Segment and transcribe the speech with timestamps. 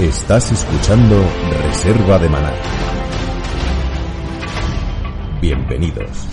[0.00, 1.22] Estás escuchando
[1.66, 2.52] Reserva de Maná.
[5.42, 6.26] Bienvenidos.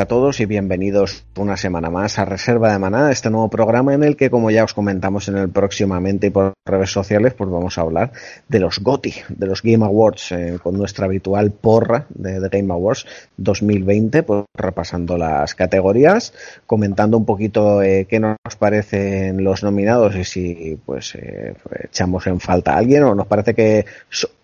[0.00, 4.02] A todos y bienvenidos una semana más a Reserva de Maná, este nuevo programa en
[4.02, 7.76] el que, como ya os comentamos en el próximamente y por redes sociales, pues vamos
[7.76, 8.12] a hablar
[8.48, 13.04] de los GOTY, de los Game Awards, eh, con nuestra habitual porra de, Game Awards
[13.36, 16.32] 2020, pues repasando las categorías,
[16.66, 22.40] comentando un poquito eh, qué nos parecen los nominados y si pues eh, echamos en
[22.40, 23.84] falta a alguien o nos parece que,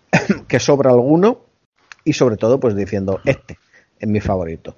[0.47, 1.39] que sobra alguno
[2.03, 3.57] y sobre todo pues diciendo este
[3.99, 4.75] es mi favorito.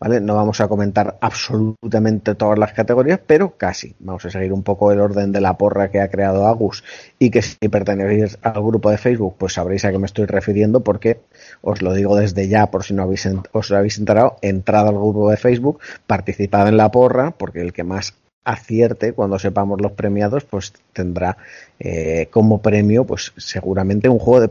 [0.00, 3.94] No vamos a comentar absolutamente todas las categorías, pero casi.
[3.98, 6.82] Vamos a seguir un poco el orden de la porra que ha creado Agus
[7.18, 10.80] y que si pertenecéis al grupo de Facebook, pues sabréis a qué me estoy refiriendo
[10.80, 11.20] porque
[11.60, 15.30] os lo digo desde ya por si no habéis, os habéis enterado, entrad al grupo
[15.30, 20.44] de Facebook, participad en la porra porque el que más acierte cuando sepamos los premiados
[20.44, 21.36] pues tendrá
[21.78, 24.48] eh, como premio pues seguramente un juego de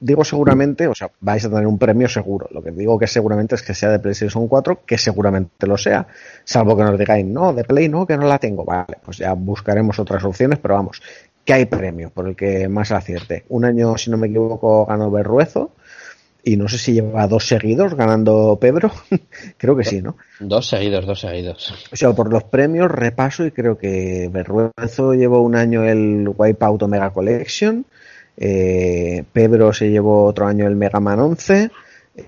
[0.00, 2.48] digo seguramente, o sea, vais a tener un premio seguro.
[2.50, 6.06] Lo que digo que seguramente es que sea de PlayStation 4, que seguramente lo sea.
[6.44, 8.64] Salvo que nos digáis, no, de Play no, que no la tengo.
[8.64, 11.02] Vale, pues ya buscaremos otras opciones, pero vamos,
[11.44, 13.44] que hay premio por el que más acierte.
[13.48, 15.72] Un año, si no me equivoco, ganó Berruezo.
[16.42, 18.92] Y no sé si lleva dos seguidos ganando Pedro.
[19.56, 20.16] creo que sí, ¿no?
[20.38, 21.74] Dos seguidos, dos seguidos.
[21.90, 26.84] O sea, por los premios repaso y creo que Berruezo llevó un año el Wipeout
[26.84, 27.84] Omega Collection.
[28.36, 31.70] Eh, Pedro se llevó otro año el Mega Man 11.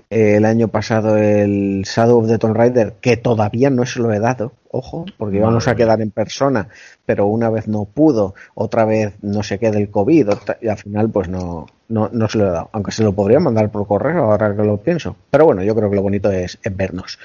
[0.09, 4.13] Eh, el año pasado el Shadow of the Tomb Raider, que todavía no se lo
[4.13, 6.69] he dado, ojo, porque íbamos a quedar en persona,
[7.05, 10.29] pero una vez no pudo, otra vez no se queda el COVID,
[10.61, 13.39] y al final pues no, no, no se lo he dado, aunque se lo podría
[13.39, 15.15] mandar por correo ahora que lo pienso.
[15.31, 17.17] Pero bueno, yo creo que lo bonito es, vernos.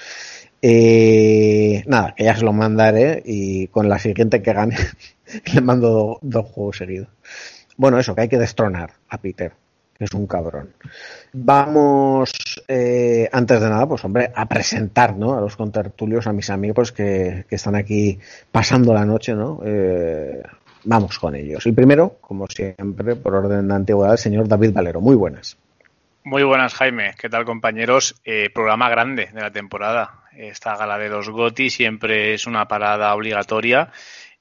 [0.63, 4.77] Eh, nada, que ya se lo mandaré y con la siguiente que gane
[5.55, 7.09] le mando dos juegos seguidos.
[7.77, 9.53] Bueno, eso, que hay que destronar a Peter,
[9.97, 10.71] que es un cabrón.
[11.33, 12.33] Vamos,
[12.69, 15.37] eh, antes de nada, pues hombre, a presentar, ¿no?
[15.37, 18.19] A los contertulios, a mis amigos que, que están aquí
[18.53, 19.61] pasando la noche, ¿no?
[19.65, 20.43] Eh,
[20.85, 21.67] vamos con ellos.
[21.67, 25.01] El primero, como siempre, por orden de antigüedad, el señor David Valero.
[25.01, 25.57] Muy buenas.
[26.27, 27.15] Muy buenas, Jaime.
[27.19, 28.15] ¿Qué tal, compañeros?
[28.25, 30.23] Eh, programa grande de la temporada.
[30.35, 33.91] Esta gala de los GOTI siempre es una parada obligatoria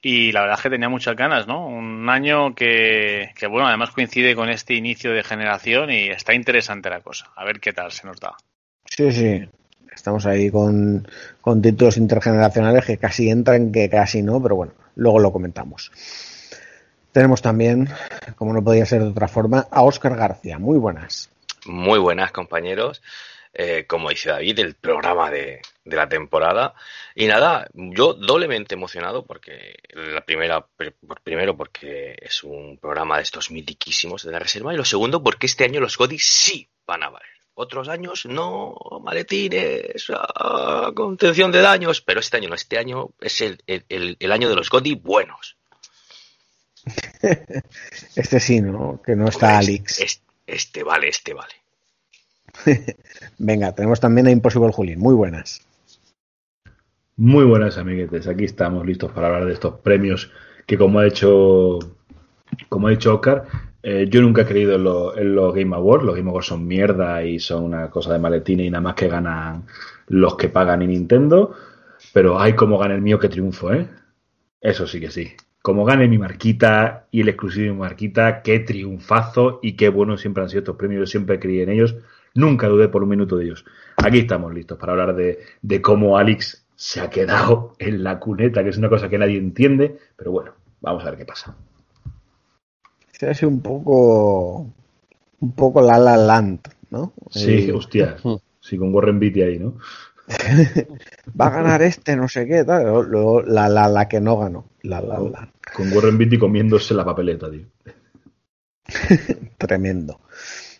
[0.04, 1.66] y la verdad es que tenía muchas ganas, ¿no?
[1.66, 6.90] Un año que, que, bueno, además coincide con este inicio de generación y está interesante
[6.90, 7.30] la cosa.
[7.34, 8.36] A ver qué tal se nos da.
[8.84, 9.48] Sí, sí.
[9.90, 11.08] Estamos ahí con,
[11.40, 15.90] con títulos intergeneracionales que casi entran, que casi no, pero bueno, luego lo comentamos.
[17.10, 17.88] Tenemos también,
[18.36, 20.58] como no podía ser de otra forma, a Óscar García.
[20.58, 21.30] Muy buenas.
[21.64, 23.00] Muy buenas, compañeros.
[23.54, 26.74] Eh, como dice David, el programa de, la temporada.
[27.14, 30.66] Y nada, yo doblemente emocionado porque la primera,
[31.22, 35.46] primero porque es un programa de estos mitiquísimos de la reserva y lo segundo porque
[35.46, 37.28] este año los GODI sí van a valer.
[37.56, 43.40] Otros años no, maletines, ah, contención de daños, pero este año no, este año es
[43.42, 45.56] el, el, año de los GODI buenos.
[48.16, 49.00] este sí, ¿no?
[49.04, 50.20] Que no está Alex.
[50.46, 51.54] este vale, este vale.
[53.38, 54.98] Venga, tenemos también a Impossible Julín.
[54.98, 55.60] Muy buenas.
[57.16, 58.26] Muy buenas, amiguetes.
[58.26, 60.32] Aquí estamos listos para hablar de estos premios
[60.66, 61.78] que, como ha hecho,
[62.68, 63.44] como ha dicho Oscar,
[63.84, 64.74] eh, yo nunca he creído
[65.16, 66.04] en, los Game Awards.
[66.04, 69.06] Los Game Awards son mierda y son una cosa de maletín y nada más que
[69.06, 69.64] ganan
[70.08, 71.54] los que pagan en Nintendo.
[72.12, 73.88] Pero hay como gana el mío que triunfo, ¿eh?
[74.60, 75.34] Eso sí que sí.
[75.62, 80.20] Como gane mi marquita y el exclusivo de mi marquita, qué triunfazo y qué buenos
[80.20, 81.00] siempre han sido estos premios.
[81.02, 81.94] Yo siempre creí en ellos.
[82.34, 83.64] Nunca dudé por un minuto de ellos.
[83.98, 88.62] Aquí estamos listos para hablar de, de cómo Alex se ha quedado en la cuneta,
[88.62, 89.98] que es una cosa que nadie entiende.
[90.16, 91.54] Pero bueno, vamos a ver qué pasa.
[93.12, 94.66] Se hace un poco.
[95.40, 96.60] Un poco la la land,
[96.90, 97.12] ¿no?
[97.30, 98.16] Sí, hostia.
[98.64, 99.76] Sí, con Warren Beatty ahí, ¿no?
[101.38, 102.84] Va a ganar este, no sé qué, tal.
[103.10, 104.70] Luego la la la que no ganó.
[104.80, 105.52] La la la.
[105.76, 107.66] Con Warren Beatty comiéndose la papeleta, tío.
[109.58, 110.20] Tremendo.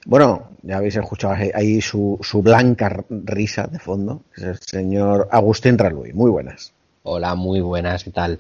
[0.07, 4.23] Bueno, ya habéis escuchado ahí su, su blanca risa de fondo.
[4.37, 6.13] Es el señor Agustín Raluy.
[6.13, 6.73] Muy buenas.
[7.03, 8.39] Hola, muy buenas, ¿qué tal?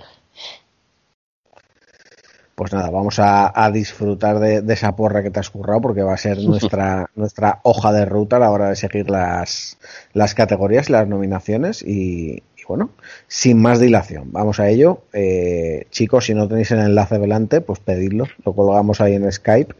[2.54, 6.18] Pues nada, vamos a, disfrutar de, esa porra que te has currado porque va a
[6.18, 9.78] ser nuestra, nuestra hoja de ruta a la hora de seguir las,
[10.12, 12.90] las categorías, las nominaciones y, bueno,
[13.26, 15.02] sin más dilación, vamos a ello.
[15.12, 19.74] Eh, chicos, si no tenéis el enlace delante, pues pedidlo, lo colgamos ahí en Skype.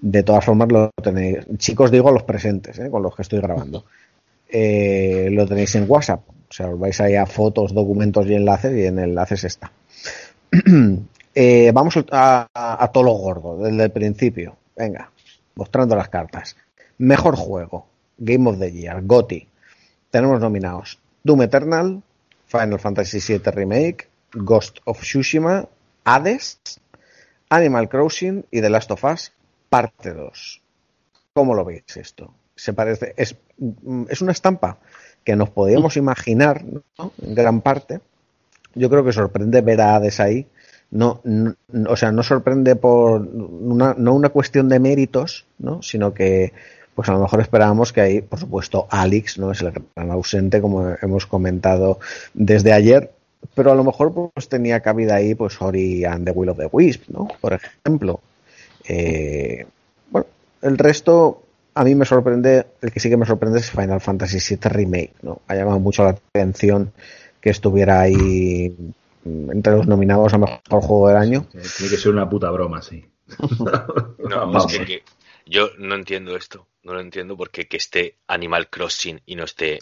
[0.00, 3.84] De todas formas, lo tenéis, chicos, digo los presentes, eh, con los que estoy grabando.
[4.48, 8.76] Eh, lo tenéis en WhatsApp, o sea, os vais ahí a fotos, documentos y enlaces
[8.76, 9.72] y en enlaces está.
[11.38, 14.56] Eh, vamos a, todo lo gordo, desde el principio.
[14.74, 15.10] Venga,
[15.54, 16.56] mostrando las cartas.
[16.96, 19.46] Mejor juego, Game of the Year, GOTY.
[20.10, 22.02] Tenemos nominados Doom Eternal,
[22.46, 25.68] Final Fantasy VII Remake, Ghost of Tsushima,
[26.04, 26.58] Hades,
[27.50, 29.32] Animal Crossing y The Last of Us,
[29.76, 30.62] parte 2.
[31.34, 32.32] ¿Cómo lo veis esto?
[32.54, 33.36] Se parece, es,
[34.08, 34.78] es una estampa
[35.22, 36.64] que nos podíamos imaginar,
[37.22, 38.00] En gran parte.
[38.74, 40.46] Yo creo que sorprende ver a Hades ahí,
[40.90, 41.20] no,
[41.88, 45.82] o sea, no sorprende por una, no una cuestión de méritos, ¿no?
[45.82, 46.54] sino que
[46.94, 50.62] pues a lo mejor esperábamos que ahí, por supuesto, Alex no es el gran ausente,
[50.62, 51.98] como hemos comentado
[52.32, 53.12] desde ayer,
[53.54, 56.68] pero a lo mejor pues tenía cabida ahí pues Ori and the Will of the
[56.72, 57.28] Wisp, ¿no?
[57.42, 58.20] Por ejemplo.
[58.88, 59.66] Eh,
[60.10, 60.26] bueno,
[60.62, 61.42] el resto
[61.74, 65.12] a mí me sorprende, el que sí que me sorprende es Final Fantasy VII Remake,
[65.22, 65.42] ¿no?
[65.46, 66.92] Ha llamado mucho la atención
[67.40, 68.74] que estuviera ahí
[69.24, 71.46] entre los nominados a mejor juego del año.
[71.50, 73.04] Tiene que ser una puta broma, sí.
[73.60, 75.02] no, es que,
[75.44, 76.66] yo no entiendo esto.
[76.82, 79.80] No lo entiendo porque que esté Animal Crossing y no esté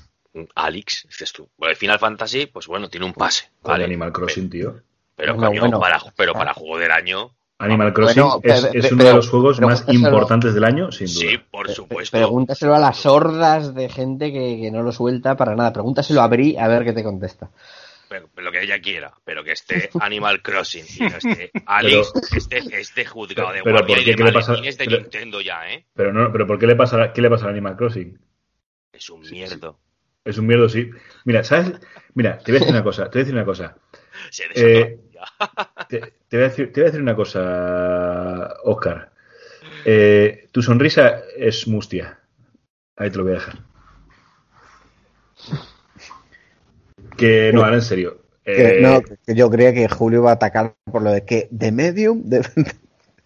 [0.54, 1.48] Alex, dices tú.
[1.56, 3.50] Bueno, el Final Fantasy, pues bueno, tiene un pase.
[3.62, 3.84] Vale.
[3.84, 4.80] Animal Crossing, tío.
[5.16, 7.30] Pero, para, pero para juego del año.
[7.64, 11.30] Animal Crossing es, uno de los juegos más importantes del año, sin duda.
[11.30, 12.16] Sí, por supuesto.
[12.16, 15.72] Pregúntaselo a las hordas de gente que, que no lo suelta para nada.
[15.72, 17.50] Pregúntaselo a Bri a ver qué te contesta
[18.36, 22.58] lo que ella quiera, pero que esté Animal Crossing y no esté Alex, que esté,
[22.80, 25.86] esté juzgado de pero, guardia y de pasa, de pero, Nintendo ya, ¿eh?
[25.94, 28.18] Pero no, pero ¿por qué le pasa, qué le pasa al Animal Crossing?
[28.92, 29.78] Es un mierdo.
[30.24, 30.90] Es un mierdo, sí.
[31.24, 31.72] Mira, ¿sabes?
[32.14, 33.76] Mira, te voy a decir una cosa, te voy a decir una cosa.
[34.54, 34.98] Eh,
[35.88, 39.10] te, te, voy a decir, te voy a decir una cosa, Oscar.
[39.84, 42.18] Eh, tu sonrisa es mustia.
[42.96, 43.58] Ahí te lo voy a dejar.
[47.16, 48.22] Que no, ahora en serio.
[48.44, 51.72] Eh, no, que yo creía que Julio iba a atacar por lo de que de
[51.72, 52.22] Medium.
[52.24, 52.46] De...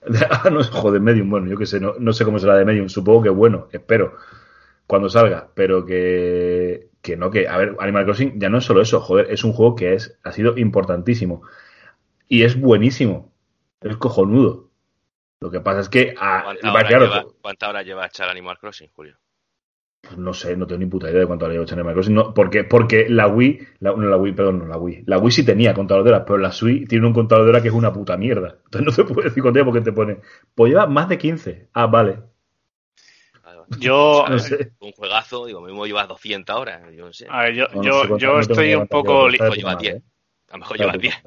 [0.30, 2.88] ah, no, joder, Medium, bueno, yo qué sé, no, no sé cómo será de Medium,
[2.88, 4.14] supongo que bueno, espero,
[4.86, 8.80] cuando salga, pero que, que no, que, a ver, Animal Crossing ya no es solo
[8.80, 11.42] eso, joder, es un juego que es, ha sido importantísimo
[12.28, 13.32] y es buenísimo,
[13.80, 14.68] es cojonudo.
[15.40, 16.14] Lo que pasa es que.
[16.18, 19.16] Ah, ¿Cuánta, hora lleva, ¿Cuánta hora lleva echar Animal Crossing, Julio?
[20.00, 22.14] Pues no sé, no tengo ni puta idea de cuánto había hecho Animal Crossing.
[22.14, 25.04] No, porque, porque la Wii, la, no la Wii, perdón, no la Wii.
[25.06, 27.62] La Wii sí tenía contador de horas, pero la Wii tiene un contador de horas
[27.62, 28.58] que es una puta mierda.
[28.64, 30.18] Entonces no te puedo decir cuánto porque te pone.
[30.54, 31.68] Pues lleva más de 15.
[31.72, 32.18] Ah, vale.
[33.78, 34.24] Yo.
[34.80, 36.82] Un juegazo, digo, mismo lleva 200 horas.
[36.94, 37.26] Yo no sé.
[37.28, 39.26] A ver, yo, yo, yo estoy un poco.
[39.26, 41.22] A lo mejor lleva 10.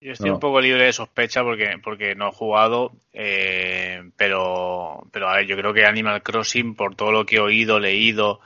[0.00, 5.28] Yo estoy un poco libre de sospecha porque, porque no he jugado, eh, pero, pero
[5.28, 8.40] a ver, yo creo que Animal Crossing, por todo lo que he oído, leído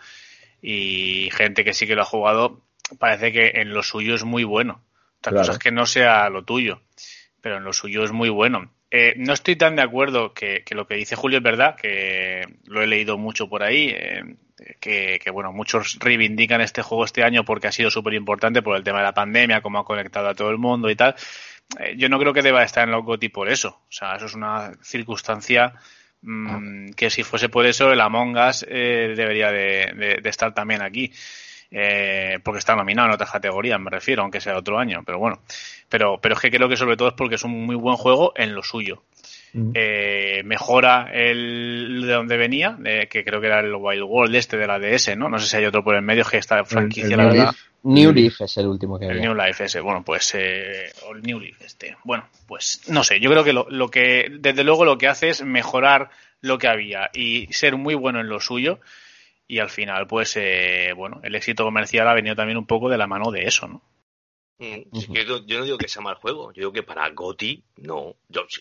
[0.61, 2.61] y gente que sí que lo ha jugado,
[2.99, 4.83] parece que en lo suyo es muy bueno.
[5.19, 6.81] Otra cosa es que no sea lo tuyo,
[7.41, 8.73] pero en lo suyo es muy bueno.
[8.91, 12.49] Eh, no estoy tan de acuerdo que, que, lo que dice Julio es verdad, que
[12.67, 13.91] lo he leído mucho por ahí.
[13.91, 14.25] Eh,
[14.81, 18.85] que, bueno, muchos reivindican este juego este año porque ha sido súper importante por el
[18.85, 21.15] tema de la pandemia, cómo ha conectado a todo el mundo y tal.
[21.81, 23.81] Eh, yo no creo que deba estar en los GOTY por eso.
[23.89, 25.75] O sea, eso es una circunstancia
[26.27, 31.13] Mm, que si fuese por eso, el Among Us eh, debería de, estar también aquí.
[31.77, 35.41] Eh, porque está nominado en otras categorías, me refiero, aunque sea otro año, pero bueno.
[35.89, 38.33] Pero, pero es que creo que sobre todo es porque es un muy buen juego
[38.37, 39.03] en lo suyo.
[39.75, 42.77] Eh, mejora el de donde venía,
[43.09, 45.29] que creo que era el Wild World este de la DS, ¿no?
[45.29, 47.55] No sé si hay otro por el medio que esta franquicia, la verdad.
[47.85, 51.39] New Leaf es el último que El New Life ese, bueno, pues eh, el New
[51.39, 51.97] Leaf este.
[52.03, 55.29] Bueno, pues no sé, yo creo que lo, lo, que desde luego lo que hace
[55.29, 58.81] es mejorar lo que había y ser muy bueno en lo suyo
[59.47, 62.99] y al final pues eh, bueno, el éxito comercial ha venido también un poco de
[62.99, 63.83] la mano de eso, ¿no?
[64.59, 68.15] Mm, yo, no digo que sea mal juego, yo digo que para Goti no.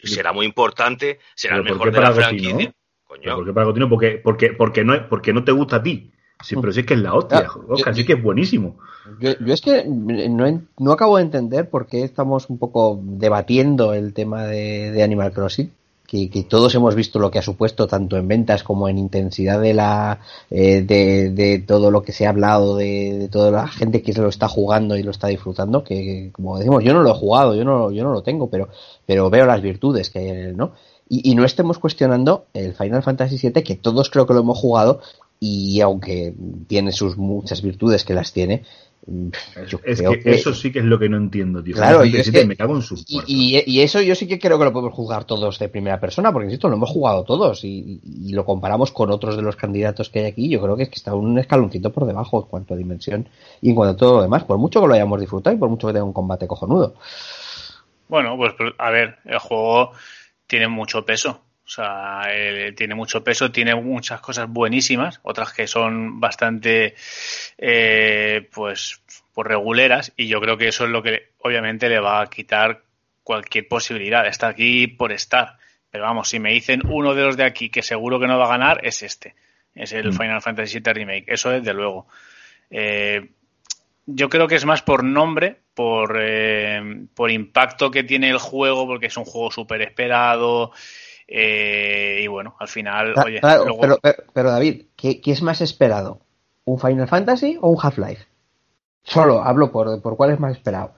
[0.04, 2.74] será muy importante, será el mejor de la franquicia.
[3.08, 3.90] ¿Por qué para Goti no?
[3.90, 6.12] Porque, porque, porque, no, porque no te gusta a ti.
[6.42, 8.78] Sí, pero sí es que es la hostia, Oscar, sí que es buenísimo.
[9.20, 14.14] Yo, es que no, no, acabo de entender por qué estamos un poco debatiendo el
[14.14, 15.72] tema de, Animal Crossing.
[16.08, 19.74] Que, todos hemos visto lo que ha supuesto tanto en ventas como en intensidad de
[19.74, 20.20] la
[20.52, 24.30] eh, de, todo lo que se ha hablado de, toda la gente que se lo
[24.30, 27.64] está jugando y lo está disfrutando que como decimos yo no lo he jugado yo
[27.64, 28.70] no yo no lo tengo pero
[29.08, 30.74] pero veo las virtudes que hay en él no
[31.10, 34.60] y, y no estemos cuestionando el Final Fantasy VII que todos creo que lo hemos
[34.60, 35.00] jugado
[35.46, 36.34] y aunque
[36.68, 38.64] tiene sus muchas virtudes que las tiene,
[39.86, 41.76] es que, eso sí que es lo que no entiendo, tío.
[41.76, 42.14] Claro, y,
[42.48, 45.26] me cago en sus y, y, eso yo sí que creo que lo podemos jugar
[45.26, 49.36] todos de primera persona, porque insisto, lo hemos jugado todos y, lo comparamos con otros
[49.36, 50.50] de los candidatos que hay aquí.
[50.50, 53.28] Yo creo que es que está un escaloncito por debajo en cuanto a dimensión
[53.62, 55.70] y en cuanto a todo lo demás, por mucho que lo hayamos disfrutado y por
[55.70, 56.96] mucho que tenga un combate cojonudo.
[58.08, 59.92] Bueno, pues a ver, el juego
[60.48, 61.42] tiene mucho peso.
[61.66, 62.28] O sea,
[62.76, 66.96] tiene mucho peso, tiene muchas cosas buenísimas, otras que son bastante,
[67.58, 69.02] eh, pues,
[69.34, 72.84] pues, reguleras, y yo creo que eso es lo que obviamente le va a quitar
[73.24, 74.28] cualquier posibilidad.
[74.28, 75.58] Está aquí por estar.
[75.90, 78.46] Pero vamos, si me dicen uno de los de aquí que seguro que no va
[78.46, 79.36] a ganar, es este.
[79.74, 80.14] Es el mm.
[80.14, 81.26] Final Fantasy VII Remake.
[81.28, 82.08] Eso desde luego.
[82.70, 83.30] Eh,
[84.06, 88.86] yo creo que es más por nombre, por, eh, por impacto que tiene el juego,
[88.86, 90.72] porque es un juego súper esperado.
[91.36, 93.98] Eh, y bueno, al final, oye, pero,
[94.34, 96.20] pero, David, ¿qué, es más esperado?
[96.64, 98.28] ¿Un Final Fantasy o un Half-Life?
[99.02, 100.94] Solo hablo por, por cuál es más esperado.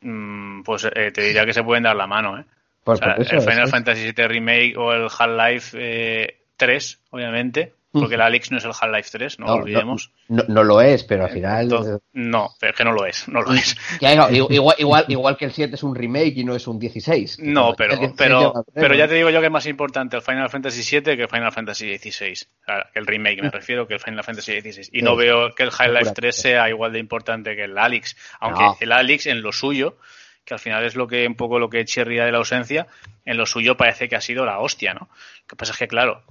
[0.00, 2.44] Mm, pues eh, te diría que se pueden dar la mano, ¿eh?
[2.82, 8.50] Pues el Final Fantasy VII Remake o el Half-Life 3, eh, obviamente, porque el Alex
[8.50, 10.10] no es el Half-Life 3, no, lo olvidemos.
[10.28, 11.68] No, no, lo es, pero al final.
[12.12, 13.76] no, pero es que no lo es, no lo es.
[14.00, 17.40] igual, igual, igual, que el 7 es un remake y no es un 16.
[17.40, 20.82] No, pero, pero, pero ya te digo yo que es más importante el Final Fantasy
[20.82, 22.48] 7 que el Final Fantasy 16.
[22.94, 23.52] El remake me mm.
[23.52, 24.90] refiero que el Final Fantasy 16.
[24.92, 28.16] Y no veo que el Half-Life 3 sea igual de importante que el Alex.
[28.40, 29.96] Aunque el Alex en lo suyo
[30.44, 32.86] que al final es lo que un poco lo que chirría de la ausencia,
[33.24, 35.08] en lo suyo parece que ha sido la hostia, ¿no?
[35.42, 36.22] Lo que pasa es que, claro,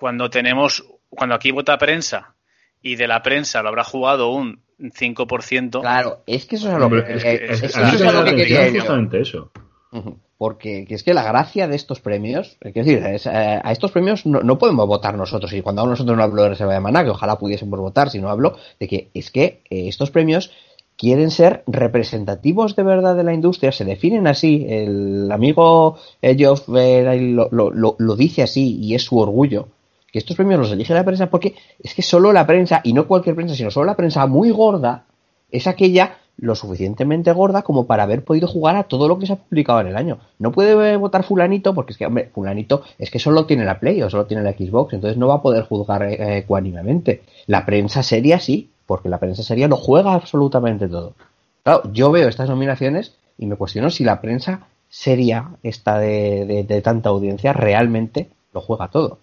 [0.00, 2.34] cuando tenemos, cuando aquí vota prensa
[2.80, 5.78] y de la prensa lo habrá jugado un 5%.
[5.82, 9.52] Claro, es que eso es lo que, quería justamente eso.
[10.38, 14.56] Porque es que la gracia de estos premios, es decir, eh, a estos premios no,
[14.56, 15.52] podemos votar nosotros.
[15.52, 18.30] Y cuando nosotros no hablo de reserva de maná, que ojalá pudiésemos votar, si no
[18.30, 20.50] hablo de que es que eh, estos premios
[20.96, 24.64] quieren ser representativos de verdad de la industria, se definen así.
[24.66, 29.68] El amigo Geoff lo, lo, lo dice así y es su orgullo
[30.12, 33.06] que estos premios los elige la prensa porque es que solo la prensa, y no
[33.06, 35.04] cualquier prensa, sino solo la prensa muy gorda,
[35.50, 39.34] es aquella lo suficientemente gorda como para haber podido jugar a todo lo que se
[39.34, 40.18] ha publicado en el año.
[40.38, 44.02] No puede votar fulanito porque es que, hombre, fulanito es que solo tiene la Play
[44.02, 47.22] o solo tiene la Xbox, entonces no va a poder juzgar eh, ecuánimamente.
[47.46, 51.14] La prensa seria sí, porque la prensa seria lo juega absolutamente todo.
[51.62, 57.10] Claro, yo veo estas nominaciones y me cuestiono si la prensa seria, esta de tanta
[57.10, 59.18] audiencia, realmente lo juega todo.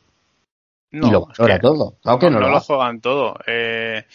[0.91, 1.27] No, lo
[1.59, 1.97] todo.
[2.03, 3.35] no, lo, juegan todo.
[3.45, 4.05] Eh,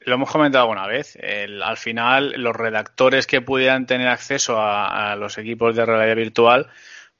[0.00, 1.18] lo hemos comentado alguna vez.
[1.62, 6.68] al final, los redactores que pudieran tener acceso a, los equipos de realidad virtual,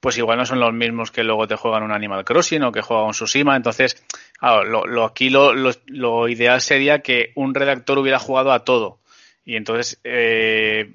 [0.01, 2.81] pues igual no son los mismos que luego te juegan un Animal Crossing o que
[2.81, 3.55] juegan un Tsushima.
[3.55, 4.03] Entonces,
[4.41, 9.01] lo, aquí lo, lo, ideal sería que un redactor hubiera jugado a todo.
[9.45, 10.95] Y entonces, eh,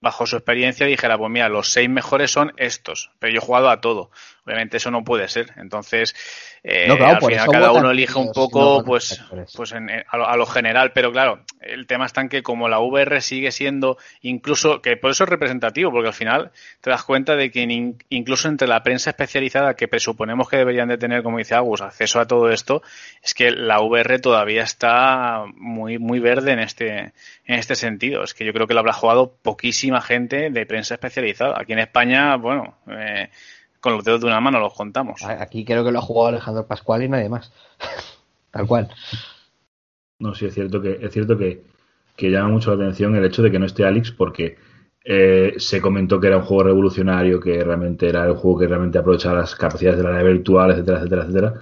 [0.00, 3.70] bajo su experiencia, dijera, pues mira, los seis mejores son estos, pero yo he jugado
[3.70, 4.10] a todo.
[4.44, 5.52] Obviamente eso no puede ser.
[5.56, 6.14] Entonces,
[6.68, 9.22] eh, al final cada uno elige un poco, pues,
[9.54, 10.90] pues a, lo, general.
[10.92, 15.12] Pero claro, el tema está en que como la VR sigue siendo incluso, que por
[15.12, 19.10] eso es representativo, porque al final te das cuenta de que incluso entre la prensa
[19.10, 22.82] especializada que presuponemos que deberían de tener, como dice Agus, acceso a todo esto,
[23.22, 27.12] es que la VR todavía está muy, muy verde en este,
[27.44, 28.24] en este sentido.
[28.24, 31.54] Es que yo creo que lo habrá jugado poquísima gente de prensa especializada.
[31.60, 33.28] Aquí en España, bueno, eh,
[33.86, 35.22] con los dedos de una mano los contamos.
[35.24, 37.52] Aquí creo que lo ha jugado Alejandro Pascual y nadie más.
[38.50, 38.88] Tal cual.
[40.18, 41.62] No, sí, es cierto que, es cierto que,
[42.16, 44.56] que llama mucho la atención el hecho de que no esté Alex porque
[45.04, 48.98] eh, se comentó que era un juego revolucionario, que realmente era el juego que realmente
[48.98, 51.54] aprovechaba las capacidades de la realidad virtual, etcétera, etcétera, etcétera.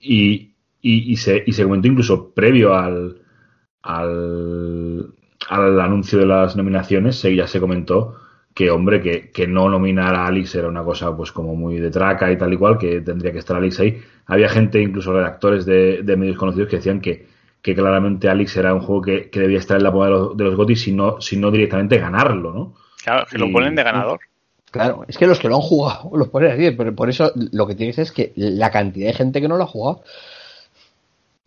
[0.00, 3.20] Y, y, se, y se comentó incluso previo al,
[3.82, 5.12] al,
[5.50, 8.16] al anuncio de las nominaciones, se, ya se comentó
[8.54, 11.90] que, hombre, que, que, no nominar a Alex era una cosa pues como muy de
[11.90, 14.02] traca y tal y cual, que tendría que estar Alex ahí.
[14.26, 17.26] Había gente, incluso redactores de, de medios conocidos, que decían que,
[17.62, 20.36] que claramente Alex era un juego que, que debía estar en la pomada de los,
[20.36, 22.74] de los GOTY, si no, si no directamente ganarlo, ¿no?
[23.02, 24.20] Claro, que lo ponen de ganador.
[24.70, 27.66] Claro, es que los que lo han jugado los ponen así, pero por eso lo
[27.66, 30.04] que tienes es que la cantidad de gente que no lo ha jugado.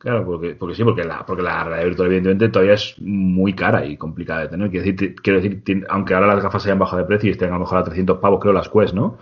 [0.03, 3.85] Claro, porque, porque sí, porque la, porque la realidad virtual evidentemente todavía es muy cara
[3.85, 4.69] y complicada de tener.
[4.69, 7.53] Quiero decir, quiero decir aunque ahora las gafas hayan bajado de precio y estén a
[7.53, 9.17] lo mejor a 300 pavos, creo, las Quest, ¿no?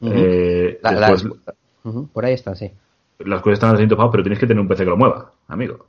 [0.00, 0.12] Uh -huh.
[0.14, 1.32] eh, la, después, las,
[1.84, 2.08] uh -huh.
[2.08, 2.70] Por ahí están, sí.
[3.18, 5.30] Las Quest están a 300 pavos, pero tienes que tener un PC que lo mueva,
[5.46, 5.84] amigo.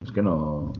[0.00, 0.72] Es que no.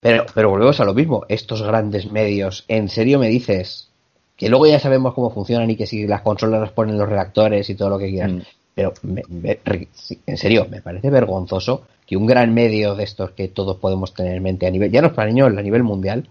[0.00, 1.24] Pero, pero volvemos a lo mismo.
[1.28, 3.92] Estos grandes medios, ¿en serio me dices
[4.36, 7.70] que luego ya sabemos cómo funcionan y que si las consolas las ponen los redactores
[7.70, 8.38] y todo lo que quieran?
[8.38, 8.42] Mm.
[8.74, 9.60] Pero, me, me,
[10.26, 14.36] en serio, me parece vergonzoso que un gran medio de estos que todos podemos tener
[14.36, 16.28] en mente a nivel, ya no es para niños, a nivel mundial,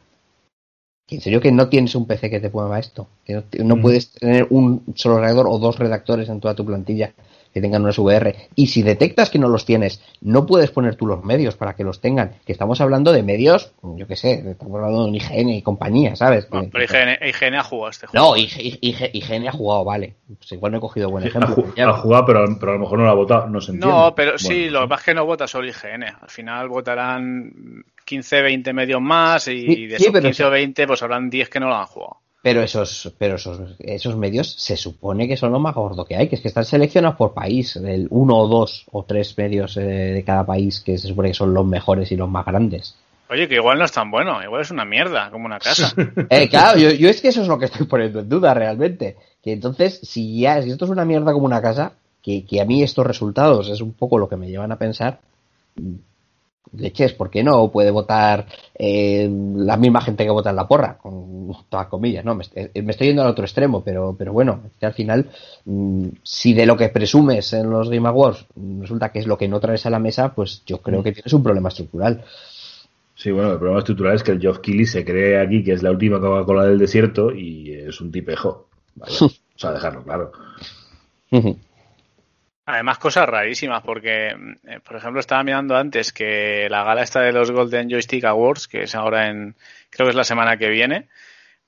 [1.07, 3.75] que en serio que no tienes un PC que te mueva esto, que no, no
[3.77, 3.81] mm.
[3.81, 7.13] puedes tener un solo redactor o dos redactores en toda tu plantilla
[7.53, 8.35] que tengan una VR.
[8.55, 11.83] Y si detectas que no los tienes, no puedes poner tú los medios para que
[11.83, 12.35] los tengan.
[12.45, 16.15] Que estamos hablando de medios, yo qué sé, estamos hablando de un IGN y compañía,
[16.15, 16.47] ¿sabes?
[16.51, 18.25] No, pero IGN, IGN, ha jugado este juego.
[18.25, 20.15] No, IGN, IGN ha jugado, vale.
[20.37, 21.65] Pues igual no he cogido buen ejemplo.
[21.77, 23.95] Ha, ha jugado, pero, pero, a lo mejor no lo ha votado, no se entiende.
[23.95, 26.03] No, pero bueno, sí, lo que pasa es que no vota solo IGN.
[26.03, 30.49] Al final votarán 15, 20 medios más y Sí, de sí, esos pero 15 o
[30.49, 32.17] 20, pues habrán 10 que no lo han jugado.
[32.41, 36.27] Pero esos, pero esos, esos medios se supone que son lo más gordo que hay,
[36.27, 39.81] que es que están seleccionados por país, del uno o dos o tres medios eh,
[39.81, 42.95] de cada país que se supone que son los mejores y los más grandes.
[43.29, 45.93] Oye, que igual no es tan bueno, igual es una mierda, como una casa.
[46.29, 49.15] Eh, claro, yo, yo es que eso es lo que estoy poniendo en duda realmente.
[49.41, 52.65] Que entonces, si ya, si esto es una mierda como una casa, que, que a
[52.65, 55.19] mí estos resultados es un poco lo que me llevan a pensar,
[56.73, 60.97] leches, ¿por qué no puede votar eh, la misma gente que vota en la porra?
[60.97, 62.35] Con todas comillas, ¿no?
[62.35, 65.29] Me, me, estoy yendo al otro extremo, pero, pero bueno, al final,
[65.65, 68.45] mmm, si de lo que presumes en los Game Awards
[68.79, 71.33] resulta que es lo que no traes a la mesa, pues yo creo que tienes
[71.33, 72.23] un problema estructural.
[73.15, 75.83] Sí, bueno, el problema estructural es que el Geoff Keighley se cree aquí que es
[75.83, 78.67] la última Coca-Cola del desierto y es un tipejo.
[79.53, 80.31] O sea, dejarlo claro.
[82.71, 87.33] Además, cosas rarísimas, porque, eh, por ejemplo, estaba mirando antes que la gala esta de
[87.33, 89.55] los Golden Joystick Awards, que es ahora en,
[89.89, 91.09] creo que es la semana que viene,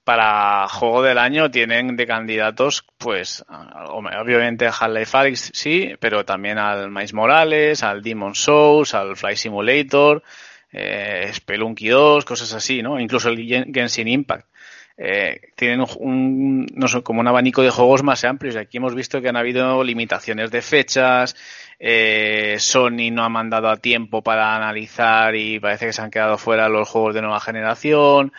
[0.06, 3.44] para juego del año tienen de candidatos, pues,
[3.89, 10.24] obviamente a Half-Life sí, pero también al Miles Morales, al Demon Souls, al Fly Simulator,
[10.72, 12.98] eh, Spelunky 2, cosas así, ¿no?
[12.98, 14.48] Incluso el Genshin Impact
[14.98, 18.56] eh, tienen un, no sé, como un abanico de juegos más amplios.
[18.56, 21.36] Y aquí hemos visto que han habido limitaciones de fechas,
[21.80, 26.38] eh, Sony no ha mandado a tiempo para analizar y parece que se han quedado
[26.38, 28.32] fuera los juegos de nueva generación,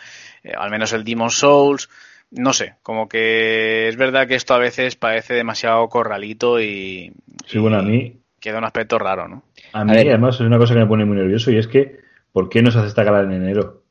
[0.43, 1.89] eh, al menos el Demon Souls.
[2.31, 7.13] No sé, como que es verdad que esto a veces parece demasiado corralito y,
[7.45, 9.43] sí, bueno, a mí queda un aspecto raro, ¿no?
[9.73, 11.99] A mí, a además, es una cosa que me pone muy nervioso y es que,
[12.31, 13.84] ¿por qué no se hace esta gala en enero?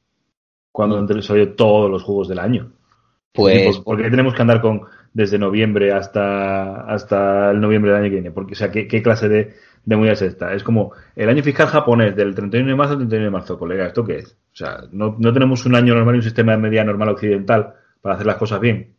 [0.74, 2.72] Cuando han salido todos los juegos del año.
[3.32, 4.82] Pues, ¿Por, ¿por qué tenemos que andar con
[5.12, 8.32] desde noviembre hasta hasta el noviembre del año que viene?
[8.32, 10.52] Porque, o sea, ¿qué, qué clase de, de movida es esta?
[10.52, 13.86] Es como el año fiscal japonés del 31 de marzo al 31 de marzo, colega.
[13.86, 14.32] ¿Esto qué es?
[14.32, 17.74] O sea, no, no tenemos un año normal y un sistema de media normal occidental
[18.02, 18.93] para hacer las cosas bien.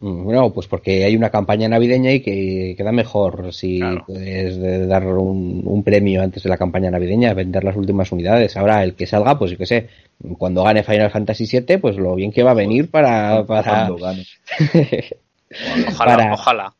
[0.00, 4.04] Bueno, pues porque hay una campaña navideña y que queda mejor si claro.
[4.06, 8.56] puedes dar un, un, premio antes de la campaña navideña, vender las últimas unidades.
[8.56, 9.88] Ahora, el que salga, pues yo qué sé,
[10.38, 13.44] cuando gane Final Fantasy VII, pues lo bien que va a venir para...
[13.44, 13.90] para...
[15.88, 16.32] ojalá, para...
[16.32, 16.74] ojalá.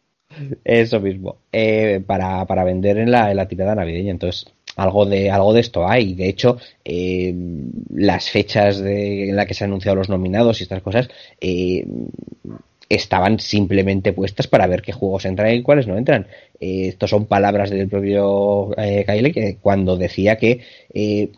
[0.64, 4.12] Eso mismo, eh, para, para vender en la, en la tirada navideña.
[4.12, 6.14] Entonces, algo de algo de esto hay.
[6.14, 7.35] De hecho, eh,
[7.94, 11.85] las fechas de, en las que se han anunciado los nominados y estas cosas eh,
[12.90, 16.26] estaban simplemente puestas para ver qué juegos entran y cuáles no entran.
[16.61, 20.61] Eh, estos son palabras del propio eh, Kyle que cuando decía que
[20.92, 21.31] eh,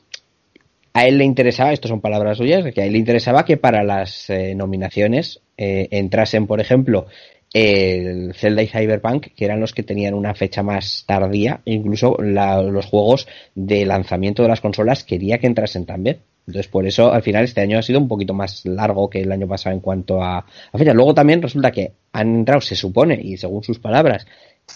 [0.95, 3.83] a él le interesaba, estos son palabras suyas, que a él le interesaba que para
[3.83, 7.07] las eh, nominaciones eh, entrasen, por ejemplo,
[7.53, 12.87] el Zelda y Cyberpunk, que eran los que tenían una fecha más tardía, incluso los
[12.87, 16.21] juegos de lanzamiento de las consolas quería que entrasen también.
[16.47, 19.31] Entonces, por eso, al final, este año ha sido un poquito más largo que el
[19.31, 20.93] año pasado en cuanto a, a fecha.
[20.93, 24.27] Luego también resulta que han entrado, se supone, y según sus palabras,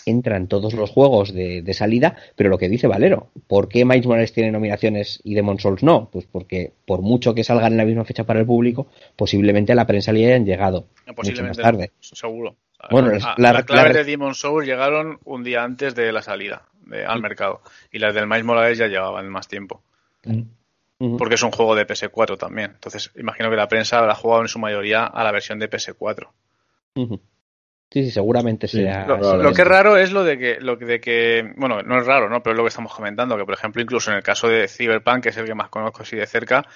[0.04, 4.06] entran todos los juegos de, de, salida, pero lo que dice Valero, ¿por qué Miles
[4.06, 6.08] Morales tiene nominaciones y Demon Souls no?
[6.10, 9.76] Pues porque por mucho que salgan en la misma fecha para el público, posiblemente a
[9.76, 11.92] la prensa le hayan llegado mucho más tarde.
[12.00, 12.56] Seguro.
[12.90, 16.62] Bueno, la, la, la clave de Demon Souls llegaron un día antes de la salida
[16.86, 19.82] de, al mercado y las del Miles Morales ya llevaban más tiempo.
[21.18, 22.70] Porque es un juego de PS4 también.
[22.74, 25.68] Entonces, imagino que la prensa la ha jugado en su mayoría a la versión de
[25.70, 26.28] PS4.
[26.96, 27.18] Uh
[27.88, 29.06] Sí, sí, seguramente Sí, sea.
[29.06, 32.28] Lo, que es raro es lo de que, lo de que, bueno, no es raro,
[32.28, 32.42] ¿no?
[32.42, 35.22] Pero es lo que estamos comentando, que por ejemplo, incluso en el caso de Cyberpunk,
[35.22, 36.66] que es el que más conozco así de cerca,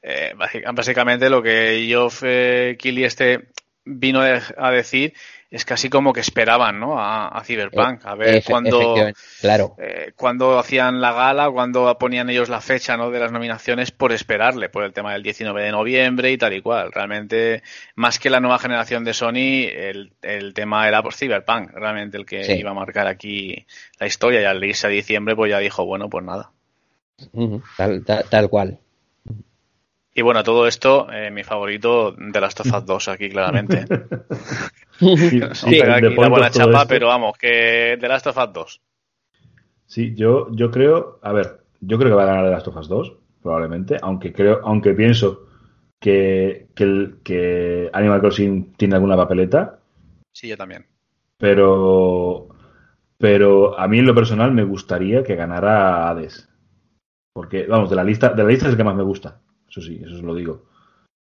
[0.00, 3.48] eh, básica- básicamente lo que Geoff eh, Keighley este
[3.84, 5.12] vino a decir
[5.50, 6.98] es casi como que esperaban, ¿no?
[7.00, 8.94] A, a Cyberpunk, a ver cuándo,
[9.40, 9.74] Claro.
[9.78, 13.10] eh, cuando hacían la gala, cuando ponían ellos la fecha ¿no?
[13.10, 16.62] de las nominaciones por esperarle, por el tema del 19 de noviembre y tal y
[16.62, 16.92] cual.
[16.92, 17.62] Realmente,
[17.96, 22.26] más que la nueva generación de Sony, el, el tema era por Cyberpunk, realmente el
[22.26, 22.52] que Sí.
[22.52, 23.66] iba a marcar aquí
[23.98, 26.52] la historia y al irse a diciembre pues ya dijo, bueno, pues nada.
[27.76, 28.78] Tal, tal, tal cual.
[30.14, 33.84] Y bueno, todo esto, eh, mi favorito de Last of Us 2 aquí claramente.
[35.00, 38.80] Sí, sí, aquí la buena chapa, pero vamos, que de Last of Us 2.
[39.86, 42.88] Sí, yo, yo creo, a ver, yo creo que va a ganar de las Us
[42.88, 45.46] 2, probablemente, aunque creo, aunque pienso
[46.00, 49.78] que, que, el- que Animal Crossing tiene alguna papeleta,
[50.32, 50.86] Sí, yo también.
[51.38, 52.48] pero,
[53.18, 56.48] pero a mí en lo personal me gustaría que ganara Hades.
[57.32, 59.40] Porque, vamos, de la lista, de la lista es el que más me gusta.
[59.68, 60.66] Eso sí, eso os lo digo.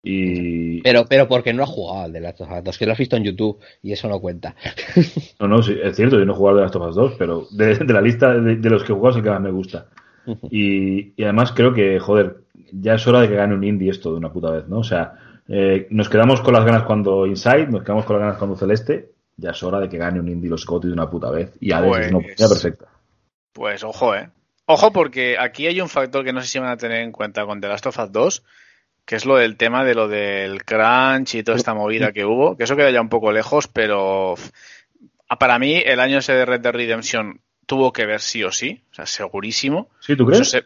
[0.03, 2.35] Y Pero, pero porque no ha jugado al de las
[2.65, 4.55] dos, que lo has visto en YouTube y eso no cuenta.
[5.41, 7.75] no, no, sí, es cierto, yo no he jugado de las Us 2, pero de,
[7.77, 9.87] de la lista de, de los que he jugado es el que más me gusta.
[10.51, 12.37] Y, y además creo que, joder,
[12.73, 14.79] ya es hora de que gane un indie esto de una puta vez, ¿no?
[14.79, 15.15] O sea,
[15.49, 19.11] eh, nos quedamos con las ganas cuando Inside, nos quedamos con las ganas cuando Celeste,
[19.37, 21.53] ya es hora de que gane un indie los GOTY de una puta vez.
[21.61, 22.87] Y Hades es una Pues- oportunidad perfecta.
[23.53, 24.31] Pues ojo, eh.
[24.67, 27.45] Ojo porque aquí hay un factor que no sé si van a tener en cuenta
[27.45, 28.45] con The Last of Us 2,
[29.11, 32.57] que es lo del tema de lo del crunch y toda esta movida que hubo,
[32.57, 34.37] que eso queda ya un poco lejos, pero
[35.41, 38.81] para mí el año ese de Red Dead Redemption tuvo que ver sí o sí,
[38.93, 39.89] o sea, segurísimo.
[39.99, 40.49] ¿Sí, tú crees?
[40.49, 40.63] se-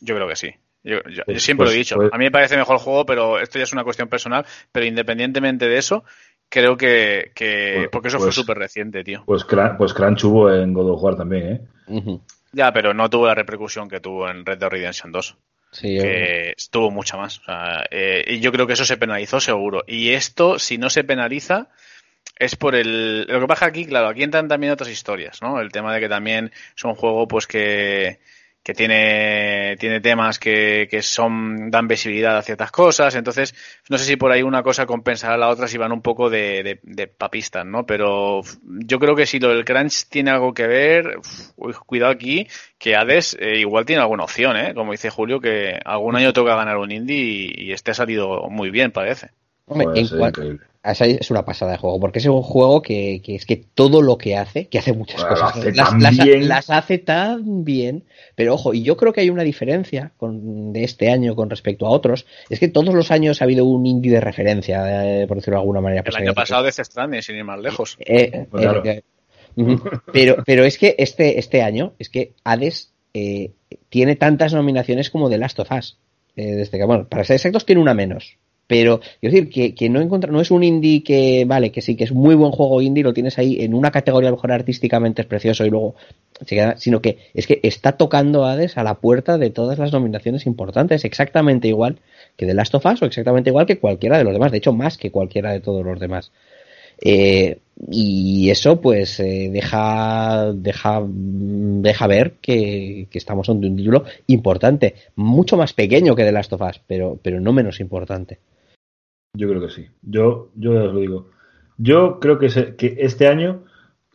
[0.00, 0.54] yo creo que sí.
[0.84, 1.96] Yo, yo- yo Pues- siempre lo pues- he dicho.
[1.96, 4.46] pues- A mí me parece mejor juego, pero esto ya es una cuestión personal.
[4.70, 6.04] Pero independientemente de eso,
[6.48, 7.32] creo que.
[7.34, 9.24] que Pues- porque eso pues- fue súper reciente, tío.
[9.26, 9.44] Pues,
[9.76, 12.18] pues Crunch hubo en God of War también, ¿eh?
[12.52, 15.36] Ya, pero no tuvo la repercusión que tuvo en Red Dead Redemption 2.
[15.70, 17.38] Sí, que tuvo mucha más.
[17.38, 19.84] O sea, eh, y yo creo que eso se penalizó seguro.
[19.86, 21.68] Y esto, si no se penaliza,
[22.38, 23.22] es por el.
[23.22, 25.60] Lo que pasa aquí, claro, aquí entran también otras historias, ¿no?
[25.60, 28.18] El tema de que también es un juego, pues que
[28.62, 33.54] que tiene, tiene temas que, que son dan visibilidad a ciertas cosas, entonces
[33.88, 36.28] no sé si por ahí una cosa compensará a la otra si van un poco
[36.28, 37.86] de, de, de papistas, ¿no?
[37.86, 41.18] Pero yo creo que si lo del crunch tiene algo que ver,
[41.56, 42.46] uf, cuidado aquí,
[42.78, 44.74] que Hades eh, igual tiene alguna opción, ¿eh?
[44.74, 48.48] Como dice Julio, que algún año toca ganar un indie y, y este ha salido
[48.50, 49.30] muy bien, parece.
[49.66, 50.32] Hombre, en cuan-
[50.90, 54.18] es una pasada de juego, porque es un juego que, que es que todo lo
[54.18, 58.82] que hace, que hace muchas Bueno, cosas, hace las, hace tan bien, pero ojo, y
[58.82, 62.58] yo creo que hay una diferencia con, de este año con respecto a otros, es
[62.58, 65.80] que todos los años ha habido un indie de referencia, eh, por decirlo de alguna
[65.80, 66.00] manera.
[66.00, 67.96] El pues, año eh, pasado Death Stranding, sin ir más lejos.
[68.00, 68.82] Eh, Pues claro.
[68.84, 69.02] eh,
[70.12, 73.52] pero, pero es que este, este año, es que Hades eh,
[73.88, 75.98] tiene tantas nominaciones como The Last of Us.
[76.36, 78.36] Eh, desde que, bueno, para ser exactos, tiene una menos.
[78.68, 82.04] Pero, quiero decir, que, no encontra, no es un indie que, vale, que sí, que
[82.04, 85.22] es muy buen juego indie, lo tienes ahí en una categoría, a lo mejor artísticamente
[85.22, 85.94] es precioso y luego
[86.44, 89.90] se queda, sino que es que está tocando Hades a la puerta de todas las
[89.90, 91.98] nominaciones importantes, exactamente igual
[92.36, 94.74] que The Last of Us o exactamente igual que cualquiera de los demás, de hecho,
[94.74, 96.30] más que cualquiera de todos los demás.
[97.00, 104.04] Eh, y eso pues eh, deja, deja, deja ver que, que estamos ante un título
[104.26, 108.38] importante, mucho más pequeño que The Last of Us, pero, pero no menos importante.
[109.38, 109.86] Yo creo que sí.
[110.02, 111.30] Yo, yo ya os lo digo.
[111.76, 113.64] Yo creo que, se- que este año,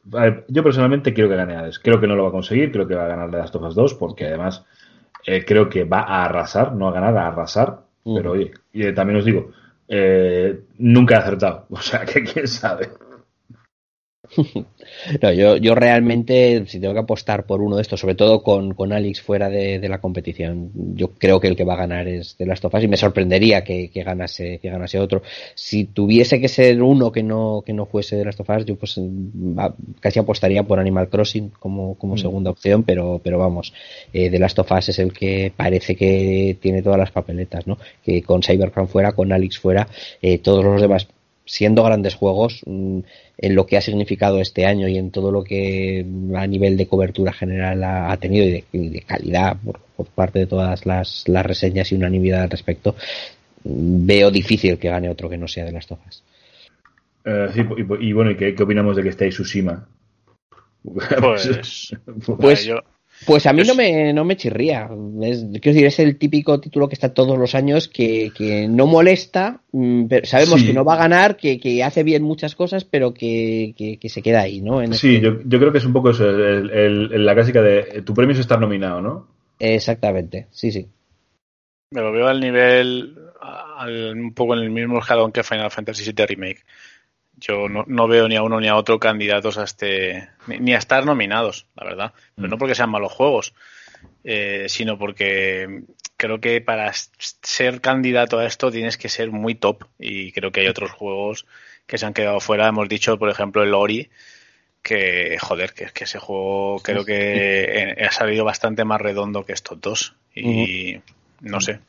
[0.04, 1.80] ver, yo personalmente quiero que gane Hades.
[1.80, 3.64] Creo que no lo va a conseguir, creo que va a ganar The Last of
[3.64, 4.66] Us 2, porque además
[5.26, 7.82] eh, creo que va a arrasar, no a ganar, a arrasar.
[8.14, 9.52] Pero oye, y eh, también os digo,
[9.88, 11.68] eh, nunca he acertado.
[11.72, 12.90] O sea, que quién sabe.
[15.22, 18.74] No, yo, yo realmente, si tengo que apostar por uno de estos, sobre todo con,
[18.74, 22.38] con Alex fuera de, la competición, yo creo que el que va a ganar es
[22.38, 25.24] de Last of Us y me sorprendería que, ganase, que ganase otro.
[25.56, 28.76] Si tuviese que ser uno que no, que no fuese de Last of Us, yo
[28.76, 29.00] pues
[30.00, 32.20] casi apostaría por Animal Crossing como, como mm.
[32.20, 33.74] segunda opción, pero, pero vamos,
[34.14, 37.78] eh, de Last of Us es el que parece que tiene todas las papeletas, ¿no?
[38.04, 39.88] Que con Cyberpunk fuera, con Alex fuera,
[40.22, 41.08] eh, todos los demás
[41.46, 43.00] siendo grandes juegos mm,
[43.38, 46.88] en lo que ha significado este año y en todo lo que a nivel de
[46.88, 49.58] cobertura general ha, tenido y de, calidad
[49.96, 52.96] por, parte de todas las, reseñas y unanimidad al respecto,
[53.64, 56.24] mm, veo difícil que gane otro que no sea de las tofas.
[57.26, 57.50] Eh,
[58.00, 59.88] y, bueno, ¿y qué, opinámonos de que esté Tsushima?
[60.84, 61.96] Pues,
[62.38, 62.76] pues yo,
[63.26, 64.90] pues a mí no me, no me chirría.
[65.22, 68.88] Es, quiero decir, es el típico título que está todos los años, que, que no
[68.88, 72.84] molesta, mm, pero sabemos que no va a ganar, que, que, hace bien muchas cosas,
[72.84, 74.80] pero que, que se queda ahí, ¿no?
[74.94, 78.14] sí, este yo, yo, creo que es un poco eso, el, la clásica de tu
[78.14, 79.28] premio es estar nominado, ¿no?
[79.60, 80.88] Exactamente, sí, sí.
[81.92, 86.12] Me lo veo al nivel, al, un poco en el mismo escalón que Final Fantasy
[86.12, 86.64] VII Remake.
[87.46, 90.30] Yo no, veo ni a uno ni a otro candidatos a este.
[90.48, 92.14] ni a estar nominados, la verdad.
[92.36, 92.60] Pero no mm.
[92.60, 93.54] porque sean malos juegos,
[94.24, 95.84] eh, sino porque
[96.16, 99.84] creo que para ser candidato a esto tienes que ser muy top.
[100.00, 101.46] Y creo que hay otros juegos
[101.86, 102.70] que se han quedado fuera.
[102.70, 104.10] Hemos dicho, por ejemplo, el Ori,
[104.82, 109.82] que joder, que, que ese juego creo que ha salido bastante más redondo que estos
[109.82, 110.16] dos.
[110.34, 111.02] Y
[111.42, 111.82] no sé.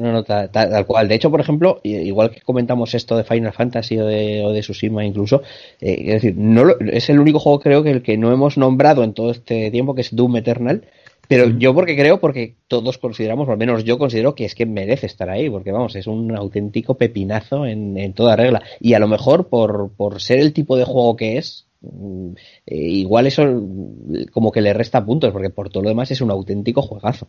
[0.00, 1.08] No, no, tal, cual.
[1.08, 4.60] De hecho, por ejemplo, igual que comentamos esto de Final Fantasy o de, o de
[4.60, 5.42] Tsushima incluso,
[5.78, 9.04] eh, es decir, no es el único juego creo que el que no hemos nombrado
[9.04, 10.86] en todo este tiempo, que es Doom Eternal,
[11.28, 14.64] pero yo porque creo, porque todos consideramos, o al menos yo considero que es que
[14.64, 18.62] merece estar ahí, porque vamos, es un auténtico pepinazo en, en toda regla.
[18.80, 22.30] Y a lo mejor por, por ser el tipo de juego que es, mm,
[22.66, 23.42] eh, igual eso
[24.32, 27.28] como que le resta puntos, porque por todo lo demás es un auténtico juegazo.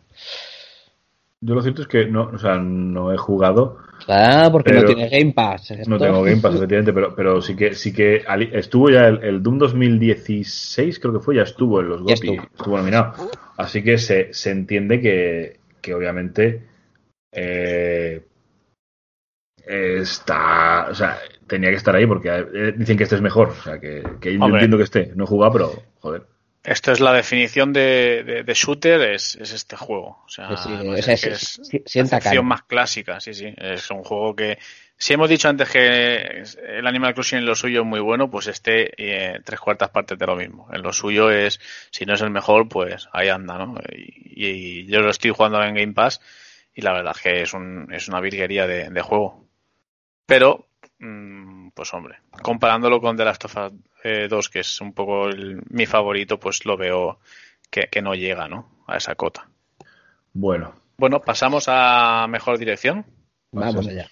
[1.44, 3.78] Yo lo cierto es que no, o sea, no he jugado.
[4.06, 5.74] Ah, porque no tiene Game Pass.
[5.88, 9.58] No tengo Game Pass, efectivamente, pero, pero sí que sí que estuvo ya el, Doom
[9.58, 12.76] 2016, creo que fue, ya estuvo en los GOTY, estuvo.
[12.76, 13.14] nominado.
[13.56, 16.62] Así que se, se entiende que, que obviamente
[17.32, 18.22] eh,
[19.66, 23.62] está, o sea, tenía que estar ahí porque eh, dicen que este es mejor, o
[23.62, 26.31] sea, que, que yo entiendo que esté, no he jugado, pero joder.
[26.64, 30.22] Esto es la definición de, de, shooter, es, es, este juego.
[30.24, 31.60] O sea, es,
[31.94, 33.52] la acción más clásica, sí, sí.
[33.56, 34.58] Es un juego que,
[34.96, 36.44] si hemos dicho antes que
[36.78, 40.16] el Animal Crossing en lo suyo es muy bueno, pues este eh, tres cuartas partes
[40.16, 40.68] de lo mismo.
[40.72, 41.58] En lo suyo es,
[41.90, 43.74] si no es el mejor, pues ahí anda, ¿no?
[43.90, 46.20] Y, yo lo estoy jugando en Game Pass
[46.72, 49.48] y la verdad es que es, un, es una virguería de, de juego.
[50.26, 50.68] Pero,
[51.00, 53.72] mm, pues hombre, comparándolo con The Last of Us
[54.02, 55.28] 2, que es un poco
[55.70, 57.18] mi favorito, pues lo veo
[57.70, 58.84] que, no llega, ¿no?
[58.86, 59.48] A esa cota.
[60.32, 60.74] Bueno.
[60.96, 63.06] Bueno, pasamos a mejor dirección.
[63.50, 64.08] Vamos allá.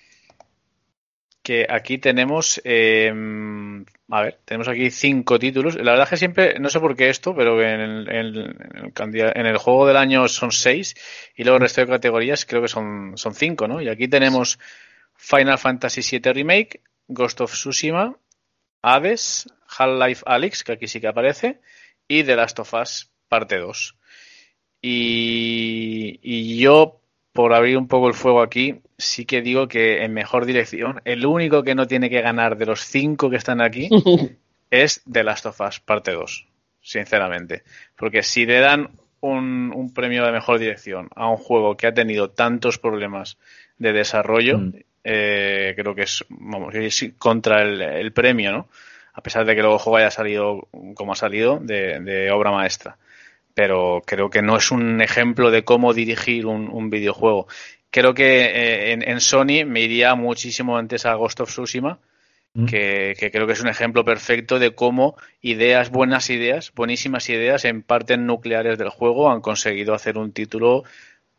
[1.42, 3.12] Que aquí tenemos, eh,
[4.10, 5.76] a ver, tenemos aquí cinco títulos.
[5.76, 9.58] La verdad es que siempre, no sé por qué esto, pero en el, en el,
[9.58, 10.94] juego del año son seis
[11.34, 13.80] y luego el resto de categorías creo que son, son cinco, ¿no?
[13.80, 14.58] Y aquí tenemos
[15.16, 18.16] Final Fantasy VII Remake, Ghost of Tsushima,
[18.82, 19.46] Hades,
[19.78, 21.60] Half-Life Alyx, que aquí sí que aparece,
[22.08, 23.96] y The Last of Us parte 2.
[24.82, 27.00] Y, yo,
[27.32, 31.24] por abrir un poco el fuego aquí, sí que digo que en mejor dirección, el
[31.26, 33.88] único que no tiene que ganar de los cinco que están aquí
[34.70, 36.48] es The Last of Us parte 2,
[36.80, 37.62] sinceramente.
[37.96, 42.30] Porque si le dan un, premio de mejor dirección a un juego que ha tenido
[42.30, 43.38] tantos problemas
[43.76, 44.72] de desarrollo, mm.
[45.04, 46.74] eh, creo que es, vamos,
[47.18, 48.68] contra el, el premio, ¿no?
[49.12, 52.96] A pesar de que luego el juego haya salido como ha salido, de, obra maestra.
[53.54, 57.46] Pero creo que no es un ejemplo de cómo dirigir un, videojuego.
[57.90, 61.98] Creo que eh, en, Sony me iría muchísimo antes a Ghost of Tsushima,
[62.54, 62.66] mm.
[62.66, 67.64] que, que, creo que es un ejemplo perfecto de cómo ideas, buenas ideas, buenísimas ideas
[67.64, 70.84] en partes nucleares del juego han conseguido hacer un título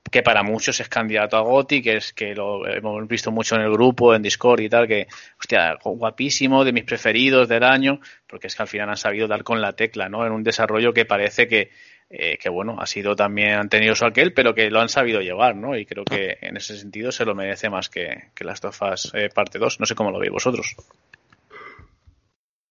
[0.09, 3.61] que para muchos es candidato a Goti, que es que lo hemos visto mucho en
[3.61, 5.07] el grupo, en Discord y tal, que,
[5.39, 9.43] hostia, guapísimo, de mis preferidos del año, porque es que al final han sabido dar
[9.43, 10.25] con la tecla, ¿no?
[10.25, 11.69] En un desarrollo que parece que,
[12.09, 15.21] eh, que bueno, ha sido también, han tenido su aquel, pero que lo han sabido
[15.21, 15.77] llevar, ¿no?
[15.77, 19.29] Y creo que en ese sentido se lo merece más que, que las tofas eh,
[19.33, 19.79] parte 2.
[19.79, 20.75] No sé cómo lo veis vosotros.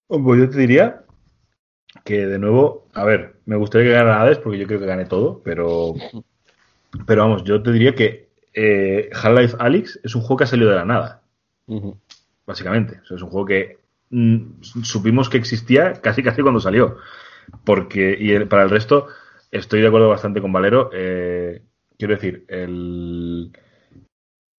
[0.08, 1.04] Pues yo te diría
[2.04, 5.06] que de nuevo, a ver, me gustaría que ganara Hades porque yo creo que gane
[5.06, 5.94] todo, pero
[7.06, 10.70] pero vamos, yo te diría que eh, Half-Life Alyx es un juego que ha salido
[10.70, 11.22] de la nada.
[12.46, 13.00] Básicamente.
[13.04, 13.78] es un juego que
[14.10, 16.96] mm, supimos que existía casi casi cuando salió.
[17.64, 19.06] Porque, y para el resto,
[19.50, 20.90] estoy de acuerdo bastante con Valero.
[20.92, 21.62] Eh,
[21.96, 23.52] quiero decir, el,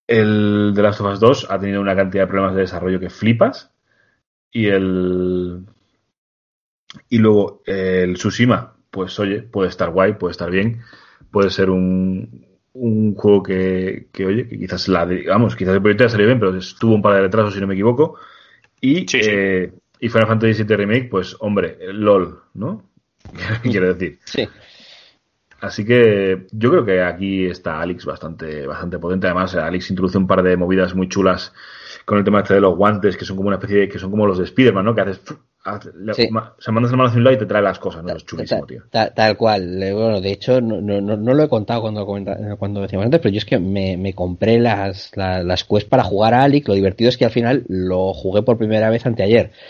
[0.07, 3.09] el The Last of Us 2 ha tenido una cantidad de problemas de desarrollo que
[3.09, 3.71] flipas.
[4.51, 5.65] Y el.
[7.07, 10.81] Y luego el Tsushima, pues oye, puede estar guay, puede estar bien,
[11.29, 16.05] puede ser un, un juego que, que, oye, que quizás la, vamos, quizás el proyecto
[16.05, 18.17] ha salido bien, pero tuvo un par de retrasos, si no me equivoco.
[18.79, 22.89] Y, eh, y Final Fantasy VII Remake, pues hombre, LOL, ¿no?
[23.63, 24.19] Quiero decir.
[24.25, 24.47] Sí.
[25.61, 29.27] Así que yo creo que aquí está Alex bastante, bastante potente.
[29.27, 31.53] Además, Alex introduce un par de movidas muy chulas
[32.05, 34.09] con el tema este de los guantes, que son como una especie de, que son
[34.09, 34.95] como los de Spiderman, ¿no?
[34.95, 35.21] Que haces,
[36.15, 36.29] sí.
[36.59, 38.15] se mandas la mano hacia un lado y te trae las cosas, ¿no?
[38.15, 38.83] Es chulísimo, tío.
[38.89, 39.77] Tal, tal, cual.
[39.93, 43.37] Bueno, de hecho, no, no, no, lo he contado cuando, cuando decíamos antes, pero yo
[43.37, 46.67] es que me, me compré las, las, las quests para jugar a Alex.
[46.67, 49.51] Lo divertido es que al final lo jugué por primera vez anteayer.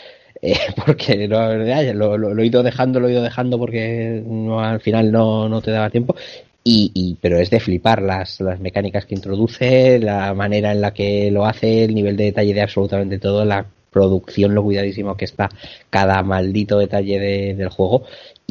[0.43, 1.53] Eh, porque lo,
[1.93, 5.61] lo, lo, he ido dejando, lo he ido dejando porque no, al final no, no
[5.61, 6.15] te daba tiempo.
[6.63, 10.95] Y, y, pero es de flipar las, las mecánicas que introduce, la manera en la
[10.95, 15.25] que lo hace, el nivel de detalle de absolutamente todo, la producción, lo cuidadísimo que
[15.25, 15.49] está
[15.89, 18.03] cada maldito detalle de, del juego.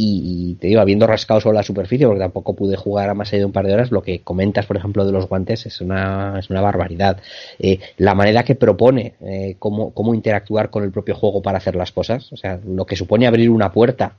[0.02, 3.40] Y, te digo, habiendo rascado sobre la superficie, porque tampoco pude jugar a más allá
[3.40, 6.38] de un par de horas, lo que comentas, por ejemplo, de los guantes es una,
[6.38, 7.20] es una barbaridad.
[7.58, 11.76] Eh, la manera que propone eh, cómo, cómo interactuar con el propio juego para hacer
[11.76, 14.16] las cosas, o sea, lo que supone abrir una puerta,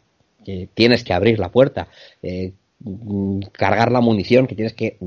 [0.73, 1.87] tienes que abrir la puerta,
[2.21, 2.53] eh,
[3.51, 4.97] cargar la munición, que tienes que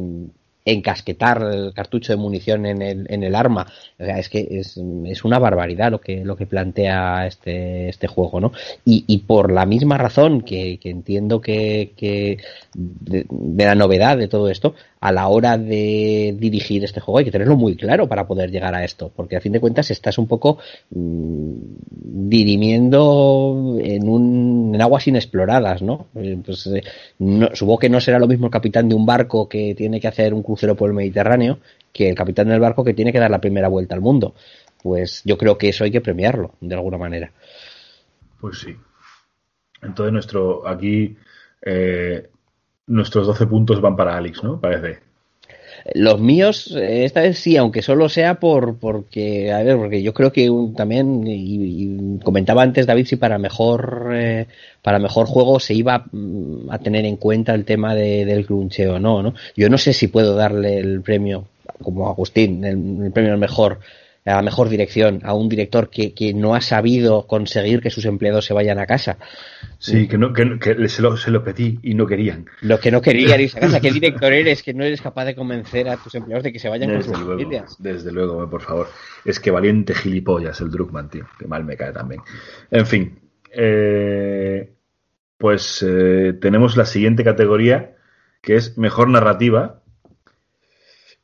[0.65, 3.67] encasquetar el cartucho de munición en el, en el arma.
[3.99, 8.07] O sea, es que es, es, una barbaridad lo que, lo que plantea este, este
[8.07, 8.53] juego, ¿no?
[8.85, 12.39] Y, y por la misma razón que, que entiendo que, que
[12.75, 17.27] de, de, la novedad de todo esto, a la hora de dirigir este juego hay
[17.27, 20.17] que tenerlo muy claro para poder llegar a esto, porque a fin de cuentas estás
[20.17, 20.57] un poco
[20.93, 21.57] mmm,
[21.91, 26.07] dirimiendo en, un, en aguas inexploradas, ¿no?
[26.15, 26.83] Pues, eh,
[27.19, 30.09] no, Supongo que no será lo mismo el capitán de un barco que tiene que
[30.09, 31.59] hacer un crucero por el Mediterráneo
[31.93, 34.35] que el capitán del barco que tiene que dar la primera vuelta al mundo.
[34.83, 37.31] Pues yo creo que eso hay que premiarlo, de alguna manera.
[38.41, 38.75] Pues sí.
[39.83, 41.15] Entonces nuestro aquí
[41.61, 42.31] eh,
[42.87, 44.61] nuestros 12 puntos van para Alex, ¿no?
[44.61, 44.99] Parece.
[45.93, 50.33] Los míos, esta vez sí, aunque solo sea por porque, a ver, porque yo creo
[50.33, 54.47] que también, y, comentaba antes David, si para mejor, eh,
[54.81, 58.99] para mejor juego se iba mm, a tener en cuenta el tema de, del cruncheo,
[58.99, 59.35] no, ¿no?
[59.57, 61.49] Yo no sé si puedo darle el premio,
[61.83, 63.81] como Agustín, el, el premio al mejor
[64.25, 68.07] a la mejor dirección a un director que, que, no ha sabido conseguir que sus
[68.07, 69.19] empleados se vayan a casa.
[69.79, 72.47] Sí, que, no, que, que se, lo, se, lo, pedí y no querían.
[72.63, 73.81] Lo que no querían irse a casa.
[73.81, 76.71] ¿Qué director eres que no eres capaz de convencer a tus empleados de que se
[76.71, 77.77] vayan desde con sus luego, familias?
[77.79, 78.89] Desde luego, por favor.
[79.25, 81.27] Es que valiente gilipollas el Druckmann, tío.
[81.39, 82.23] Que mal me cae también.
[82.71, 83.19] En fin.
[83.53, 84.73] Eh,
[85.37, 87.97] pues eh, tenemos la siguiente categoría
[88.41, 89.83] que es mejor narrativa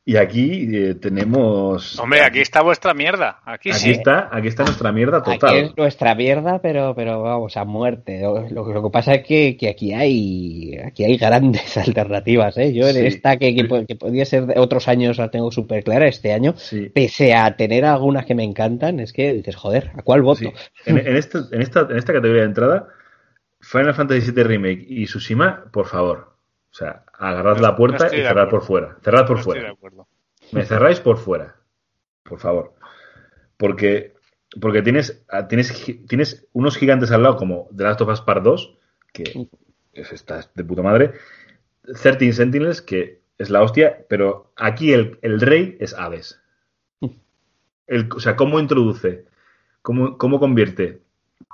[0.03, 1.99] y aquí eh, tenemos.
[1.99, 3.39] Hombre, aquí está vuestra mierda.
[3.45, 3.91] Aquí, aquí sí.
[3.91, 5.49] está, aquí está nuestra mierda total.
[5.49, 8.21] Aquí es nuestra mierda, pero, pero vamos, a muerte.
[8.21, 12.57] Lo, lo que pasa es que, que, aquí hay aquí hay grandes alternativas.
[12.57, 12.73] ¿eh?
[12.73, 13.05] Yo en sí.
[13.05, 16.55] esta que, que, que, podía ser de otros años la tengo súper clara, este año,
[16.57, 16.89] sí.
[16.89, 20.39] pese a tener algunas que me encantan, es que dices, joder, ¿a cuál voto?
[20.39, 20.51] Sí.
[20.87, 22.87] En, en, este, en, esta, en esta categoría de entrada,
[23.59, 26.31] Final Fantasy VII Remake y Tsushima, por favor.
[26.71, 28.97] O sea, agarrad no, la puerta no y cerrad por fuera.
[29.01, 29.75] Cerrad por no fuera.
[30.51, 31.55] Me cerráis por fuera.
[32.23, 32.73] Por favor.
[33.57, 34.15] Porque,
[34.59, 38.77] porque tienes, tienes, tienes unos gigantes al lado como The Last of Us Part 2,
[39.13, 39.47] que
[39.93, 41.13] es, está de puta madre.
[41.83, 46.39] 13 Sentinels, que es la hostia, pero aquí el, el rey es Hades.
[47.87, 49.25] El, o sea, cómo introduce,
[49.81, 51.01] cómo, cómo convierte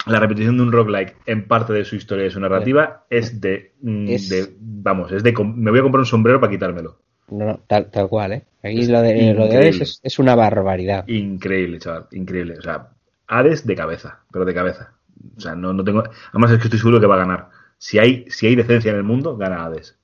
[0.05, 3.41] la repetición de un roguelike en parte de su historia y de su narrativa es
[3.41, 6.99] de, mm, es de, vamos, es de me voy a comprar un sombrero para quitármelo.
[7.29, 8.45] No, no tal, tal cual, ¿eh?
[8.63, 11.07] Aquí es lo de, lo de Hades es, es, una barbaridad.
[11.07, 12.57] Increíble, chaval, increíble.
[12.57, 12.89] O sea,
[13.27, 14.93] Hades de cabeza, pero de cabeza.
[15.35, 16.03] O sea, no, no tengo.
[16.31, 17.49] Además, es que estoy seguro que va a ganar.
[17.77, 19.97] Si hay, si hay decencia en el mundo, gana Hades.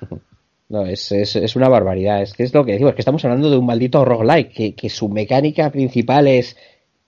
[0.68, 2.22] No, es, es, es, una barbaridad.
[2.22, 4.74] Es que es lo que digo, es que estamos hablando de un maldito roguelike, que,
[4.74, 6.56] que su mecánica principal es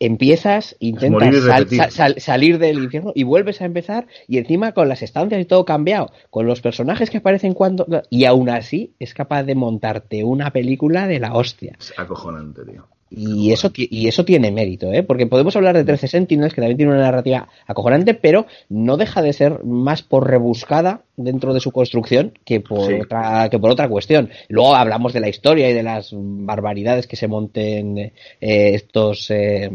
[0.07, 4.88] empiezas, intentas sal, sal, sal, salir del infierno y vuelves a empezar y encima con
[4.88, 7.87] las estancias y todo cambiado, con los personajes que aparecen cuando...
[8.11, 11.77] Y aún así es capaz de montarte una película de la hostia.
[11.79, 12.87] Es acojonante, tío.
[13.17, 15.03] Y eso, y eso tiene mérito, ¿eh?
[15.05, 19.22] porque podemos hablar de 13 Sentinels, que también tiene una narrativa acojonante, pero no deja
[19.22, 22.95] de ser más por rebuscada dentro de su construcción que por, sí.
[22.95, 24.31] otra, que por otra cuestión.
[24.49, 29.70] Luego hablamos de la historia y de las barbaridades que se monten eh, estos, eh,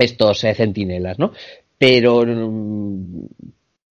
[0.00, 1.32] estos eh, centinelas, ¿no?
[1.78, 2.24] Pero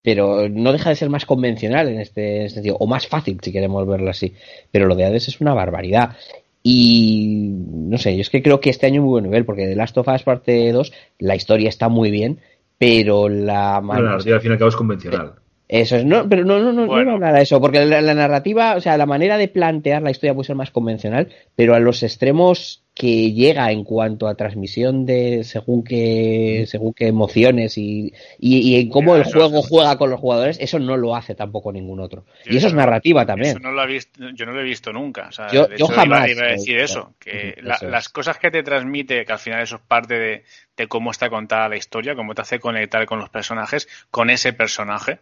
[0.01, 3.85] pero no deja de ser más convencional en este sentido, o más fácil si queremos
[3.87, 4.33] verlo así.
[4.71, 6.15] Pero lo de Hades es una barbaridad.
[6.63, 9.75] Y no sé, yo es que creo que este año muy buen nivel, porque The
[9.75, 12.39] Last of Us parte 2, la historia está muy bien,
[12.77, 13.81] pero la...
[13.83, 15.33] Bueno, la narrativa al fin y al cabo es convencional.
[15.67, 17.11] Eso es, no, pero no, no, no, Bueno.
[17.11, 20.09] no, nada de eso, porque la, la narrativa, o sea, la manera de plantear la
[20.09, 25.05] historia puede ser más convencional, pero a los extremos que llega en cuanto a transmisión
[25.05, 30.09] de según qué, según qué emociones y, y, y en cómo el juego juega con
[30.09, 32.25] los jugadores, eso no lo hace tampoco ningún otro.
[32.45, 33.51] Y eso es narrativa también.
[33.51, 35.29] Eso no lo he visto, yo no lo he visto nunca.
[35.29, 37.83] O sea, Yo- de yo hecho, jamás Iba, iba a decir eso, que la- es.
[37.83, 40.43] las cosas que te transmite, que al final eso es parte de,
[40.75, 44.51] de cómo está contada la historia, cómo te hace conectar con los personajes, con ese
[44.51, 45.19] personaje.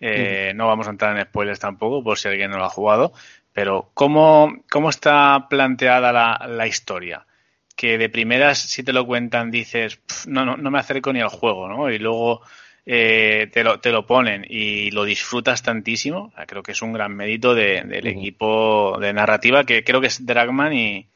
[0.00, 3.12] Eh, No vamos a entrar en spoilers tampoco, por si alguien no lo ha jugado,
[3.52, 7.26] pero ¿cómo, cómo está planteada la, la historia?
[7.76, 11.20] Que de primeras, si te lo cuentan, dices, "Pf, no, no, no me acerco ni
[11.20, 11.90] al juego, ¿no?
[11.90, 12.42] Y luego
[12.84, 16.24] eh, te, lo, te lo ponen y lo disfrutas tantísimo.
[16.24, 20.00] O sea, creo que es un gran mérito de- del equipo de narrativa, que creo
[20.00, 21.06] que es Dragman y,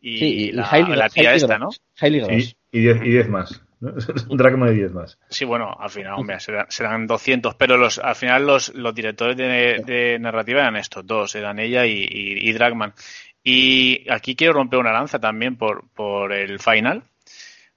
[0.00, 1.86] y, Sí, y, la, Hailey- la tía Hailey esta, Gross, ¿no?
[2.04, 2.56] Hailey Gross.
[2.72, 3.62] Y, y, diez, y diez más.
[4.28, 5.18] Un Dragman de 10 más.
[5.28, 9.36] Sí, bueno, al final, hombre, serán, serán 200, pero los, al final los, los directores
[9.36, 12.94] de, narrativa eran estos dos, eran ella y, y, y Dragman.
[13.42, 17.04] Y aquí quiero romper una lanza también por, por el final,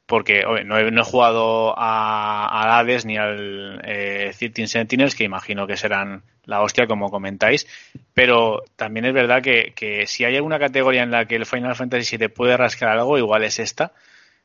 [0.10, 5.78] porque no, he, jugado a, a Hades ni al eh, 13 Sentinels, que imagino que
[5.78, 7.68] serán la hostia, como comentáis,
[8.16, 11.76] pero también es verdad que, que si hay alguna categoría en la que el Final
[11.76, 13.94] Fantasy VII puede rascar algo, igual es esta,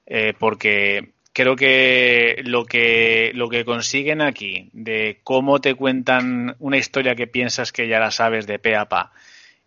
[0.04, 6.78] eh, porque creo que lo que lo que consiguen aquí de cómo te cuentan una
[6.78, 9.12] historia que piensas que ya la sabes de pe a pa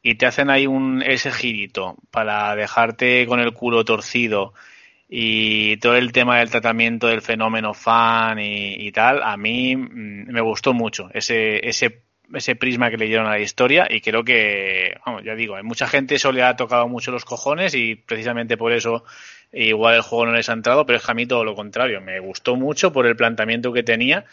[0.01, 4.53] y te hacen ahí un ese girito para dejarte con el culo torcido
[5.09, 10.41] y todo el tema del tratamiento del fenómeno fan y, tal a mí mm, me
[10.41, 12.01] gustó mucho ese ese
[12.34, 15.63] ese prisma que le dieron a la historia y creo que, vamos, ya digo, hay
[15.63, 19.05] mucha gente eso le ha tocado mucho los cojones y precisamente por eso
[19.51, 22.01] igual el juego no les ha entrado, pero es que a mí todo lo contrario,
[22.01, 24.25] me gustó mucho por el planteamiento que tenía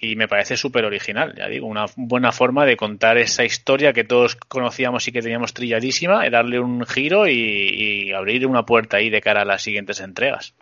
[0.00, 4.04] y me parece súper original, ya digo, una buena forma de contar esa historia que
[4.04, 9.10] todos conocíamos y que teníamos trilladísima, darle un giro y, y abrir una puerta ahí
[9.10, 10.54] de cara a las siguientes entregas.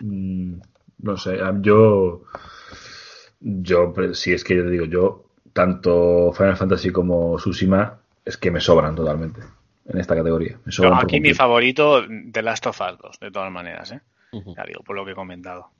[0.00, 0.60] Mm,
[1.02, 2.22] no sé, yo.
[3.42, 8.50] Yo, si es que yo te digo, yo, tanto Final Fantasy como Tsushima, es que
[8.50, 9.40] me sobran totalmente
[9.92, 10.58] en esta categoría.
[10.94, 14.00] Aquí mi favorito, The Last of Us 2, de todas maneras, ¿eh?
[14.32, 15.70] Ya digo, por lo que he comentado.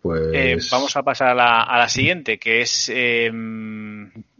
[0.00, 0.22] Pues.
[0.32, 3.30] Eh, vamos a pasar a la, a la siguiente, que es eh,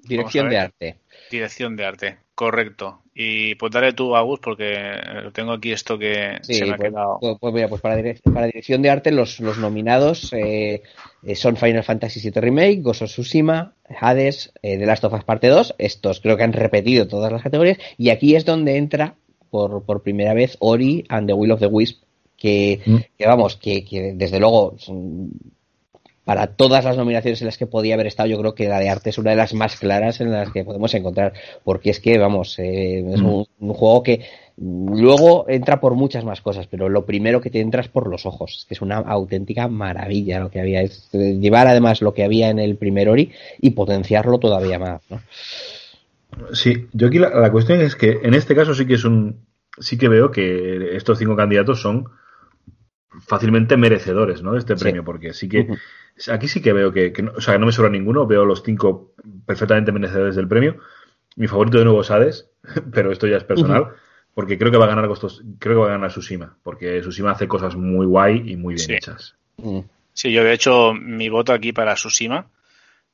[0.02, 0.96] Dirección de arte.
[1.30, 2.18] dirección de arte.
[2.40, 3.02] Correcto.
[3.14, 4.94] Y pues dale tú, Agus, porque
[5.34, 7.18] tengo aquí esto que Sí, se me ha pues, quedado.
[7.20, 10.80] pues- pues mira, pues para, direc- para dirección de arte los, los nominados eh,
[11.22, 15.24] eh, son Final Fantasy VII Remake, Ghost of Tsushima, Hades, eh, The Last of Us
[15.24, 15.74] Parte 2.
[15.76, 17.76] Estos creo que han repetido todas las categorías.
[17.98, 19.16] Y aquí es donde entra
[19.50, 22.02] por, por primera vez Ori and the Will of the Wisp,
[22.38, 22.96] que, Mm.
[23.18, 25.30] que vamos, que, que desde luego son-
[26.30, 28.88] para todas las nominaciones en las que podía haber estado, yo creo que la de
[28.88, 31.32] arte es una de las más claras en las que podemos encontrar,
[31.64, 33.26] porque es que, vamos, eh, es Mm.
[33.26, 34.20] un, un juego que
[34.56, 38.26] luego entra por muchas más cosas, pero lo primero que te entra es por los
[38.26, 42.14] ojos, es que es una auténtica maravilla lo que había, es eh, llevar además lo
[42.14, 45.20] que había en el primer Ori y potenciarlo todavía más, ¿no?
[46.52, 49.34] Sí, yo aquí la, la cuestión es que en este caso sí que es un.
[49.80, 52.04] Sí que veo que estos cinco candidatos son
[53.20, 54.52] fácilmente merecedores ¿no?
[54.52, 54.84] de este Sí.
[54.84, 55.66] premio, porque sí que
[56.30, 58.62] aquí sí que veo que, que no, o sea, no me sobra ninguno, veo los
[58.62, 59.12] cinco
[59.46, 60.76] perfectamente merecedores del premio.
[61.36, 62.50] Mi favorito de nuevo es Hades,
[62.92, 63.88] pero esto ya es personal,
[64.34, 67.32] porque creo que va a ganar Ghost- creo que va a ganar Tsushima, porque Tsushima
[67.32, 68.94] hace cosas muy guay y muy bien Sí.
[68.94, 69.34] hechas.
[70.12, 72.46] Sí, yo de hecho mi voto aquí para Tsushima,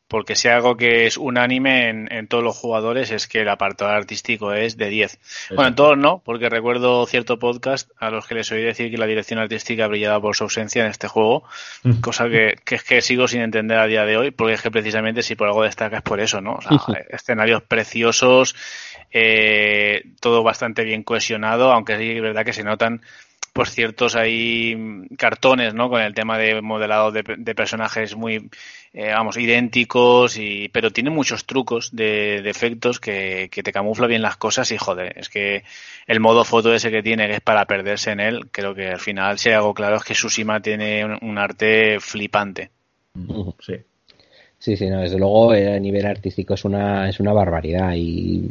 [0.09, 3.91] porque si algo que es unánime en, en todos los jugadores es que el apartado
[3.91, 5.19] artístico es de 10.
[5.51, 8.99] Bueno, en todos no, porque recuerdo cierto podcast a los que les oí decir que
[8.99, 11.45] la dirección artística brillaba por su ausencia en este juego,
[11.83, 12.01] Mm.
[12.01, 14.71] cosa que, que es que sigo sin entender a día de hoy, porque es que
[14.71, 16.55] precisamente si por algo destaca es por eso, ¿no?
[16.55, 16.93] O sea, Ujú.
[17.11, 18.55] escenarios preciosos,
[19.13, 23.03] eh, todo bastante bien cohesionado, aunque sí es verdad que se notan
[23.57, 24.77] pues ciertos ahí
[25.17, 25.89] cartones, ¿no?
[25.89, 28.51] Con el tema de modelado de, de personajes muy,
[28.93, 34.21] eh, vamos, idénticos, y, pero tiene muchos trucos de, de efectos que, te camufla bien
[34.21, 35.65] las cosas y joder, es que
[36.07, 39.01] el modo foto ese que tiene, que es para perderse en él, creo que al
[39.01, 42.71] final, si hay algo claro, es que Tsushima tiene un, arte flipante.
[43.61, 43.77] Sí.
[44.67, 48.43] Sí, sí, no, desde luego eh, a nivel artístico es una, es una barbaridad y,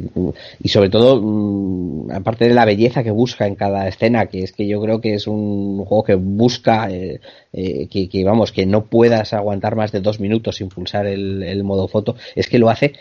[0.62, 4.52] y sobre todo, mm, aparte de la belleza que busca en cada escena, que es
[4.52, 7.20] que yo creo que es un juego que busca eh,
[7.52, 11.42] eh, que, que, vamos, que no puedas aguantar más de dos minutos sin pulsar el,
[11.42, 12.94] el modo foto, es que lo hace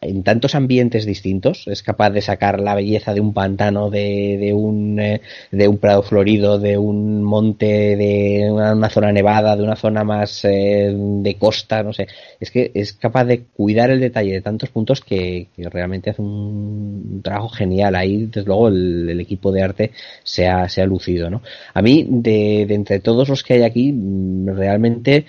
[0.00, 4.54] en tantos ambientes distintos, es capaz de sacar la belleza de un pantano, de, de
[4.54, 9.76] un, eh, de un prado florido, de un monte, de una, zona nevada, de una
[9.76, 12.06] zona más eh, de costa, no sé.
[12.40, 17.20] Es que es capaz de cuidar el detalle de tantos puntos que, realmente hace un,
[17.22, 17.94] trabajo genial.
[17.94, 19.90] Ahí, desde luego, el, el, equipo de arte
[20.24, 21.42] se ha, se ha lucido, ¿no?
[21.74, 25.26] A mí, de, de entre todos los que hay aquí, mm, realmente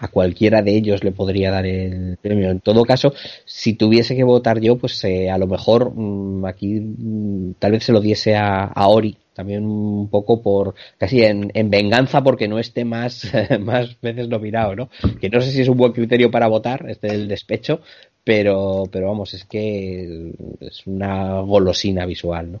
[0.00, 2.50] a cualquiera de ellos le podría dar el premio.
[2.50, 3.12] En todo caso,
[3.44, 7.84] si tuviese que votar yo, pues eh, a lo mejor mmm, aquí mmm, tal vez
[7.84, 12.48] se lo diese a, a, Ori, también un poco por casi en, en venganza porque
[12.48, 13.30] no esté más,
[13.60, 14.90] más veces nominado, ¿no?
[15.20, 17.80] Que no sé si es un buen criterio para votar, este del despecho,
[18.22, 22.60] pero, pero vamos, es que es una golosina visual, ¿no?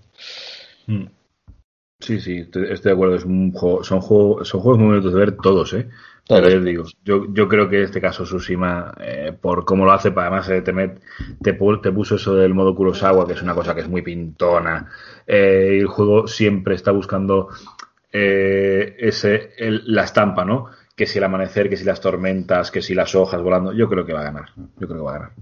[0.86, 1.06] Mm.
[2.00, 3.14] Sí, sí, estoy de acuerdo.
[3.14, 5.88] Es un juego, son, juego, son juegos muy bonitos de ver todos, ¿eh?
[6.26, 9.92] Pero yo digo, yo, yo creo que en este caso Tsushima, eh, por cómo lo
[9.92, 11.00] hace, además eh, te, met,
[11.42, 14.90] te, te, puso eso del modo Kurosawa, que es una cosa que es muy pintona.
[15.26, 17.50] Eh, el juego siempre está buscando
[18.10, 20.70] eh, ese, el, la estampa, ¿no?
[20.96, 23.72] Que si el amanecer, que si las tormentas, que si las hojas volando.
[23.72, 24.50] Yo creo que va a ganar.
[24.56, 25.32] Yo creo que va a ganar.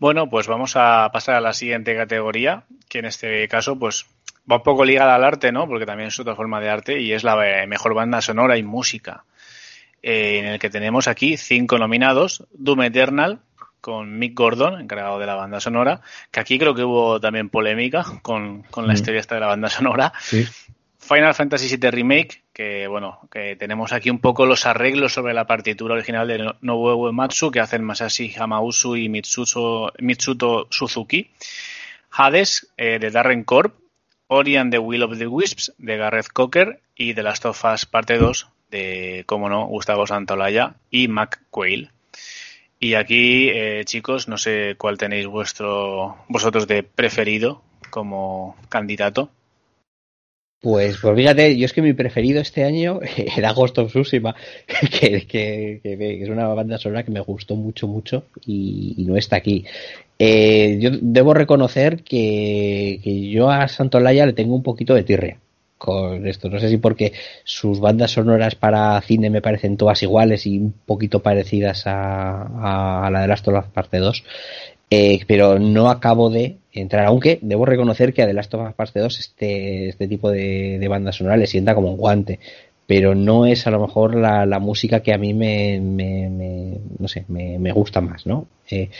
[0.00, 4.06] Bueno, pues vamos a pasar a la siguiente categoría, que en este caso, pues
[4.50, 5.66] va un poco ligada al arte, ¿no?
[5.66, 7.36] Porque también es otra forma de arte y es la
[7.66, 9.24] mejor banda sonora y música.
[10.02, 13.40] Eh, en el que tenemos aquí cinco nominados: Doom Eternal
[13.80, 18.04] con Mick Gordon, encargado de la banda sonora, que aquí creo que hubo también polémica
[18.22, 18.96] con, con la mm.
[18.96, 20.12] historia esta de la banda sonora.
[20.20, 20.46] Sí.
[20.98, 25.46] Final Fantasy VII Remake, que bueno, que tenemos aquí un poco los arreglos sobre la
[25.46, 31.30] partitura original de Nobuo Uematsu que hacen Masashi Hamausu y Mitsuto, Mitsuto Suzuki.
[32.12, 33.72] Hades, eh, de Darren Korb,
[34.32, 38.16] Ori the Will of the Wisps, de Gareth Cocker, y The Last of Us Parte
[38.16, 41.90] 2, de, como no, Gustavo Santolaya y Mac Quayle.
[42.78, 49.30] Y aquí, eh, chicos, no sé cuál tenéis vuestro vosotros de preferido como candidato.
[50.60, 53.00] Pues, pues fíjate, yo es que mi preferido este año
[53.36, 54.34] era Ghost of Tsushima,
[55.00, 55.80] que, que,
[56.22, 59.64] es una banda sonora que me gustó mucho, mucho y, y no está aquí.
[60.18, 65.38] Eh, yo debo reconocer que, que, yo a Santolaya le tengo un poquito de tirria
[65.78, 66.50] con esto.
[66.50, 70.74] No sé si porque sus bandas sonoras para cine me parecen todas iguales y un
[70.84, 74.24] poquito parecidas a, a la de Last of Us Parte 2.
[74.90, 78.74] Eh, pero no acabo de entrar, aunque debo reconocer que a The Last of Us
[78.74, 82.40] Parte 2 este, este tipo de, de banda sonora le sienta como un guante
[82.90, 87.06] pero no es a lo mejor la, la música que a mí me, me, no
[87.06, 88.48] sé, me, me, gusta más, ¿no?
[88.68, 88.90] Eh,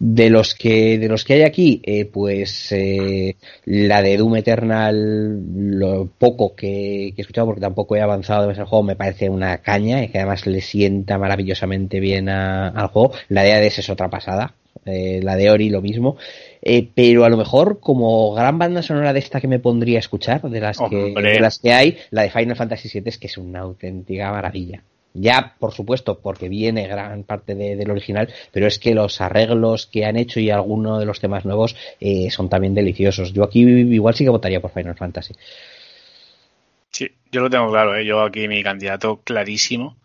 [0.00, 5.40] de los que de los que hay aquí, eh, pues eh, la de Doom Eternal,
[5.78, 9.58] lo poco que, he escuchado, porque tampoco he avanzado en ese juego, me parece una
[9.58, 13.12] caña y que además le sienta maravillosamente bien a, al juego.
[13.28, 14.54] La de Hades es otra pasada,
[14.88, 16.16] eh, la de Ori lo mismo.
[16.62, 20.00] Eh, pero a lo mejor como gran banda sonora de esta que me pondría a
[20.00, 23.28] escuchar, de las, que, de las que hay, la de Final Fantasy VII es que
[23.28, 24.82] es una auténtica maravilla.
[25.14, 29.86] Ya, por supuesto, porque viene gran parte de, del original, pero es que los arreglos
[29.86, 33.32] que han hecho y algunos de los temas nuevos eh, son también deliciosos.
[33.32, 35.34] Yo aquí igual sí que votaría por Final Fantasy.
[36.90, 38.04] Sí, yo lo tengo claro, ¿eh?
[38.04, 39.96] yo aquí mi candidato clarísimo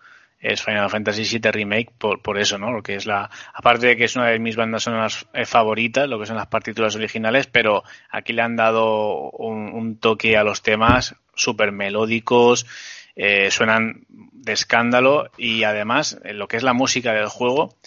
[0.44, 2.72] es Final Fantasy VII Remake por, por eso, ¿no?
[2.72, 6.08] Lo que es la, aparte de que es una de mis bandas sonoras eh, favoritas,
[6.08, 10.44] lo que son las partituras originales, pero aquí le han dado un, un toque a
[10.44, 12.68] los temas súper melódicos,
[13.16, 17.78] eh, suenan de escándalo y además en lo que es la música del juego,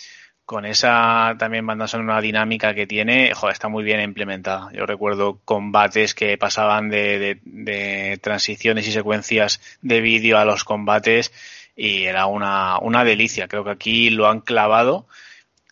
[0.47, 4.71] con esa también banda sonora dinámica que tiene, joder, está muy bien implementada.
[4.73, 10.63] Yo recuerdo combates que pasaban de, de, de transiciones y secuencias de vídeo a los
[10.63, 11.33] combates
[11.77, 13.47] y era una, una delicia.
[13.47, 15.07] Creo que aquí lo han clavado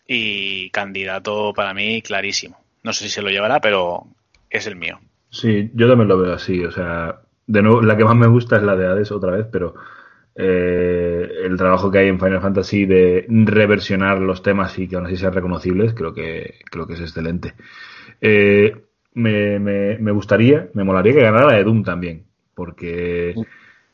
[0.07, 2.57] y candidato para mí clarísimo.
[2.83, 4.05] No sé si se lo llevará, pero
[4.49, 4.99] es el mío.
[5.31, 6.63] Sí, yo también lo veo así.
[6.63, 9.47] O sea, de nuevo, la que más me gusta es la de Hades otra vez,
[9.51, 9.73] pero
[10.35, 15.07] eh, el trabajo que hay en Final Fantasy de reversionar los temas y que aún
[15.07, 17.53] así sean reconocibles, creo que, creo que es excelente.
[18.21, 18.75] Eh,
[19.15, 23.33] me, me, me, gustaría, me molaría que ganara la de Doom también, porque,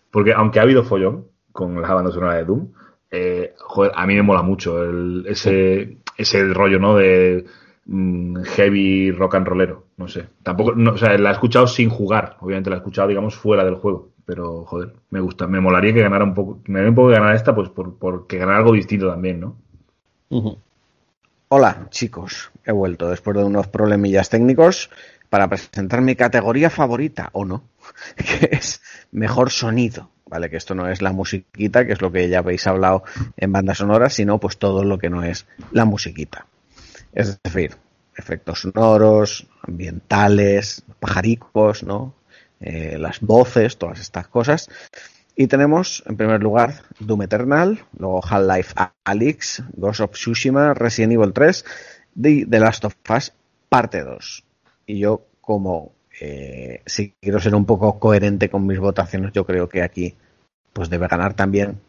[0.09, 2.67] porque aunque ha habido follón, con la banda sonora de Doom.
[3.09, 6.95] Eh, joder, a mí me mola mucho el, ese, ese rollo, ¿no?
[6.95, 7.45] De,
[7.85, 9.85] mm, heavy rock and rollero.
[9.97, 10.27] No sé.
[10.43, 12.37] Tampoco, no, o sea, la he escuchado sin jugar.
[12.39, 14.09] Obviamente la he escuchado, digamos, fuera del juego.
[14.25, 15.47] Pero, joder, me gusta.
[15.47, 16.59] Me molaría que ganara un poco.
[16.67, 19.55] Me daría un poco de ganar esta, pues por, porque ganara algo distinto también, ¿no?
[21.49, 22.49] Hola, chicos.
[22.65, 24.89] He vuelto después de unos problemillas técnicos
[25.29, 27.63] para presentar mi categoría favorita, o no,
[28.15, 28.81] que es
[29.11, 30.09] mejor sonido.
[30.31, 30.49] ¿Vale?
[30.49, 33.03] Que esto no es la musiquita, que es lo que ya habéis hablado
[33.35, 36.47] en bandas sonoras, sino pues todo lo que no es la musiquita.
[37.11, 37.75] Es decir,
[38.15, 42.15] efectos sonoros, ambientales, pajaricos, ¿no?
[42.61, 44.69] Eh, las voces, todas estas cosas.
[45.35, 48.73] Y tenemos, en primer lugar, Doom Eternal, luego Half-Life
[49.03, 51.65] Alyx, Ghost of Tsushima, Resident Evil 3,
[52.21, 53.33] The, The Last of Us,
[53.67, 54.45] parte 2.
[54.85, 55.93] Y yo, como
[56.23, 60.15] eh, si quiero ser un poco coherente con mis votaciones, yo creo que aquí
[60.71, 61.81] pues debe ganar también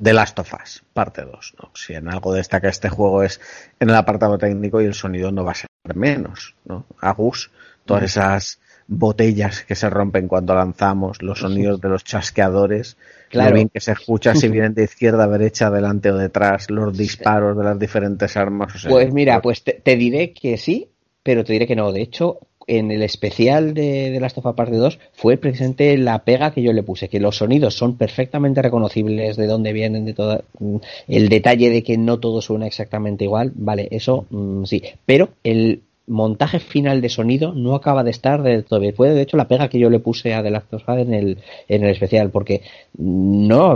[0.00, 1.54] The Last of Us, parte 2.
[1.60, 1.70] ¿no?
[1.74, 3.40] Si en algo destaca este juego es
[3.80, 6.54] en el apartado técnico y el sonido no va a ser menos.
[6.64, 6.86] ¿no?
[7.00, 7.50] Agus,
[7.84, 12.98] todas esas botellas que se rompen cuando lanzamos, los sonidos de los chasqueadores,
[13.30, 13.50] claro.
[13.50, 17.58] lo bien que se escucha si vienen de izquierda, derecha, delante o detrás, los disparos
[17.58, 18.76] de las diferentes armas.
[18.76, 20.88] O sea, pues mira, pues te, te, diré que sí,
[21.24, 21.90] pero te diré que no.
[21.90, 22.38] De hecho,
[22.70, 26.62] en el especial de, de Last of Us Parte 2 fue precisamente la pega que
[26.62, 30.76] yo le puse, que los sonidos son perfectamente reconocibles de dónde vienen, de todo mm,
[31.08, 35.82] el detalle de que no todo suena exactamente igual, vale, eso mmm, sí, pero el
[36.06, 38.94] montaje final de sonido no acaba de estar del todo bien.
[38.94, 41.14] Fue de hecho la pega que yo le puse a The Last of Us en
[41.14, 41.38] el,
[41.68, 42.62] en el especial, porque
[42.98, 43.72] no,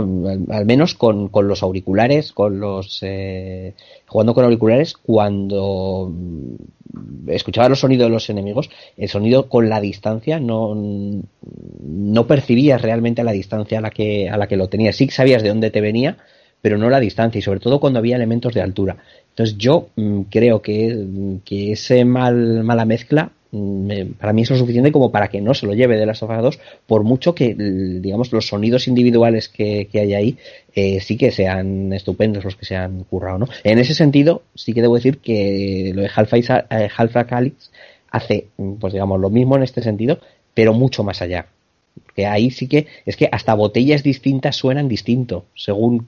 [0.49, 3.73] al, menos con, con, los auriculares, con los eh,
[4.07, 6.11] jugando con auriculares, cuando
[7.27, 13.23] escuchaba los sonidos de los enemigos, el sonido con la distancia no, no percibías realmente
[13.23, 14.95] la distancia a la que, a la que lo tenías.
[14.95, 16.17] Sí sabías de dónde te venía,
[16.61, 18.97] pero no la distancia, y sobre todo cuando había elementos de altura.
[19.35, 24.57] Entonces yo mmm, creo que, que ese mal, mala mezcla mmm, para mí es lo
[24.57, 26.57] suficiente como para que no se lo lleve de las of 2,
[26.87, 30.37] por mucho que, digamos, los sonidos individuales que, que hay ahí
[30.73, 33.47] eh, sí que sean estupendos los que se han currado, ¿no?
[33.65, 37.71] En ese sentido, sí que debo decir que lo de Half-Life eh, Half Alyx
[38.11, 38.47] hace,
[38.79, 40.19] pues digamos, lo mismo en este sentido,
[40.53, 41.47] pero mucho más allá.
[42.05, 46.07] Porque ahí sí que, es que hasta botellas distintas suenan distinto, según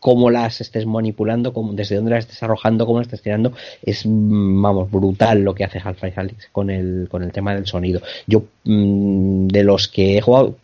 [0.00, 4.02] cómo las estés manipulando, cómo, desde dónde las estés arrojando, cómo las estés tirando, es,
[4.06, 8.00] vamos, brutal lo que hace Half-Life Alyx con el, con el tema del sonido.
[8.26, 10.56] Yo, mmm, de los que he jugado,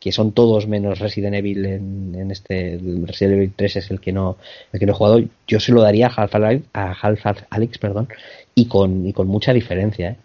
[0.00, 4.12] que son todos menos Resident Evil en, en, este, Resident Evil 3 es el que
[4.12, 4.36] no,
[4.72, 8.08] el que no he jugado, yo se lo daría a Half-Life, a Half-Life Alyx, perdón,
[8.54, 10.16] y con, y con mucha diferencia, ¿eh?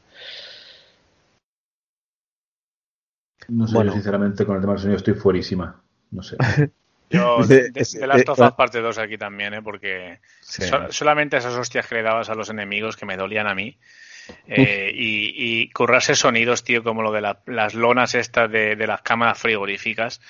[3.48, 3.92] No sé, bueno.
[3.92, 5.82] sinceramente con el tema del sonido estoy fuerísima.
[6.12, 6.38] No sé.
[7.12, 9.62] Yo, de, de, de las tofas parte 2 aquí también, ¿eh?
[9.62, 10.64] porque sí.
[10.64, 13.78] so, solamente esas hostias que le dabas a los enemigos que me dolían a mí.
[14.48, 18.88] Eh, y, y, currarse sonidos, tío, como lo de la, las lonas estas de, de,
[18.88, 20.22] las cámaras frigoríficas.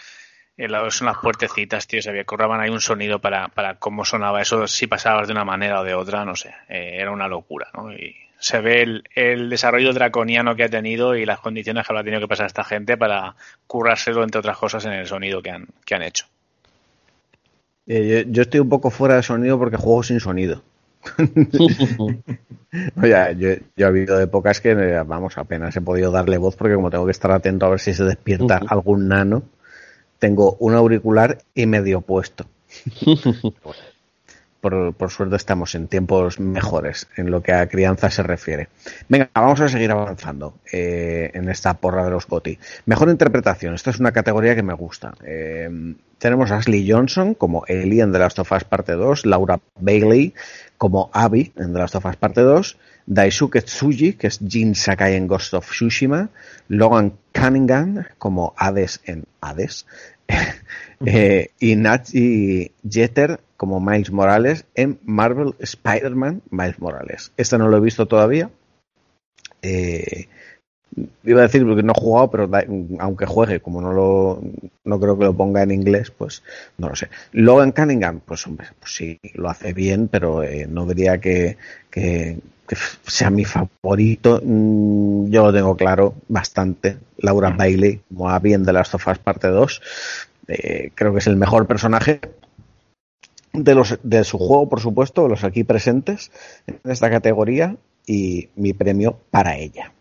[0.57, 4.67] Eh, son las puertecitas, tío, se curraban ahí un sonido para, para cómo sonaba eso,
[4.67, 7.91] si pasabas de una manera o de otra, no sé, eh, era una locura, ¿no?
[7.91, 12.03] Y se ve el, el, desarrollo draconiano que ha tenido y las condiciones que habrá
[12.03, 13.35] tenido que pasar esta gente para
[13.67, 16.25] currárselo, entre otras cosas, en el sonido que han, que han hecho.
[17.87, 20.61] Eh, yo, yo, estoy un poco fuera de sonido porque juego sin sonido.
[23.01, 26.75] Oye, yo, yo, he habido épocas que, eh, vamos, apenas he podido darle voz porque
[26.75, 28.67] como tengo que estar atento a ver si se despierta uh -huh.
[28.69, 29.43] algún nano,
[30.19, 32.45] tengo un auricular y medio puesto.
[34.61, 38.69] por, por, suerte estamos en tiempos mejores en lo que a crianza se refiere.
[39.09, 42.59] Venga, vamos a seguir avanzando eh, en esta porra de los GOTI.
[42.85, 43.73] Mejor interpretación.
[43.73, 45.15] Esta es una categoría que me gusta.
[45.25, 49.59] Eh, tenemos a Ashley Johnson como Ellie en The Last of Us Parte 2, Laura
[49.79, 50.35] Bailey
[50.77, 55.15] como Abby en The Last of Us Parte 2, Daisuke Tsuji, que es Jin Sakai
[55.15, 56.29] en Ghost of Tsushima,
[56.67, 59.87] Logan Cunningham como Hades en Hades,
[61.05, 67.31] eh, y Nachi Jeter como Miles Morales en Marvel Spider-Man Miles Morales.
[67.35, 68.51] Este no lo he visto todavía.
[69.63, 70.27] Eh,
[71.23, 72.63] iba a decir que no he jugado, pero da,
[72.99, 74.41] aunque juegue, como no lo
[74.83, 76.43] no creo que lo ponga en inglés, pues
[76.77, 77.09] no lo sé.
[77.31, 81.57] Logan Cunningham, pues hombre, pues sí, lo hace bien, pero eh, no diría que,
[81.89, 82.75] que, que,
[83.05, 84.41] sea mi favorito.
[84.43, 86.97] Mm, yo lo tengo claro bastante.
[87.17, 87.51] Laura.
[87.51, 89.81] Bailey, como a bien de Last of Us parte 2.
[90.47, 92.19] Eh, creo que es el mejor personaje
[93.53, 96.31] de los de su juego, por supuesto, los aquí presentes
[96.67, 97.75] en esta categoría
[98.05, 99.93] y mi premio para ella.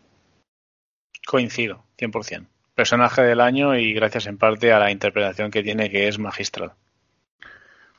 [1.31, 2.47] Coincido, 100%.
[2.75, 6.73] Personaje del año y gracias en parte a la interpretación que tiene, que es magistral.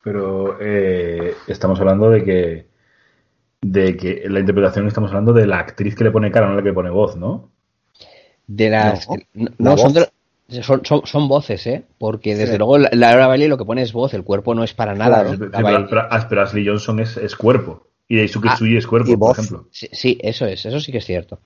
[0.04, 2.66] Pero eh, estamos hablando de que
[3.62, 6.64] de que la interpretación estamos hablando de la actriz que le pone cara, no la
[6.64, 7.50] que pone voz, ¿no?
[8.48, 9.08] De las.
[9.08, 10.12] No, No, la no, son, voz.
[10.50, 11.84] de- son, son, son voces, ¿eh?
[12.00, 12.58] Porque desde Sí.
[12.58, 14.94] luego la, la Laura Bailey lo que pone es voz, el cuerpo no es para
[14.96, 15.22] nada.
[15.24, 15.30] Claro.
[15.30, 15.36] ¿no?
[15.36, 17.88] Sí, La pero, Bailey- pero- ah, pero Ashley Johnson es, es cuerpo.
[18.08, 19.38] Y Daisuke Ah, Tsuji es cuerpo, por voz.
[19.40, 19.68] ejemplo.
[19.72, 21.40] Sí, sí, eso es, eso sí que es cierto.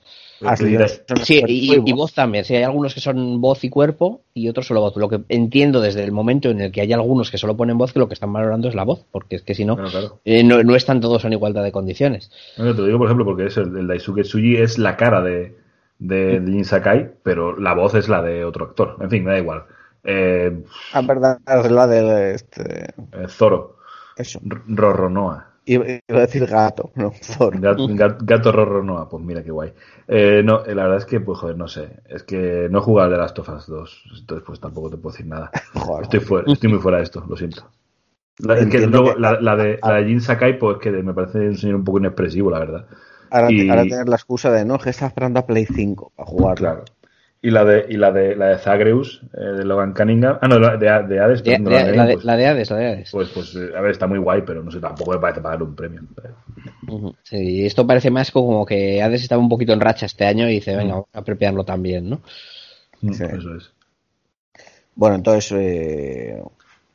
[1.24, 2.44] Sí, y, y voz también.
[2.46, 4.96] Sí, hay algunos que son voz y cuerpo y otros solo voz.
[4.98, 7.94] Lo que entiendo desde el momento en el que hay algunos que solo ponen voz,
[7.94, 10.20] que lo que están valorando es la voz, porque es que si no, claro.
[10.26, 12.32] eh, no, no están todos en igualdad de condiciones.
[12.58, 15.22] No, te lo digo, por ejemplo, porque es el, el Daisuke Tsuji es la cara
[15.22, 15.56] de,
[16.00, 18.98] de, de Jin Sakai, pero la voz es la de otro actor.
[19.02, 19.64] En fin, me da igual.
[20.04, 20.64] Eh,
[20.94, 22.84] Ah, verdad, es la de este.
[23.14, 23.78] eh, Zoro,
[24.18, 24.40] Eso.
[24.46, 25.55] R- Rorronoa.
[25.66, 27.12] Iba a decir gato, no.
[27.52, 27.88] Gato,
[28.22, 29.74] gato Rorronoa, pues mira qué guay.
[30.08, 31.90] Eh, no, eh, la verdad es que, pues joder, no sé.
[32.08, 35.14] Es que no he jugado de Last of Us 2, entonces pues tampoco te puedo
[35.14, 35.52] decir nada.
[35.74, 36.04] Joder.
[36.04, 37.70] Estoy, fuera, estoy muy fuera de esto, lo siento.
[38.40, 40.92] La, es que Entiendo luego que- la, la de, la de Jin Sakai, pues que
[40.92, 42.86] me parece un señor un poco inexpresivo, la verdad.
[43.32, 46.28] Ahora, y- ahora tener la excusa de no, que está esperando a Play 5 para
[46.30, 46.56] jugar.
[46.58, 46.84] Claro.
[47.46, 50.40] Y la de, y la de, la de Zagreus, eh, de Logan Cunningham.
[50.42, 52.46] Ah, no, de, de, de Hades, De- perdón, de- Logan la, de, Cunningham, la de
[52.48, 53.12] Hades, la de Hades.
[53.12, 55.42] pues, pues, pues, eh, a ver, está muy guay, pero no sé, tampoco me parece
[55.42, 56.02] pagar un premio.
[57.22, 60.54] Sí, esto parece más como que Hades estaba un poquito en racha este año y
[60.56, 62.22] dice, venga, vamos a prepararlo también, ¿no?
[63.02, 63.24] Mm, Sí.
[63.26, 63.72] Eso es.
[64.96, 65.52] Bueno, entonces.
[65.56, 66.42] Eh...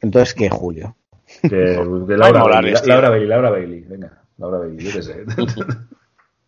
[0.00, 0.96] Entonces, ¿qué, Julio?
[1.42, 2.74] Que, que Laura, Bailey.
[2.86, 5.14] Laura Bailey, Laura Bailey, venga, Laura Bailey, yo qué sé.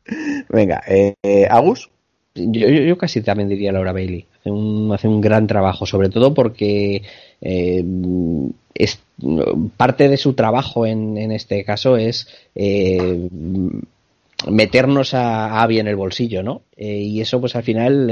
[0.48, 1.88] Venga, eh, eh, Agus.
[2.35, 4.26] Yo, yo, casi también diría Laura Bailey.
[4.41, 7.03] Hace un, hace un gran trabajo, sobre todo porque
[7.43, 7.85] eh,
[8.74, 9.01] es,
[9.76, 13.28] parte de su trabajo en, en este caso es eh,
[14.49, 16.62] meternos a, Abby en el bolsillo, ¿no?
[16.76, 18.07] Eh, y eso, pues al final,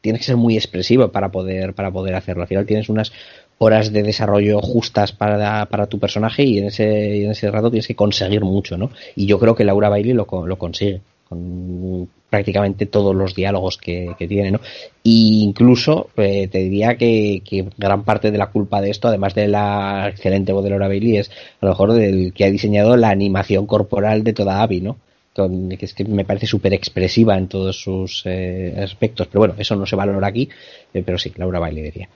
[0.00, 2.42] tienes que ser muy expresivo para poder, para poder hacerlo.
[2.42, 3.12] Al final tienes unas
[3.58, 7.88] horas de desarrollo justas para, para tu personaje y en ese, en ese rato tienes
[7.88, 8.92] que conseguir mucho, ¿no?
[9.16, 14.14] Y yo creo que Laura Bailey lo, lo consigue con prácticamente todos los diálogos que,
[14.18, 14.60] que tiene, ¿no?
[15.02, 19.34] Y incluso eh, te diría que, que gran parte de la culpa de esto, además
[19.34, 22.96] de la excelente voz de Laura Bailey, es a lo mejor del que ha diseñado
[22.96, 24.98] la animación corporal de toda Abby, ¿no?
[25.32, 29.28] Que es que me parece súper expresiva en todos sus eh, aspectos.
[29.28, 30.48] Pero bueno, eso no se valora aquí,
[30.92, 32.08] eh, pero sí, Laura Bailey diría.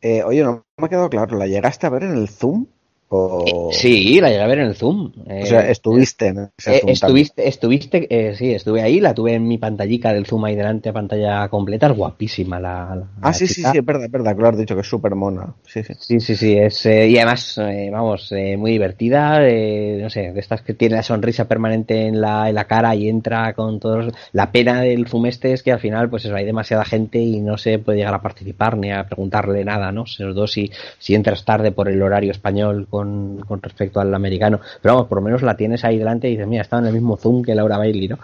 [0.00, 2.66] Eh, oye, no me ha quedado claro, ¿la llegaste a ver en el Zoom?
[3.08, 3.70] O...
[3.72, 5.12] Sí, la llegué a ver en el Zoom.
[5.16, 9.14] O sea, Eh, estuviste en ese Eh, Zoom estuviste, estuviste, eh, sí, estuve ahí, la
[9.14, 13.28] tuve en mi pantallica del Zoom ahí delante, pantalla completa, es guapísima la, la- Ah,
[13.28, 13.70] la sí, sí, chica.
[13.72, 15.54] sí, es verdad, es verdad, que lo has dicho, que es súper mona.
[15.66, 15.94] Sí, sí.
[16.00, 20.32] Sí, sí, sí, es, eh, y además, eh, vamos, eh, muy divertida, eh, no sé,
[20.32, 23.78] de estas que tiene la sonrisa permanente en la, en la cara y entra con
[23.78, 24.12] todos.
[24.32, 27.40] La pena del Zoom este es que al final, pues eso, hay demasiada gente y
[27.40, 30.06] no se puede llegar a participar ni a preguntarle nada, ¿no?
[30.06, 34.60] Sobre todo si, si entras tarde por el horario español con, respecto al americano.
[34.80, 36.92] Pero vamos, por lo menos la tienes ahí delante y dices, mira, está en el
[36.92, 38.18] mismo Zoom que Laura Bailey, ¿no?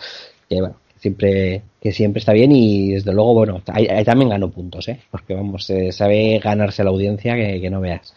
[0.49, 4.51] Que bueno, siempre, que siempre está bien y desde luego, bueno, ahí, ahí también ganó
[4.51, 5.01] puntos, ¿eh?
[5.11, 8.14] Porque vamos, eh, sabe ganarse la audiencia que, que no veas.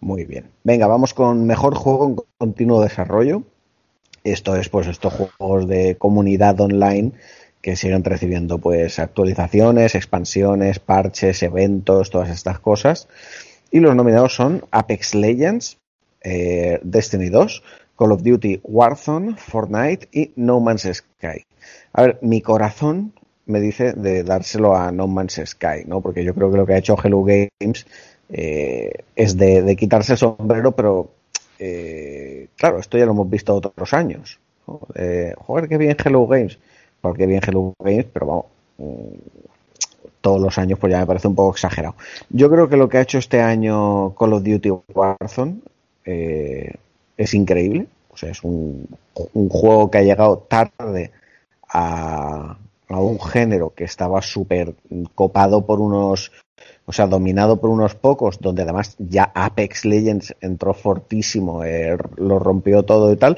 [0.00, 0.50] Muy bien.
[0.64, 3.42] Venga, vamos con mejor juego en continuo desarrollo.
[4.24, 7.12] Esto es, pues, estos juegos de comunidad online
[7.62, 13.08] que siguen recibiendo, pues, actualizaciones, expansiones, parches, eventos, todas estas cosas.
[13.70, 15.78] Y los nominados son Apex Legends,
[16.22, 17.62] eh, Destiny 2,
[17.96, 21.44] Call of Duty Warzone, Fortnite y No Man's Sky.
[21.92, 23.12] A ver, mi corazón
[23.46, 26.00] me dice de dárselo a No Man's Sky, ¿no?
[26.00, 27.86] Porque yo creo que lo que ha hecho Hello Games
[28.30, 31.10] eh, es de, de quitarse el sombrero, pero
[31.58, 34.38] eh, claro, esto ya lo hemos visto otros años.
[34.94, 36.58] Eh, joder, qué bien Hello Games.
[37.00, 38.46] Porque bien Hello Games, pero vamos,
[38.78, 39.47] mm,
[40.28, 41.94] todos los años pues ya me parece un poco exagerado.
[42.28, 45.60] Yo creo que lo que ha hecho este año Call of Duty Warzone
[46.04, 46.74] eh,
[47.16, 47.86] es increíble.
[48.20, 48.88] Es un,
[49.32, 51.12] un juego que ha llegado tarde
[51.68, 52.58] a,
[52.88, 54.74] a un género que estaba súper
[55.14, 56.32] copado por unos,
[56.84, 62.38] o sea, dominado por unos pocos, donde además ya Apex Legends entró fortísimo, eh, lo
[62.38, 63.36] rompió todo y tal.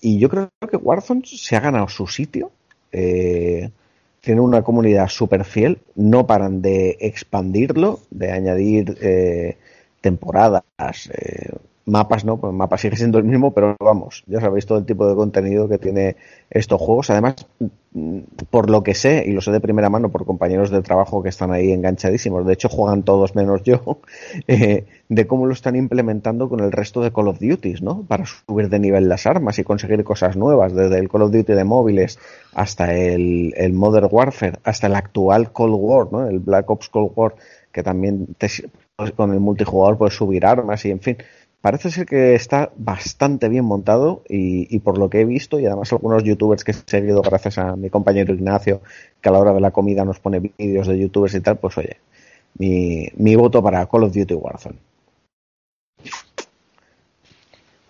[0.00, 2.50] Y yo creo que Warzone se ha ganado su sitio.
[2.90, 3.70] Eh,
[4.20, 9.56] tiene una comunidad súper fiel, no paran de expandirlo, de añadir eh,
[10.00, 10.62] temporadas,
[11.12, 11.52] eh,
[11.88, 12.36] mapas, ¿no?
[12.36, 15.68] Pues mapa sigue siendo el mismo, pero vamos, ya sabéis todo el tipo de contenido
[15.68, 16.16] que tiene
[16.50, 17.10] estos juegos.
[17.10, 17.46] Además,
[17.92, 18.20] mm,
[18.50, 21.30] por lo que sé, y lo sé de primera mano por compañeros de trabajo que
[21.30, 24.00] están ahí enganchadísimos, de hecho juegan todos menos yo,
[24.48, 28.02] eh, de cómo lo están implementando con el resto de Call of Duties, ¿no?
[28.02, 31.54] Para subir de nivel las armas y conseguir cosas nuevas, desde el Call of Duty
[31.54, 32.18] de móviles
[32.54, 36.28] hasta el, el Modern Warfare, hasta el actual Cold War, ¿no?
[36.28, 37.34] El Black Ops Cold War,
[37.72, 38.48] que también te,
[38.96, 41.16] pues, con el multijugador puedes subir armas y en fin
[41.60, 45.92] parece ser que está bastante bien montado y, por lo que he visto y además
[45.92, 48.80] algunos youtubers que he seguido gracias a mi compañero Ignacio
[49.20, 51.76] que a la hora de la comida nos pone vídeos de youtubers y tal, pues
[51.78, 51.98] oye,
[52.58, 54.76] mi, voto para Call of Duty Warzone.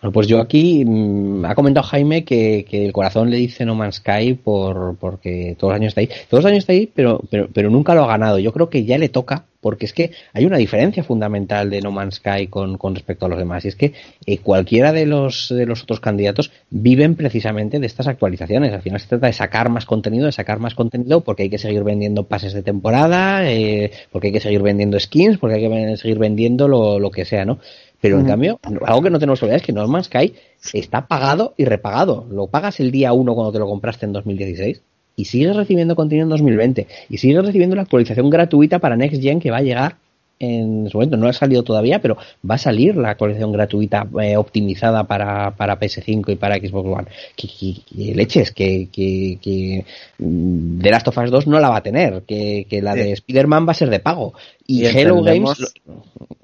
[0.00, 3.74] Bueno, pues yo aquí mmm, ha comentado Jaime que, que, el corazón le dice No
[3.74, 6.08] Man's Sky por, porque todos los años está ahí.
[6.28, 8.38] Todos los años está ahí, pero, pero, pero nunca lo ha ganado.
[8.38, 11.90] Yo creo que ya le toca, porque es que hay una diferencia fundamental de No
[11.90, 13.64] Man's Sky con, con respecto a los demás.
[13.64, 13.92] Y es que
[14.26, 18.72] eh, cualquiera de los, de los otros candidatos viven precisamente de estas actualizaciones.
[18.72, 21.59] Al final se trata de sacar más contenido, de sacar más contenido, porque hay que
[21.59, 25.96] seguir vendiendo pases de temporada, eh, porque hay que seguir vendiendo skins, porque hay que
[25.96, 27.59] seguir vendiendo lo, lo que sea, ¿no?
[28.00, 30.32] Pero en cambio, algo que no tenemos olvidar es que No Man's Sky
[30.72, 32.28] está pagado y repagado.
[32.30, 34.82] Lo pagas el día 1 cuando te lo compraste en 2016
[35.18, 39.40] y sigues recibiendo contenido en 2020 y sigues recibiendo la actualización gratuita para Next Gen
[39.40, 39.96] que va a llegar
[40.38, 41.16] en su momento.
[41.16, 42.16] No ha salido todavía, pero
[42.48, 47.08] va a salir la actualización gratuita eh, optimizada para, para PS5 y para Xbox One.
[47.34, 49.84] Que, que, que leches, que, que, que
[50.16, 53.12] The Last of Us 2 no la va a tener, que, que la de.
[53.12, 54.34] Spider-Man va a ser de pago.
[54.70, 55.72] Y, y Hello Games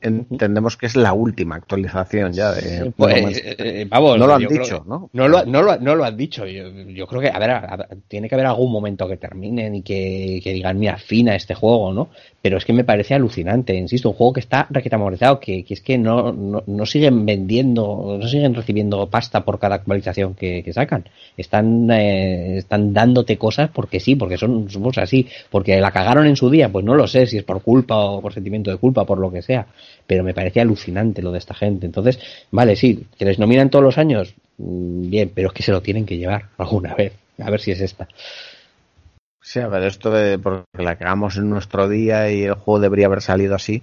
[0.05, 4.63] entendemos que es la última actualización ya de pues, eh, vamos, no lo han dicho
[4.63, 5.11] creo, ¿no?
[5.13, 6.47] No lo, no, lo, no lo han dicho.
[6.47, 9.83] Yo, yo, creo que a ver, a tiene que haber algún momento que terminen y
[9.83, 12.09] que, que, digan mira fina este juego no
[12.41, 15.81] pero es que me parece alucinante insisto un juego que está requetamorizado que, que es
[15.81, 20.73] que no, no, no, siguen vendiendo no siguen recibiendo pasta por cada actualización que, que
[20.73, 21.09] sacan.
[21.37, 26.37] Están eh, están dándote cosas porque sí porque son somos así porque la cagaron en
[26.37, 29.05] su día pues no lo sé si es por culpa o por sentimiento de culpa
[29.05, 29.67] por lo que sea
[30.07, 31.87] pero me parece alucinante lo de esta gente.
[31.87, 32.19] Entonces,
[32.51, 35.83] vale, sí, que les nominan todos los años, mm, bien, pero es que se lo
[35.83, 37.13] tienen que llevar alguna vez.
[37.39, 38.09] A ver si es esta.
[39.43, 43.07] Sí, a ver, esto de porque la cagamos en nuestro día y el juego debería
[43.07, 43.83] haber salido así,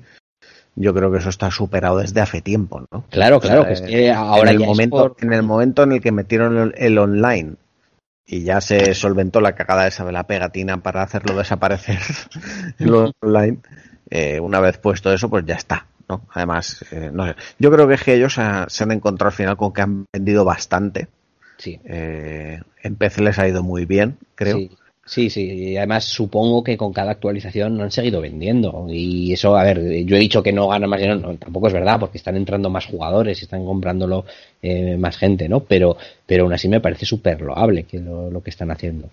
[0.75, 3.03] yo creo que eso está superado desde hace tiempo, ¿no?
[3.09, 5.15] Claro, claro, o sea, que es que ahora en el momento, por...
[5.19, 7.55] en el momento en el que metieron el, el online
[8.25, 11.99] y ya se solventó la cagada esa de la pegatina para hacerlo desaparecer
[12.79, 13.59] el online,
[14.11, 15.87] eh, una vez puesto eso, pues ya está.
[16.07, 16.21] ¿no?
[16.33, 17.35] Además, eh, no sé.
[17.57, 20.45] Yo creo que es que ellos se han encontrado al final con que han vendido
[20.45, 21.07] bastante.
[21.57, 21.79] Sí.
[21.85, 24.57] Eh, en PC les ha ido muy bien, creo.
[24.57, 24.71] Sí.
[25.03, 28.85] Sí, sí, y además supongo que con cada actualización no han seguido vendiendo.
[28.87, 31.73] Y eso, a ver, yo he dicho que no gana más dinero, no, tampoco es
[31.73, 34.25] verdad, porque están entrando más jugadores y están comprándolo
[34.61, 35.61] eh, más gente, ¿no?
[35.61, 39.09] Pero, pero aún así me parece súper loable que lo, lo, que están haciendo.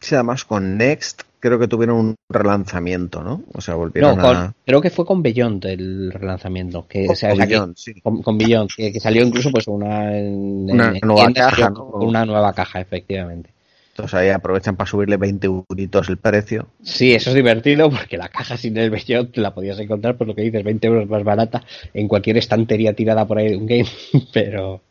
[0.00, 3.42] Sí, además con Next creo que tuvieron un relanzamiento, ¿no?
[3.52, 4.54] O sea, volvieron no, con, a...
[4.64, 6.86] creo que fue con Beyond el relanzamiento.
[6.88, 8.00] Que, con, o sea, con o sea, Beyond, que, sí.
[8.00, 11.70] con, con, Beyond, que, que, salió incluso pues una, en, una en, nueva en caja,
[11.70, 11.84] ¿no?
[11.84, 13.50] Una nueva caja, efectivamente.
[13.90, 16.68] Entonces ahí aprovechan para subirle 20 euritos el precio.
[16.82, 20.34] Sí, eso es divertido porque la caja sin el Beyond la podías encontrar, por lo
[20.34, 21.64] que dices, 20 euros más barata
[21.94, 23.88] en cualquier estantería tirada por ahí de un game,
[24.32, 24.82] pero,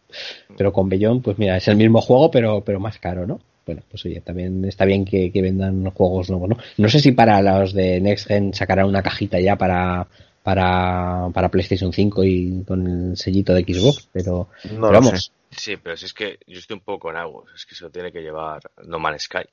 [0.57, 3.39] pero con Beyond, pues mira, es el mismo juego, pero, pero más caro, ¿no?
[3.68, 6.57] Bueno, pues oye, también está bien que, que, vendan juegos nuevos, ¿no?
[6.78, 10.07] No sé si para los de Next Gen sacarán una cajita ya para,
[10.41, 15.26] para, para PlayStation 5 y con el sellito de Xbox, pero, no pero vamos.
[15.26, 15.32] Sé.
[15.49, 17.89] Sí, pero si es que yo estoy un poco con aguas, es que se lo
[17.89, 19.43] tiene que llevar No Man's Sky,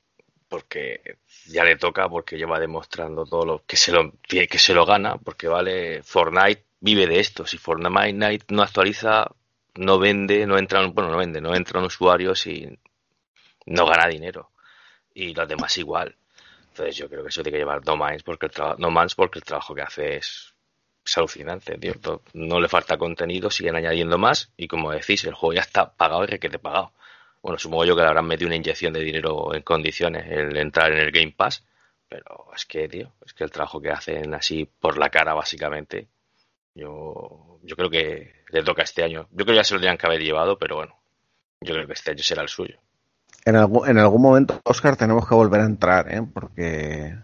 [0.49, 1.01] porque
[1.47, 5.17] ya le toca, porque lleva demostrando todo lo que se lo, que se lo gana,
[5.17, 9.27] porque vale, Fortnite vive de esto, si Fortnite no actualiza,
[9.77, 12.69] no vende, no entran, bueno, no vende, no entran usuarios y
[13.67, 14.51] no gana dinero.
[15.15, 16.17] Y los demás igual.
[16.69, 19.39] Entonces yo creo que eso tiene que llevar No Man's porque el, no Man's porque
[19.39, 20.55] el trabajo que hace es,
[21.05, 21.95] es alucinante, tío.
[22.33, 26.25] No le falta contenido, siguen añadiendo más y como decís, el juego ya está pagado
[26.25, 26.93] y requete pagado.
[27.43, 30.93] Bueno, supongo yo que le habrán metido una inyección de dinero en condiciones el entrar
[30.93, 31.63] en el Game Pass,
[32.09, 36.09] pero es que, tío, es que el trabajo que hacen así por la cara, básicamente,
[36.75, 39.29] yo, yo creo que le toca este año.
[39.31, 40.99] Yo creo que ya se lo tendrían que haber llevado, pero bueno,
[41.61, 42.79] yo creo que este año será el suyo.
[43.45, 46.23] En algún, en algún momento, Oscar, tenemos que volver a entrar, ¿eh?
[46.33, 47.15] porque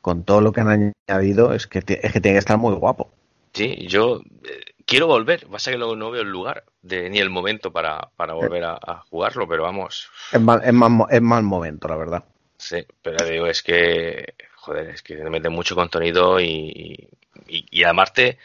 [0.00, 3.10] con todo lo que han añadido es que, es que tiene que estar muy guapo.
[3.52, 7.28] Sí, yo eh, quiero volver, pasa que luego no veo el lugar de, ni el
[7.28, 10.08] momento para, para volver a, a, jugarlo, pero vamos.
[10.32, 12.24] Es mal, es, mal, es mal momento, la verdad.
[12.56, 17.08] Sí, pero digo, es que, joder, es que te meten mucho contenido y,
[17.46, 18.38] y, y además te,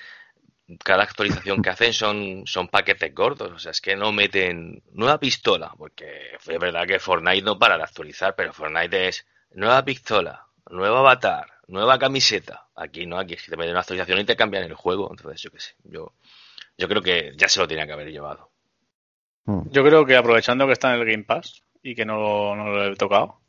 [0.83, 5.19] cada actualización que hacen son, son paquetes gordos, o sea, es que no meten nueva
[5.19, 10.45] pistola, porque es verdad que Fortnite no para de actualizar, pero Fortnite es nueva pistola,
[10.69, 12.67] nuevo avatar, nueva camiseta.
[12.75, 15.41] Aquí no, aquí es que te meten una actualización y te cambian el juego, entonces
[15.41, 16.13] yo qué sé, yo,
[16.77, 18.49] yo creo que ya se lo tenía que haber llevado.
[19.45, 22.85] Yo creo que aprovechando que está en el Game Pass y que no, no lo
[22.85, 23.39] he tocado,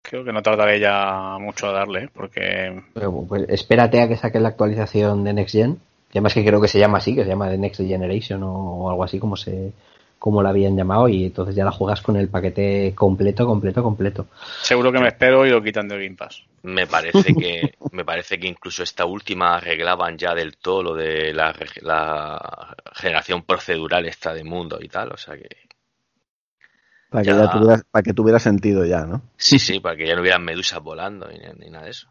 [0.00, 2.82] creo que no tardaré ya mucho a darle, porque...
[2.94, 5.80] Pero, pues, espérate a que saque la actualización de Next Gen
[6.16, 9.04] además que creo que se llama así, que se llama The Next Generation o, algo
[9.04, 9.72] así como se
[10.18, 14.26] como la habían llamado y entonces ya la juegas con el paquete completo, completo, completo.
[14.62, 16.42] Seguro que me espero y lo quitan de Game Pass.
[16.62, 21.32] Me parece que me parece que incluso esta última arreglaban ya del todo lo de
[21.34, 25.48] la, la generación procedural esta de mundo y tal, o sea que
[27.10, 29.22] para que, ya tuviera, para que tuviera sentido ya, ¿no?
[29.36, 32.08] Sí, sí, para que ya no hubieran medusas volando ni, nada de eso.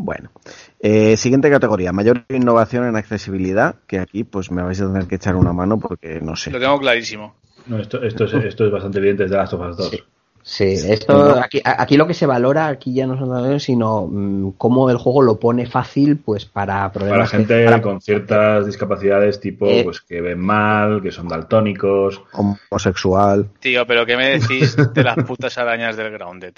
[0.00, 0.30] Bueno,
[0.78, 5.16] eh, siguiente categoría, mayor innovación en accesibilidad, que aquí pues me vais a tener que
[5.16, 6.52] echar una mano porque no sé.
[6.52, 7.34] Lo tengo clarísimo.
[7.66, 10.04] No, esto, esto, es, esto es bastante evidente desde las of 2.
[10.40, 14.88] Sí, esto aquí, aquí, lo que se valora aquí ya no son sino mm, cómo
[14.88, 19.82] el juego lo pone fácil pues para problemas para gente con ciertas discapacidades tipo eh,
[19.84, 23.50] pues que ven mal, que son daltónicos, homosexual.
[23.58, 26.54] Tío, pero ¿qué me decís de las putas arañas del Grounded?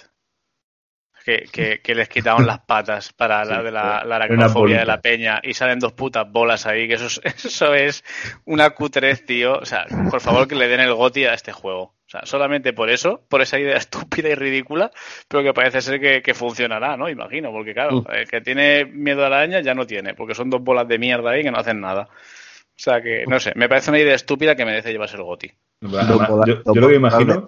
[1.53, 5.41] Que, que, les quitaron las patas para la de la, la aracnofobia de la peña
[5.43, 8.05] y salen dos putas bolas ahí, que eso es, eso es
[8.45, 9.55] una cutrez, tío.
[9.55, 11.83] O sea, por favor que le den el goti a este juego.
[11.83, 14.91] O sea, solamente por eso, por esa idea estúpida y ridícula,
[15.29, 17.09] pero que parece ser que, funcionará, ¿no?
[17.09, 20.51] Imagino, porque claro, el que tiene miedo a la araña ya no tiene, porque son
[20.51, 22.09] dos bolas de mierda ahí que no hacen nada.
[22.11, 25.53] O sea que, no sé, me parece una idea estúpida que merece llevarse el goti.
[25.83, 27.47] yo, lo que imagino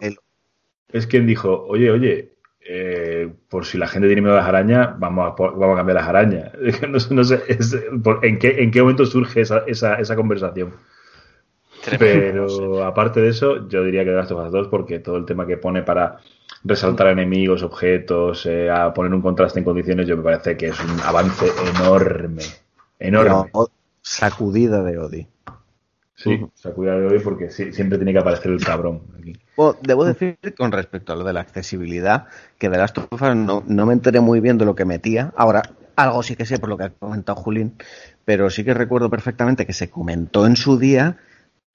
[0.93, 2.33] es quien dijo, oye, oye,
[2.75, 5.97] eh, por si la gente tiene miedo a las arañas, vamos a, vamos a cambiar
[5.97, 6.53] las arañas.
[7.11, 7.43] No, sé,
[8.23, 10.73] ¿en, qué, ¿en qué momento surge esa, esa, esa conversación?
[11.99, 15.47] Pero aparte de eso, yo diría que de las of 2 porque todo el tema
[15.47, 16.21] que pone para
[16.65, 20.81] resaltar enemigos, objetos, eh, a poner un contraste en condiciones, yo me parece que es
[20.81, 21.47] un avance
[21.77, 22.45] enorme.
[22.99, 23.51] Enorme.
[24.01, 25.27] sacudida de Odi.
[26.15, 29.03] Sí, sacudida de Odi porque siempre tiene que aparecer el cabrón.
[29.19, 29.35] Aquí.
[29.83, 32.27] Debo decir con respecto a lo de la accesibilidad,
[32.59, 35.33] que de las tofas no, no me enteré muy bien de lo que metía.
[35.37, 35.63] Ahora,
[35.97, 37.75] algo sí que sé por lo que ha comentado Julín,
[38.25, 41.19] pero sí que recuerdo perfectamente que se comentó en su día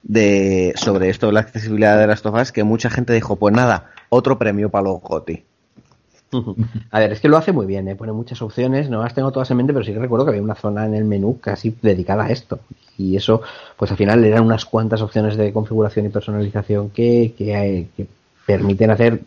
[0.03, 3.91] de sobre esto de la accesibilidad de las tofas que mucha gente dijo, pues nada,
[4.09, 5.45] otro premio para los GOTI.
[6.91, 7.95] A ver, es que lo hace muy bien, ¿eh?
[7.95, 10.41] pone muchas opciones, no las tengo todas en mente, pero sí que recuerdo que había
[10.41, 12.59] una zona en el menú casi dedicada a esto.
[12.97, 13.41] Y eso,
[13.77, 18.07] pues al final eran unas cuantas opciones de configuración y personalización que, que, que
[18.45, 19.21] permiten hacer,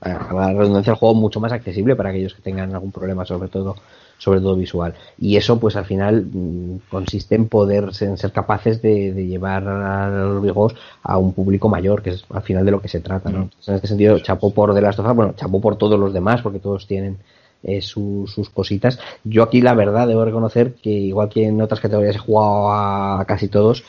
[0.00, 3.48] a la redundancia, el juego mucho más accesible para aquellos que tengan algún problema, sobre
[3.48, 3.76] todo
[4.18, 4.94] sobre todo visual.
[5.18, 10.08] Y eso, pues al final, mm, consiste en poder en ser capaces de, llevar a
[10.08, 13.30] los videojuegos a un público mayor, que es al final de lo que se trata.
[13.30, 13.50] ¿no?
[13.66, 16.86] en este sentido, chapó por de las bueno, chapó por todos los demás, porque todos
[16.86, 17.18] tienen
[17.62, 18.98] eh, sus cositas.
[19.24, 23.24] Yo aquí, la verdad, debo reconocer que, igual que en otras categorías he jugado a,
[23.26, 23.84] casi todos,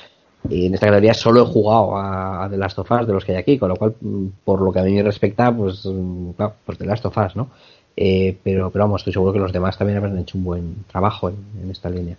[0.49, 3.37] en esta categoría solo he jugado a, The Last of Us de los que hay
[3.37, 6.31] aquí, con lo cual, mm, por lo que a mí me respecta, pues, mm,
[6.65, 7.49] pues The Last of Us, ¿no?
[7.99, 11.29] Eh, pero, pero vamos, estoy seguro que los demás también habrán hecho un buen trabajo
[11.29, 12.15] en, esta línea.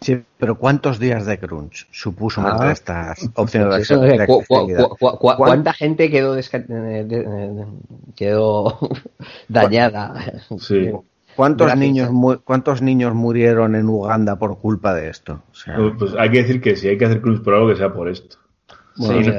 [0.00, 4.88] Sí, pero ¿cuántos días de crunch supuso ah, estas opciones de, de,
[5.18, 7.66] ¿Cuánta gente quedó, eh,
[8.14, 8.78] quedó
[9.48, 10.40] dañada?
[10.60, 10.92] Sí.
[11.34, 12.10] ¿Cuántos niños,
[12.44, 15.42] ¿Cuántos niños murieron en Uganda por culpa de esto?
[15.52, 17.92] Pues, pues, hay que decir que si hay que hacer crunch por algo que sea
[17.92, 18.36] por esto.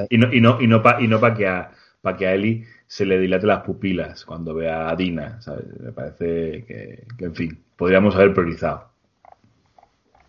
[0.10, 1.72] y, no, y no, y no, para no que a,
[2.02, 5.66] para que a Eli se le dilate las pupilas cuando vea a Dina, ¿sabes?
[5.80, 8.90] Me parece que, en fin, podríamos haber priorizado.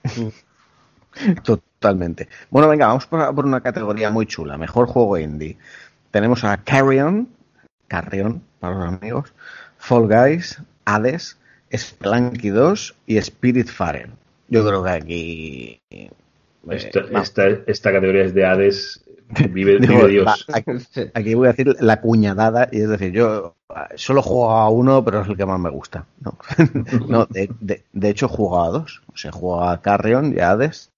[1.43, 2.29] Totalmente.
[2.51, 4.59] Bueno, venga, vamos por, una categoría muy chula.
[4.59, 5.57] Mejor juego indie.
[6.11, 7.31] Tenemos a Carrion,
[7.89, 9.33] Carrion para los amigos,
[9.79, 11.39] Fall Guys, Hades,
[11.75, 14.11] Spelunky 2 y Spirit Fire.
[14.49, 15.81] Yo creo que aquí...
[15.89, 16.11] Eh,
[16.69, 19.03] esta, esta, categoría es de Hades
[19.51, 20.47] Vive, Dios.
[21.15, 23.55] Aquí, voy a decir la cuñadada, y es decir, yo
[23.95, 26.05] solo juego a uno, pero es el que más me gusta.
[26.21, 26.37] No,
[27.09, 29.03] no de, de, hecho he jugado a dos.
[29.13, 30.91] O sea, jugado a Carrion y a Hades,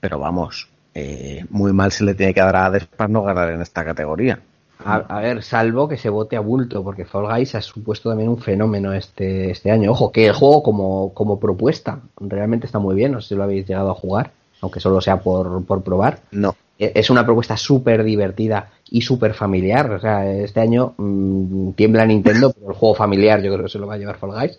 [0.00, 3.50] pero vamos, eh, muy mal se le tiene que dar a Hades para no ganar
[3.50, 4.40] en esta categoría.
[4.84, 8.38] A, ver, salvo que se vote a bulto, porque Fall Guys ha supuesto también un
[8.38, 9.92] fenómeno este, este año.
[9.92, 13.44] Ojo, que el juego como, como propuesta realmente está muy bien, no sé si lo
[13.44, 16.18] habéis llegado a jugar, aunque solo sea por, por probar.
[16.32, 16.56] No.
[16.82, 19.92] E, es una propuesta súper divertida y súper familiar.
[19.92, 23.78] O sea, este año mmm, tiembla Nintendo, pero el juego familiar yo creo que se
[23.78, 24.58] lo va a llevar Fall Guys.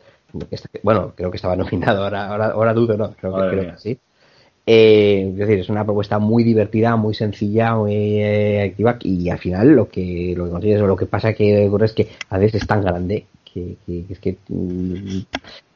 [0.82, 3.12] Bueno, creo que estaba nominado, ahora, ahora, ahora dudo, ¿no?
[3.12, 4.00] Creo, que, creo que sí.
[4.66, 9.38] Eh, es decir, es una propuesta muy divertida, muy sencilla, muy eh, activa y al
[9.38, 12.62] final lo que lo que consigues, lo que pasa que ocurre es que a veces
[12.62, 15.20] es tan grande que, que es que mmm,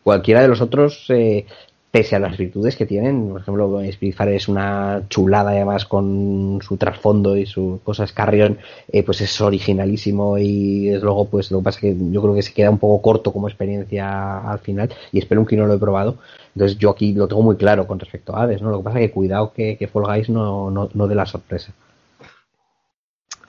[0.01, 1.45] cualquiera de los otros eh,
[1.91, 3.29] pese a las virtudes que tienen.
[3.29, 8.57] Por ejemplo, Spiritfarer es una chulada además con su trasfondo y sus cosas Carrion,
[8.91, 12.41] eh, pues es originalísimo y es luego pues lo que pasa que yo creo que
[12.41, 15.79] se queda un poco corto como experiencia al final y espero que no lo he
[15.79, 16.17] probado.
[16.55, 18.69] Entonces yo aquí lo tengo muy claro con respecto a Hades, ¿no?
[18.69, 21.73] Lo que pasa que cuidado que, que Fall Guys no, no, no dé la sorpresa.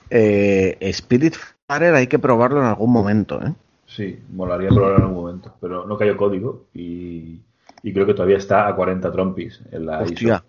[0.09, 3.53] Eh, Spiritfarer hay que probarlo en algún momento, ¿eh?
[3.85, 7.41] Sí, molaría probarlo en algún momento, pero no cayó código y,
[7.83, 10.43] y creo que todavía está a 40 trompis en la Hostia.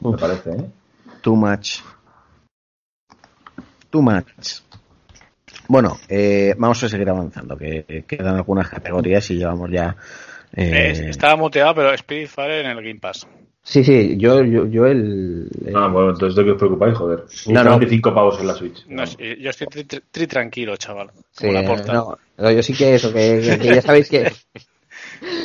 [0.00, 0.10] ISO.
[0.10, 0.64] Me parece, ¿eh?
[1.22, 1.80] Too much.
[3.90, 4.24] Too much.
[5.68, 9.96] Bueno, eh, vamos a seguir avanzando, que que quedan algunas categorías y llevamos ya...
[10.54, 13.26] eh, Eh, estaba muteado, pero Spiritfarer en el Game Pass.
[13.62, 17.24] Sí, sí, yo, yo, yo el, el- Ah, bueno, entonces de qué os preocupáis, joder.
[17.48, 17.70] No, no.
[17.78, 18.86] 25 pavos en la Switch.
[18.86, 21.10] No, yo estoy tri, tri- tri tranquilo, chaval.
[21.32, 21.92] Sí, Como la porta.
[21.92, 24.32] no, no, yo sí que eso, que, que- que ya sabéis que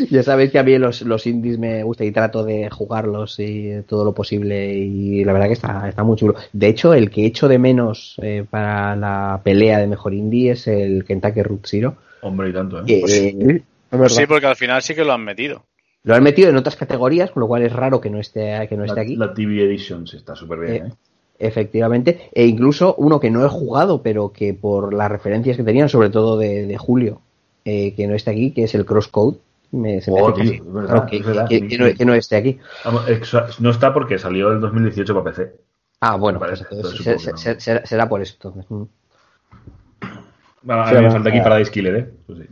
[0.10, 3.82] ya sabéis que a mí los, los indies me gusta y trato de jugarlos y
[3.88, 6.36] todo lo posible y la verdad que está, está muy chulo.
[6.52, 10.68] De hecho, el que echo de menos eh, para la pelea de mejor indie es
[10.68, 11.96] el Kentucky Root Zero.
[12.22, 12.84] Hombre, y tanto, ¿eh?
[12.86, 15.64] que, Pues eh, Pues sí, porque al final sí que lo han metido.
[16.04, 18.76] Lo han metido en otras categorías, con lo cual es raro que no esté, que
[18.76, 19.16] no esté la, aquí.
[19.16, 20.94] la TV Editions está súper bien, Eh, ¿eh?
[21.40, 25.90] Efectivamente, e incluso uno que no he jugado, pero que por las referencias que tenían,
[25.90, 27.22] sobre todo de, de Julio,
[27.66, 29.38] eh, que no esté aquí, que es el Crosscode.
[29.74, 31.48] Me, se me Oh, hace tío, casi es verdad, raro que, verdad.
[31.48, 32.60] que- que no, que no esté aquí.
[33.60, 35.56] No está porque salió el 2018 para PC.
[36.00, 38.54] Ah, bueno, pues parece, se- se- que será, será por esto.
[40.62, 42.14] Bueno, a mí me falta aquí Paradise Killer, ¿eh?
[42.24, 42.48] Eso sí.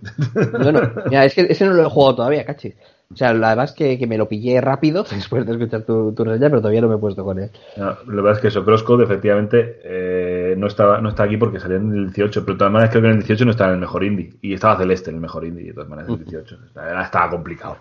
[0.51, 2.75] Bueno, mira, es que ese no lo he jugado todavía, cachis.
[3.13, 6.13] O sea, la verdad es que, que me lo pillé rápido después de escuchar tu,
[6.13, 7.51] tu reseña, pero todavía no me he puesto con él.
[7.77, 11.59] No, la verdad es que eso, Crosscode, efectivamente, eh, no, estaba, no está aquí porque
[11.59, 13.69] salió en el 18, pero de todas maneras creo que en el 18 no estaba
[13.71, 14.33] en el mejor indie.
[14.41, 16.59] Y estaba Celeste en el mejor indie, de todas maneras, en el 18.
[16.67, 17.77] Estaba, estaba complicado.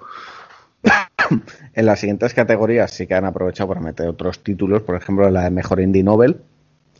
[1.74, 5.44] En las siguientes categorías sí que han aprovechado para meter otros títulos, por ejemplo, la
[5.44, 6.40] de Mejor Indie Novel.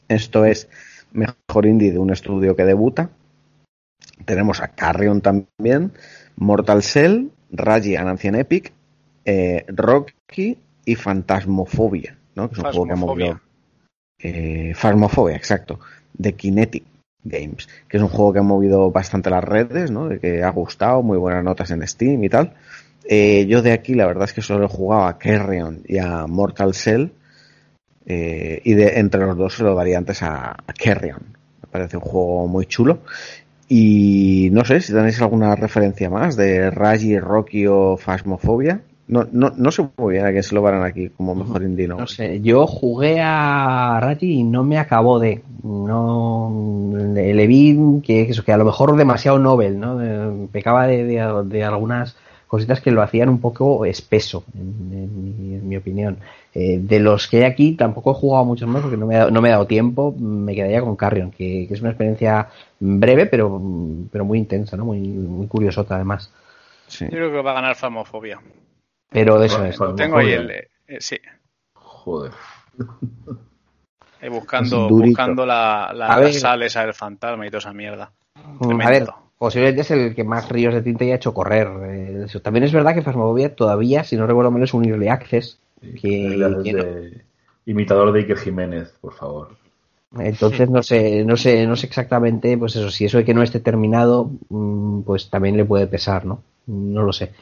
[0.06, 0.68] Esto es
[1.12, 3.10] Mejor Indie de un estudio que debuta.
[4.24, 5.92] Tenemos a Carrion también,
[6.36, 8.72] Mortal Cell, Raji and Ancient Epic,
[9.24, 12.48] eh, Rocky y Fantasmofobia, ¿no?
[12.48, 13.26] que es un juego que ha Phasmophobia.
[13.26, 13.40] movido.
[14.18, 15.80] Eh, Phasmophobia, exacto,
[16.14, 16.84] de Kinetic
[17.24, 20.08] Games, que es un juego que ha movido bastante las redes, ¿no?
[20.08, 22.54] de que ha gustado, muy buenas notas en Steam y tal.
[23.04, 26.26] Eh, yo de aquí la verdad es que solo he jugado a Carrion y a
[26.26, 27.08] Mortal Cell
[28.06, 31.36] eh, y de entre los dos se lo daría antes a, a Carrion.
[31.62, 33.00] Me parece un juego muy chulo.
[33.72, 38.80] Y no sé si tenéis alguna referencia más de Raji, Rocky o Phasmophobia.
[39.06, 41.86] No, no, no sé muy bien a quién se lo van aquí como mejor indie,
[41.86, 42.04] ¿no?
[42.08, 45.42] Sé, yo jugué a Raji y no me acabó de.
[45.62, 46.52] No.
[47.14, 50.48] Le, le vi que, eso, que a lo mejor demasiado novel, ¿no?
[50.50, 52.16] Pecaba de, de- de algunas
[52.48, 56.18] cositas que lo hacían un poco espeso, en, en mi, en mi opinión.
[56.52, 59.40] Eh, de los que hay aquí, tampoco he jugado muchos más porque no me, no
[59.40, 60.12] me he dado tiempo.
[60.18, 62.48] Me quedaría con Carrion, que, que es una experiencia
[62.80, 63.60] breve, pero,
[64.10, 64.86] pero muy intensa, ¿no?
[64.86, 66.32] Muy, muy curiosota, además.
[66.88, 67.04] Sí.
[67.04, 68.40] Yo creo que va a ganar Famofobia.
[69.10, 69.78] Pero de eso es.
[69.96, 70.50] Tengo ahí el.
[70.50, 70.68] eh,
[70.98, 71.18] sí.
[71.74, 72.32] Joder.
[74.20, 78.12] Ahí buscando, buscando la, la, A la sal esa del fantasma y toda esa mierda.
[78.36, 78.90] Mm, A Tremendo.
[78.90, 79.08] ver,
[79.38, 81.68] posiblemente es el que más ríos de tinta ya ha hecho correr.
[81.84, 82.40] eh, eso.
[82.42, 85.58] También es verdad que Phasmophobia todavía, si no recuerdo mal, es un early access.
[85.80, 87.24] Que, Le haces que no- de
[87.64, 89.56] imitador de Iker Jiménez, por favor.
[90.18, 93.42] Entonces no sé, no sé, no sé exactamente, pues eso, si eso de que no
[93.42, 96.42] esté terminado, mm, pues también le puede pesar, ¿no?
[96.66, 97.32] No lo sé.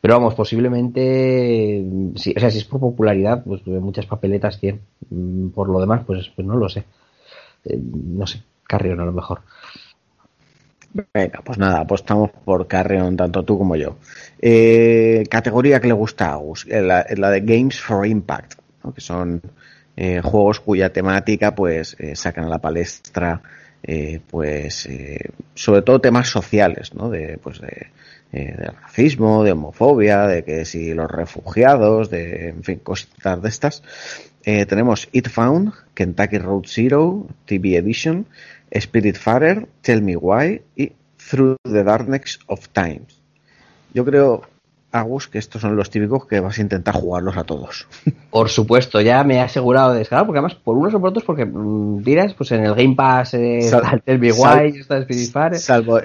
[0.00, 4.80] Pero vamos, posiblemente, mm, sí, o sea, si es por popularidad, pues muchas papeletas tiene.
[5.10, 6.84] Mm, Por lo demás, pues, pues no lo sé.
[7.64, 9.40] Eh, no sé, Carrion a lo mejor.
[11.12, 13.96] Venga, pues nada, apostamos por Carrion, tanto tú como yo.
[14.40, 18.94] Eh, categoría que le gusta a Agus, eh, la, la de Games for Impact, ¿no?
[18.94, 19.42] que son
[19.96, 23.40] eh, juegos cuya temática pues eh, sacan a la palestra
[23.82, 24.88] eh, pues
[25.54, 27.08] sobre todo temas sociales, ¿no?
[27.08, 27.88] De pues de,
[28.82, 33.82] racismo, de homofobia, de que si los refugiados, de en fin, cositas de estas.
[34.42, 38.26] Tenemos It Found, Kentucky Road Zero, TV Edition,
[38.72, 40.92] Spiritfarer, Tell Me Why y
[41.30, 43.20] Through the Darkness of Times.
[43.94, 44.42] Yo creo,
[44.96, 47.86] Agus, que estos son los típicos que vas a intentar jugarlos a todos.
[48.30, 51.24] Por supuesto, ya me he asegurado de descargar, porque además, por unos o por otros,
[51.24, 55.58] porque mm, dirás, pues en el Game Pass eh, Sal- está el Why, está Spiritfarer.
[55.58, 56.00] Salvo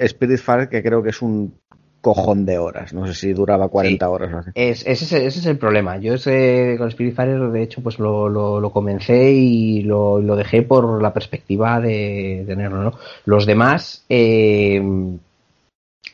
[0.70, 1.54] que creo que es un
[2.00, 2.92] cojón de horas.
[2.92, 4.10] No sé si duraba 40 Sí.
[4.12, 4.50] horas o así.
[4.56, 5.98] Es, ese, es, ese es el problema.
[5.98, 10.62] Yo ese, con Spiritfarer, de hecho, pues lo, lo, lo comencé y lo, lo dejé
[10.62, 12.92] por la perspectiva de tenerlo, ¿no?
[13.24, 14.82] Los demás, eh,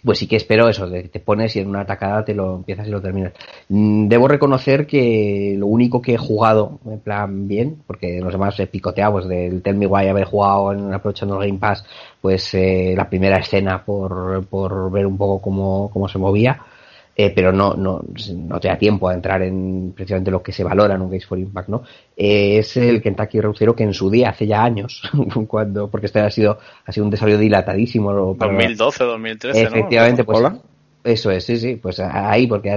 [0.09, 2.56] pues sí que espero eso, de que te pones y en una atacada te lo
[2.56, 3.35] empiezas y lo terminas.
[3.68, 8.59] Mm, Debo reconocer que lo único que he jugado, en plan bien, porque los demás
[8.59, 11.85] he picoteado, pues del Tell Me Why haber jugado en aprovechando el Game Pass,
[12.22, 16.59] pues eh, la primera escena por, por ver un poco cómo, cómo se movía,
[17.20, 18.01] eh, pero no, no,
[18.36, 21.27] no te da tiempo a entrar en precisamente lo que se valora en un Games
[21.27, 21.82] for Impact, ¿no?
[22.16, 25.03] Eh, es el Kentucky Road Zero que en su día, hace ya años,
[25.49, 28.36] cuando, porque este ha sido, ha sido un desarrollo dilatadísimo.
[28.36, 29.69] para- 2012, 2013, ¿no?
[29.69, 30.59] Efectivamente, pues Hola.
[31.09, 32.70] Eso es, sí, sí, pues ahí, porque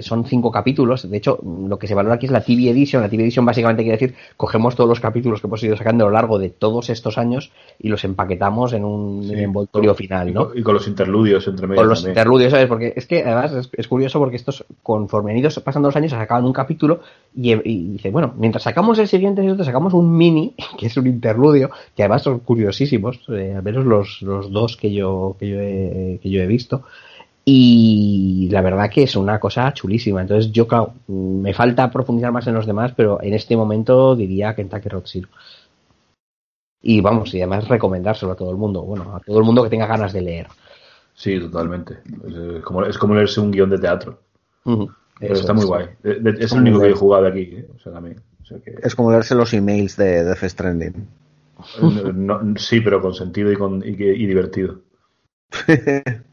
[0.00, 3.08] son cinco capítulos, de hecho, lo que se valora aquí es la TV Edition, la
[3.08, 6.14] TV Edition básicamente quiere decir, cogemos todos los capítulos que hemos ido sacando a lo
[6.14, 9.34] largo de todos estos años y los empaquetamos en un Sí.
[9.34, 10.50] envoltorio final, ¿no?
[10.54, 11.80] y con los interludios entre medio.
[11.80, 12.12] Con los también.
[12.12, 12.66] interludios, ¿sabes?
[12.66, 16.10] Porque es que además es, es curioso porque estos, conforme han ido pasando los años,
[16.12, 17.00] sacaban un capítulo
[17.36, 21.06] y, y dice, bueno, mientras sacamos el siguiente, nosotros sacamos un mini, que es un
[21.06, 25.60] interludio, que además son curiosísimos, eh, al menos los, los dos que yo, que yo
[25.60, 26.82] he, que yo he visto.
[27.50, 30.20] Y la verdad que es una cosa chulísima.
[30.20, 34.54] Entonces yo, claro, me falta profundizar más en los demás, pero en este momento diría
[34.54, 35.28] Kentucky Road Zero.
[36.82, 38.82] Y vamos, y además recomendárselo a todo el mundo.
[38.82, 40.48] Bueno, a todo el mundo que tenga ganas de leer.
[41.14, 42.00] Sí, totalmente.
[42.58, 44.20] Es, como, es como leerse un guion de teatro.
[44.62, 44.86] Pero
[45.18, 45.56] Eso está es.
[45.58, 45.86] muy guay.
[46.02, 47.40] De- es el único que he jugado aquí.
[47.40, 47.66] ¿eh?
[47.74, 48.20] O sea, también.
[48.42, 51.08] O sea que- Es como leerse los emails de Death Stranding.
[51.80, 54.80] no- no- sí, pero con sentido y, con, y, que- y divertido.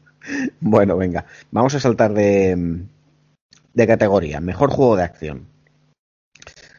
[0.60, 1.26] bueno, venga.
[1.50, 2.84] Vamos a saltar de,
[3.74, 4.40] de categoría.
[4.40, 5.46] Mejor juego de acción.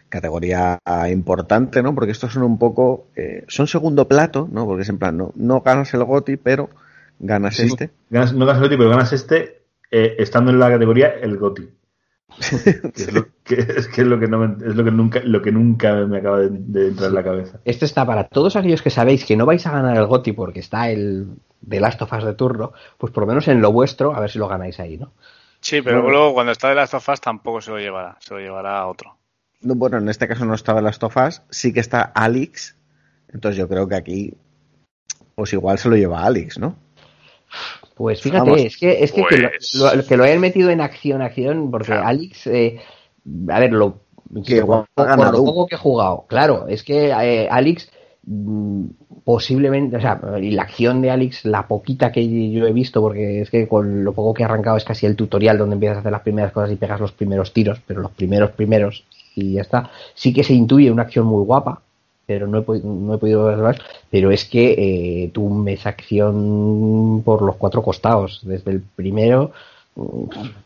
[0.10, 0.80] Categoría
[1.12, 1.94] importante, ¿no?
[1.94, 3.08] Porque estos son un poco.
[3.16, 4.66] eh, son segundo plato, ¿no?
[4.66, 6.70] Porque es en plan, no, no ganas el GOTI, pero
[7.20, 7.64] ganas Sí.
[7.66, 7.90] este.
[8.10, 11.70] Ganas- no ganas el GOTY, pero ganas este eh, estando en la categoría el GOTY.
[12.96, 15.42] Es, lo que, es que es lo que no me- es lo que nunca lo
[15.42, 17.60] que nunca me acaba de, de entrar en la cabeza.
[17.66, 20.60] Este está para todos aquellos que sabéis que no vais a ganar el GOTI porque
[20.60, 21.28] está el
[21.62, 24.30] de Last of Us de turno, pues por lo menos en lo vuestro, a ver
[24.30, 25.12] si lo ganáis ahí, ¿no?
[25.62, 26.16] Sí, pero Bueno.
[26.18, 28.88] luego cuando está de Last of Us tampoco se lo llevará, se lo llevará a
[28.88, 29.18] otro.
[29.62, 32.76] No, bueno, en este caso no está de las tofas, sí que está Alex.
[33.34, 34.34] Entonces yo creo que aquí.
[35.34, 36.76] Pues igual se lo lleva Alex, ¿no?
[37.98, 38.62] Pues fíjate, Vamos.
[38.62, 41.72] es que, es que, que, Pues- lo, lo- que lo hayan metido en acción, acción,
[41.72, 42.08] porque Claro.
[42.08, 42.80] Alex, eh,
[43.50, 44.00] a ver, lo,
[44.46, 47.90] Que igual por, lo poco que he jugado, claro, es que eh, Alex
[48.26, 48.86] mm,
[49.24, 53.42] posiblemente, o sea, y la acción de Alex, la poquita que yo he visto, porque
[53.42, 56.00] es que con lo poco que he arrancado es casi el tutorial donde empiezas a
[56.02, 59.04] hacer las primeras cosas y pegas los primeros tiros, pero los primeros primeros
[59.36, 59.90] y ya está.
[60.14, 61.82] Sí que se intuye una acción muy guapa,
[62.28, 63.78] pero no he, no he podido ver más.
[64.12, 69.52] Pero es que eh, tú ves acción por los cuatro costados, desde el primero.
[69.96, 70.24] mm,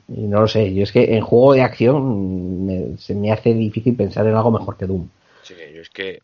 [0.09, 3.53] Y no lo sé, yo es que en juego de acción me- se me hace
[3.53, 5.07] difícil pensar en algo mejor que Doom.
[5.43, 6.19] Sí, yo es que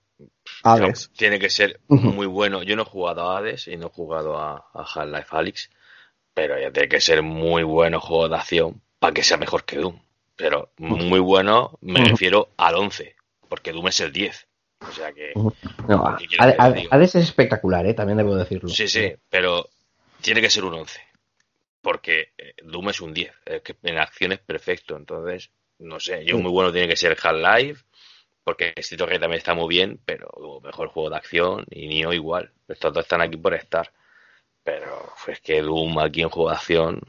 [0.63, 1.09] Hades.
[1.09, 2.63] no, tiene que ser muy bueno.
[2.63, 5.69] Yo no he jugado a Hades y no he jugado a, a Half-Life Alyx,
[6.33, 9.77] pero ya tiene que ser muy bueno juego de acción para que sea mejor que
[9.77, 9.99] Doom.
[10.35, 13.15] Pero muy bueno me refiero al 11,
[13.49, 14.47] porque Doom es el 10.
[14.79, 15.33] O sea que.
[15.87, 16.17] No,
[17.01, 17.93] es espectacular, ¿eh?
[17.93, 18.69] también debo decirlo.
[18.69, 19.69] Sí, sí, pero
[20.21, 20.99] tiene que ser un 11.
[21.81, 23.33] Porque eh, Doom es un 10.
[23.45, 24.95] Es que en acción es perfecto.
[24.95, 26.25] Entonces, no sé.
[26.25, 27.85] Yo muy bueno tiene que ser Half-Life.
[28.43, 29.99] Porque Street Fighter también está muy bien.
[30.05, 31.65] Pero mejor juego de acción.
[31.69, 32.51] Y Nioh igual.
[32.67, 33.91] Estos dos están aquí por estar.
[34.63, 37.01] Pero es que Doom aquí en juego de acción.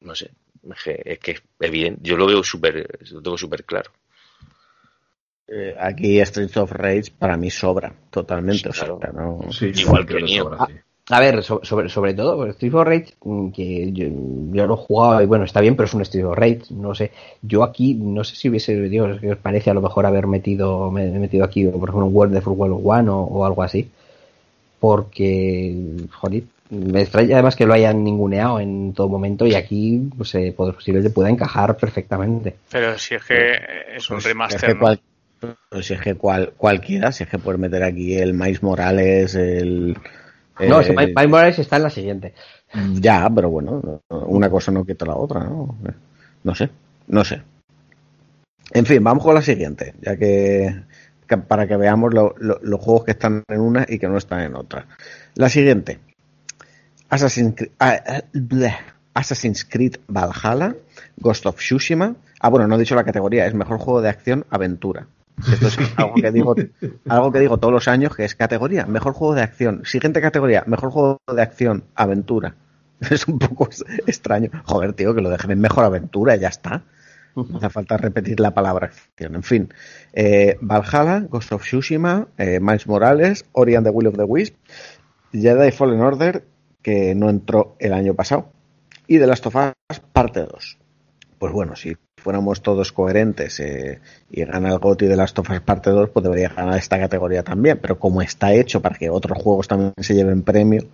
[0.00, 0.32] No sé.
[1.04, 1.96] Es que es, bien.
[2.00, 2.98] Yo lo veo súper.
[3.12, 3.92] Lo tengo súper claro.
[5.52, 8.62] Eh, aquí Streets of Rage para mí sobra totalmente.
[8.62, 9.38] Sí, o sea, claro.
[9.42, 10.44] no- Sí, Igual que Nioh.
[10.44, 10.74] sobra, sí.
[11.12, 14.06] A ver, so- sobre, sobre todo, pues, Street of Rage, mm, que yo,
[14.52, 16.94] yo lo he jugado y bueno, está bien, pero es un Street of Rage, no
[16.94, 17.10] sé.
[17.42, 20.88] Yo aquí, no sé si hubiese, digo, que os parece a lo mejor haber metido,
[20.92, 23.90] me, he metido aquí, por ejemplo, un World of World One o, o algo así.
[24.78, 25.74] Porque,
[26.12, 30.54] joder, me extraña además que lo hayan ninguneado en todo momento y aquí, pues, eh,
[30.56, 32.54] posiblemente pueda encajar perfectamente.
[32.70, 33.52] Pero si es que
[33.96, 34.80] es un pues, remaster, es que ¿no?
[34.80, 35.00] cual-
[35.82, 39.96] si es que cual- cualquiera, si es que puedes meter aquí el Miles Morales, el.
[40.58, 42.34] No, eh, ese Miles Morales está en la siguiente.
[42.94, 45.76] Ya, pero bueno, una cosa no quita la otra, ¿no?
[46.44, 46.70] No sé,
[47.08, 47.42] no sé.
[48.72, 50.82] En fin, vamos con la siguiente, ya que,
[51.26, 54.16] que para que veamos lo- lo- los juegos que están en una y que no
[54.18, 54.86] están en otra.
[55.34, 55.98] La siguiente,
[57.08, 58.76] Assassin's Creed, ah, ah, bleh.
[59.12, 60.76] Assassin's Creed Valhalla,
[61.16, 62.14] Ghost of Tsushima.
[62.38, 65.08] Ah, bueno, no he dicho la categoría, es mejor juego de acción aventura.
[65.38, 66.54] Esto es algo que digo,
[67.08, 69.82] algo que digo todos los años, que es categoría, mejor juego de acción.
[69.84, 72.54] Siguiente categoría, mejor juego de acción, aventura.
[73.10, 73.68] Es un poco
[74.06, 74.50] extraño.
[74.64, 76.84] Joder, tío, que lo dejen en mejor aventura ya está.
[77.34, 79.36] No hace falta repetir la palabra acción.
[79.36, 79.72] En fin,
[80.12, 84.54] eh, Valhalla, Ghost of Tsushima, eh, Miles Morales, Ori and the Will of the Wisp,
[85.32, 86.44] Jedi Fallen Order,
[86.82, 88.52] que no entró el año pasado.
[89.06, 90.78] Y de Last of Us parte 2.
[91.38, 95.60] Pues bueno, si fuéramos todos coherentes eh, y gana el GOTY de Last of Us
[95.60, 97.78] parte 2, pues debería ganar esta categoría también.
[97.80, 100.88] Pero como está hecho para que otros juegos también se lleven premio,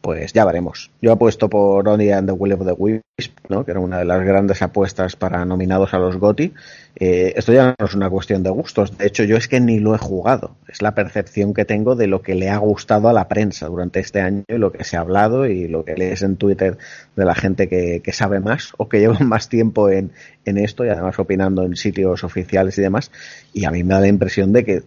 [0.00, 0.90] pues ya veremos.
[1.02, 3.64] Yo apuesto por Ori and the Will of the Wisp, ¿no?
[3.64, 6.54] que era una de las grandes apuestas para nominados a los GOTY.
[6.96, 8.96] Eh, esto ya no es una cuestión de gustos.
[8.96, 10.56] De hecho, yo es que ni lo he jugado.
[10.68, 14.00] Es la percepción que tengo de lo que le ha gustado a la prensa durante
[14.00, 16.78] este año y lo que se ha hablado y lo que lees en Twitter
[17.16, 20.12] de la gente que, que sabe más o que lleva más tiempo en,
[20.44, 23.10] en esto y además opinando en sitios oficiales y demás.
[23.52, 24.82] Y a mí me da la impresión de que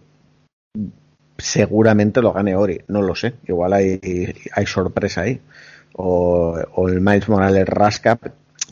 [1.38, 4.00] seguramente lo gane Ori, no lo sé, igual hay,
[4.52, 5.40] hay sorpresa ahí.
[5.94, 8.28] O, o el Miles Morales Rascap,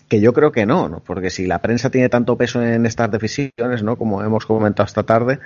[0.09, 1.01] que yo creo que no, ¿no?
[1.01, 3.97] porque si la prensa tiene tanto peso en estas decisiones, ¿no?
[3.97, 5.39] como hemos comentado esta tarde,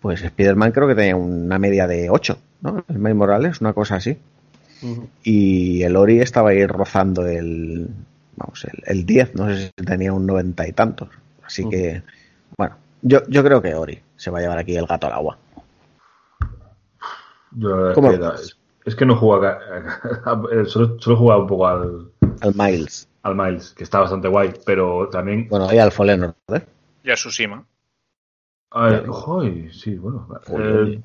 [0.00, 2.84] pues Spider-Man creo que tenía una media de 8, ¿no?
[2.88, 4.18] El Miles Morales, una cosa así.
[4.82, 5.08] Uh -huh.
[5.22, 7.88] Y el Ori estaba ahí rozando el,
[8.36, 11.08] vamos, el, el 10, no sé si tenía un 90 y tantos.
[11.44, 11.70] Así uh -huh.
[11.70, 12.02] que,
[12.56, 15.38] bueno, yo, yo creo que Ori se va a llevar aquí el gato al agua.
[17.52, 18.12] Yo, ¿Cómo?
[18.12, 19.58] Es, que, es que no juega,
[20.66, 22.10] solo, solo jugaba un poco al,
[22.40, 23.08] al Miles.
[23.22, 25.48] Al Miles, que está bastante guay, pero también.
[25.48, 26.66] Bueno, y al Fallen Order.
[27.04, 27.66] Y a Tsushima.
[28.70, 30.28] A ver, joder, sí, bueno.
[30.48, 31.00] Eh.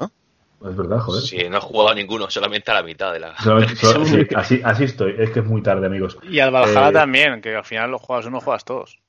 [0.70, 1.22] Es verdad, joder.
[1.22, 3.38] Sí, no he jugado a ninguno, solamente a la mitad de la.
[3.42, 6.18] Solamente, solo, sí, así, así estoy, es que es muy tarde, amigos.
[6.24, 6.94] Y al Valhalla eh...
[6.94, 9.00] también, que al final los juegas uno, juegas todos.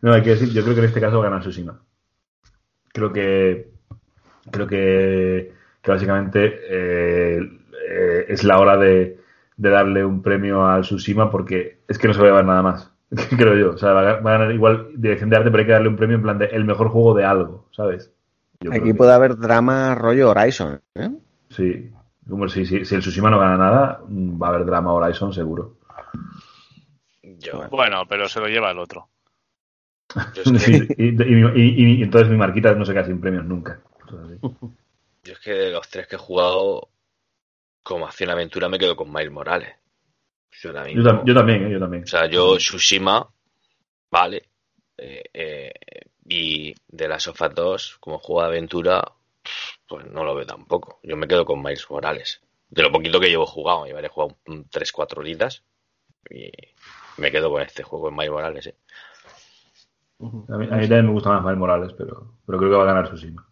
[0.00, 1.82] no, hay que decir, yo creo que en este caso gana Tsushima.
[2.92, 3.70] Creo que
[4.50, 5.52] creo que,
[5.82, 7.40] que básicamente eh,
[7.88, 9.18] eh, es la hora de,
[9.56, 12.62] de, darle un premio al Tsushima porque es que no se va a llevar nada
[12.62, 12.92] más,
[13.36, 13.70] creo yo.
[13.70, 15.88] O sea, va a, va a ganar igual dirección de arte, pero hay que darle
[15.88, 18.12] un premio en plan de el mejor juego de algo, ¿sabes?
[18.60, 19.14] Yo Aquí puede que...
[19.14, 21.10] haber drama rollo Horizon, ¿eh?
[21.50, 21.90] Sí,
[22.28, 25.76] como si, si, si, el Tsushima no gana nada, va a haber drama Horizon seguro.
[27.22, 27.68] Yo.
[27.70, 29.08] Bueno, pero se lo lleva el otro.
[30.58, 33.80] sí, y, y, y, entonces mi marquita no se queda sin premios nunca.
[35.24, 36.88] Yo es que de los tres que he jugado
[37.82, 39.74] como acción aventura me quedo con Miles Morales.
[40.62, 41.72] Yo, yo, yo también, ¿eh?
[41.72, 42.02] yo también.
[42.02, 43.28] O sea, yo Tsushima,
[44.10, 44.48] vale.
[44.96, 45.72] Eh, eh,
[46.24, 49.02] y de las Sofas 2, como juego de aventura,
[49.86, 51.00] pues no lo veo tampoco.
[51.02, 52.40] Yo me quedo con Miles Morales.
[52.68, 55.64] De lo poquito que llevo jugado, me he jugado 3-4 horitas
[56.28, 56.50] y
[57.16, 58.66] me quedo con este juego en Miles Morales.
[58.66, 58.76] ¿eh?
[60.20, 62.82] A, mí, a mí también me gusta más Miles Morales, pero, pero creo que va
[62.82, 63.47] a ganar Tsushima.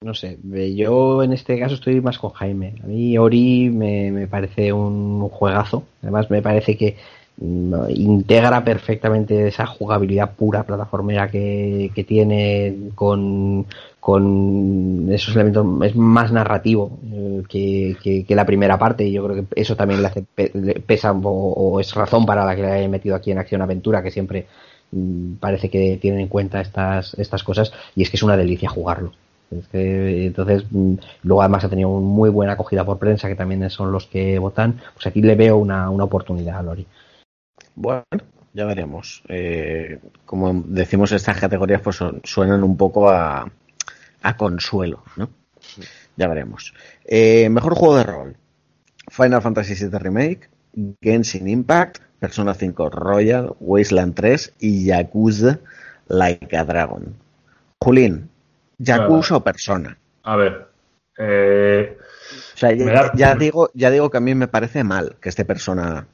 [0.00, 0.38] No sé,
[0.76, 2.74] yo en este caso estoy más con Jaime.
[2.84, 5.84] A mí Ori me, me parece un juegazo.
[6.02, 6.96] Además me parece que
[7.38, 13.66] mm, integra perfectamente esa jugabilidad pura plataformera que, que tiene con,
[13.98, 19.36] con, esos elementos, es más narrativo eh, que, que, la primera parte y yo creo
[19.36, 20.22] que eso también le hace
[20.86, 24.12] pesa o, es razón para la que le haya metido aquí en Acción Aventura, que
[24.12, 24.46] siempre
[24.92, 28.68] mm, parece que tienen en cuenta estas, estas cosas y es que es una delicia
[28.68, 29.12] jugarlo.
[29.50, 33.68] Es que, entonces, mm, luego además ha tenido muy buena acogida por prensa, que también
[33.70, 34.80] son los que votan.
[34.94, 36.86] Pues aquí le veo una, una oportunidad a Lori.
[37.74, 38.04] Bueno,
[38.52, 39.22] ya veremos.
[39.28, 43.50] Eh, como decimos, estas categorías pues suenan un poco a,
[44.22, 45.30] a consuelo, ¿no?
[46.16, 46.74] Ya veremos.
[47.04, 48.36] Eh, mejor juego de rol.
[49.08, 50.48] Final Fantasy VII Remake,
[51.00, 55.60] Genshin Impact, Persona 5 Royal, Wasteland 3 y Yakuza
[56.08, 57.14] Like a Dragon.
[57.80, 58.28] Julín,
[58.78, 59.98] Yakuza o persona.
[60.22, 60.68] A ver.
[61.18, 63.12] Eh, o sea, ya, da...
[63.14, 66.06] ya, digo, ya digo que a mí me parece mal que esté persona.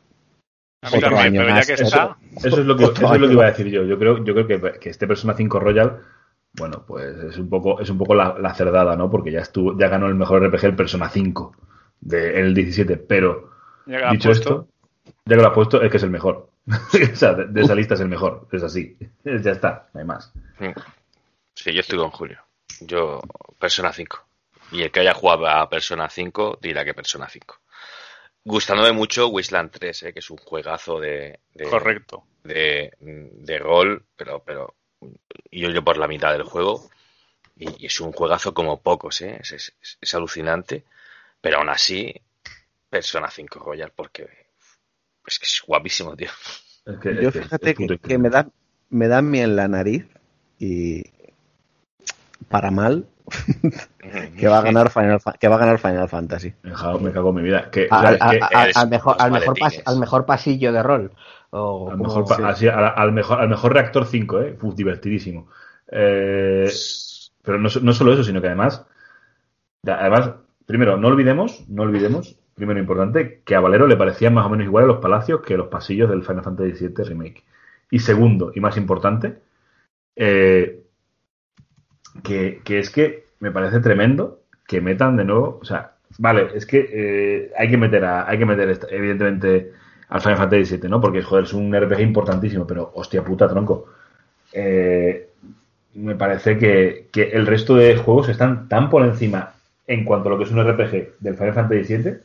[0.83, 1.69] otro también, año más.
[1.69, 3.85] Eso, eso, es lo que, eso es lo que iba a decir yo.
[3.85, 6.01] Yo creo, yo creo que, que este Persona 5 Royal,
[6.55, 9.11] bueno, pues es un poco, es un poco la, la cerdada, ¿no?
[9.11, 11.57] Porque ya estuvo, ya ganó el mejor RPG el Persona 5
[12.01, 12.97] de, en el 17.
[12.97, 13.51] Pero
[14.11, 14.69] dicho esto,
[15.27, 16.49] ya que lo ha puesto, es que es el mejor.
[16.67, 18.49] o sea, de, de, esa lista es el mejor.
[18.53, 18.97] Es así.
[19.25, 20.33] ya está, no hay más.
[21.55, 22.44] Sí, yo estoy con Julio.
[22.81, 23.21] Yo,
[23.59, 24.27] Persona 5.
[24.73, 27.61] Y el que haya jugado a Persona 5 dirá que Persona 5.
[28.45, 30.13] Gustándome mucho Wasteland 3, ¿eh?
[30.13, 31.41] que es un juegazo de.
[31.55, 32.25] de Correcto.
[32.43, 34.75] De, de, rol, pero, pero
[35.51, 36.91] yo, yo por la mitad del juego.
[37.57, 39.39] Y, y es un juegazo como pocos, ¿eh?
[39.41, 40.85] es, es, es, alucinante.
[41.41, 42.13] Pero aún así,
[42.91, 44.29] Persona 5 Royal, porque
[45.27, 46.31] es que es guapísimo, tío.
[46.85, 48.47] Es que, yo fíjate que, que, me da
[48.91, 50.07] me da en la nariz
[50.59, 51.03] y,
[52.55, 53.09] para mal
[54.39, 56.55] que va a ganar Final que va a ganar Final Fantasy.
[56.63, 57.69] Me cago, me cago en mi vida.
[57.69, 61.11] Que, al, que, al, al, mejor, al, mejor pas, al mejor pasillo de rol.
[61.51, 62.43] O al, mejor, sí.
[62.45, 64.59] así, al, mejor, al mejor reactor 5, ¿eh?
[64.63, 65.49] Uf, divertidísimo.
[65.91, 66.71] Eh,
[67.43, 68.87] pero no, no, solo eso, sino que además,
[69.85, 70.31] además
[70.65, 74.67] primero, no olvidemos, no olvidemos, primero importante, que a Valero le parecían más o menos
[74.67, 77.43] iguales los palacios que los pasillos del Final Fantasy VII Remake.
[77.91, 79.41] Y segundo, y más importante,
[80.15, 80.84] eh,
[82.23, 86.67] que, que es que me parece tremendo que metan de nuevo, o sea, vale, es
[86.67, 89.73] que eh, hay que meter hay que meter evidentemente
[90.09, 91.01] al Final Fantasy VII, ¿no?
[91.01, 93.87] Porque joder, es un RPG importantísimo, pero hostia puta tronco.
[94.53, 95.29] Eh,
[95.95, 99.55] me parece que, que el resto de juegos están tan por encima
[99.87, 102.21] en cuanto a lo que es un RPG del Final Fantasy VII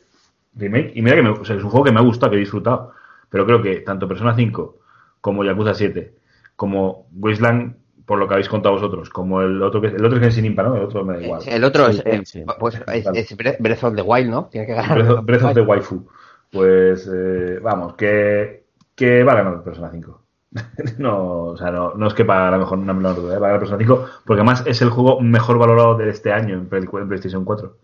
[0.56, 0.92] Remake.
[0.94, 2.40] Y mira que me- o sea, es un juego que me ha gustado, que he
[2.40, 2.92] disfrutado.
[3.28, 4.78] Pero creo que tanto Persona 5
[5.20, 6.14] como Yakuza 7,
[6.56, 7.76] como Wasteland,
[8.06, 10.68] por lo que habéis contado vosotros, como el otro que el otro es Genshin Impact,
[10.68, 10.76] ¿no?
[10.76, 11.42] El otro me da igual.
[11.46, 14.46] El otro Sí, es, eh, pues, es, es Breath of the Wild, ¿no?
[14.46, 14.98] Tiene que ganar.
[14.98, 16.06] Breath of, Breath of the Waifu.
[16.50, 18.64] Pues eh, vamos, que,
[18.94, 20.20] que va a ganar Persona 5.
[20.98, 23.38] no, o sea, no, no es que para a lo mejor una menor duda, ¿eh?
[23.38, 26.54] va a ganar Persona 5, porque además es el juego mejor valorado de este año
[26.54, 27.76] en, Play- en PlayStation 4.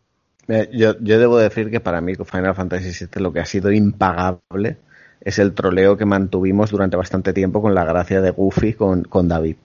[0.49, 3.47] Eh, Yo, yo debo decir que para mí con Final Fantasy VII lo que ha
[3.47, 4.79] sido impagable
[5.21, 9.29] es el troleo que mantuvimos durante bastante tiempo con la gracia de Goofy con, con
[9.29, 9.57] David.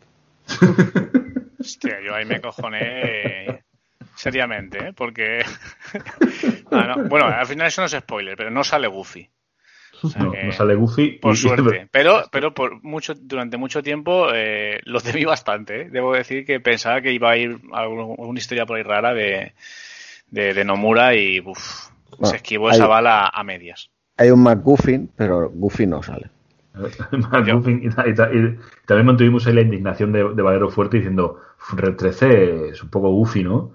[1.60, 3.64] Hostia, yo ahí me cojoné eh,
[4.16, 4.94] seriamente, ¿eh?
[4.94, 5.44] porque...
[6.74, 9.30] Ah, no, Bueno, al final eso no es spoiler, pero no sale Goofy.
[10.04, 11.12] O sea No, sale Goofy.
[11.20, 11.88] Por y- suerte.
[11.92, 15.82] Pero, pero por mucho, durante mucho tiempo eh, lo temí bastante.
[15.82, 15.90] ¿eh?
[15.92, 19.54] Debo decir que pensaba que iba a ir alguna historia por ahí rara de,
[20.28, 23.92] de, de Nomura y uf, Bueno, se esquivó hay- esa bala a medias.
[24.16, 26.30] Hay un McGuffin, pero Goofy no sale.
[27.12, 30.42] Más Yo- Goofy, y, ta- y ta- y también mantuvimos ahí la indignación de, de
[30.42, 31.40] Valero fuerte diciendo
[31.74, 33.74] Red 13 es un poco Goofy, ¿no?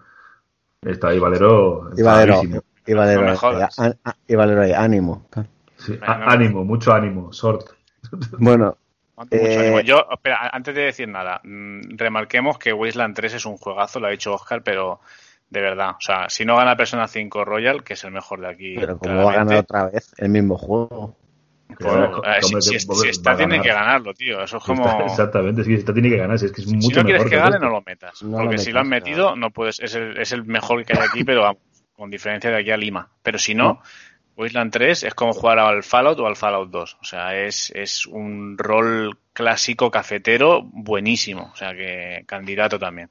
[0.82, 1.90] Está ahí Valero.
[1.96, 2.62] Y Valero, enfadadísimo.
[2.86, 3.30] y Valero, No
[3.78, 3.92] ahí,
[4.28, 5.26] y Valero ahí, ánimo.
[5.76, 7.70] Sí, ánimo, mucho ánimo, sort.
[8.38, 8.76] Bueno,
[9.16, 9.80] Mucho Eh, ánimo.
[9.80, 14.06] Yo, espera, antes de decir nada, mm, remarquemos que Wasteland 3 es un juegazo, lo
[14.06, 15.00] ha dicho Oscar, pero
[15.50, 18.48] de verdad, o sea, si no gana Persona 5 Royal, que es el mejor de
[18.48, 21.16] aquí, pero como va a ganar otra vez el mismo juego.
[21.78, 24.42] Claro, si, si- si está, tiene que ganarlo, tío.
[24.42, 24.86] Eso es como.
[24.88, 27.04] Está- exactamente, es que esta tiene que ganar, si es que es Si mucho no
[27.04, 28.22] quieres mejor que gane, no lo metas.
[28.22, 29.80] No lo porque si lo han metido, no puedes.
[29.80, 31.58] Es el, es el mejor que hay aquí, pero vamos,
[31.94, 33.08] con diferencia de aquí a Lima.
[33.22, 33.80] Pero si no,
[34.36, 36.98] Wasteland 3 es como jugar al Fallout o al Fallout 2.
[37.00, 41.50] O sea, es, es un rol clásico cafetero buenísimo.
[41.52, 43.10] O sea, que candidato también.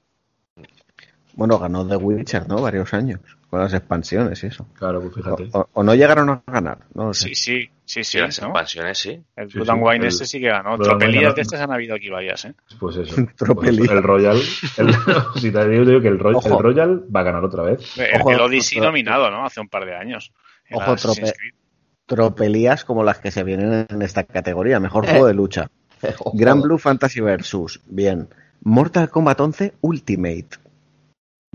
[1.33, 2.61] Bueno, ganó The Witcher, ¿no?
[2.61, 3.19] Varios años,
[3.49, 4.65] con las expansiones y eso.
[4.77, 5.49] Claro, pues O, fíjate.
[5.51, 7.29] o- o no llegaron a ganar, no lo sé.
[7.29, 8.11] Sí, sí, sí, sí.
[8.11, 8.47] Sí, las ¿no?
[8.47, 9.21] expansiones, sí.
[9.35, 10.77] El Sí, Blood and Wine el- ese sí que ganó.
[10.77, 12.53] Tropelías de estas han habido aquí varias, ¿eh?
[12.79, 13.15] Pues eso.
[13.55, 14.37] Pues el Royal,
[14.77, 14.87] el,
[15.39, 16.47] si te digo, digo que el, Roy- Ojo.
[16.47, 17.97] el Royal va a ganar otra vez.
[17.97, 19.45] El, Ojo, el Odyssey nominado, ¿no?
[19.45, 20.33] Hace un par de años.
[20.71, 21.33] Ojo, trope-.
[22.05, 24.79] Tropelías como las que se vienen en esta categoría.
[24.79, 25.69] Mejor juego de lucha.
[26.33, 27.81] Gran Blue Fantasy Versus.
[27.87, 28.27] Bien.
[28.61, 30.47] Mortal Kombat 11 Ultimate.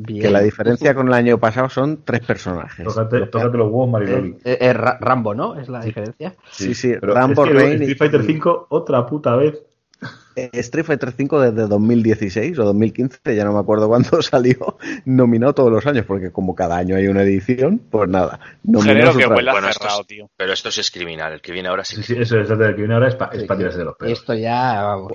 [0.03, 0.23] Bien.
[0.23, 2.85] Que la diferencia con el año pasado son tres personajes.
[2.87, 4.37] Tócate, tócate los huevos, Mariloli.
[4.45, 5.59] Eh, eh, Ra- Rambo, ¿no?
[5.61, 6.35] Es la diferencia.
[6.51, 9.63] Sí, sí, Pero Rambo es que y- Street Fighter 5 otra puta vez.
[10.37, 15.53] Eh, Street Fighter 5 desde 2016 o 2015, ya no me acuerdo cuándo salió, nominado
[15.55, 18.41] todos los años, porque como cada año hay una edición, pues nada.
[18.65, 20.31] Género que huele Bueno, cerrado, es- tío.
[20.37, 21.35] Pero esto sí es criminal.
[21.35, 23.17] El que viene ahora sí Sí, que sí, eso es el que viene ahora es
[23.17, 24.19] para Sí, tirarse de los pelos.
[24.19, 25.13] Esto ya, vamos.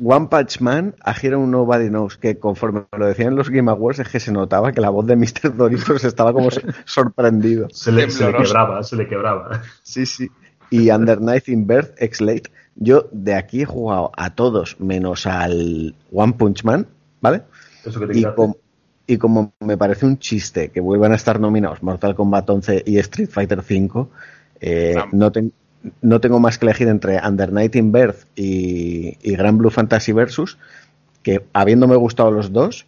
[0.00, 4.08] One Punch Man, A Hero Nobody Knows, que conforme lo decían los Game Awards es
[4.08, 5.56] que se notaba que la voz de Mr.
[5.56, 7.68] Doritos estaba como so- sorprendido.
[7.70, 8.44] Se le, se le tembloroso.
[8.52, 9.62] quebraba, se le quebraba.
[9.82, 10.30] Sí, sí.
[10.70, 12.50] Y Under Night in Birth, X-Late.
[12.76, 16.86] Yo de aquí he jugado a todos menos al One Punch Man,
[17.20, 17.42] ¿vale?
[17.84, 18.54] Eso que te Y, com-
[19.06, 22.98] y como me parece un chiste que vuelvan a estar nominados Mortal Kombat 11 y
[22.98, 24.10] Street Fighter 5,
[24.60, 25.52] eh, no, ten-
[26.00, 30.12] no tengo más que elegir entre Under Night in Birth y, y Grand Blue Fantasy
[30.12, 30.58] Versus,
[31.22, 32.86] que habiéndome gustado los dos,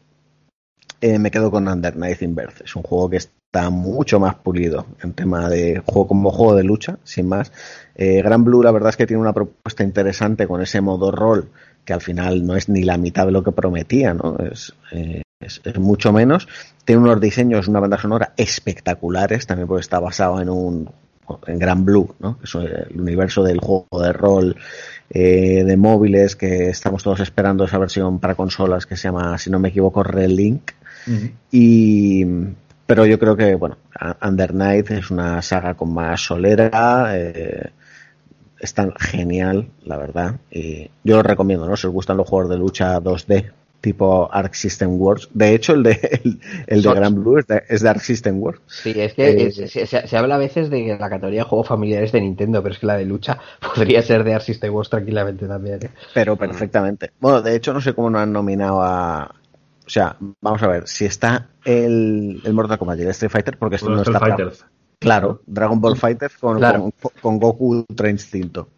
[1.00, 2.62] eh, me quedo con Under Night in Birth.
[2.64, 6.64] Es un juego que está mucho más pulido en tema de juego como juego de
[6.64, 7.52] lucha, sin más.
[7.94, 11.50] Eh, Gran Blue, la verdad es que tiene una propuesta interesante con ese modo rol
[11.84, 14.36] que al final no es ni la mitad de lo que prometía, ¿no?
[14.38, 16.46] Es, eh, es, es mucho menos.
[16.84, 20.90] Tiene unos diseños, una banda sonora espectaculares, también porque está basado en un
[21.46, 22.38] en Gran Blue, ¿no?
[22.38, 24.56] Que es el universo del juego de rol
[25.08, 29.50] eh, de móviles que estamos todos esperando esa versión para consolas que se llama, si
[29.50, 30.72] no me equivoco, Relink.
[31.06, 31.30] Ujú.
[31.50, 32.24] Y
[32.86, 33.78] pero yo creo que bueno,
[34.20, 37.70] Under Night es una saga con más solera, eh,
[38.58, 40.40] es tan genial, la verdad.
[40.50, 41.76] Y yo lo recomiendo, ¿no?
[41.76, 45.28] Si os gustan los juegos de lucha 2D tipo Arc System Works.
[45.32, 46.96] De hecho, el de el, el de Soch.
[46.96, 48.60] Gran Blue es de, es de Arc System Works.
[48.66, 51.48] Sí, es que Eh, es- se, se- habla a veces de que la categoría de
[51.48, 53.38] juegos familiares de Nintendo, pero es que la de lucha
[53.74, 55.78] podría ser de Arc System Works tranquilamente también.
[55.84, 55.90] ¿eh?
[56.14, 57.10] Pero perfectamente.
[57.20, 59.34] Bueno, de hecho, no sé cómo no han nominado a.
[59.86, 63.58] O sea, vamos a ver, si está el, el Mortal Kombat y el Street Fighter,
[63.58, 64.20] porque esto Bueno, no está.
[64.20, 64.52] Fighter.
[65.00, 66.92] Claro, Dragon Ball Fighter con, Claro.
[67.00, 68.68] con, con Goku Ultra Instinto.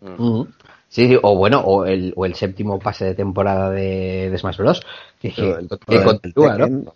[0.00, 0.48] Ujú.
[0.92, 4.58] Sí, sí, o bueno, o el, o el séptimo pase de temporada de, de Smash
[4.58, 4.82] Bros.
[5.18, 6.66] Que, el- el continúa, ¿no?
[6.66, 6.88] Tekken,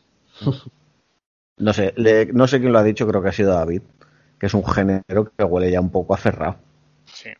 [1.57, 3.81] No sé, le- no sé quién lo ha dicho, creo que ha sido David,
[4.39, 6.57] que es un género que huele ya un poco aferrado.
[7.07, 7.31] Sí.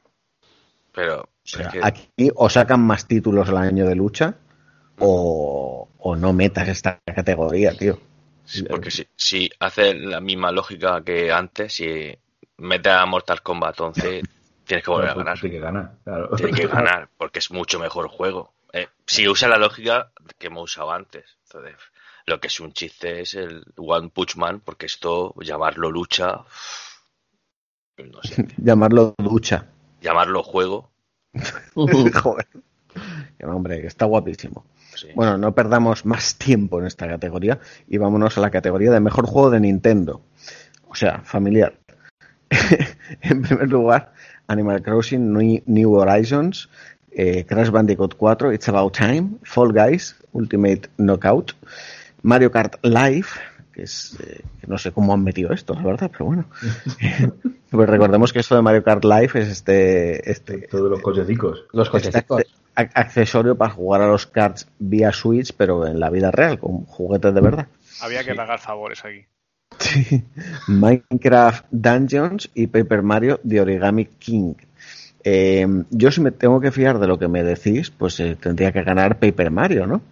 [0.95, 4.37] Pero O sea, es que- aquí o sacan más títulos al año de lucha
[4.99, 8.01] o, o no metas esta categoría, tío.
[8.47, 12.17] Sí, porque si, si hace la misma lógica que antes, si
[12.57, 14.23] metes a Mortal Kombat 11,
[14.67, 15.39] tienes que volver a ganar.
[15.41, 16.29] Tiene que ganar, claro.
[16.37, 18.53] Tienes que ganar, porque es mucho mejor juego.
[18.73, 21.25] Eh, si usa la lógica que hemos usado antes.
[21.45, 21.77] Entonces,
[22.27, 26.41] lo que es un chiste es el One Punch Man, porque esto, llamarlo lucha,
[27.99, 29.67] no sé, Llamarlo ducha.
[30.01, 30.91] llamarlo juego,
[31.75, 32.47] Joder.
[33.39, 34.65] Que hombre, que está guapísimo.
[34.95, 35.09] sí.
[35.15, 39.27] Bueno, no perdamos más tiempo en esta categoría y vámonos a la categoría de mejor
[39.27, 40.23] juego de Nintendo.
[40.89, 41.79] O sea, familiar.
[43.21, 44.13] en primer lugar,
[44.49, 45.33] Animal Crossing
[45.67, 46.69] New- Horizons,
[47.11, 51.53] eh, Crash Bandicoot 4, It's About Time, Fall Guys, Ultimate Knockout,
[52.23, 53.27] Mario Kart Live,
[53.73, 56.47] que es, eh, no sé cómo han metido esto, la verdad, pero bueno.
[57.71, 61.65] pues recordemos que esto de Mario Kart Live es este, este, Todos los cochecicos.
[61.73, 62.39] Los este cochecitos.
[62.41, 62.47] acce-
[62.77, 66.85] ac- accesorio para jugar a los karts vía Switch, pero en la vida real, con
[66.87, 67.67] juguetes de verdad.
[68.01, 69.27] Había que pagar favores aquí.
[69.79, 70.25] Sí.
[70.69, 74.55] Minecraft Dungeons y Paper Mario de Origami King.
[75.23, 78.73] Eh, yo si me tengo que fiar de lo que me decís, pues eh, tendría
[78.73, 80.03] que ganar Paper Mario, ¿no?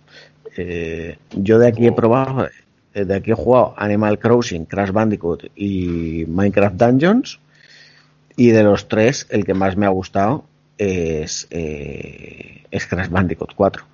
[0.56, 2.48] Eh, yo de aquí he probado,
[2.94, 7.40] eh, de aquí he jugado Animal Crossing, Crash Bandicoot y Minecraft Dungeons.
[8.36, 10.44] Y de los tres, el que más me ha gustado
[10.76, 13.84] es, eh, es Crash Bandicoot 4.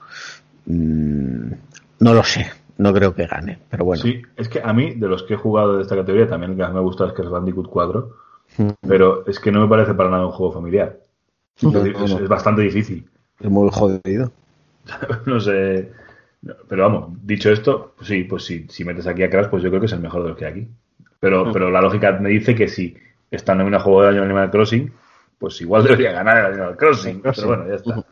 [0.66, 1.52] Mm,
[2.00, 2.46] no lo sé,
[2.80, 4.02] no creo que gane, pero bueno.
[4.02, 6.56] Sí, es que a mí, de los que he jugado de esta categoría, también el
[6.56, 8.10] que más me gusta es Crash Bandicoot 4,
[8.58, 8.70] Mm.
[8.86, 10.98] pero es que no me parece para nada un juego familiar.
[11.62, 12.18] No, es, no, no.
[12.18, 13.08] es bastante difícil.
[13.38, 14.32] Es muy jodido.
[15.26, 15.92] no sé.
[16.68, 19.68] Pero vamos, dicho esto, pues sí, pues sí, si metes aquí a Crash, pues yo
[19.68, 20.68] creo que es el mejor de los que hay aquí.
[21.20, 22.96] Pero, pero la lógica me dice que si
[23.30, 24.90] está en una juego de año Animal Crossing,
[25.38, 27.20] pues igual debería ganar el Animal Crossing.
[27.20, 28.04] Pero bueno, ya está.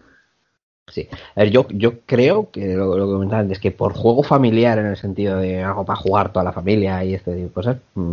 [0.91, 1.09] Sí.
[1.37, 4.79] A ver, yo, yo creo que lo, lo que comentaba antes, que por juego familiar,
[4.79, 7.77] en el sentido de algo para jugar toda la familia y este tipo de cosas,
[7.95, 8.13] mm,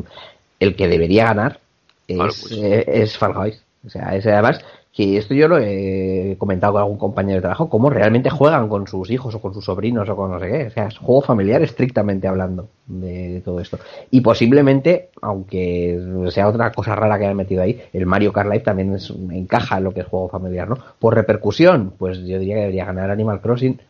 [0.60, 1.60] el que debería ganar
[2.08, 2.52] es, Claro, pues.
[2.52, 3.62] eh, es Fall Guys.
[3.86, 4.60] O sea, es además
[4.96, 8.88] que esto yo lo he comentado con algún compañero de trabajo, cómo realmente juegan con
[8.88, 10.68] sus hijos o con sus sobrinos o con no sé qué.
[10.68, 13.78] O sea, es juego familiar estrictamente hablando de, todo esto.
[14.10, 16.00] Y posiblemente, aunque
[16.30, 19.80] sea otra cosa rara que hayan metido ahí, el Mario Kart Live también es, encaja
[19.80, 20.78] en lo que es juego familiar, ¿no?
[20.98, 23.82] Por repercusión, pues yo diría que debería ganar Animal Crossing.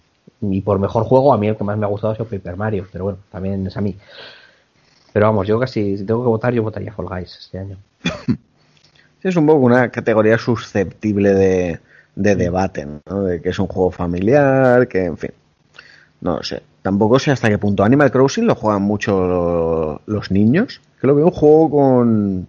[0.42, 2.58] Y por mejor juego, a mí el que más me ha gustado ha sido Paper
[2.58, 3.96] Mario, pero bueno, también es a mí.
[5.14, 7.78] Pero vamos, yo casi, si tengo que votar, yo votaría Fall Guys este año.
[9.28, 11.80] Es un poco una categoría susceptible de,
[12.16, 13.24] de debate, ¿no?
[13.24, 15.32] De que es un juego familiar, que en fin.
[16.22, 16.62] No sé.
[16.84, 17.84] Tampoco sé hasta qué punto.
[17.84, 20.80] Animal Crossing lo juegan mucho lo- los niños.
[21.02, 22.48] Que lo veo un juego con.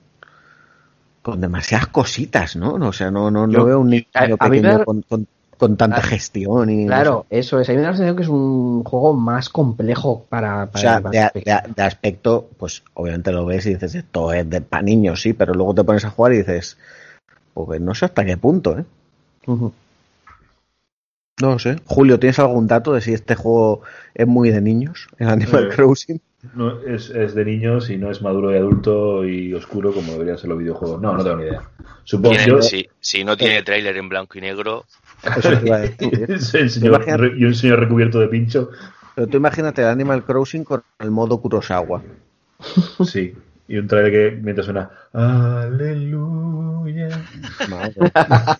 [1.23, 2.75] con demasiadas cositas, ¿no?
[2.75, 5.27] O sea, no, no, veo un niño a- a mí pequeño me- con, con-
[5.59, 6.09] con tanta Claro.
[6.11, 6.85] gestión y.
[6.85, 7.69] no Claro, eso es.
[7.69, 10.65] A mí me da la sensación que es un juego más complejo para.
[10.65, 11.57] O para sea, el más de, pequeño.
[11.67, 15.33] de- de aspecto, pues obviamente lo ves y dices, esto es de para niños, sí,
[15.33, 16.77] pero luego te pones a jugar y dices,
[17.55, 18.85] pues no sé hasta qué punto, ¿eh?
[19.47, 19.73] Ujú.
[21.41, 21.77] No lo sé.
[21.85, 23.83] Julio, ¿tienes algún dato de si este juego
[24.15, 26.21] es muy de niños, el Animal Eh, Crossing?
[26.55, 30.39] No, es, es de niños y no es maduro y adulto y oscuro como deberían
[30.39, 31.01] ser los videojuegos.
[31.03, 31.63] No, no tengo ni idea.
[32.05, 32.63] Supongo yo.
[32.63, 34.85] si, si no tiene tráiler en blanco y negro,
[35.37, 36.27] Eso te iba a decir.
[36.31, 38.71] es el señor- Imagínate- y un señor recubierto de pincho.
[39.15, 42.03] Pero tú imagínate el Animal Crossing con el modo Kurosawa.
[43.05, 43.35] Sí.
[43.69, 47.09] Y un trailer que mientras suena Aleluya.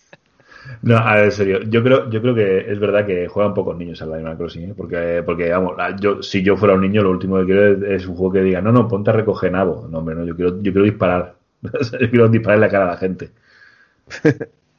[0.83, 3.77] No, a ver, en serio, yo creo, yo creo que es verdad que juegan pocos
[3.77, 4.75] niños al Animal Crossing, ¿eh?
[4.77, 8.07] porque, porque vamos, yo, si yo fuera un niño, lo último que quiero es, es
[8.09, 9.87] un juego que diga, no, no, ponte a recoger nabo.
[9.89, 11.37] No, hombre, no, yo quiero, yo quiero disparar.
[11.63, 13.31] yo quiero disparar en la cara a la gente.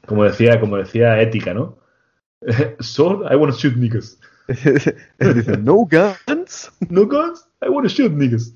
[0.08, 1.78] Como decía, como decía Ética, ¿no?
[2.80, 4.20] Sword, I want to shoot niggas.
[4.48, 6.72] Dice, no guns.
[6.90, 8.54] No guns, I want to shoot niggas.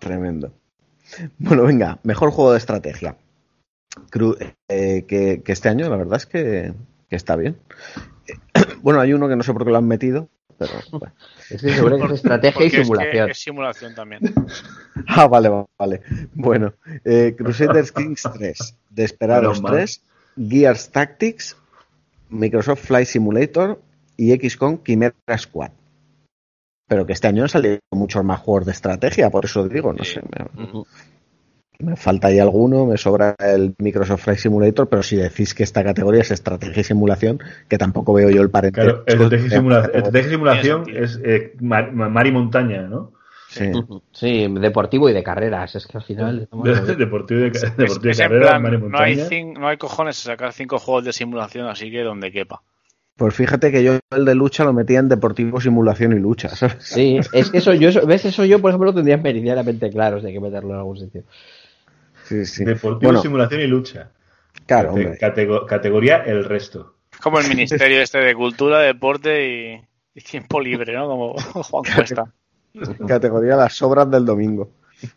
[0.00, 0.52] Tremendo.
[1.38, 3.16] Bueno, venga, mejor juego de estrategia.
[4.10, 4.36] Cru-
[4.68, 6.74] eh, que, que este año la verdad es que,
[7.08, 7.56] que está bien.
[8.82, 11.12] Bueno, hay uno que no sé por qué lo han metido, pero bueno.
[11.50, 13.30] Es que seguro que es estrategia y Porque es que simulación.
[13.30, 14.20] Es, simulación también.
[15.06, 15.48] Ah, vale,
[15.78, 16.02] vale.
[16.34, 16.74] Bueno,
[17.04, 19.72] eh, Crusaders Kings 3, Desperados Menos mal.
[19.74, 20.02] 3,
[20.38, 21.56] Gears Tactics,
[22.30, 23.80] Microsoft Flight Simulator
[24.16, 25.70] y XCOM Chimera Squad.
[26.90, 30.04] pero que este año han salido muchos más juegos de estrategia, por eso digo, no
[30.04, 30.14] Sí.
[30.14, 30.22] sé.
[31.80, 35.84] Me, falta ahí alguno, me sobra el Microsoft Flight Simulator, pero si decís que esta
[35.84, 37.38] categoría es estrategia y simulación,
[37.68, 39.04] que tampoco veo yo el parentesco.
[39.04, 43.12] Claro, estrategia y simula- simulación es eh, mar, mar y montaña, ¿no?
[43.58, 43.72] Sí.
[44.12, 45.74] Sí, deportivo y de carreras.
[45.74, 46.48] Es que al final.
[46.96, 49.24] deportivo de, Es- deportivo de es en carrera, plan, mar y no, hay montaña.
[49.28, 52.62] cin- no hay cojones de sacar cinco juegos de simulación, así que donde quepa.
[53.16, 56.48] Pues fíjate que yo el de lucha lo metía en deportivo, simulación y lucha.
[56.50, 56.76] ¿sabes?
[56.80, 60.20] Sí, es que eso yo, eso- ves, eso yo, por ejemplo, lo tendría meridianamente claro,
[60.20, 61.24] si hay que meterlo en algún sitio.
[62.24, 62.64] Sí, sí.
[62.64, 64.10] Deportivo, Bueno, simulación y lucha.
[64.66, 65.18] claro, Cate- hombre.
[65.18, 66.94] catego- categoría el resto.
[67.22, 69.80] Como el ministerio este de cultura, deporte y,
[70.14, 71.06] y tiempo libre, ¿no?
[71.08, 72.32] Como Juan Cuesta.
[73.06, 74.70] Categoría las sobras del domingo.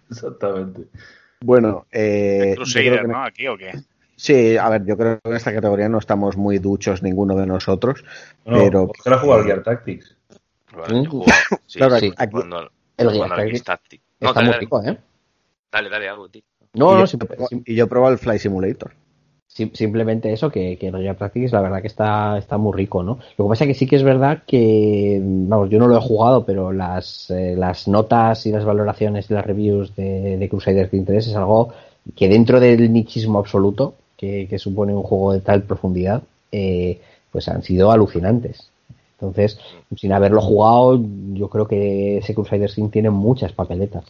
[0.09, 0.87] Exactamente.
[1.43, 3.23] Bueno, eh, yo creo Crusader, que- ¿no?
[3.23, 3.71] Aquí o qué.
[4.15, 7.47] sí, a ver, yo creo que en esta categoría no estamos muy duchos ninguno de
[7.47, 8.03] nosotros,
[8.45, 10.15] No, pero ¿vosotros has jugado al Gear Tactics?
[10.75, 11.31] Vale, yo jugado,
[11.65, 14.03] sí, Claro, sí, aquí- jugando- El Gear Tactics.
[14.19, 14.97] No, Está dale, muy dale, rico, ¿eh?
[15.71, 16.43] dale, dale, algo, tío.
[16.73, 17.07] No, y, no, yo,
[17.49, 18.93] sim- y yo he probado el Fly Simulator.
[19.53, 23.03] Sim- simplemente eso, que, que el Gear Tactics la verdad que está, está muy rico,
[23.03, 23.19] ¿no?
[23.37, 26.45] Lo que pasa que sí que es verdad que, vamos, yo no lo he jugado,
[26.45, 30.97] pero las, eh, las notas y las valoraciones y las reviews de, de Crusaders de
[30.97, 31.73] interés es algo
[32.15, 36.99] que dentro del nichismo absoluto, que, que supone un juego de tal profundidad, eh,
[37.31, 38.69] pues han sido alucinantes.
[39.19, 39.59] Entonces,
[39.95, 40.99] sin haberlo jugado,
[41.33, 44.03] yo creo que ese Crusader King tiene muchas papeletas.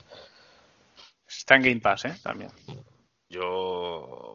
[1.27, 2.13] Está en Game Pass, ¿eh?
[2.23, 2.49] También.
[3.29, 4.30] Yo,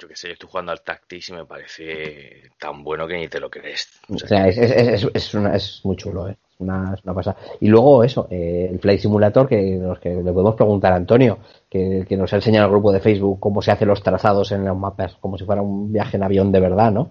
[0.00, 3.28] yo qué sé, yo estoy jugando al Tactics y me parece tan bueno que ni
[3.28, 3.88] te lo crees.
[4.08, 4.70] O sea, es, es,
[5.04, 6.36] es, es una- es muy chulo, ¿eh?
[6.58, 7.36] una, una pasada.
[7.60, 11.38] Y luego eso, eh, el Flight Simulator, que, los que le podemos preguntar a Antonio,
[11.68, 14.64] que, que nos ha enseñado el grupo de Facebook cómo se hacen los trazados en
[14.64, 17.10] los mapas, como si fuera un viaje en avión de verdad, ¿no?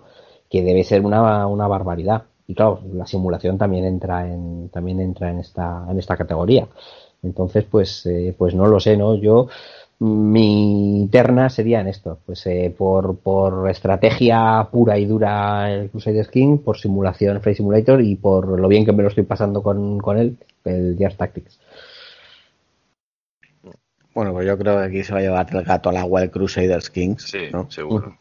[0.50, 2.24] Que debe ser una, una barbaridad.
[2.48, 6.68] Y claro, la simulación también entra en, también entra en esta, en esta categoría.
[7.22, 9.14] Entonces, pues, eh, pues no lo sé, ¿no?
[9.16, 9.48] Yo,
[10.00, 16.30] mi terna sería en esto, pues eh, por, por estrategia pura y dura el Crusader
[16.30, 20.00] King, por simulación Flight Simulator y por lo bien que me lo estoy pasando con,
[20.00, 21.60] con él, el Gears Tactics.
[24.14, 26.32] Bueno, pues yo creo que aquí se va a llevar el gato al agua el
[26.32, 27.70] Crusaders Kings, sí, ¿no?
[27.70, 28.18] seguro.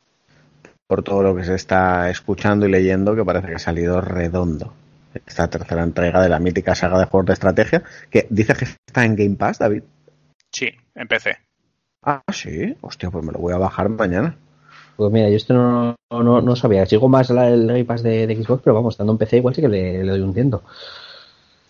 [0.86, 4.72] Por todo lo que se está escuchando y leyendo, que parece que ha salido redondo.
[5.26, 9.04] Esta tercera entrega de la mítica saga de juegos de estrategia, que dice que está
[9.04, 9.82] en Game Pass, David.
[10.50, 11.47] Sí, empecé.
[12.02, 12.76] Ah, sí.
[12.80, 14.36] Hostia, pues me lo voy a bajar mañana.
[14.96, 16.84] Pues mira, yo esto no, no, no sabía.
[16.86, 19.54] Sigo más la- el Game Pass de, de Xbox, pero vamos, estando en PC igual
[19.54, 20.62] sí que le, le doy un tiento.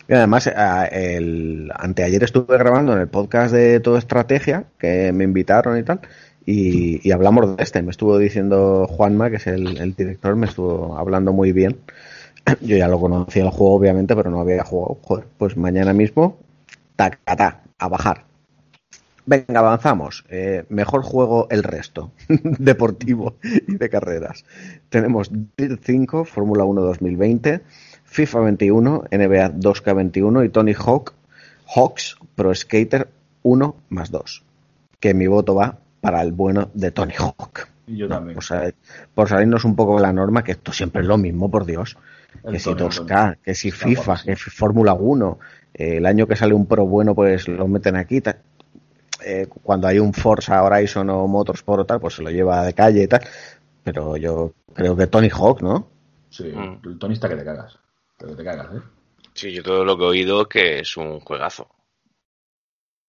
[0.09, 5.25] Y además, eh, el, anteayer estuve grabando en el podcast de Todo Estrategia, que me
[5.25, 6.01] invitaron y tal,
[6.47, 7.83] y, y hablamos de este.
[7.83, 11.81] Me estuvo diciendo Juanma, que es el, el director, me estuvo hablando muy bien.
[12.63, 14.99] Yo ya lo conocía el juego, obviamente, pero no había jugado.
[15.03, 16.39] Joder, pues mañana mismo,
[16.97, 18.25] tac, tac, a bajar.
[19.31, 20.25] Venga, avanzamos.
[20.31, 24.47] Eh, mejor juego el resto, deportivo y de carreras.
[24.89, 27.61] Tenemos Dirt 5, Fórmula 1 2020,
[28.05, 31.13] FIFA 21, NBA 2K21 y Tony Hawk,
[31.75, 33.09] Hawks Pro Skater
[33.43, 34.45] 1 más 2.
[34.99, 37.69] Que mi voto va para el bueno de Tony Hawk.
[37.87, 38.35] Y yo también.
[38.37, 38.75] Por, sal-
[39.15, 41.99] por salirnos un poco de la norma, que esto siempre es lo mismo, por Dios.
[42.45, 45.39] El Que si Tony, 2K, que si FIFA, que si Fórmula 1,
[45.75, 48.23] eh, el año que sale un pro bueno, pues lo meten aquí.
[49.25, 52.75] Eh, cuando hay un Forza Horizon o Motorsport o tal, pues se lo lleva de
[52.75, 53.21] calle y tal.
[53.85, 55.89] Pero yo creo que Tony Hawk, ¿no?
[56.31, 56.81] Sí, Mm.
[56.87, 57.79] el Tony está que te cagas.
[58.19, 58.81] Pero te cagas, ¿eh?
[59.35, 61.69] Sí, yo todo lo que he oído que es un juegazo.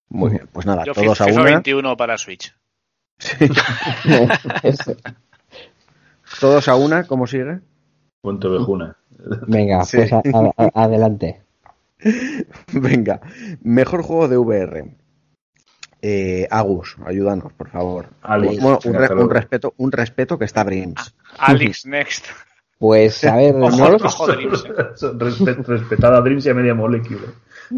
[0.09, 1.43] Muy bien, pues nada, Yo todos a una.
[1.43, 2.55] 21 para Switch.
[6.39, 7.59] Todos a una, ¿cómo sigue?
[8.21, 8.95] Puente Ovejuna.
[9.47, 9.97] Venga, Sí.
[9.97, 11.41] pues a- a- a- adelante.
[12.73, 13.19] Venga,
[13.61, 14.95] mejor juego de VR.
[16.01, 18.07] Eh, Agus, ayúdanos, por favor.
[18.21, 19.07] Alex, Bueno, un, re-
[19.39, 21.13] respeto, un respeto que está Dreams.
[21.37, 22.25] Alex Next.
[22.77, 24.63] Pues a ver, Ojo, no ojo, Dreams.
[24.65, 27.27] Respet- respetada a Dreams y a media molécula.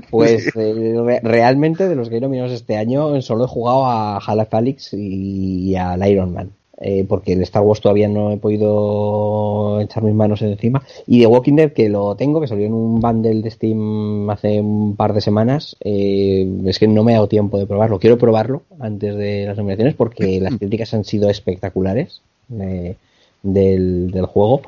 [0.09, 4.17] Pues eh, re- realmente de los que hay nominados este año solo he jugado a
[4.17, 6.51] Half Alyx y al Iron Man.
[6.81, 10.83] Eh, porque el Star Wars todavía no he podido echar mis manos encima.
[11.07, 14.59] Y de Walking Dead, que lo tengo, que salió en un bundle de Steam hace
[14.59, 17.99] un par de semanas, eh, es que no me ha dado tiempo de probarlo.
[17.99, 22.21] Quiero probarlo antes de las nominaciones porque las críticas han sido espectaculares
[22.59, 22.95] eh,
[23.43, 24.61] del, del juego.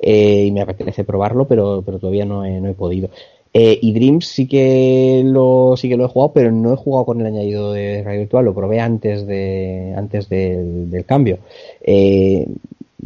[0.00, 3.10] eh, y me apetece probarlo, pero, pero todavía no he, no he podido.
[3.54, 7.06] Eh, y Dreams sí que lo sí que lo he jugado, pero no he jugado
[7.06, 11.38] con el añadido de realidad virtual, lo probé antes de antes del, del cambio.
[11.80, 12.46] Eh,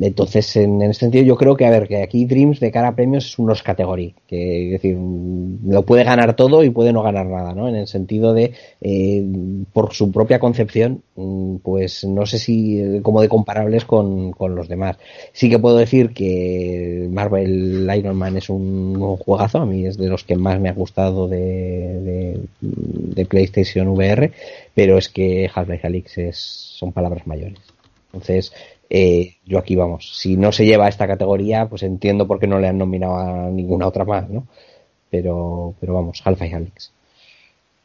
[0.01, 2.95] Entonces, en, ese sentido, yo creo que, a ver, que aquí Dreams de cara a
[2.97, 7.27] premios es unos categoría, que es decir, lo puede ganar todo y puede no ganar
[7.27, 7.69] nada, ¿no?
[7.69, 9.23] En el sentido de, eh,
[9.73, 14.67] por su propia concepción, mm, pues no sé si como de comparables con, con, los
[14.67, 14.97] demás.
[15.33, 20.09] Sí que puedo decir que Marvel Iron Man es un, juegazo, a mí es de
[20.09, 24.33] los que más me ha gustado de, de, PlayStation VR,
[24.75, 27.59] pero es que Half-Life Alyx son palabras mayores.
[28.13, 28.53] Entonces,
[28.95, 32.47] eh, yo aquí vamos, si no se lleva a esta categoría, pues entiendo por qué
[32.47, 34.47] no le han nominado a ninguna otra más, ¿no?
[35.09, 36.93] Pero, pero vamos, Half-Life Alyx.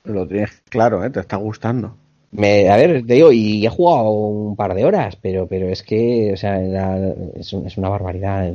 [0.04, 1.10] Lo tienes claro, ¿eh?
[1.10, 1.96] Te está gustando.
[2.30, 5.82] Me, a ver, te digo, y he jugado un par de horas, pero, pero es
[5.82, 8.52] que, o sea, es, es, una barbaridad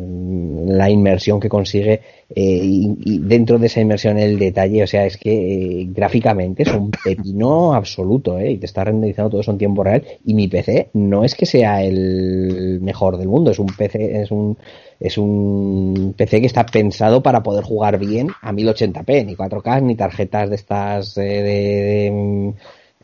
[0.67, 5.17] la inmersión que consigue eh, y, dentro de esa inmersión el detalle, o sea, es
[5.17, 8.53] que eh, gráficamente es un pepino absoluto, ¿eh?
[8.53, 11.47] Y te está renderizando todo eso en tiempo real y mi PC no es que
[11.47, 14.59] sea el mejor del mundo, es un PC, es un,
[15.01, 19.95] es un PC que está pensado para poder jugar bien a 1080p, ni 4K, ni
[19.97, 22.53] tarjetas de estas de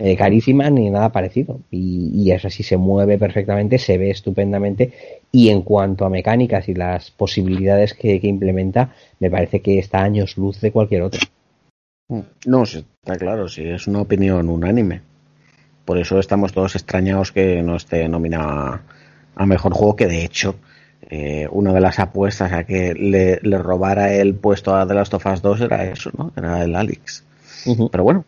[0.00, 1.60] eh, carísima ni nada parecido.
[1.70, 4.92] Y, y, eso sí se mueve perfectamente, se ve estupendamente.
[5.32, 10.36] Y en cuanto a mecánicas y las posibilidades que, implementa, me parece que está años
[10.36, 11.20] luz de cualquier otro.
[12.08, 15.02] Mm, no, está claro, sí, es una opinión unánime.
[15.84, 18.80] Por eso estamos todos extrañados que no esté nominado
[19.34, 20.56] a, mejor juego, que de hecho,
[21.10, 25.14] eh, una de las apuestas a que le, le, robara el puesto a The Last
[25.14, 26.32] of Us 2 era eso, ¿no?
[26.36, 27.24] Era el Alex.
[27.90, 28.24] Pero bueno,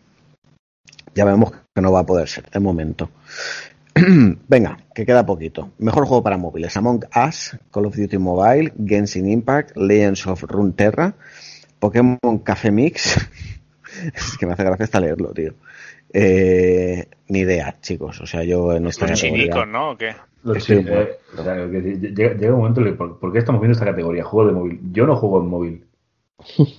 [1.15, 3.09] ya vemos que no va a poder ser de momento.
[4.47, 5.71] Venga, que queda poquito.
[5.77, 11.13] Mejor juego para móviles: Among Us, Call of Duty Mobile, Genshin Impact, Legends of Runeterra,
[11.79, 13.17] Pokémon Café Mix.
[14.13, 15.53] es que me hace gracia hasta leerlo, tío.
[16.13, 18.19] Eh, ni idea, chicos.
[18.21, 19.65] O sea, yo en esta categoría...
[19.65, 19.91] ¿no?
[19.91, 20.13] ¿O qué?
[20.59, 24.23] Sí, eh, llega, llega, un momento, ¿por, ¿por qué estamos viendo esta categoría?
[24.23, 24.79] Juego de móvil.
[24.91, 25.85] Yo no juego en móvil.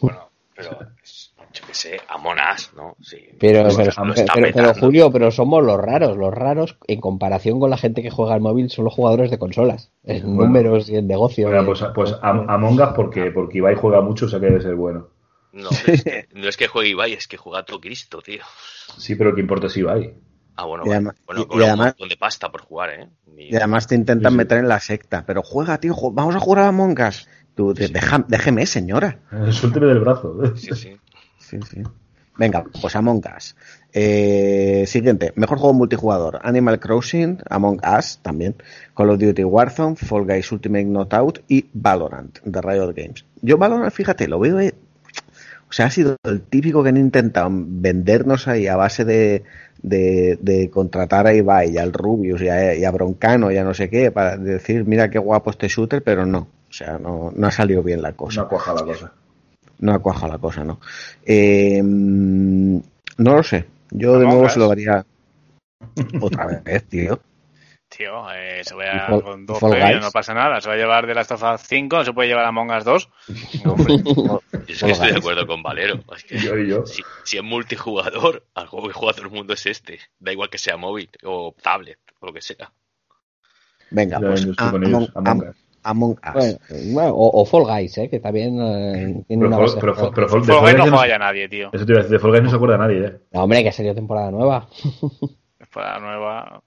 [0.00, 0.78] Bueno, pero
[1.72, 2.96] qué sé, Amonas, ¿no?
[3.00, 3.66] Sí, pero,
[4.54, 6.16] pero, Julio, pero somos los raros.
[6.16, 9.38] Los raros, en comparación con la gente que juega al móvil, son los jugadores de
[9.38, 9.90] consolas.
[10.04, 11.48] En números y en negocio.
[11.48, 14.74] Bueno, pues, pues Among Us porque, porque Ibai juega mucho, o sea que debe ser
[14.74, 15.08] bueno.
[15.52, 18.42] No, es que, no es que juegue Ibai, es que juega todo Cristo, tío.
[18.98, 20.14] Sí, pero ¿qué importa si Ibai?
[20.56, 23.08] Ah, bueno, bueno, bueno, y, además, un montón de pasta por jugar, ¿eh?
[23.38, 25.24] Y, además te intentan meter en la secta.
[25.26, 27.26] Pero juega, tío, vamos a jugar a Among Us.
[27.54, 29.20] Tú, déjeme, señora.
[29.50, 30.38] Suélteme del brazo.
[30.56, 30.96] Sí, sí.
[32.38, 33.56] Venga, pues Among Us.
[33.92, 36.40] Eh, siguiente, mejor juego multijugador.
[36.42, 38.54] Animal Crossing, Among Us también.
[38.96, 43.24] Call of Duty Warzone, Fall Guys Ultimate Knockout y Valorant de Riot Games.
[43.42, 44.60] Yo Valorant, fíjate, lo veo...
[44.60, 44.74] Eh,
[45.68, 49.44] o sea, ha sido el típico que han intentado vendernos ahí a base de,
[49.82, 52.48] de, contratar a Ibai y al Rubius y
[52.84, 56.26] a, Broncano y a no sé qué para decir, mira qué guapo este shooter, pero
[56.26, 56.40] no.
[56.68, 58.42] O sea, no, ha salido bien la cosa.
[58.42, 59.12] No cuaja la cosa
[59.82, 60.80] no acuaja la cosa, ¿no?
[61.26, 62.82] Eh, no
[63.16, 63.66] lo sé.
[63.90, 65.04] Yo de nuevo se lo daría
[66.20, 67.20] otra vez, tío.
[67.88, 70.60] Tío, eh, se va a llevar con dos premios, no pasa nada.
[70.60, 73.10] Se va a llevar de las of 5, no se puede llevar a Mongas 2.
[74.68, 76.00] es que estoy de acuerdo con Valero.
[76.30, 76.86] yo y yo.
[76.86, 79.98] Si, si, es multijugador, al juego que juega todo el mundo es este.
[80.18, 82.72] Da igual que sea móvil o tablet o lo que sea.
[83.90, 85.54] Venga, pues Among
[85.84, 86.58] Us.
[86.92, 88.08] Bueno, o, Fall Guys, ¿eh?
[88.08, 89.78] que también eh, tiene una base.
[89.80, 91.70] Pero, pero, Fall, Guys no juega ya nadie, tío.
[91.72, 93.20] Eso te iba a decir, de Fall Guys no se acuerda nadie, ¿eh?
[93.32, 94.68] No, hombre, que salió temporada nueva.
[95.58, 96.62] temporada nueva,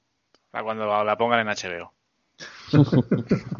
[0.51, 1.93] a cuando la pongan en HBO.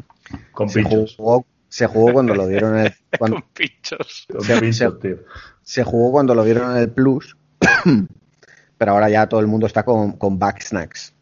[0.52, 1.10] Con pinchos.
[1.10, 2.94] Se jugó, se jugó cuando lo dieron en el...
[3.18, 4.26] Cuando, Con pinchos.
[4.30, 5.16] Con se, pinchos, tío.
[5.62, 7.36] Se jugó cuando lo dieron en el Plus,
[8.78, 11.15] pero ahora ya todo el mundo está con, con back snacks.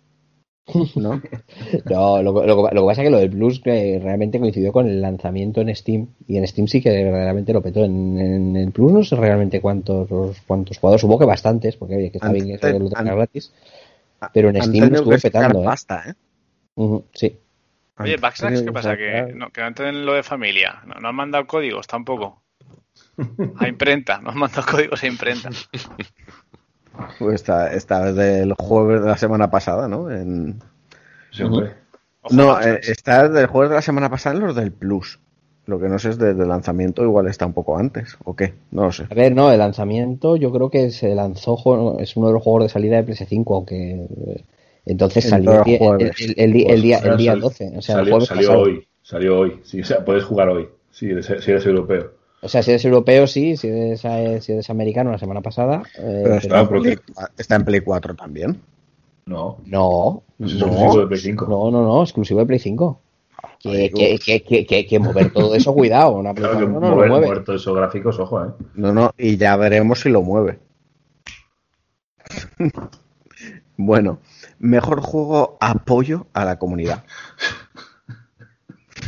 [0.97, 1.21] ¿No?
[1.85, 5.75] no lo, que pasa es que lo del Plus realmente coincidió con el lanzamiento en
[5.75, 7.85] Steam y en Steam sí que verdaderamente lo petó.
[7.85, 10.09] En, el Plus no sé realmente cuántos
[10.47, 13.53] cuántos jugadores, supongo que bastantes, porque oye, que está bien eso de lo gratis.
[14.33, 15.65] Pero en Steam estuvo petando, ¿eh?
[15.65, 17.01] Pasta, ¿eh?
[17.13, 17.37] sí.
[17.99, 18.97] Oye, Backsnacks, ¿qué pasa?
[18.97, 20.83] Que no, que no entienden lo de familia.
[20.87, 22.43] No, no han mandado códigos tampoco.
[23.59, 25.51] A imprenta, no han mandado códigos a imprenta.
[27.19, 30.11] Pues está, está desde el jueves de la semana pasada, ¿no?
[30.11, 30.61] En...
[32.31, 35.21] No, eh, está desde el jueves de la semana pasada en los del Plus.
[35.67, 38.53] Lo que no sé es desde el lanzamiento, igual está un poco antes, ¿o qué?
[38.71, 39.07] No lo sé.
[39.11, 41.57] A ver, no, el lanzamiento yo creo que se lanzó,
[41.99, 43.93] es uno de los juegos de salida de PS5, aunque
[44.27, 44.45] eh,
[44.85, 46.53] entonces salió el, el,
[46.83, 47.73] día, el día 12.
[47.79, 49.61] O sea, salió, salió hoy, salió hoy.
[49.65, 52.13] Sí, o sea, puedes jugar hoy, si si eres europeo.
[52.45, 54.03] O sea, si eres europeo, sí, si eres,
[54.45, 55.83] si eres americano la semana pasada.
[55.97, 56.99] Eh, pero está, en Play,
[57.39, 58.61] está, en Play, 4 también.
[59.25, 59.57] No.
[59.65, 60.23] No.
[60.39, 61.47] No, es exclusivo de Play 5.
[61.47, 63.01] No, no, no, exclusivo de Play 5.
[63.61, 66.17] Que, que, que, que, que, mover todo eso, cuidado.
[66.17, 67.27] Una Claro que no lo mover, mueve.
[67.29, 68.49] mover todos esos gráficos, ojo, ¿eh?
[68.75, 70.59] No, no, y ya veremos si lo mueve.
[73.79, 74.19] bueno,
[74.59, 77.05] mejor juego apoyo a la comunidad.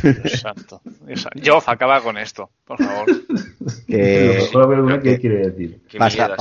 [0.03, 0.81] Dios santo.
[1.03, 1.27] Dios.
[1.45, 3.07] Joff, acaba con esto, por favor.
[3.87, 5.81] Que- que- ¿qué quiere decir?
[5.89, 6.35] ¿Qué Pasa-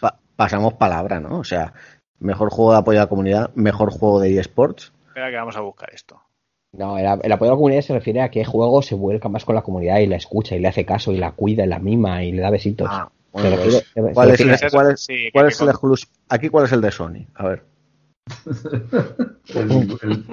[0.00, 1.38] pa- pasamos palabra, ¿no?
[1.38, 1.72] O sea,
[2.18, 4.92] mejor juego de apoyo a la comunidad, mejor juego de eSports.
[5.08, 6.20] Espera que vamos a buscar esto.
[6.72, 9.44] No, el, el apoyo a la comunidad se refiere a que juego se vuelca más
[9.44, 11.78] con la comunidad y la escucha y le hace caso y la cuida y la
[11.78, 12.88] mima y le da besitos.
[12.90, 15.60] Ah, Se bueno, refiere- pues, ¿cuál es el, cuál es- Sí, que- cuál que es
[15.60, 17.26] el con- exclus- Aquí, ¿cuál es el de Sony?
[17.34, 17.62] A ver.
[19.54, 20.24] El,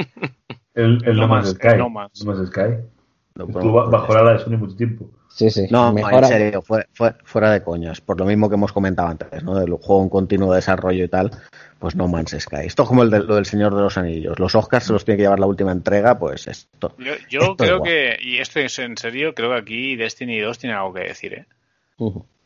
[0.76, 1.77] el, el, No Man's- Sky.
[1.77, 2.61] No Man's Sky.
[3.35, 5.10] No, Estuvo ba- bajo la ala de Sony mucho tiempo.
[5.30, 5.65] Sí, sí.
[5.72, 8.02] No, Mejora- en serio, fue- fue- fuera de coñas.
[8.02, 9.56] Por lo mismo que hemos comentado antes, ¿no?
[9.57, 11.31] Del juego en continuo desarrollo y tal,
[11.80, 12.65] pues no Man's Sky.
[12.65, 14.38] Esto es como el de, lo del Señor de los Anillos.
[14.39, 16.93] Los Oscars se los tiene que llevar la última entrega, pues esto.
[16.98, 20.60] Yo, yo Esto creo que, y esto es en serio, creo que aquí Destiny 2
[20.60, 21.45] tiene algo que decir, ¿eh?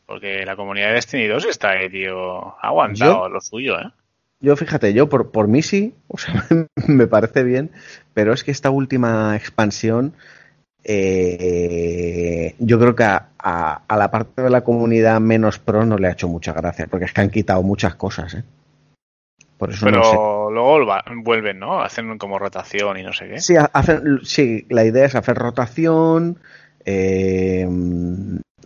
[0.06, 2.46] Porque la comunidad de Destiny 2 está ahí, tío.
[2.62, 3.90] Ha aguantado lo suyo, ¿eh?
[4.38, 6.44] Yo, fíjate, yo por, por mí sí, o sea,
[6.86, 7.72] me parece bien,
[8.16, 10.14] pero es que esta última expansión,
[10.82, 15.98] eh, yo creo que a, a- a la parte de la comunidad menos pro no
[15.98, 18.42] le ha hecho mucha gracia, porque es que han quitado muchas cosas, ¿eh?
[19.58, 20.16] Por eso Pero no sé.
[20.54, 21.80] luego va- vuelven, ¿no?
[21.82, 23.38] Hacen como rotación y no sé qué.
[23.38, 26.38] Sí, ha- hacen, sí, la idea es hacer rotación.
[26.86, 27.68] eh,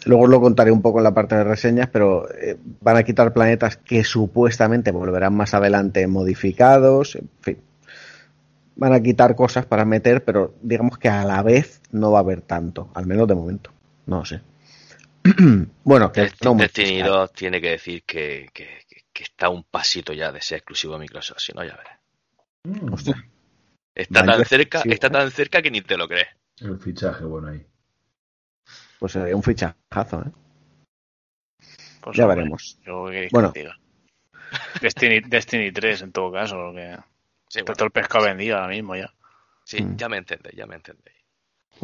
[0.04, 3.02] luego os lo contaré un poco en la parte de reseñas, pero eh, van a
[3.02, 7.16] quitar planetas que supuestamente volverán más adelante modificados.
[7.16, 7.58] En fin,
[8.80, 12.22] van a quitar cosas para meter, pero digamos que a la vez no va a
[12.22, 13.70] haber tanto, al menos de momento.
[14.06, 14.40] No sé.
[15.84, 19.64] bueno, que Dest- no Destiny 2 tiene que decir que, que, que- que está un
[19.64, 21.98] pasito ya de ser exclusivo de Microsoft, si no ya verás.
[22.64, 23.14] Mm, Hostia,
[23.94, 25.10] Está tan cerca, sí, está ¿eh?
[25.10, 26.28] tan cerca que ni te lo crees.
[26.60, 27.66] el fichaje, bueno, ahí.
[28.98, 30.30] pues sería un fichajazo, ¿eh?
[32.00, 32.78] Pues, Ya hombre, veremos.
[32.86, 33.52] Yo Bueno.
[34.80, 36.96] Destiny, Destiny 3 en todo caso, porque
[37.50, 39.12] Sí, está bueno, todo el pescado vendido ahora mismo ya.
[39.64, 39.96] sí, Mm.
[39.96, 41.16] ya me entendéis, ya me entendéis.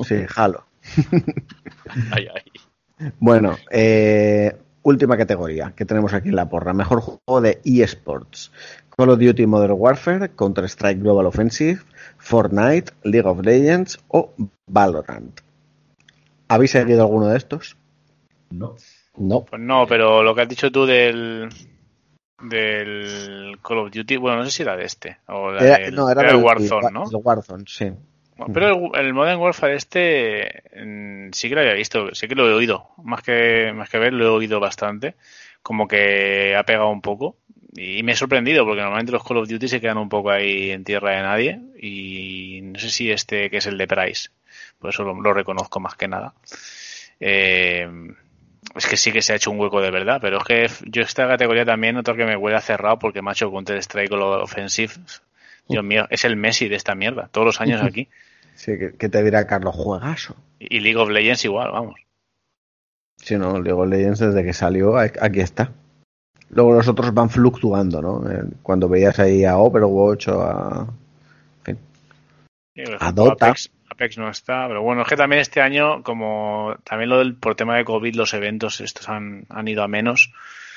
[0.06, 0.64] Sí, jalo.
[2.12, 3.10] Ay, ay.
[3.18, 6.72] Bueno, eh, última categoría que tenemos aquí en la porra.
[6.72, 8.52] Mejor juego de eSports.
[8.96, 11.80] Call of Duty Modern Warfare, Counter-Strike Global Offensive,
[12.18, 14.32] Fortnite, League of Legends o
[14.66, 15.40] Valorant.
[16.48, 17.76] ¿Habéis seguido alguno de estos?
[18.50, 18.76] No.
[19.16, 19.44] No.
[19.44, 21.48] Pues no, pero lo que has dicho tú del
[22.40, 25.94] del Call of Duty, bueno, no sé si era de este o la Era- del,
[25.94, 27.04] no, era era del del Warzone, ¿no?
[27.04, 27.90] del Warzone, sí.
[28.36, 32.34] Bueno, Pero el, el Modern Warfare este mm, sí que lo había visto, sí que
[32.34, 35.14] lo he oído, más que más que ver lo he oído bastante,
[35.62, 37.36] como que ha pegado un poco
[37.74, 40.70] y me he sorprendido porque normalmente los Call of Duty se quedan un poco ahí
[40.70, 44.28] en tierra de nadie y no sé si este que es el de Price,
[44.78, 46.34] por eso lo, lo reconozco más que nada.
[47.20, 47.88] Eh,
[48.74, 51.02] es que sí que se ha hecho un hueco de verdad, pero es que yo
[51.02, 54.92] esta categoría también noto que me huele a cerrado porque macho Counter Strike Global Offensive,
[55.68, 58.08] Dios mío, es el Messi de esta mierda, todos los años aquí.
[58.56, 60.34] Sí, que, que te dirá Carlos, juegazo.
[60.58, 61.96] Y League of Legends igual, vamos.
[63.18, 65.72] Sí, no, League of Legends desde que salió, aquí está.
[66.50, 68.30] Luego los otros van fluctuando, ¿no?
[68.30, 70.86] Eh, Cuando veías ahí a Overwatch o a...
[71.66, 71.78] en
[72.74, 72.96] fin.
[72.98, 73.48] A Dota.
[73.48, 77.34] Apex, Apex no está, pero bueno, es que también este año, como también lo del,
[77.34, 80.32] por tema de COVID, los eventos estos han, han ido a menos,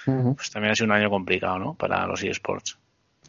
[0.05, 1.73] pues también ha sido un año complicado, ¿no?
[1.75, 2.77] Para los eSports.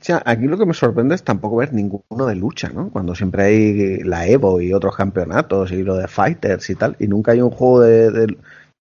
[0.01, 2.89] O sea, aquí lo que me sorprende es tampoco ver ninguno de lucha, ¿no?
[2.89, 7.07] Cuando siempre hay la Evo y otros campeonatos y lo de Fighters y tal, y
[7.07, 8.11] nunca hay un juego de...
[8.11, 8.37] de-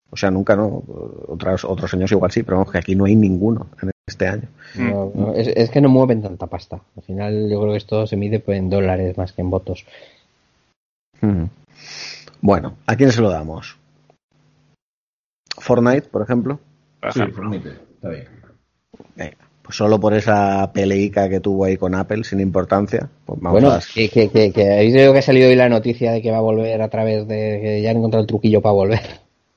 [0.08, 0.84] o sea, nunca no.
[1.28, 4.48] Otros, otros años igual sí, pero vamos, que aquí no hay ninguno en este año.
[4.76, 6.80] No, no, es, es que no mueven tanta pasta.
[6.96, 9.84] Al final yo creo que esto se mide pues, en dólares más que en votos.
[12.40, 13.76] Bueno, ¿a quién se lo damos?
[15.58, 16.60] Fortnite, por ejemplo.
[17.00, 17.70] Por Sí, permite.
[17.70, 18.24] Está bien.
[19.16, 23.08] Venga, pues solo por esa peleica que tuvo ahí con Apple, sin importancia.
[23.24, 23.80] Pues vamos bueno, a...
[23.94, 26.38] que, que, que, que habéis oído que ha salido hoy la noticia de que va
[26.38, 29.00] a volver a través de que ya han encontrado el truquillo para volver.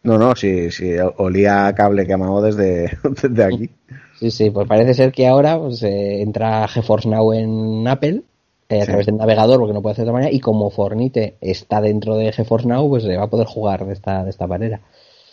[0.02, 3.70] No, no, sí, sí, olía a cable quemado desde, desde aquí.
[4.18, 8.24] Sí, sí, pues parece ser que ahora pues, eh, entra GeForce Now en Apple
[8.70, 8.88] eh, a Sí.
[8.88, 12.16] través del navegador, porque no puede hacer de otra manera, y como Fornite está dentro
[12.16, 14.82] de GeForce Now, pues se va a poder jugar de esta, de esta manera.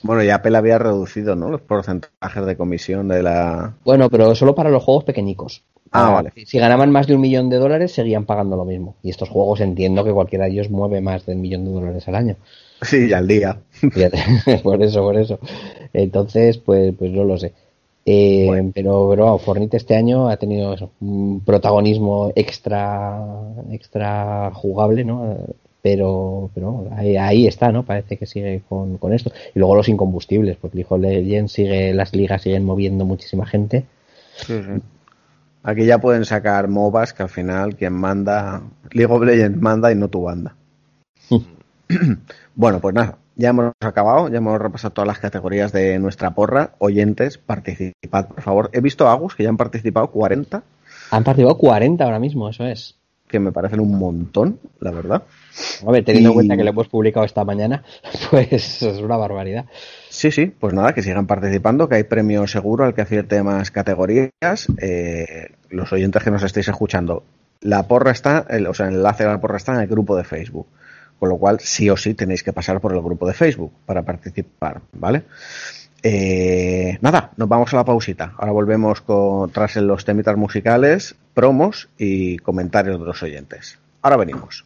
[0.03, 1.49] Bueno, y Apple había reducido, ¿no?
[1.49, 3.75] Los porcentajes de comisión de la...
[3.85, 5.63] Bueno, pero solo para los juegos pequeñicos.
[5.91, 6.33] Ah, Ah, vale.
[6.45, 8.97] Si ganaban más de un millón de dólares, seguían pagando lo mismo.
[9.03, 12.07] Y estos juegos entiendo que cualquiera de ellos mueve más de un millón de dólares
[12.09, 12.37] al año.
[12.83, 13.59] Sí, al día.
[14.63, 15.39] Por eso, por eso.
[15.93, 17.55] Entonces, pues, pues no lo sé.
[18.07, 18.71] Eh, Bueno.
[18.75, 23.21] Pero, pero vamos, Fornite este año ha tenido eso, un protagonismo extra,
[23.71, 25.37] extra jugable, ¿no?
[25.87, 27.85] pero, pero ahí, ahí, está, ¿no?
[27.85, 29.31] Parece que sigue con, con, esto.
[29.55, 33.85] Y luego los incombustibles, porque League of Legends sigue, las ligas siguen moviendo muchísima gente.
[34.35, 34.83] Sí, sí.
[35.63, 39.95] Aquí ya pueden sacar MOBAs que al final quien manda, League of Legends manda y
[39.95, 40.57] no tu banda.
[42.57, 46.73] bueno, pues nada, ya hemos acabado, ya hemos repasado todas las categorías de nuestra porra.
[46.79, 48.71] Oyentes, participad, por favor.
[48.73, 50.63] He visto a Agus que ya han participado 40.
[51.11, 52.97] Han participado 40 ahora mismo, eso es
[53.29, 55.23] que me parecen un montón, la verdad.
[55.87, 56.33] A ver, teniendo y...
[56.33, 57.83] en cuenta que lo hemos publicado esta mañana,
[58.31, 59.67] pues es una barbaridad.
[60.09, 63.71] Sí, sí, pues nada, que sigan participando, que hay premio seguro al que acierte más
[63.71, 64.69] categorías.
[64.79, 67.25] Eh, los oyentes que nos estéis escuchando,
[67.61, 70.17] la porra está, el, o sea, el enlace de la porra está en el grupo
[70.17, 70.67] de Facebook.
[71.19, 74.03] Con lo cual, sí o sí tenéis que pasar por el grupo de Facebook para
[74.03, 75.25] participar, ¿vale?
[76.03, 78.35] Eh, nada, nos vamos a la pausita.
[78.37, 83.79] Ahora volvemos con, tras los temitas musicales, promos y comentarios de los oyentes.
[84.03, 84.65] Ahora venimos.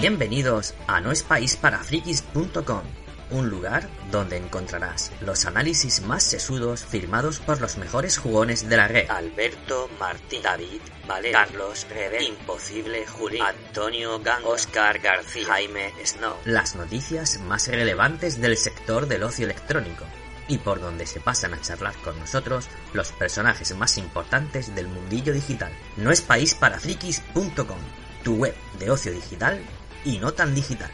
[0.00, 2.82] Bienvenidos a noespaisparafrikis.com,
[3.30, 8.88] un lugar donde encontrarás los análisis más sesudos firmados por los mejores jugones de la
[8.88, 9.10] red.
[9.10, 16.36] Alberto, Martín, David, Vale, Carlos, Rebe, Imposible, Juli, Antonio, Gang, Oscar, García, Jaime, Snow.
[16.44, 20.04] Las noticias más relevantes del sector del ocio electrónico
[20.48, 25.32] y por donde se pasan a charlar con nosotros los personajes más importantes del mundillo
[25.32, 25.72] digital.
[25.96, 27.78] No es país para frikis.com,
[28.22, 29.60] tu web de ocio digital
[30.04, 30.90] y no tan digital.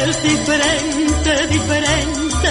[0.00, 2.48] Eres diferente, diferente.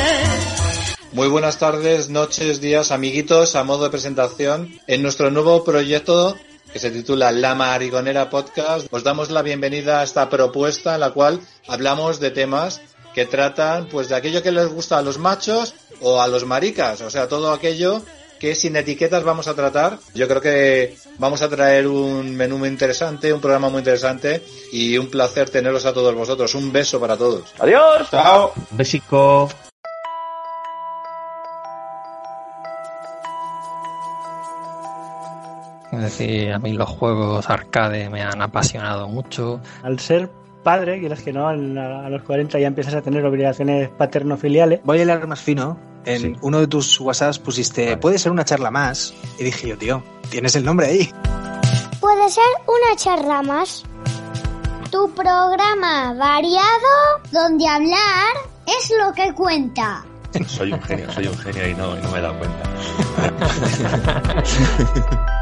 [1.14, 4.80] Muy buenas tardes, noches, días, amiguitos, a modo de presentación.
[4.86, 6.38] En nuestro nuevo proyecto
[6.72, 11.12] que se titula La Marigonera Podcast, os damos la bienvenida a esta propuesta en la
[11.12, 12.82] cual hablamos de temas
[13.16, 17.02] que tratan pues de aquello que les gusta a los machos o a los maricas,
[17.02, 18.04] o sea, todo aquello
[18.40, 20.00] que sin etiquetas vamos a tratar.
[20.14, 24.98] Yo creo que vamos a traer un menú muy interesante, un programa muy interesante y
[24.98, 26.56] un placer teneros a todos vosotros.
[26.56, 27.54] Un beso para todos.
[27.60, 28.10] Adiós.
[28.10, 28.54] Chao.
[28.72, 29.50] Besico.
[35.92, 39.62] Es decir, a mí los juegos arcade me han apasionado mucho.
[39.82, 40.30] Al ser
[40.64, 44.82] padre, quieres que no, a los 40 ya empiezas a tener obligaciones paterno-filiales.
[44.84, 48.72] Voy a hilar más fino en uno de tus WhatsApps pusiste, puede ser una charla
[48.72, 49.14] más.
[49.38, 51.14] Y dije yo, tío, tienes el nombre ahí.
[52.00, 53.84] Puede ser una charla más.
[54.90, 58.34] Tu programa variado donde hablar
[58.66, 60.06] es lo que cuenta.
[60.48, 62.64] Soy un genio, soy un genio y no, me he dado cuenta.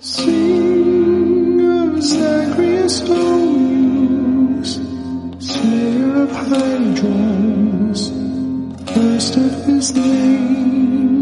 [0.00, 0.73] See.
[2.94, 4.76] stones,
[5.40, 6.30] slayer of
[8.94, 11.13] first of his name.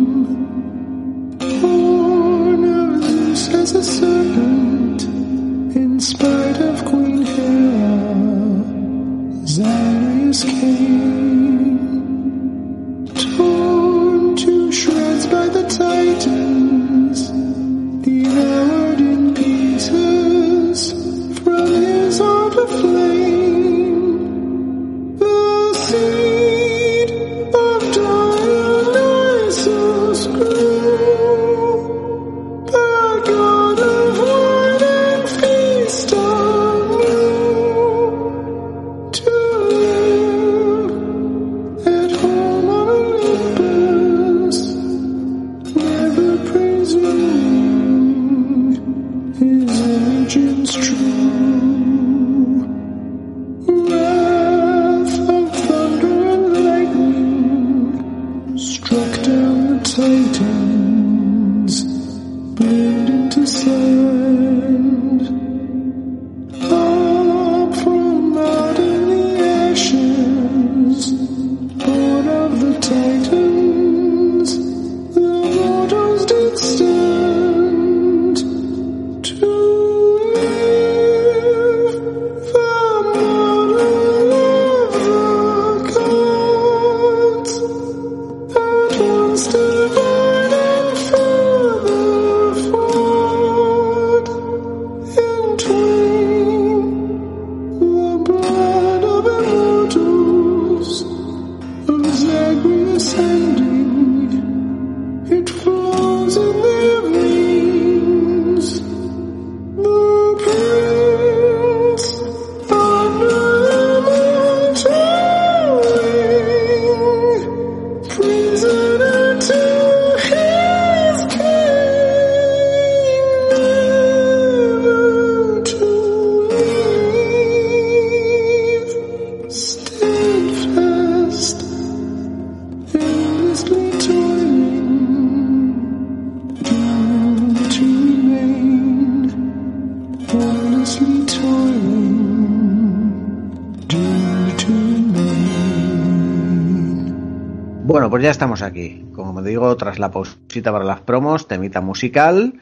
[148.23, 149.05] Ya estamos aquí.
[149.15, 152.61] Como digo, tras la pausita para las promos, temita musical.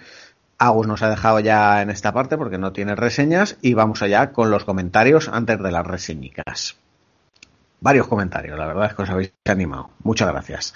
[0.58, 4.32] Agus nos ha dejado ya en esta parte porque no tiene reseñas y vamos allá
[4.32, 6.76] con los comentarios antes de las reseñicas.
[7.80, 9.90] Varios comentarios, la verdad es que os habéis animado.
[10.02, 10.74] Muchas gracias.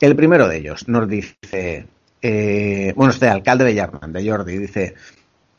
[0.00, 1.88] El primero de ellos nos dice,
[2.22, 4.94] eh, bueno, este alcalde de Yarman, de Jordi, dice,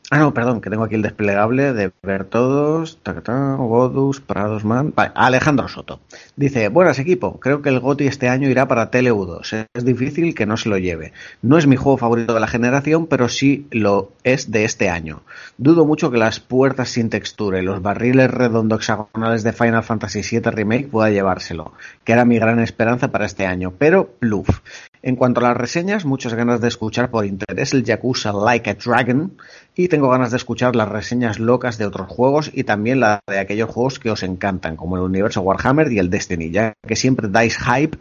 [0.08, 2.96] Ah, no, perdón, que tengo aquí el desplegable de ver todos.
[3.04, 4.92] Godus, Prados Man.
[4.94, 5.98] Vale, Alejandro Soto.
[6.36, 9.66] Dice, buenas equipo, creo que el GOTI este año irá para TLU2.
[9.74, 11.12] Es difícil que no se lo lleve.
[11.42, 15.22] No es mi juego favorito de la generación, pero sí lo es de este año.
[15.58, 20.20] Dudo mucho que las puertas sin textura y los barriles redondo hexagonales de Final Fantasy
[20.22, 21.72] VII Remake pueda llevárselo,
[22.04, 23.72] que era mi gran esperanza para este año.
[23.76, 24.60] Pero, pluf.
[25.02, 28.74] En cuanto a las reseñas, muchas ganas de escuchar por interés el Yakuza Like a
[28.74, 29.36] Dragon
[29.78, 33.38] y tengo ganas de escuchar las reseñas locas de otros juegos y también la de
[33.38, 37.28] aquellos juegos que os encantan, como el universo Warhammer y el Destiny, ya que siempre
[37.28, 37.98] dais hype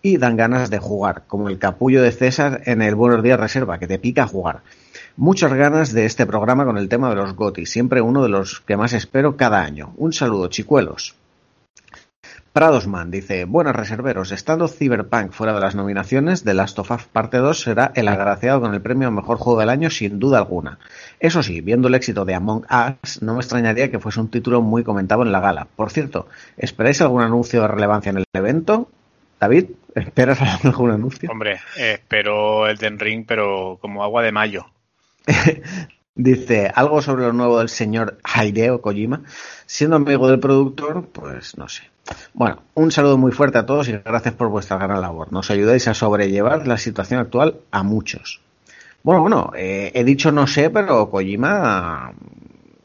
[0.00, 3.78] y dan ganas de jugar, como el capullo de César en el Buenos Días Reserva,
[3.78, 4.62] que te pica jugar.
[5.16, 8.60] Muchas ganas de este programa con el tema de los GOTI, siempre uno de los
[8.60, 9.92] que más espero cada año.
[9.96, 11.14] Un saludo, chicuelos.
[12.52, 17.36] Pradosman dice, buenas reserveros, estando Cyberpunk fuera de las nominaciones, The Last of Us Parte
[17.36, 20.78] 2 será el agraciado con el premio a Mejor Juego del Año sin duda alguna.
[21.20, 24.62] Eso sí, viendo el éxito de Among Us, no me extrañaría que fuese un título
[24.62, 25.68] muy comentado en la gala.
[25.76, 28.88] Por cierto, ¿esperáis algún anuncio de relevancia en el evento?
[29.38, 31.30] David, ¿esperas algún anuncio?
[31.30, 34.66] Hombre, espero el Den Ring, pero como agua de mayo.
[36.14, 39.22] Dice algo sobre lo nuevo del señor Hideo Kojima.
[39.66, 41.84] Siendo amigo del productor, pues no sé.
[42.34, 45.32] Bueno, un saludo muy fuerte a todos y gracias por vuestra gran labor.
[45.32, 48.40] Nos ayudáis a sobrellevar la situación actual a muchos.
[49.02, 52.12] Bueno, bueno, eh, he dicho no sé, pero Kojima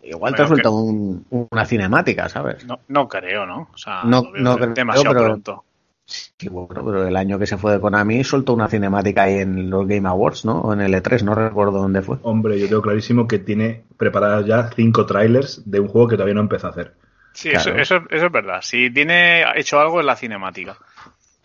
[0.03, 2.65] igual te ha suelto un, una cinemática, ¿sabes?
[2.65, 3.69] No, no creo, ¿no?
[3.73, 5.63] O sea, no, creo, demasiado pero- pronto.
[6.05, 9.69] Sí, bueno, pero el año que se fue de Konami soltó una cinemática ahí en
[9.69, 10.59] los Game Awards, ¿no?
[10.59, 12.17] O en el E3, no recuerdo dónde fue.
[12.23, 16.35] Hombre, yo tengo clarísimo que tiene preparadas ya cinco trailers de un juego que todavía
[16.35, 16.93] no empezó a hacer.
[17.33, 17.71] Sí, Claro.
[17.71, 18.59] eso, eso, eso es verdad.
[18.61, 20.77] Si tiene hecho algo en la cinemática.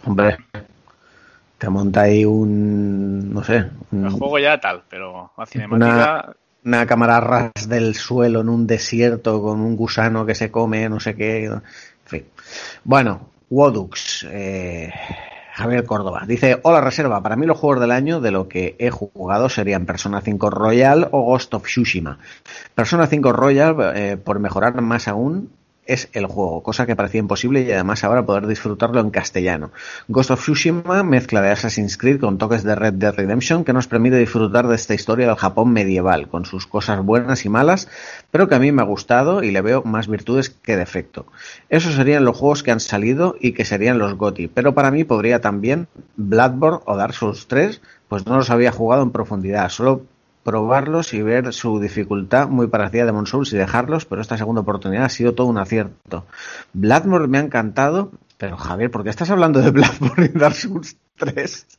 [0.05, 0.37] Hombre,
[1.59, 5.87] te monta ahí un, no sé, un- El juego ya tal, pero la cinemática.
[5.95, 6.35] una,
[6.65, 11.01] una cámara ras del suelo en un desierto con un gusano que se come, no
[11.01, 11.45] sé qué.
[11.47, 11.63] En
[12.05, 12.25] fin.
[12.85, 14.93] Bueno, Wodux, eh,
[15.55, 18.91] Javier Córdoba, dice, hola reserva, para mí los juegos del año de lo que he
[18.91, 22.19] jugado serían Persona 5 Royal o Ghost of Tsushima.
[22.77, 25.51] Persona 5 Royal, eh, por mejorar más aún,
[25.89, 29.73] es el juego, cosa que parecía imposible y además ahora poder disfrutarlo en castellano.
[30.07, 33.89] Ghost of Tsushima, mezcla de Assassin's Creed con toques de Red Dead Redemption que nos
[33.89, 37.89] permite disfrutar de esta historia del Japón medieval, con sus cosas buenas y malas,
[38.31, 41.27] pero que a mí me ha gustado y le veo más virtudes que defecto.
[41.71, 45.05] Esos serían los juegos que han salido y que serían los GOTY, pero para mí
[45.05, 50.03] podría también Bloodborne o Dark Souls 3, pues no los había jugado en profundidad, solo
[50.49, 54.63] probarlos y ver su dificultad muy parecida a Demon Souls y dejarlos, pero esta segunda
[54.63, 56.25] oportunidad ha sido todo un acierto.
[56.73, 60.97] Bloodborne me ha encantado, pero Javier, ¿por qué estás hablando de Bloodborne y Dark Souls
[61.17, 61.67] 3?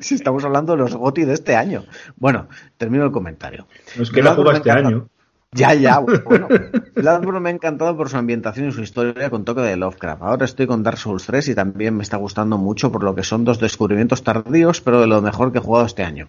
[0.00, 1.84] Si estamos hablando de los GOTY de este año.
[2.16, 3.68] Bueno, termino el comentario.
[3.96, 5.08] No es que la Bloodborne juega me ha este año.
[5.52, 6.46] Ya, ya, bueno.
[6.94, 10.22] Bloodborne me ha encantado por su ambientación y su historia con toque de Lovecraft.
[10.22, 13.22] Ahora estoy con Dark Souls 3 y también me está gustando mucho por lo que
[13.22, 16.28] son dos descubrimientos tardíos, pero de lo mejor que he jugado este año.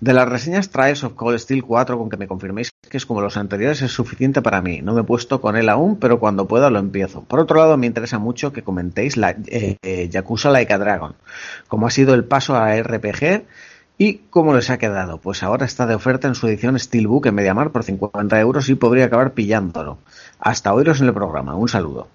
[0.00, 3.20] De las reseñas Trials of Cold Steel 4, con que me confirméis que es como
[3.20, 4.80] los anteriores, es suficiente para mí.
[4.82, 7.22] No me he puesto con él aún, pero cuando pueda lo empiezo.
[7.22, 11.14] Por otro lado, me interesa mucho que comentéis la eh, eh, Yakuza Like Dragon,
[11.68, 13.44] como ha sido el paso a RPG
[13.98, 15.18] ¿Y cómo les ha quedado?
[15.18, 18.74] Pues ahora está de oferta en su edición Steelbook en Mediamar por 50 euros y
[18.74, 19.98] podría acabar pillándolo.
[20.38, 21.54] Hasta oíros en el programa.
[21.56, 22.08] Un saludo.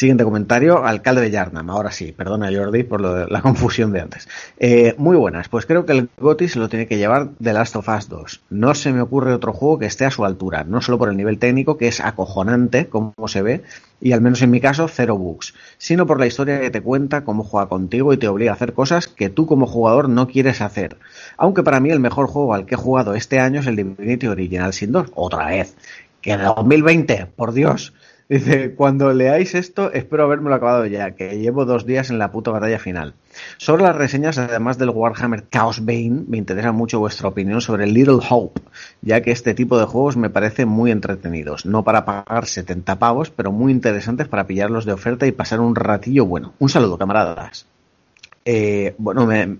[0.00, 1.68] Siguiente comentario, alcalde de Yarnam.
[1.68, 4.30] Ahora sí, perdona Jordi por lo de la confusión de antes.
[4.58, 7.76] Eh, muy buenas, pues creo que el GOTY se lo tiene que llevar The Last
[7.76, 8.40] of Us 2.
[8.48, 11.18] No se me ocurre otro juego que esté a su altura, no solo por el
[11.18, 13.62] nivel técnico, que es acojonante, como se ve,
[14.00, 17.22] y al menos en mi caso, cero bugs, sino por la historia que te cuenta,
[17.22, 20.62] cómo juega contigo y te obliga a hacer cosas que tú como jugador no quieres
[20.62, 20.96] hacer.
[21.36, 24.28] Aunque para mí el mejor juego al que he jugado este año es el Divinity
[24.28, 25.76] Original Sin 2, otra vez.
[26.22, 27.92] Que de 2020, por Dios.
[28.30, 32.52] Dice, cuando leáis esto, espero habérmelo acabado ya, que llevo dos días en la puta
[32.52, 33.14] batalla final.
[33.56, 38.20] Sobre las reseñas, además del Warhammer Chaos Bane, me interesa mucho vuestra opinión sobre Little
[38.30, 38.60] Hope,
[39.02, 41.66] ya que este tipo de juegos me parecen muy entretenidos.
[41.66, 45.74] No para pagar 70 pavos, pero muy interesantes para pillarlos de oferta y pasar un
[45.74, 46.52] ratillo bueno.
[46.60, 47.66] Un saludo, camaradas.
[48.44, 49.56] Eh, bueno, me,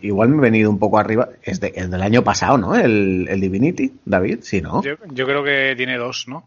[0.00, 1.28] igual me he venido un poco arriba.
[1.42, 2.76] Es, de- es del año pasado, ¿no?
[2.76, 4.80] El, el Divinity, David, sí, ¿no?
[5.12, 6.46] Yo creo que tiene dos, ¿no?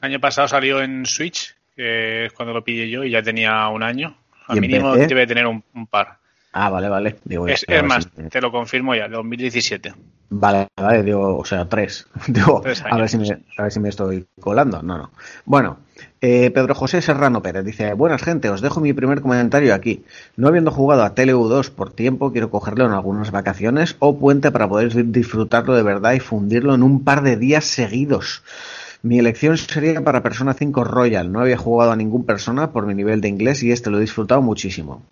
[0.00, 3.82] Año pasado salió en Switch, que es cuando lo pillé yo, y ya tenía un
[3.82, 4.16] año.
[4.48, 5.06] ¿Y Al mínimo PC?
[5.08, 6.18] debe tener un, un par.
[6.52, 7.16] Ah, vale, vale.
[7.24, 9.94] Digo, Es, más, si- te lo confirmo ya, 2017.
[10.30, 12.06] Vale, vale, digo, o sea, tres.
[12.28, 14.80] Digo, Tres a, ver si me, a ver si me estoy colando.
[14.82, 15.10] No, no.
[15.44, 15.78] Bueno,
[16.20, 20.04] eh, Pedro José Serrano Pérez dice: Buenas, gente, os dejo mi primer comentario aquí.
[20.36, 24.68] No habiendo jugado a TLU2 por tiempo, quiero cogerlo en algunas vacaciones o puente para
[24.68, 28.42] poder disfrutarlo de verdad y fundirlo en un par de días seguidos.
[29.02, 31.32] Mi elección sería para Persona 5 Royal.
[31.32, 34.02] No había jugado a ningún persona por mi nivel de inglés y este lo he
[34.02, 35.02] disfrutado muchísimo.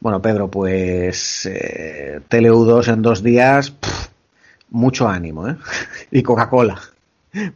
[0.00, 3.72] Bueno, Pedro, pues eh, TLU2 en dos días,
[4.68, 5.56] mucho ánimo, ¿eh?
[6.10, 6.80] Y Coca-Cola,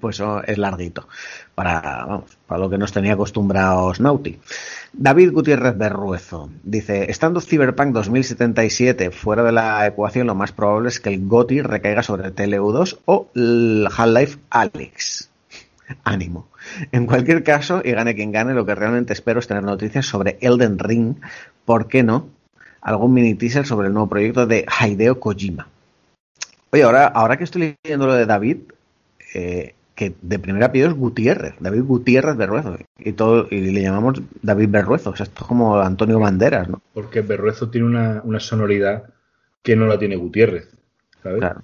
[0.00, 1.08] pues oh, es larguito,
[1.54, 4.38] para, vamos, para lo que nos tenía acostumbrados Nauti.
[4.92, 11.00] David Gutiérrez Berruezo dice, estando Cyberpunk 2077 fuera de la ecuación, lo más probable es
[11.00, 15.30] que el GOTI recaiga sobre TLU2 o Half-Life Alyx.
[16.04, 16.48] Ánimo.
[16.92, 20.38] En cualquier caso, y gane quien gane, lo que realmente espero es tener noticias sobre
[20.40, 21.16] Elden Ring,
[21.64, 22.28] ¿por qué no?
[22.80, 25.68] Algún mini teaser sobre el nuevo proyecto de Hideo Kojima.
[26.70, 28.58] Oye, ahora, ahora que estoy leyendo lo de David,
[29.34, 34.20] eh, que de primer apellido es Gutiérrez, David Gutiérrez Berruezo, y todo, y le llamamos
[34.42, 36.82] David Berruezo, o sea, esto es como Antonio Banderas, ¿no?
[36.92, 39.04] Porque Berruezo tiene una, una sonoridad
[39.62, 40.68] que no la tiene Gutiérrez.
[41.22, 41.38] ¿sabes?
[41.40, 41.62] Claro.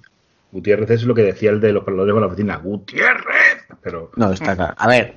[0.53, 2.55] Gutiérrez es lo que decía el de los perdedores de la oficina.
[2.57, 3.65] ¡Gutiérrez!
[3.81, 4.73] Pero No, está claro.
[4.77, 5.15] A ver,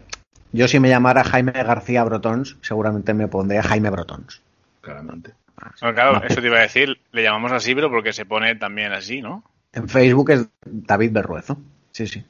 [0.53, 4.43] yo si me llamara Jaime García Brotons, seguramente me pondría Jaime Brotons.
[4.81, 5.33] claramente.
[5.81, 6.23] Bueno, claro, No.
[6.27, 9.43] eso te iba a decir, le llamamos así, pero porque se pone también así, ¿no?
[9.73, 11.59] En Facebook es David Berruezo.
[11.93, 12.25] Sí, sí.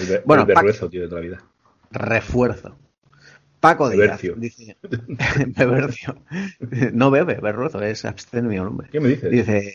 [0.00, 1.42] El, Be- Bueno, el Berruezo tiene toda la vida.
[1.90, 2.76] Refuerzo.
[3.60, 4.34] Paco Díaz Bebercio.
[4.36, 4.76] dice
[5.56, 6.16] Bebercio.
[6.92, 8.88] No bebe, Berruezo, es abstemio, hombre.
[8.92, 9.30] ¿Qué me dices?
[9.30, 9.74] Dice,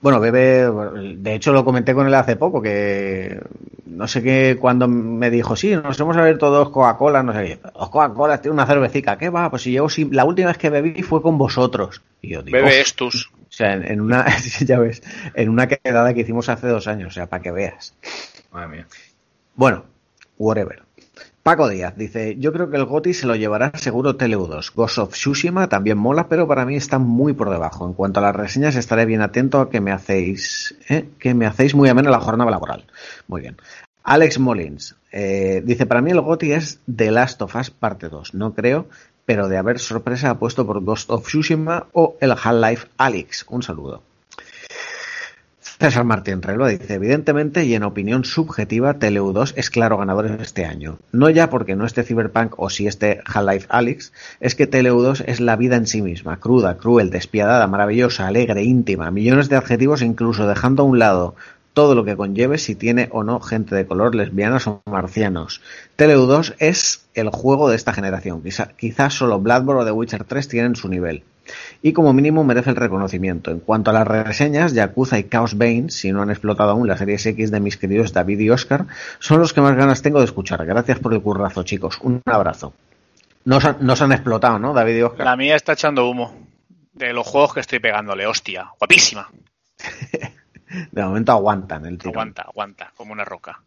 [0.00, 0.70] bueno, bebe,
[1.16, 3.40] de hecho lo comenté con él hace poco, que
[3.86, 7.60] no sé qué, cuando me dijo, sí, nos hemos abierto dos Coca-Cola, no sé qué,
[7.74, 9.50] dos Coca-Cola, tiene una cervecita, ¿qué va?
[9.50, 12.02] Pues si llevo, si- la última vez que bebí fue con vosotros.
[12.22, 13.26] Y yo digo, Bebe estus.
[13.34, 14.24] o sea, en, en una,
[14.60, 15.02] ya ves,
[15.34, 17.94] en una quedada que hicimos hace dos años, o sea, para que veas.
[18.52, 18.86] Madre mía.
[19.56, 19.84] Bueno,
[20.38, 20.82] whatever.
[21.48, 24.70] Paco Díaz dice, yo creo que el GOTI se lo llevará seguro TLU2.
[24.74, 27.86] Ghost of Tsushima también mola, pero para mí está muy por debajo.
[27.86, 31.08] En cuanto a las reseñas, estaré bien atento a que me hacéis, ¿eh?
[31.18, 32.84] que me hacéis muy amena la jornada laboral.
[33.28, 33.56] Muy bien.
[34.02, 38.34] Alex Molins eh, dice, para mí el GOTI es The Last of Us parte 2.
[38.34, 38.86] No creo,
[39.24, 43.46] pero de haber sorpresa apuesto por Ghost of Tsushima o el Half-Life Alyx.
[43.48, 44.02] Un saludo.
[45.80, 50.98] César Martín Relva dice, evidentemente y en opinión subjetiva, TLU2 es claro ganador este año.
[51.12, 55.38] No ya porque no esté Cyberpunk o si esté Half-Life Alyx, es que TLU2 es
[55.38, 60.48] la vida en sí misma, cruda, cruel, despiadada, maravillosa, alegre, íntima, millones de adjetivos incluso
[60.48, 61.36] dejando a un lado
[61.74, 65.60] todo lo que conlleve si tiene o no gente de color, lesbianas o marcianos.
[65.96, 68.42] TLU2 es el juego de esta generación.
[68.42, 71.22] Quizá, quizás solo Bloodborne o The Witcher 3 tienen su nivel.
[71.82, 73.50] Y como mínimo merece el reconocimiento.
[73.50, 76.98] En cuanto a las reseñas, Yakuza y Chaos Bane, si no han explotado aún las
[76.98, 78.86] series X de mis queridos David y Oscar,
[79.18, 80.64] son los que más ganas tengo de escuchar.
[80.66, 81.98] Gracias por el currazo, chicos.
[82.02, 82.74] Un abrazo.
[83.44, 85.26] No se han, no se han explotado, ¿no, David y Oscar?
[85.26, 86.46] La mía está echando humo.
[86.92, 88.70] De los juegos que estoy pegándole, hostia.
[88.78, 89.28] Guapísima.
[90.90, 92.10] De momento aguantan el tiro.
[92.10, 93.62] Aguanta, aguanta, como una roca.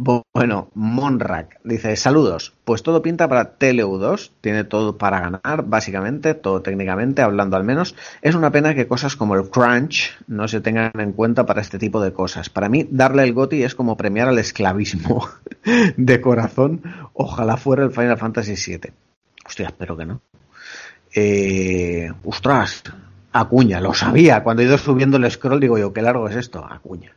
[0.00, 6.62] Bueno, Monrak dice, saludos, pues todo pinta para TLU2, tiene todo para ganar, básicamente, todo
[6.62, 7.96] técnicamente, hablando al menos.
[8.22, 11.80] Es una pena que cosas como el crunch no se tengan en cuenta para este
[11.80, 12.48] tipo de cosas.
[12.48, 15.28] Para mí, darle el GOTI es como premiar al esclavismo.
[15.96, 16.80] de corazón,
[17.12, 18.92] ojalá fuera el Final Fantasy VII.
[19.46, 20.20] Hostia, espero que no.
[21.12, 22.84] Eh, ostras,
[23.32, 24.44] Acuña, lo sabía.
[24.44, 27.16] Cuando he ido subiendo el scroll digo yo, qué largo es esto, Acuña.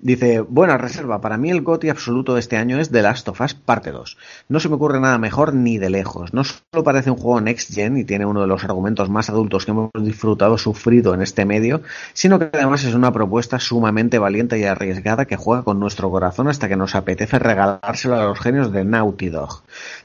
[0.00, 3.40] Dice, buena reserva, para mí el GOTI absoluto de este año es The Last of
[3.40, 4.16] Us parte 2.
[4.48, 6.32] No se me ocurre nada mejor ni de lejos.
[6.32, 9.64] No solo parece un juego next gen y tiene uno de los argumentos más adultos
[9.64, 14.56] que hemos disfrutado sufrido en este medio, sino que además es una propuesta sumamente valiente
[14.56, 18.70] y arriesgada que juega con nuestro corazón hasta que nos apetece regalárselo a los genios
[18.70, 19.64] de Naughty Dog.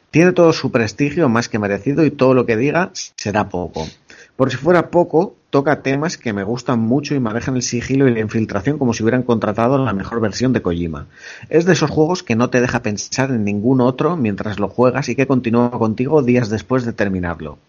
[0.10, 3.88] Tiene todo su prestigio más que merecido y todo lo que diga será poco.
[4.36, 8.12] Por si fuera poco, toca temas que me gustan mucho y manejan el sigilo y
[8.12, 11.06] la infiltración como si hubieran contratado la mejor versión de Kojima.
[11.48, 15.10] Es de esos juegos que no te deja pensar en ningún otro mientras lo juegas
[15.10, 17.60] y que continúa contigo días después de terminarlo.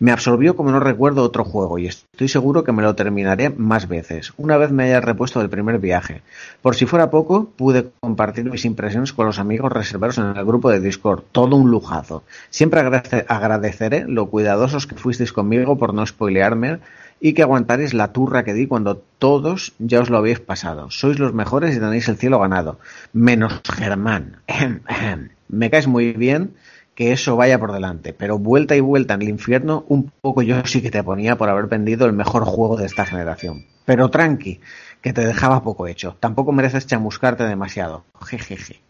[0.00, 3.86] Me absorbió como no recuerdo otro juego y estoy seguro que me lo terminaré más
[3.86, 6.22] veces, una vez me haya repuesto del primer viaje.
[6.60, 10.70] Por si fuera poco, pude compartir mis impresiones con los amigos reservados en el grupo
[10.70, 12.24] de Discord, todo un lujazo.
[12.50, 16.80] Siempre agradece- agradeceré lo cuidadosos que fuisteis conmigo por no spoilearme
[17.20, 20.90] y que aguantaréis la turra que di cuando todos ya os lo habéis pasado.
[20.90, 22.78] Sois los mejores y tenéis el cielo ganado.
[23.12, 24.36] Menos Germán.
[25.48, 26.54] Me caes muy bien
[26.94, 30.60] que eso vaya por delante, pero vuelta y vuelta en el infierno, un poco yo
[30.64, 33.66] sí que te ponía por haber vendido el mejor juego de esta generación.
[33.84, 34.60] Pero tranqui,
[35.00, 36.16] que te dejaba poco hecho.
[36.18, 38.04] Tampoco mereces chamuscarte demasiado.
[38.20, 38.80] Jejeje.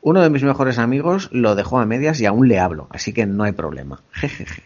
[0.00, 3.26] Uno de mis mejores amigos lo dejó a medias y aún le hablo, así que
[3.26, 4.00] no hay problema.
[4.12, 4.62] Jejeje.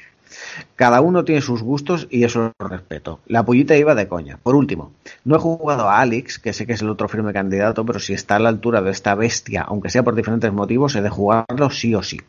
[0.77, 3.21] Cada uno tiene sus gustos y eso lo respeto.
[3.27, 4.39] La pollita iba de coña.
[4.43, 4.93] Por último,
[5.25, 8.13] no he jugado a Alex, que sé que es el otro firme candidato, pero si
[8.13, 11.71] está a la altura de esta bestia, aunque sea por diferentes motivos, he de jugarlo
[11.71, 12.21] sí o sí.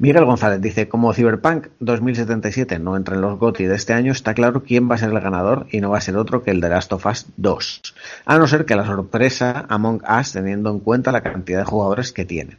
[0.00, 4.32] Miguel González dice, como Cyberpunk 2077 no entra en los GOTY de este año, está
[4.32, 6.60] claro quién va a ser el ganador y no va a ser otro que el
[6.60, 7.94] de Last of Us 2.
[8.24, 12.12] A no ser que la sorpresa Among Us teniendo en cuenta la cantidad de jugadores
[12.12, 12.58] que tiene.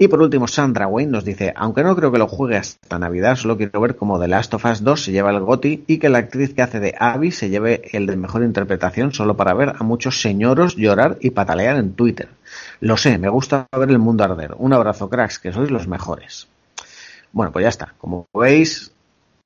[0.00, 3.34] Y por último, Sandra Wayne nos dice, aunque no creo que lo juegue hasta Navidad,
[3.34, 6.08] solo quiero ver cómo The Last of Us 2 se lleva el GOTY y que
[6.08, 9.74] la actriz que hace de Abby se lleve el de mejor interpretación solo para ver
[9.76, 12.28] a muchos señoros llorar y patalear en Twitter.
[12.78, 14.54] Lo sé, me gusta ver el mundo arder.
[14.56, 16.46] Un abrazo, cracks, que sois los mejores.
[17.32, 17.94] Bueno, pues ya está.
[17.98, 18.92] Como veis,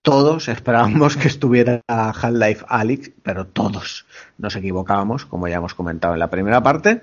[0.03, 4.05] todos esperábamos que estuviera Half-Life Alyx, pero todos
[4.37, 7.03] nos equivocábamos, como ya hemos comentado en la primera parte.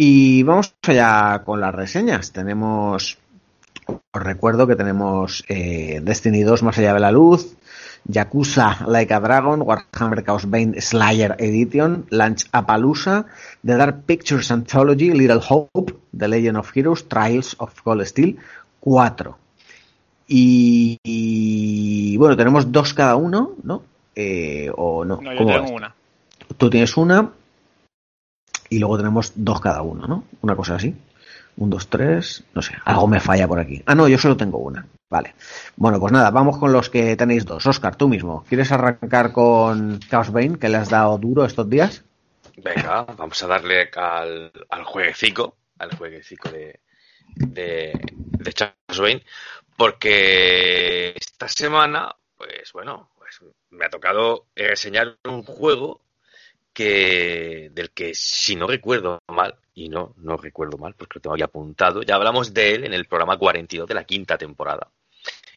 [0.00, 2.30] Y vamos allá con las reseñas.
[2.30, 3.18] Tenemos,
[3.86, 7.56] os recuerdo que tenemos eh, Destiny 2 Más allá de la luz,
[8.04, 13.26] Yakuza Like a Dragon, Warhammer Chaos Bane Slayer Edition, Launch Appaloosa,
[13.66, 18.38] The Dark Pictures Anthology, Little Hope, The Legend of Heroes, Trials of Cold Steel
[18.78, 19.36] 4.
[20.28, 23.82] Y, y, bueno, tenemos dos cada uno, ¿no?
[24.14, 25.20] Eh, o no.
[25.20, 25.94] No, yo ¿Cómo va tengo una.
[26.56, 27.32] Tú tienes una
[28.70, 30.24] y luego tenemos dos cada uno, ¿no?
[30.42, 30.94] Una cosa así.
[31.56, 33.82] Un, dos, tres, no sé, algo me falla por aquí.
[33.86, 34.86] Ah, no, yo solo tengo una.
[35.10, 35.34] Vale.
[35.76, 37.66] Bueno, pues nada, vamos con los que tenéis dos.
[37.66, 42.04] Oscar, tú mismo, ¿quieres arrancar con Chaos Bane, que le has dado duro estos días?
[42.58, 46.80] Venga, vamos a darle al, al jueguecico, al jueguecico de,
[47.34, 49.24] de, de Charles Wayne,
[49.76, 53.40] porque esta semana, pues bueno, pues
[53.70, 56.02] me ha tocado enseñar un juego
[56.78, 61.34] que del que si no recuerdo mal, y no, no recuerdo mal porque lo tengo
[61.34, 64.88] aquí apuntado, ya hablamos de él en el programa 42 de la quinta temporada.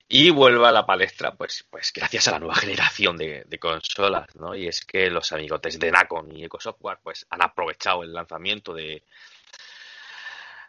[0.08, 4.36] Y vuelve a la palestra, pues, pues gracias a la nueva generación de, de consolas,
[4.36, 4.56] ¿no?
[4.56, 9.04] Y es que los amigotes de Nacon y EcoSoftware, pues han aprovechado el lanzamiento de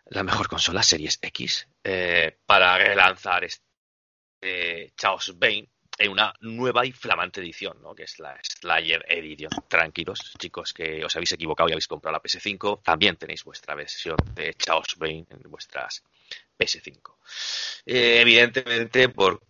[0.04, 5.70] la mejor consola Series X eh, para relanzar este Chaos Bane
[6.02, 7.94] en una nueva y flamante edición, ¿no?
[7.94, 9.50] Que es la Slayer Edition.
[9.68, 12.82] Tranquilos, chicos, que os habéis equivocado y habéis comprado la PS5.
[12.82, 16.02] También tenéis vuestra versión de Chaos Bane en vuestras
[16.58, 17.14] PS5.
[17.86, 19.42] Eh, evidentemente, por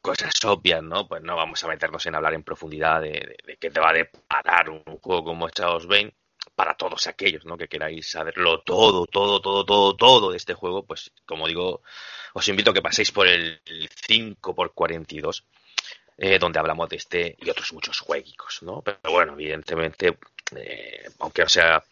[0.00, 1.06] cosas obvias, ¿no?
[1.06, 4.70] Pues no vamos a meternos en hablar en profundidad de, qué te va a deparar
[4.70, 6.14] un juego como Chaos Bane.
[6.56, 7.56] Para todos aquellos, ¿no?
[7.56, 11.82] Que queráis saberlo todo, todo, todo, todo, todo de este juego, pues como digo,
[12.34, 15.44] os invito a que paséis por el 5x42
[16.24, 18.80] eh, donde hablamos de este y otros muchos jueguicos, ¿no?
[18.80, 20.18] Pero bueno, evidentemente,
[20.54, 21.82] eh, aunque o sea,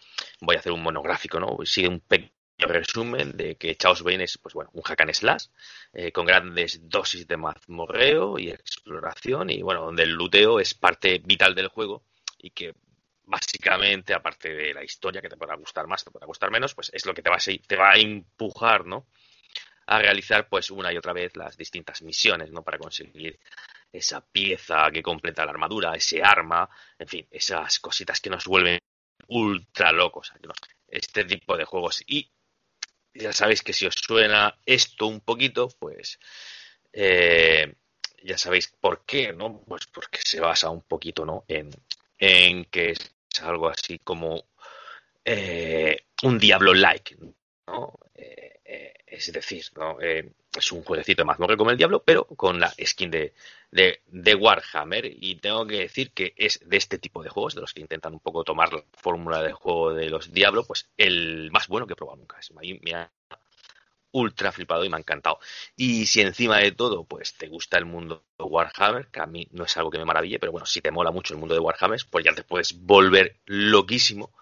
[0.40, 1.58] voy a hacer un monográfico, ¿no?
[1.64, 2.30] Sigue un pequeño
[2.60, 5.46] resumen de que Chaos Bane es, pues bueno, un hack and slash
[5.92, 11.20] eh, con grandes dosis de mazmorreo y exploración y bueno, donde el luteo es parte
[11.24, 12.04] vital del juego
[12.38, 12.74] y que
[13.24, 16.88] básicamente, aparte de la historia que te podrá gustar más, te podrá gustar menos, pues
[16.94, 19.08] es lo que te va a, te va a empujar, ¿no?
[19.86, 22.62] A realizar pues una y otra vez las distintas misiones, ¿no?
[22.62, 23.40] Para conseguir
[23.92, 26.68] esa pieza que completa la armadura, ese arma,
[26.98, 28.78] en fin, esas cositas que nos vuelven
[29.28, 30.32] ultra locos.
[30.88, 32.02] Este tipo de juegos.
[32.06, 32.30] Y
[33.14, 36.18] ya sabéis que si os suena esto un poquito, pues
[36.92, 37.74] eh,
[38.22, 39.62] ya sabéis por qué, ¿no?
[39.66, 41.44] Pues porque se basa un poquito, ¿no?
[41.48, 41.70] En,
[42.18, 43.12] en que es
[43.42, 44.48] algo así como
[45.24, 47.16] eh, un Diablo-like,
[47.66, 47.98] ¿no?
[48.14, 48.59] Eh,
[49.10, 50.00] es decir, ¿no?
[50.00, 53.34] Eh, es un jueguecito de mazmorra como el Diablo, pero con la skin de,
[53.70, 55.06] de, Warhammer.
[55.06, 58.12] Y tengo que decir que es de este tipo de juegos, de los que intentan
[58.12, 61.94] un poco tomar la fórmula de juego de los Diablo, pues el más bueno que
[61.94, 62.38] he probado nunca.
[62.38, 63.10] Es, me ha
[64.12, 65.38] ultra flipado y me ha encantado.
[65.76, 69.46] Y si encima de todo, pues te gusta el mundo de Warhammer, que a mí
[69.52, 71.60] no es algo que me maraville, pero bueno, si te mola mucho el mundo de
[71.60, 74.32] Warhammer, pues ya te puedes volver loquísimo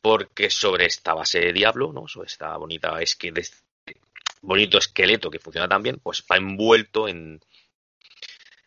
[0.00, 2.08] porque sobre esta base de Diablo, ¿no?
[2.08, 3.46] Sobre esta bonita skin de
[4.40, 7.40] bonito esqueleto que funciona tan bien, pues va envuelto en,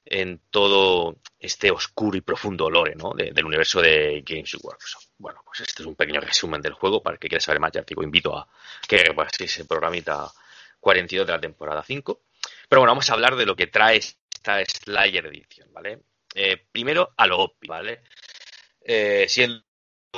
[0.06, 3.14] en todo este oscuro y profundo lore, ¿no?
[3.14, 5.02] De, del universo de Games Workshop.
[5.18, 7.02] Bueno, pues este es un pequeño resumen del juego.
[7.02, 8.48] Para el que quiera saber más, ya te digo, invito a
[8.88, 10.32] que paséis el programita
[10.80, 12.22] 42 de la temporada 5.
[12.70, 16.02] Pero bueno, vamos a hablar de lo que trae esta Slayer Edition, ¿vale?
[16.36, 18.02] Eh, primero, a lo obvio, ¿vale?
[18.82, 19.64] Eh, siendo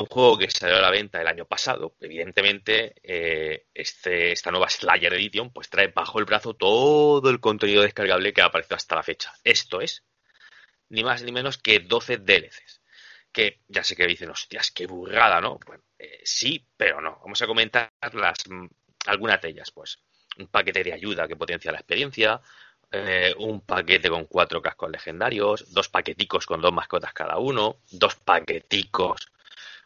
[0.02, 4.70] un juego que salió a la venta el año pasado, evidentemente eh, este, esta nueva
[4.70, 8.96] Slayer Edition pues trae bajo el brazo todo el contenido descargable que ha aparecido hasta
[8.96, 9.34] la fecha.
[9.44, 10.04] Esto es
[10.90, 12.82] ni más ni menos que 12 DLCs.
[13.32, 15.60] Que ya sé que dicen, hostias, qué burrada, ¿no?
[15.66, 17.20] Bueno, eh, sí, pero no.
[17.22, 18.68] Vamos a comentar las, mm,
[19.08, 20.00] algunas de ellas, pues.
[20.38, 22.42] Un paquete de ayuda que potencia la experiencia,
[22.92, 28.16] eh, un paquete con cuatro cascos legendarios, dos paqueticos con dos mascotas cada uno, dos
[28.16, 29.32] paqueticos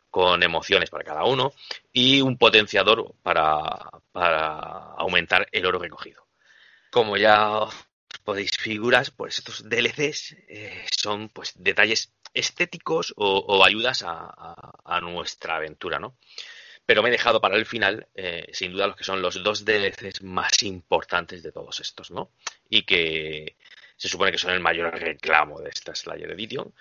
[0.09, 1.53] con emociones para cada uno
[1.91, 6.27] y un potenciador para, para aumentar el oro recogido.
[6.91, 7.67] Como ya
[8.23, 15.99] podéis figurar, pues estos DLCs eh, son pues detalles estéticos o, ayudas a nuestra aventura,
[15.99, 16.15] ¿no?
[16.89, 19.63] Pero me he dejado para el final, eh, sin duda, los que son los dos
[19.63, 22.31] DLCs más importantes de todos estos, ¿no?
[22.67, 23.57] Y que
[23.95, 26.73] se supone que son el mayor reclamo de esta Slayer Edition.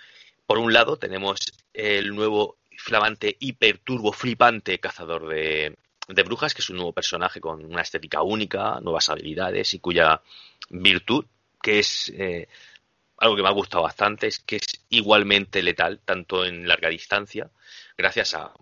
[0.47, 1.41] Por un lado, tenemos
[1.75, 5.77] el nuevo flamante, hiperturbo, flipante cazador de,
[6.07, 10.23] de brujas, que es un nuevo personaje con una estética única, nuevas habilidades y cuya
[10.71, 11.27] virtud,
[11.61, 12.49] que es eh,
[13.19, 17.51] algo que me ha gustado bastante, es que es igualmente letal, tanto en larga distancia,
[17.97, 18.53] gracias a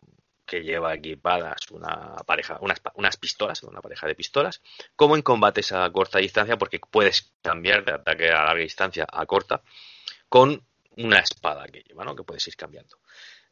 [0.46, 4.62] que lleva equipadas una pareja, unas, unas pistolas, una pareja de pistolas,
[4.94, 9.26] como en combates a corta distancia, porque puedes cambiar de ataque a larga distancia a
[9.26, 9.60] corta
[10.28, 10.64] con
[10.96, 12.16] una espada que lleva, ¿no?
[12.16, 12.96] Que puedes ir cambiando.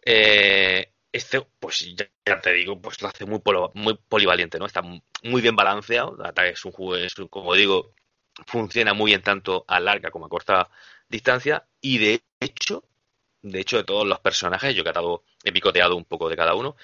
[0.05, 4.66] Eh, este, pues ya, te digo, pues lo hace muy, polo- muy polivalente, ¿no?
[4.66, 6.16] Está mu- muy bien balanceado.
[6.44, 7.94] Es un juego, es como digo,
[8.47, 10.68] funciona muy bien tanto a larga como a corta
[11.09, 11.66] distancia.
[11.81, 12.85] Y de hecho,
[13.43, 16.55] de hecho, de todos los personajes, yo he, catado- he picoteado un poco de cada
[16.55, 16.76] uno.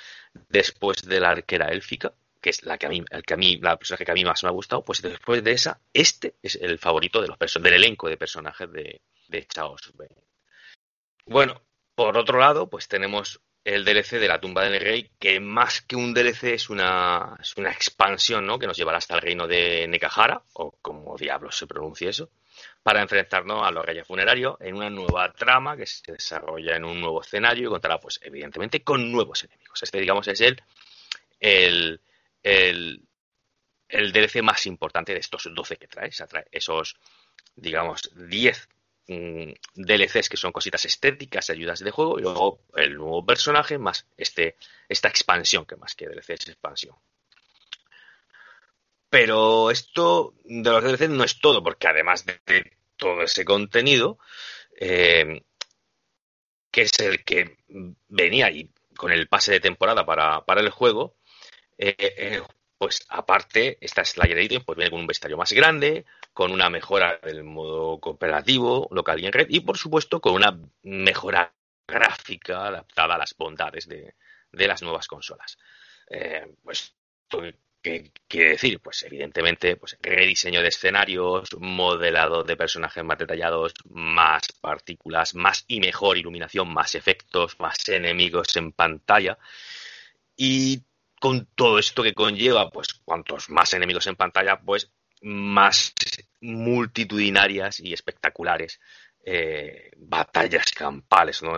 [0.49, 3.59] Después de la arquera élfica, que es la que a mí, el que a mí,
[3.61, 6.57] la personaje que a mí más me ha gustado, pues después de esa, este es
[6.57, 9.93] el favorito de los del elenco de personajes de, de Chaos.
[11.27, 11.63] Bueno,
[12.01, 15.97] por otro lado, pues tenemos el DLC de la tumba del rey, que más que
[15.97, 17.37] un DLC es una,
[17.71, 18.59] expansión, ¿no?
[18.59, 22.31] Que nos llevará hasta el reino de Nekahara, o como diablos se pronuncia eso,
[22.83, 27.03] para enfrentarnos a los reyes funerarios en una nueva trama que se desarrolla en un
[27.03, 29.83] nuevo escenario y contará, pues, evidentemente, con nuevos enemigos.
[29.83, 30.63] Este, digamos, es el,
[31.39, 32.01] el,
[32.43, 33.03] el,
[33.91, 36.09] el DLC más importante de estos 12 que trae.
[36.09, 36.97] O trae esos,
[37.57, 38.69] digamos, 10
[39.11, 44.07] mm, DLCs que son cositas estéticas, ayudas de juego, y luego el nuevo personaje más
[44.17, 44.57] este,
[44.89, 46.97] esta expansión, que más que DLC es expansión.
[49.09, 52.41] Pero esto de los DLCs no es todo, porque además de,
[52.97, 54.19] todo ese contenido,
[54.79, 55.43] eh,
[56.71, 57.57] que es el que
[58.09, 61.17] venía ahí con el pase de temporada para, para el juego,
[61.77, 62.43] eh, eh,
[62.79, 66.05] pues aparte, esta Slayer Edition pues viene con un vestuario más grande,
[66.41, 70.59] con una mejora del modo cooperativo, local y en red, y por supuesto con una
[70.85, 71.53] mejora
[71.87, 74.15] gráfica adaptada a las bondades de,
[74.51, 75.59] de las nuevas consolas.
[76.09, 76.95] Eh, pues,
[77.83, 78.81] ¿qué quiere decir?
[78.81, 85.79] Pues evidentemente, pues rediseño de escenarios, modelado de personajes más detallados, más partículas, más y
[85.79, 89.37] mejor iluminación, más efectos, más enemigos en pantalla.
[90.37, 90.85] Y
[91.21, 94.91] con todo esto que conlleva, pues cuantos más enemigos en pantalla, pues
[95.21, 95.93] más
[96.41, 98.81] multitudinarias y espectaculares
[99.25, 101.53] eh, batallas campales ¿no?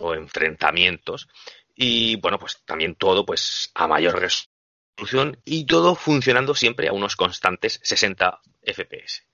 [0.00, 1.28] o enfrentamientos.
[1.74, 7.16] Y bueno, pues también todo pues a mayor resolución y todo funcionando siempre a unos
[7.16, 9.26] constantes 60 FPS.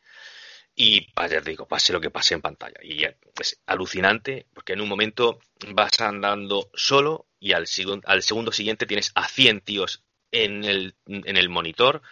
[0.79, 2.79] Y te digo, pase lo que pase en pantalla.
[2.83, 7.67] Y es alucinante porque en un momento vas andando solo y al,
[8.05, 12.03] al segundo siguiente tienes a 100 tíos en el, en el monitor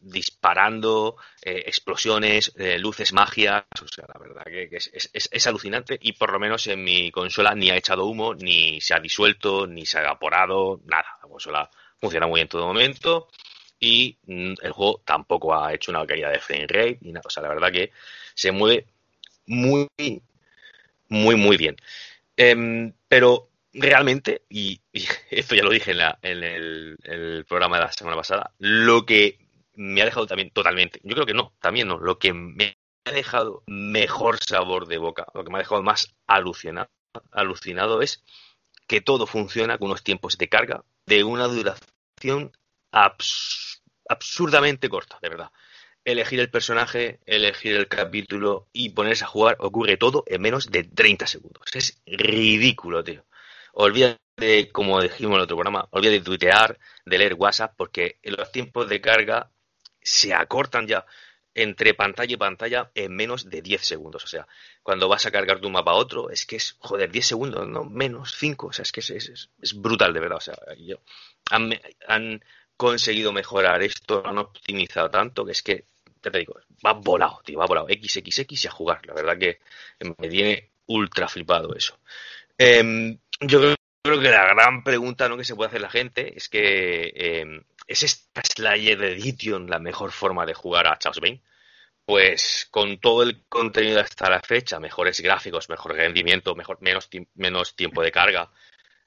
[0.00, 3.64] disparando, eh, explosiones, eh, luces, magias.
[3.82, 7.54] O sea, la verdad que, que es, alucinante y por lo menos en mi consola
[7.54, 11.18] ni ha echado humo, ni se ha disuelto, ni se ha evaporado, nada.
[11.22, 13.28] La consola funciona muy en todo momento
[13.78, 17.24] y mm, el juego tampoco ha hecho una caída de frame rate ni nada.
[17.26, 17.92] O sea, la verdad que
[18.34, 18.86] se mueve
[19.46, 19.88] muy,
[21.08, 21.76] muy, muy bien.
[22.36, 24.80] Eh, pero realmente, y,
[25.30, 29.45] esto ya lo dije en, el, el, programa de la semana pasada, lo que
[29.76, 33.12] me ha dejado también totalmente, yo creo que no, también no, lo que me ha
[33.12, 38.24] dejado mejor sabor de boca, lo que me ha dejado más alucinado, es
[38.86, 42.52] que todo funciona con unos tiempos de carga de una duración
[42.92, 45.50] abs absurdamente corta, de verdad.
[46.04, 50.84] Elegir el personaje, elegir el capítulo y ponerse a jugar ocurre todo en menos de
[50.84, 51.64] 30 segundos.
[51.74, 53.24] Es ridículo, tío.
[53.72, 58.52] Olvídate, como dijimos en el otro programa, olvídate de tuitear, de leer WhatsApp, porque los
[58.52, 59.50] tiempos de carga
[60.06, 61.04] se acortan ya.
[61.54, 64.24] entre pantalla y pantalla en menos de 10 segundos.
[64.24, 64.46] O sea,
[64.82, 67.66] cuando vas a cargar de un mapa a otro, es que es, joder, 10 segundos,
[67.66, 68.66] no menos, 5.
[68.68, 70.38] O sea, es que es, es, es brutal, de verdad.
[70.38, 70.54] O sea,
[71.50, 71.72] han,
[72.06, 72.44] han
[72.76, 75.84] conseguido mejorar esto, han optimizado tanto que es que,
[76.22, 77.88] ya te digo, va volado, tío, va volado.
[77.88, 79.06] XXX y a jugar.
[79.06, 79.60] La verdad que
[80.00, 81.98] me tiene ultra flipado eso.
[82.58, 83.76] Eh, yo creo,
[84.20, 85.36] que la gran pregunta ¿no?
[85.36, 90.12] que se puede hacer la gente es que eh, ¿es esta Slayer Edition la mejor
[90.12, 91.42] forma de jugar a Chaos Bane?
[92.04, 97.74] Pues con todo el contenido hasta la fecha, mejores gráficos, mejor rendimiento, mejor, menos, menos
[97.74, 98.50] tiempo de carga,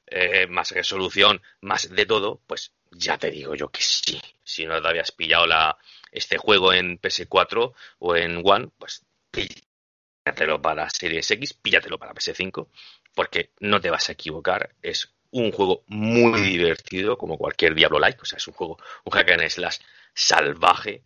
[0.08, 4.20] eh, más resolución, más de todo, pues ya te digo yo que sí.
[4.44, 5.78] Si no te habías pillado la,
[6.12, 12.68] este juego en PS4 o en One, pues píllatelo para Series X, píllatelo para PS5,
[13.14, 14.76] porque no te vas a equivocar.
[14.82, 19.12] Es un juego muy divertido, como cualquier Diablo Like, o sea, es un juego, un
[19.14, 19.78] hack and slash
[20.14, 21.04] salvaje,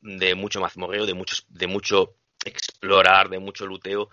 [0.00, 4.10] de mucho mazmorreo, de muchos, de mucho explorar, de mucho luteo,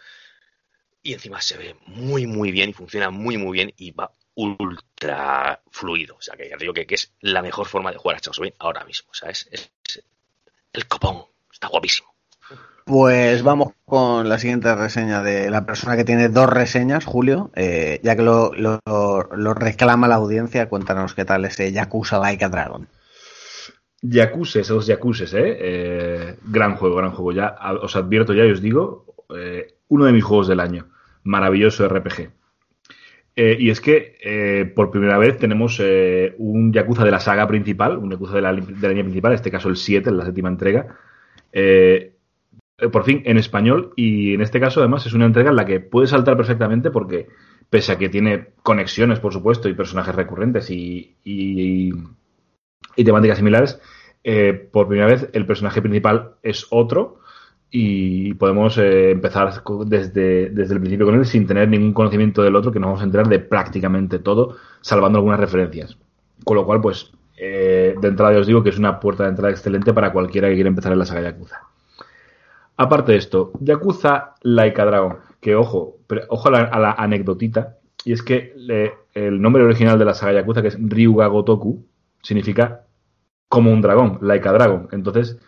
[1.02, 5.62] y encima se ve muy muy bien y funciona muy muy bien y va ultra
[5.72, 6.16] fluido.
[6.18, 8.84] O sea, que digo que, que es la mejor forma de jugar a Chaos ahora
[8.86, 9.10] mismo.
[9.12, 9.72] O sea, es- es
[10.74, 11.26] el copón.
[11.52, 12.15] Está guapísimo.
[12.86, 17.50] Pues vamos con la siguiente reseña de la persona que tiene dos reseñas, Julio.
[17.56, 18.52] Eh, ya que lo,
[19.56, 22.88] reclama la audiencia, cuéntanos qué tal ese Yakuza Like a Dragon.
[24.04, 25.58] Yakuza, esos Yakuza, ¿eh?
[25.60, 27.32] Eh, Gran juego, gran juego.
[27.32, 30.88] Ya os advierto ya y os digo, eh, uno de mis juegos del año.
[31.24, 32.30] Maravilloso RPG.
[33.36, 35.82] Y es que por primera vez tenemos
[36.38, 39.70] un Yakuza de la saga principal, un Yakuza de la, línea principal, en este caso
[39.70, 40.96] el 7, la séptima entrega.
[42.92, 45.80] Por fin en español y en este caso además es una entrega en la que
[45.80, 47.28] puedes saltar perfectamente porque
[47.70, 51.94] pese a que tiene conexiones por supuesto y personajes recurrentes y, y,
[52.96, 53.80] y temáticas similares,
[54.24, 57.20] eh, por primera vez el personaje principal es otro
[57.70, 62.56] y podemos eh, empezar desde, desde el principio con él sin tener ningún conocimiento del
[62.56, 65.98] otro que nos vamos a enterar de prácticamente todo, salvando algunas referencias.
[66.44, 69.52] Con lo cual, pues, eh, de entrada os digo que es una puerta de entrada
[69.52, 71.75] excelente para cualquiera que quiera empezar en la saga Yakuza.
[72.78, 77.78] Aparte de esto, Yakuza Like a Dragon, que ojo, pero ojo a la, a anecdotita,
[78.04, 78.54] y es que
[79.14, 81.86] el nombre original de la saga Yakuza, que es Ryuga Gotoku,
[82.22, 82.86] significa
[83.48, 84.90] como un dragón, Like a Dragon.
[84.92, 85.40] Entonces,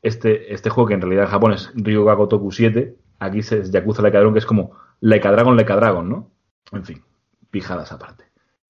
[0.00, 4.02] este, este juego, que en realidad en Japón es Ryuga Gotoku 7, aquí es Yakuza
[4.02, 6.30] Like a Dragon, que es como Like a Dragon, Like a Dragon, ¿no?
[6.72, 7.02] En fin,
[7.50, 8.24] pijadas aparte.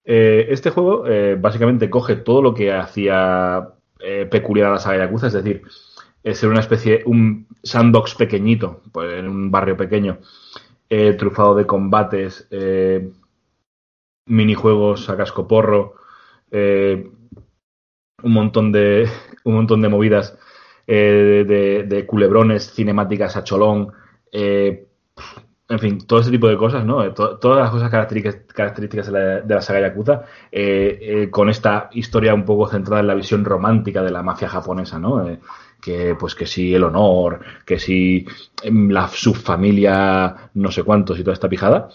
[0.05, 3.69] Eh, este juego eh, básicamente coge todo lo que hacía
[4.01, 5.63] eh, peculiar a la saga Yakuza, es decir,
[6.23, 10.19] es ser una especie, un sandbox pequeñito, pues, en un barrio pequeño,
[10.91, 13.11] eh, trufado de combates, eh,
[14.27, 15.95] minijuegos a cascoporro,
[16.51, 17.11] eh,
[18.23, 19.09] un montón de
[19.45, 20.39] un montón de movidas
[20.87, 23.93] de, de culebrones, cinemáticas a cholón,
[25.69, 27.13] en fin, todo ese tipo de cosas, ¿no?
[27.15, 30.23] To- todas las cosas características, de, la, de la saga Yakuza,
[31.31, 35.25] con esta historia un poco centrada en la visión romántica de la mafia japonesa, ¿no?
[35.83, 38.25] Que pues que si el honor, que si
[38.63, 41.89] em, la subfamilia no sé cuántos y toda esta pijada,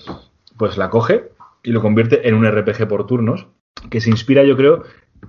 [0.57, 1.31] pues la coge
[1.64, 3.47] y lo convierte en un RPG por turnos
[3.89, 4.84] que se inspira, yo creo,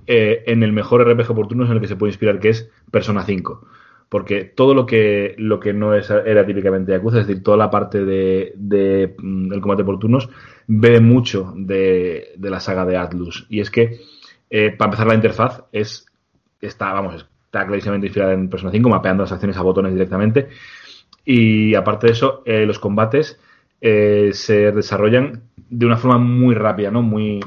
[0.07, 2.69] eh, en el mejor RPG por turnos en el que se puede inspirar, que es
[2.91, 3.65] Persona 5.
[4.09, 7.69] Porque todo lo que, lo que no es, era típicamente Yakuza, es decir, toda la
[7.69, 10.29] parte de, de, mm, del combate por turnos,
[10.67, 13.45] bebe mucho de, de la saga de Atlus.
[13.49, 13.99] Y es que,
[14.49, 16.07] eh, para empezar, la interfaz es
[16.59, 20.49] está, vamos, está clarísimamente inspirada en Persona 5, mapeando las acciones a botones directamente.
[21.25, 23.39] Y aparte de eso, eh, los combates
[23.81, 27.01] eh, se desarrollan de una forma muy rápida, ¿no?
[27.01, 27.39] Muy,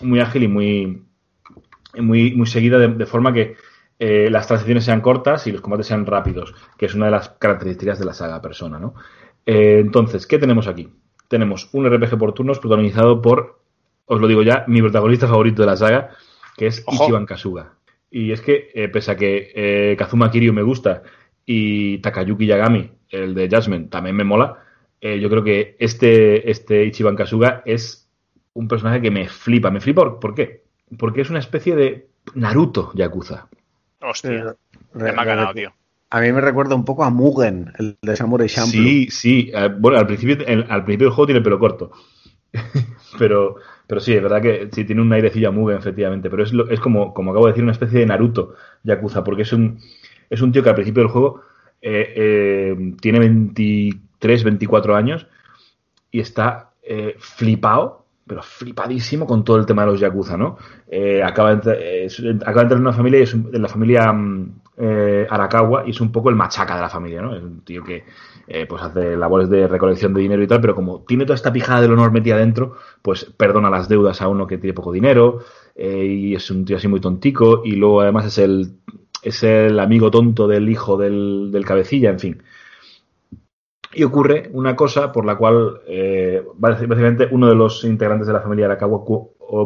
[0.00, 1.02] muy ágil y muy,
[1.98, 3.56] muy, muy seguida, de, de forma que
[3.98, 7.30] eh, las transiciones sean cortas y los combates sean rápidos, que es una de las
[7.30, 8.94] características de la saga Persona, ¿no?
[9.44, 10.92] Entonces, ¿qué tenemos aquí?
[11.26, 13.60] Tenemos un RPG por turnos protagonizado por,
[14.04, 16.10] os lo digo ya, mi protagonista favorito de la saga,
[16.54, 17.04] que es Ojo.
[17.04, 17.77] Ichiban Kasuga.
[18.10, 21.02] Y es que, eh, pese a que eh, Kazuma Kiryu me gusta
[21.44, 24.58] y Takayuki Yagami, el de Judgment, también me mola,
[25.00, 28.08] eh, yo creo que este, este Ichiban Kasuga es
[28.54, 29.70] un personaje que me flipa.
[29.70, 30.18] ¿Me flipa?
[30.18, 30.62] ¿Por qué?
[30.98, 33.48] Porque es una especie de Naruto Yakuza.
[34.00, 34.56] Hostia.
[34.94, 35.72] Me ha ganado, tío.
[36.10, 38.82] A mí me recuerda un poco a Mugen, el de Samurai Champloo.
[38.82, 39.50] Sí, sí.
[39.54, 41.92] eh, bueno, al principio, el- al principio del juego tiene el pelo corto.
[43.18, 43.56] pero,
[43.88, 46.30] pero sí, es verdad que sí tiene un airecillo a Mugen, efectivamente.
[46.30, 48.54] Pero es, lo- es como, como acabo de decir, una especie de Naruto
[48.84, 49.80] Yakuza, porque es un,
[50.30, 51.42] es un tío que al principio del juego
[51.82, 55.26] eh, eh, tiene 23, 24 años
[56.10, 60.58] y está eh, flipado, pero flipadísimo con todo el tema de los Yakuza, ¿no?
[61.24, 64.60] Acaba, de acaba de entrar en una familia y es un- en la familia mm,
[64.80, 67.34] eh, Arakawa y es un poco el machaca de la familia, ¿no?
[67.34, 68.04] Es un tío que
[68.46, 71.52] eh, pues hace labores de recolección de dinero y tal, pero como tiene toda esta
[71.52, 75.40] pijada del honor metida dentro, pues perdona las deudas a uno que tiene poco dinero
[75.74, 78.78] eh, y es un tío así muy tontico y luego además es el,
[79.22, 82.42] es el amigo tonto del hijo del, del cabecilla, en fin.
[83.92, 88.42] Y ocurre una cosa por la cual eh, básicamente uno de los integrantes de la
[88.42, 89.02] familia Arakawa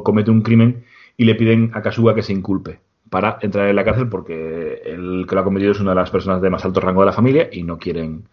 [0.02, 0.84] comete un crimen
[1.16, 2.80] y le piden a Kasuga que se inculpe
[3.12, 6.10] para entrar en la cárcel porque el que lo ha cometido es una de las
[6.10, 8.26] personas de más alto rango de la familia y no quieren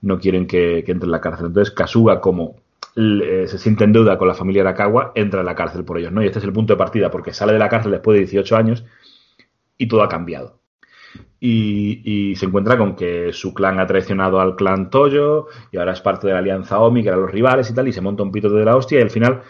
[0.00, 1.48] no quieren que, que entre en la cárcel.
[1.48, 2.56] Entonces Kasuga, como
[2.96, 6.12] eh, se siente en deuda con la familia Arakawa, entra en la cárcel por ellos,
[6.12, 6.22] ¿no?
[6.22, 8.56] Y este es el punto de partida, porque sale de la cárcel después de 18
[8.56, 8.86] años
[9.76, 10.60] y todo ha cambiado.
[11.38, 15.92] Y, y se encuentra con que su clan ha traicionado al clan Toyo y ahora
[15.92, 18.22] es parte de la alianza Omi, que eran los rivales y tal, y se monta
[18.22, 19.42] un pito de la hostia y al final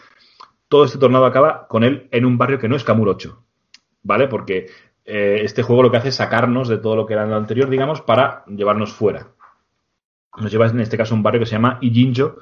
[0.69, 3.46] todo este tornado acaba con él en un barrio que no es Kamurocho,
[4.07, 4.29] ¿vale?
[4.29, 4.67] Porque
[5.05, 7.37] eh, este juego lo que hace es sacarnos de todo lo que era en lo
[7.37, 9.29] anterior, digamos, para llevarnos fuera.
[10.39, 12.37] Nos lleva en este caso a un barrio que se llama Ijinjo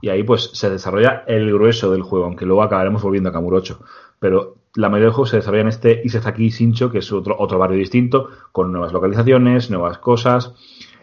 [0.00, 3.80] y ahí pues se desarrolla el grueso del juego, aunque luego acabaremos volviendo a Kamurocho.
[4.18, 7.58] Pero la mayoría del juego se desarrolla en este Isezaki Shincho, que es otro, otro
[7.58, 10.54] barrio distinto, con nuevas localizaciones, nuevas cosas,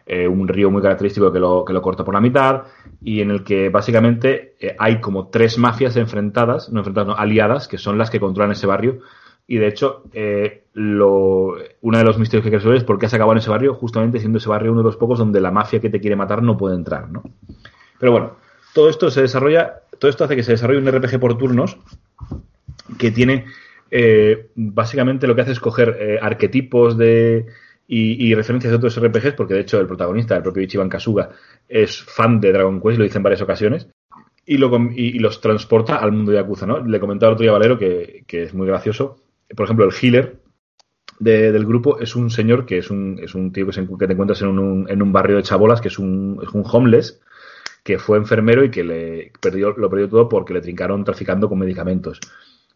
[0.05, 2.63] eh, un río muy característico que lo, que lo corta por la mitad,
[3.01, 7.67] y en el que básicamente eh, hay como tres mafias enfrentadas, no enfrentadas, no, aliadas,
[7.67, 8.99] que son las que controlan ese barrio.
[9.47, 13.07] Y de hecho, eh, lo, uno de los misterios que que resolver es por qué
[13.07, 15.51] has acabado en ese barrio, justamente siendo ese barrio uno de los pocos donde la
[15.51, 17.23] mafia que te quiere matar no puede entrar, ¿no?
[17.99, 18.37] Pero bueno,
[18.73, 21.77] todo esto se desarrolla, todo esto hace que se desarrolle un RPG por turnos
[22.97, 23.45] que tiene
[23.91, 27.45] eh, básicamente lo que hace es coger eh, arquetipos de
[27.87, 31.29] y, y referencias de otros RPGs, porque de hecho el protagonista, el propio Ichiban Kasuga,
[31.67, 33.87] es fan de Dragon Quest, lo dice en varias ocasiones,
[34.45, 36.79] y, lo, y, los transporta al mundo de Yakuza, ¿no?
[36.79, 39.22] Le comentaba el otro día Valero que, que es muy gracioso.
[39.55, 40.39] Por ejemplo, el healer
[41.19, 44.07] de- del grupo es un señor que es un, es un tío que, se que
[44.07, 47.21] te encuentras en un, en un barrio de chabolas, que es un, es un homeless,
[47.83, 51.59] que fue enfermero y que le perdió, lo perdió todo porque le trincaron traficando con
[51.59, 52.19] medicamentos.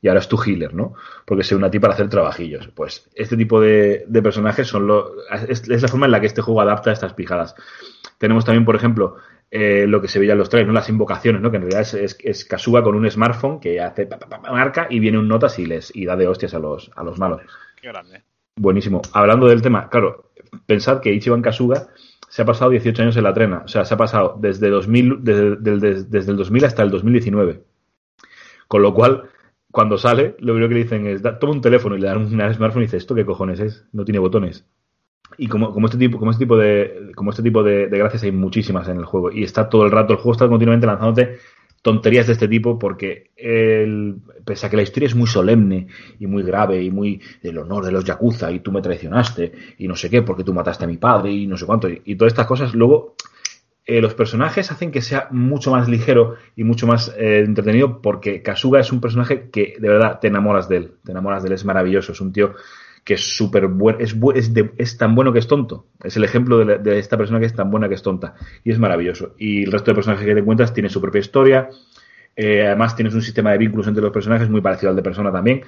[0.01, 0.93] Y ahora es tu healer, ¿no?
[1.25, 2.67] Porque se une a ti para hacer trabajillos.
[2.67, 5.13] Pues este tipo de, de personajes son lo,
[5.47, 7.55] es, es la forma en la que este juego adapta estas pijadas.
[8.19, 9.17] Tenemos también, por ejemplo,
[9.49, 10.73] eh, lo que se veía en los trailers, ¿no?
[10.73, 11.49] Las invocaciones, ¿no?
[11.49, 14.87] Que en realidad es, es, es Kasuga con un smartphone que hace pa, pa, marca
[14.89, 17.41] y viene un notas y les y da de hostias a los, a los malos.
[17.81, 18.23] Qué grande.
[18.57, 19.01] Buenísimo.
[19.13, 20.31] Hablando del tema, claro,
[20.65, 21.87] pensad que Ichiban Kasuga
[22.27, 23.61] se ha pasado 18 años en la trena.
[23.63, 27.63] O sea, se ha pasado desde, 2000, desde, desde, desde el 2000 hasta el 2019.
[28.67, 29.29] Con lo cual,
[29.77, 32.17] cuando sale, lo primero que le dicen es, "Da- toma un teléfono y le dan
[32.17, 33.85] un smartphone y dice, ¿esto qué cojones es?
[33.93, 34.65] No tiene botones.
[35.37, 38.31] Y como, como este tipo, como este tipo de, como este tipo de gracias hay
[38.31, 39.31] muchísimas en el juego.
[39.31, 41.37] Y está todo el rato, el juego está continuamente lanzándote
[41.83, 45.87] tonterías de este tipo porque el, pese a que la historia es muy solemne
[46.19, 49.87] y muy grave y muy del honor de los yakuza y tú me traicionaste y
[49.87, 52.15] no sé qué porque tú mataste a mi padre y no sé cuánto y, y
[52.15, 53.15] todas estas cosas luego
[53.87, 58.43] eh, los personajes hacen que sea mucho más ligero y mucho más eh, entretenido porque
[58.43, 61.53] Kasuga es un personaje que de verdad te enamoras de él te enamoras de él
[61.53, 62.53] es maravilloso es un tío
[63.07, 65.85] que es súper bueno, es, es, es tan bueno que es tonto.
[66.03, 68.35] Es el ejemplo de esta persona que es tan buena que es tonta.
[68.65, 69.33] Y es maravilloso.
[69.37, 71.69] Y el resto de personajes que te encuentras tiene su propia historia.
[72.35, 75.31] Eh, además tienes un sistema de vínculos entre los personajes muy parecido al de persona
[75.31, 75.61] también,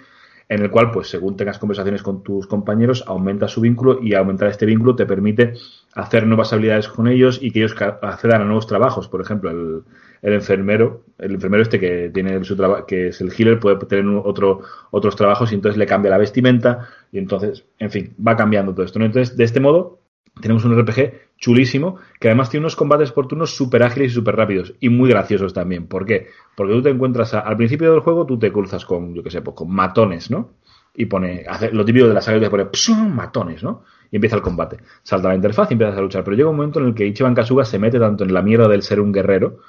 [0.50, 4.50] en el cual, pues según tengas conversaciones con tus compañeros, aumenta su vínculo y aumentar
[4.50, 5.54] este vínculo te permite
[5.94, 9.08] hacer nuevas habilidades con ellos y que ellos accedan a nuevos trabajos.
[9.08, 9.84] Por ejemplo, el,
[10.24, 14.06] el enfermero, el enfermero este que tiene su trabajo, que es el healer, puede tener
[14.24, 18.74] otro, otros trabajos y entonces le cambia la vestimenta y entonces, en fin, va cambiando
[18.74, 19.00] todo esto.
[19.00, 20.00] Entonces, de este modo,
[20.42, 24.36] tenemos un RPG chulísimo que además tiene unos combates por turnos súper ágiles y súper
[24.36, 25.88] rápidos y muy graciosos también.
[25.88, 26.28] ¿Por qué?
[26.56, 29.42] Porque tú te encuentras al principio del juego, tú te cruzas con, yo qué sé,
[29.42, 30.52] pues, con matones, ¿no?
[30.94, 33.16] Y pone, hace, lo típico de la saga que pone ¡pshum!
[33.16, 33.84] matones, ¿no?
[34.12, 34.78] Y empieza el combate.
[35.02, 36.24] Salta la interfaz y empiezas a luchar.
[36.24, 38.68] Pero llega un momento en el que Ichiban Kasuga se mete tanto en la mierda
[38.68, 39.60] del ser un guerrero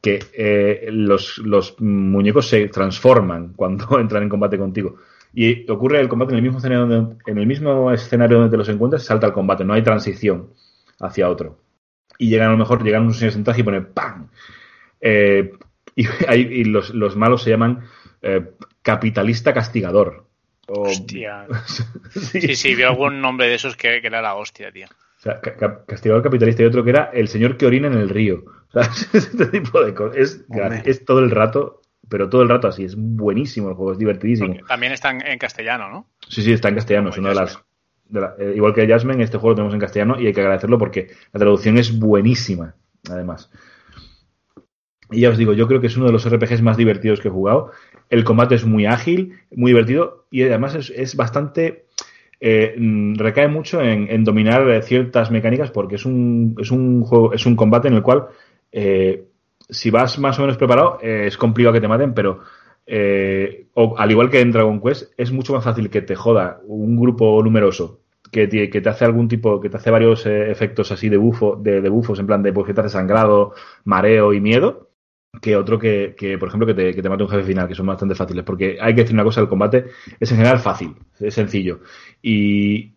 [0.00, 4.96] que eh, los, los muñecos se transforman cuando entran en combate contigo.
[5.34, 8.56] Y ocurre el combate en el mismo escenario donde, en el mismo escenario donde te
[8.56, 10.50] los encuentras, salta el combate, no hay transición
[11.00, 11.58] hacia otro.
[12.18, 14.28] Y llegan a lo mejor, llegan unos señores en traje y ponen ¡pam!
[15.00, 15.52] Eh,
[15.96, 17.84] y ahí- y los, los malos se llaman
[18.22, 18.50] eh,
[18.82, 20.26] capitalista castigador.
[20.68, 21.46] O- Hostia.
[22.10, 24.86] Sí, sí, vi algún nombre de esos que, que era la hostia, tío.
[24.86, 27.94] O sea, ca- ca- castigador capitalista y otro que era el señor que orina en
[27.94, 28.44] el río.
[28.68, 28.82] O sea,
[29.12, 30.16] este tipo de cosas.
[30.84, 32.84] Es, todo el rato, pero todo el rato así.
[32.84, 34.54] Es buenísimo el juego, es divertidísimo.
[34.68, 36.08] También está en, en castellano, ¿no?
[36.28, 37.10] Sí, sí, está en castellano.
[37.10, 37.58] Es una de las.
[38.38, 41.08] Eh, igual que Jasmine, este juego lo tenemos en castellano y hay que agradecerlo porque
[41.32, 42.74] la traducción es buenísima,
[43.10, 43.50] además.
[45.10, 47.28] Y ya os digo, yo creo que es uno de los RPGs más divertidos que
[47.28, 47.70] he jugado.
[48.10, 51.86] El combate es muy ágil, muy divertido y además es, bastante
[52.40, 57.32] eh, mm, recae mucho en, dominar eh, ciertas mecánicas porque es un, es un juego,
[57.32, 58.26] es un combate en el cual
[58.72, 59.24] eh,
[59.68, 62.40] si vas más o menos preparado es complicado que te maten, pero
[62.86, 66.60] eh, o, al igual que en Dragon Quest es mucho más fácil que te joda
[66.66, 68.00] un grupo numeroso
[68.34, 71.88] que te, hace algún tipo, que te hace varios eh, efectos así de bufo, de,
[71.88, 73.54] bufos, en plan de pues, que te hace sangrado,
[73.84, 74.90] mareo y miedo,
[75.40, 78.16] que otro que, que, por ejemplo, que te, mate un jefe final, que son bastante
[78.16, 78.44] fáciles.
[78.44, 79.86] Porque hay que decir una cosa, el combate
[80.18, 81.80] es en general fácil, es sencillo.
[82.22, 82.94] Y,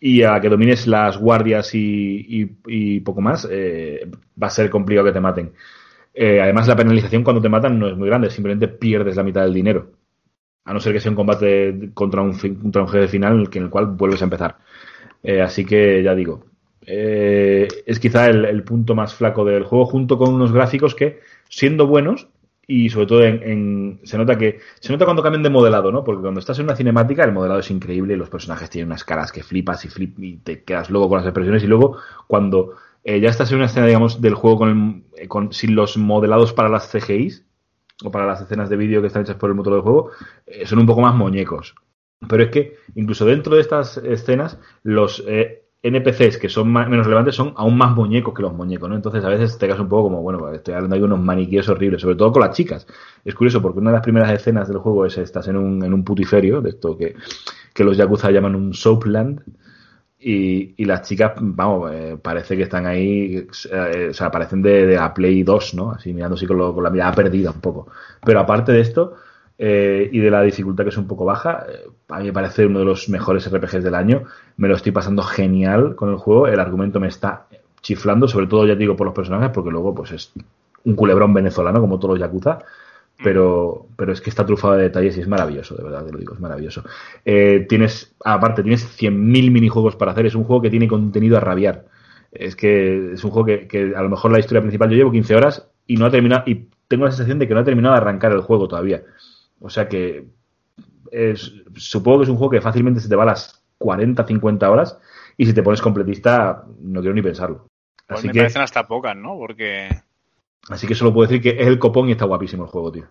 [0.00, 4.06] y a que domines las guardias y poco más, eh,
[4.40, 5.52] va a ser complicado que te maten.
[6.14, 9.42] Eh, además, la penalización cuando te matan no es muy grande, simplemente pierdes la mitad
[9.42, 9.90] del dinero.
[10.64, 13.70] A no ser que sea un combate contra un, contra un jefe final en el
[13.70, 14.56] cual vuelves a empezar.
[15.22, 16.44] Eh, así que ya digo,
[16.86, 21.86] eh, es quizá el, punto más flaco del juego, junto con unos gráficos que, siendo
[21.86, 22.28] buenos,
[22.66, 26.02] y sobre todo en, se nota que se nota cuando cambian de modelado, ¿no?
[26.02, 29.32] Porque cuando estás en una cinemática el modelado es increíble los personajes tienen unas caras
[29.32, 33.20] que flipas y flip y te quedas luego con las expresiones y luego cuando eh,
[33.20, 34.68] ya estás en una escena, digamos, del juego con,
[35.16, 37.44] el- eh, con- sin los modelados para las CGIs
[38.04, 40.10] o para las escenas de vídeo que están hechas por el motor del juego,
[40.46, 41.74] eh, son un poco más muñecos.
[42.28, 45.22] Pero es que incluso dentro de estas escenas, los
[45.82, 48.96] NPCs que son menos relevantes son aún más muñecos que los muñecos, ¿no?
[48.96, 52.00] Entonces a veces te quedas un poco como, bueno, estoy hablando de unos maniquíes horribles,
[52.00, 52.86] sobre todo con las chicas.
[53.24, 55.92] Es curioso porque una de las primeras escenas del juego es estás en un, en
[55.92, 57.14] un putiferio, de esto que,
[57.74, 59.42] que los yakuza llaman un soapland,
[60.24, 64.86] y, y las chicas, vamos, eh, parece que están ahí, eh, o sea, parecen de,
[64.86, 65.92] de la Play 2, ¿no?
[65.92, 67.88] Así mirando así con, lo- con la mirada perdida un poco.
[68.24, 69.14] Pero aparte de esto,
[69.58, 72.66] eh, y de la dificultad que es un poco baja, eh, a mí me parece
[72.66, 74.24] uno de los mejores RPGs del año.
[74.56, 76.46] Me lo estoy pasando genial con el juego.
[76.48, 77.46] El argumento me está
[77.82, 80.32] chiflando, sobre todo, ya digo, por los personajes, porque luego, pues es
[80.84, 82.58] un culebrón venezolano, como todos los Yakuza.
[83.22, 86.18] Pero, pero es que está trufado de detalles y es maravilloso, de verdad, te lo
[86.18, 86.82] digo, es maravilloso.
[87.24, 90.26] Eh, tienes, aparte, tienes 100.000 minijuegos para hacer.
[90.26, 91.86] Es un juego que tiene contenido a rabiar.
[92.32, 95.12] Es que es un juego que, que a lo mejor la historia principal yo llevo
[95.12, 97.94] 15 horas y no ha terminado, y tengo la sensación de que no ha terminado
[97.94, 99.02] de arrancar el juego todavía.
[99.60, 100.24] O sea que
[101.10, 104.70] es- supongo que es un juego que fácilmente se te va a las 40, 50
[104.70, 104.98] horas
[105.36, 107.66] y si te pones completista no quiero ni pensarlo.
[108.06, 109.36] Pues Así me que, parecen hasta pocas, ¿no?
[109.38, 109.88] Porque
[110.68, 113.06] así que solo puedo decir que es el copón y está guapísimo el juego, tío.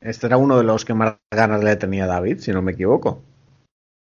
[0.00, 3.22] Este era uno de los que más ganas le tenía David, si no me equivoco.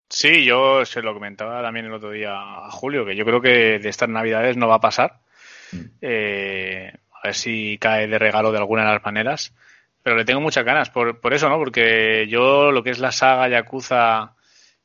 [0.10, 3.80] sí, yo se lo comentaba también el otro día a Julio, que yo creo que
[3.80, 5.20] de estas navidades no va a pasar.
[6.02, 9.54] Eh, a ver si cae de regalo de alguna de las maneras.
[10.04, 11.58] Pero le tengo muchas ganas por, por eso, ¿no?
[11.58, 14.36] Porque yo lo que es la saga Yakuza,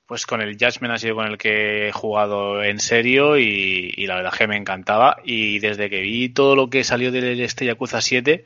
[0.09, 4.07] pues con el Judgment ha sido con el que he jugado en serio y, y
[4.07, 5.19] la verdad que me encantaba.
[5.23, 8.43] Y desde que vi todo lo que salió del este Yakuza 7,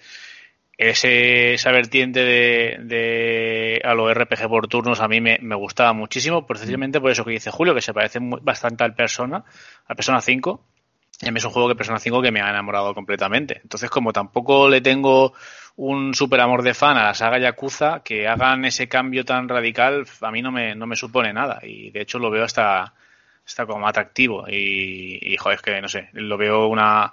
[0.77, 5.93] ese, esa vertiente de, de a lo RPG por turnos a mí me, me gustaba
[5.93, 9.45] muchísimo, precisamente por eso que dice Julio, que se parece bastante al Persona,
[9.87, 10.67] al Persona 5.
[11.21, 13.61] Y a mí es un juego que Persona 5 que me ha enamorado completamente.
[13.63, 15.33] Entonces, como tampoco le tengo
[15.77, 20.07] un super amor de fan a la saga Yakuza, que hagan ese cambio tan radical,
[20.21, 21.61] a mí no me, no me supone nada.
[21.63, 22.95] Y de hecho lo veo hasta,
[23.47, 24.45] hasta como atractivo.
[24.49, 27.13] Y, y joder, es que no sé, lo veo una,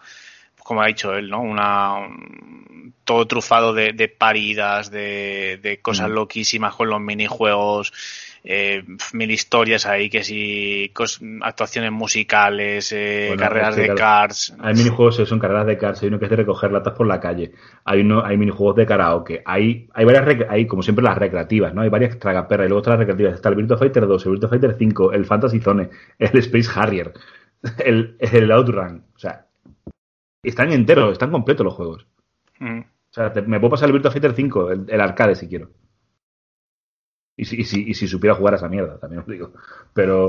[0.63, 1.41] como ha dicho él, ¿no?
[1.41, 6.13] Una, un- todo trufado de, de paridas, de, de cosas Mm.
[6.13, 7.91] loquísimas con los minijuegos,
[8.43, 13.97] eh, mil historias ahí, que si cos- actuaciones musicales, eh, Bueno, carreras es que, de
[13.97, 14.55] cards.
[14.59, 17.07] Hay minijuegos que son carreras de cards, hay uno que es de recoger latas por
[17.07, 17.51] la calle,
[17.85, 21.81] hay uno, hay minijuegos de karaoke, hay, hay varias, hay como siempre las recreativas, ¿no?
[21.81, 23.33] Hay varias tragaperras y luego otras recreativas.
[23.35, 27.13] Está el Virtua Fighter 2, el Virtua Fighter 5, el Fantasy Zone, el Space Harrier,
[27.85, 29.03] el, el Outrun.
[29.15, 29.45] O sea,
[30.43, 32.07] están enteros, están completos los juegos.
[32.59, 32.79] Mm.
[32.79, 35.71] O sea, te- me puedo pasar el Virtua Fighter 5, el, el arcade si quiero.
[37.39, 39.51] Y si, y, si, y si supiera jugar a esa mierda, también os digo.
[39.93, 40.27] Pero,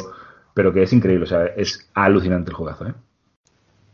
[0.55, 2.95] pero que es increíble, o sea, es alucinante el juegazo, ¿eh?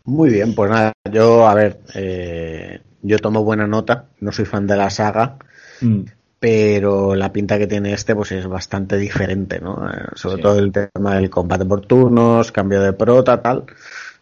[0.04, 4.66] Muy bien, pues nada, yo, a ver, eh, yo tomo buena nota, no soy fan
[4.66, 5.36] de la saga,
[5.80, 6.02] Mm.
[6.38, 9.90] pero la pinta que tiene este pues es bastante diferente, ¿no?
[9.90, 10.42] Eh, sobre Sí.
[10.42, 13.64] todo el tema del combate por turnos, cambio de prota, tal.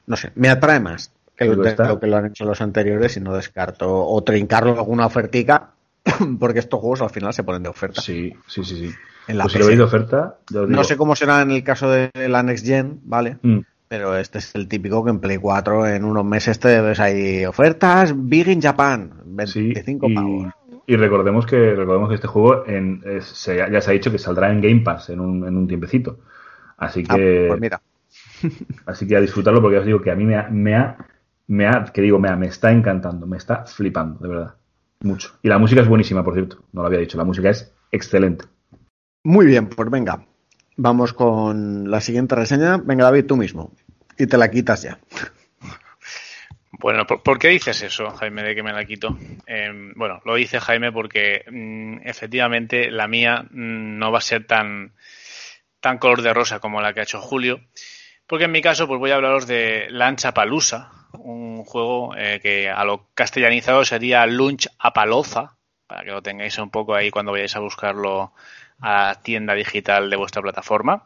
[0.06, 3.34] No sé, me atrae más que lo que lo han hecho los anteriores y no
[3.34, 5.73] descarto o trincarlo alguna ofertica,
[6.38, 8.00] porque estos juegos al final se ponen de oferta.
[8.00, 8.94] Sí, sí, sí, sí.
[9.26, 10.76] En la Pues si lo veis de oferta, ya os digo.
[10.78, 13.38] No sé cómo será en el caso de la Next Gen, ¿vale?
[13.42, 13.60] Mm.
[13.88, 17.44] Pero este es el típico que en Play 4 en unos meses te ves ahí
[17.46, 20.52] ofertas Big in Japan, 25 y, pavos.
[20.86, 24.18] y recordemos que recordemos que este juego en, es- se- ya se ha dicho que
[24.18, 26.18] saldrá en Game Pass en un, en un tiempecito.
[26.76, 27.80] Así Ah, que pues mira.
[28.86, 30.96] así que a disfrutarlo porque ya os digo que a mí me ha, me ha,
[31.46, 34.54] me ha- que digo, me, ha- me está encantando, me está flipando, de verdad.
[35.04, 35.38] Mucho.
[35.42, 36.64] Y la música es buenísima, por cierto.
[36.72, 37.18] No lo había dicho.
[37.18, 38.46] La música es excelente.
[39.22, 40.24] Muy bien, pues venga.
[40.76, 42.78] Vamos con la siguiente reseña.
[42.78, 43.72] Venga, David, tú mismo.
[44.18, 44.98] Y te la quitas ya.
[46.72, 49.16] Bueno, ¿por, por qué dices eso, Jaime, de que me la quito?
[49.46, 54.46] Eh, bueno, lo dice Jaime porque mm, efectivamente la mía mm, no va a ser
[54.46, 54.92] tan,
[55.80, 57.60] tan color de rosa como la que ha hecho Julio.
[58.26, 62.68] Porque en mi caso, pues voy a hablaros de Lancha Palusa, un juego eh, que
[62.68, 67.56] a lo castellanizado sería Lunch Apaloza, para que lo tengáis un poco ahí cuando vayáis
[67.56, 68.32] a buscarlo
[68.80, 71.04] a tienda digital de vuestra plataforma.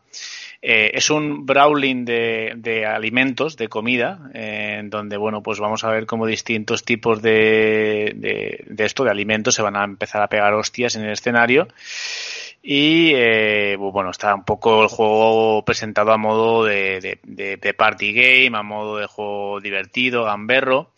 [0.60, 5.90] Eh, es un brawling de, de alimentos, de comida, en donde, bueno, pues vamos a
[5.90, 10.28] ver cómo distintos tipos de, de, de esto, de alimentos, se van a empezar a
[10.28, 11.68] pegar hostias en el escenario.
[12.70, 18.62] Y eh, bueno, está un poco el juego presentado a modo de, party game, a
[18.62, 20.92] modo de juego divertido, gamberro,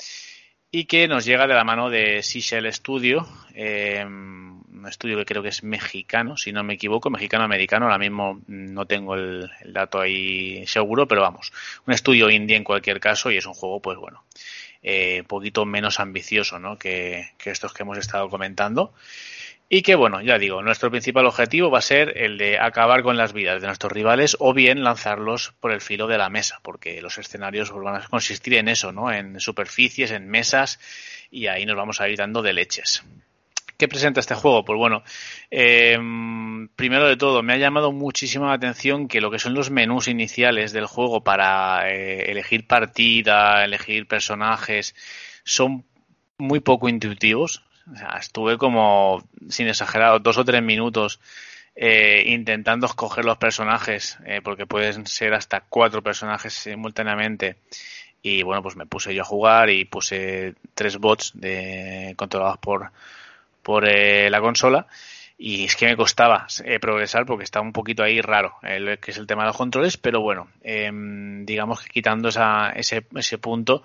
[0.72, 3.24] y que nos llega de la mano de Seashell Studio,
[3.54, 8.40] eh, un estudio que creo que es mexicano, si no me equivoco, mexicano-americano, ahora mismo
[8.48, 11.52] no tengo el, dato ahí seguro, pero vamos,
[11.86, 14.24] un estudio indie en cualquier caso y es un juego, pues bueno,
[14.82, 16.76] eh, un poquito menos ambicioso ¿no?
[16.76, 18.92] que, que estos que hemos estado comentando.
[19.72, 23.16] Y que, bueno, ya digo, nuestro principal objetivo va a ser el de acabar con
[23.16, 27.00] las vidas de nuestros rivales o bien lanzarlos por el filo de la mesa, porque
[27.00, 29.12] los escenarios van a consistir en eso, ¿no?
[29.12, 30.80] En superficies, en mesas,
[31.30, 33.04] y ahí nos vamos a ir dando de leches.
[33.76, 34.64] ¿Qué presenta este juego?
[34.64, 35.04] Pues bueno,
[35.52, 35.96] eh,
[36.74, 40.08] primero de todo, me ha llamado muchísimo la atención que lo que son los menús
[40.08, 44.96] iniciales del juego para eh, elegir partida, elegir personajes,
[45.44, 45.84] son
[46.38, 47.62] muy poco intuitivos.
[47.92, 51.20] O sea, estuve como, sin exagerar, dos o tres minutos
[51.74, 57.56] eh, intentando escoger los personajes, eh, porque pueden ser hasta cuatro personajes simultáneamente.
[58.22, 62.90] Y bueno, pues me puse yo a jugar y puse tres bots de, controlados por,
[63.62, 64.86] por eh, la consola.
[65.38, 66.46] Y es que me costaba
[66.82, 70.20] progresar porque está un poquito ahí raro, que es el tema de los controles, pero
[70.20, 73.82] bueno, eh, digamos que quitando esa, ese, ese punto,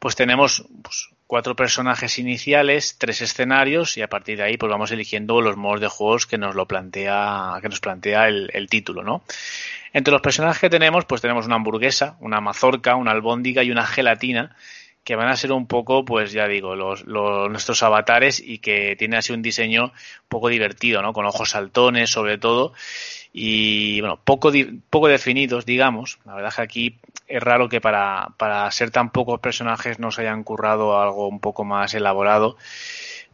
[0.00, 4.90] pues tenemos pues, cuatro personajes iniciales, tres escenarios y a partir de ahí pues vamos
[4.92, 9.22] eligiendo los modos de juegos que nos lo plantea, que nos plantea el, título, ¿no?
[9.92, 13.86] Entre los personajes que tenemos, pues tenemos una hamburguesa, una mazorca, una albóndiga y una
[13.86, 14.54] gelatina
[15.02, 18.96] que van a ser un poco, pues ya digo, los, los, nuestros avatares y que
[18.96, 19.92] tiene así un diseño
[20.28, 21.12] poco divertido, ¿no?
[21.12, 22.72] Con ojos saltones, sobre todo,
[23.32, 24.50] y bueno, poco,
[24.90, 26.18] poco definidos, digamos.
[26.24, 26.98] La verdad es que aquí
[27.28, 31.40] es raro que para, para ser tan pocos personajes no se hayan currado algo un
[31.40, 32.56] poco más elaborado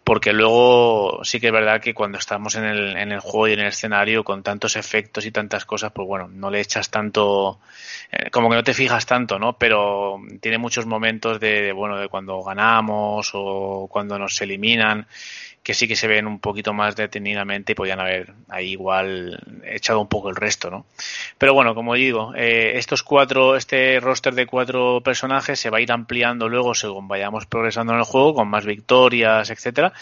[0.05, 3.53] porque luego sí que es verdad que cuando estamos en el, en el juego y
[3.53, 7.61] en el escenario con tantos efectos y tantas cosas, pues bueno, no le echas tanto,
[8.11, 9.53] eh, como que no te fijas tanto, ¿no?
[9.57, 15.07] Pero tiene muchos momentos de, de, bueno, de cuando ganamos o cuando nos eliminan
[15.62, 20.00] que sí que se ven un poquito más detenidamente y podían haber ahí igual echado
[20.00, 20.86] un poco el resto, ¿no?
[21.39, 25.81] Pero bueno, como digo, eh, estos cuatro, este roster de cuatro personajes se va a
[25.81, 29.92] ir ampliando luego según vayamos progresando en el juego con más victorias, etcétera,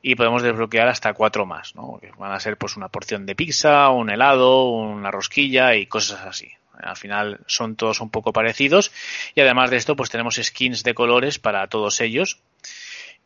[0.00, 1.98] y podemos desbloquear hasta cuatro más, ¿no?
[2.00, 6.24] Que van a ser pues una porción de pizza, un helado, una rosquilla y cosas
[6.24, 6.50] así.
[6.82, 8.90] Al final son todos un poco parecidos
[9.34, 12.40] y además de esto pues tenemos skins de colores para todos ellos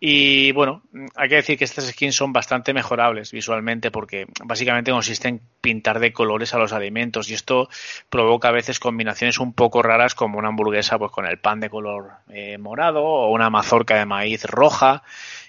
[0.00, 0.82] y bueno,
[1.14, 5.98] hay que decir que estas skins son bastante mejorables visualmente porque básicamente consiste en pintar
[5.98, 7.68] de colores a los alimentos y esto
[8.10, 11.70] provoca a veces combinaciones un poco raras como una hamburguesa pues con el pan de
[11.70, 15.04] color eh, morado o una mazorca de maíz roja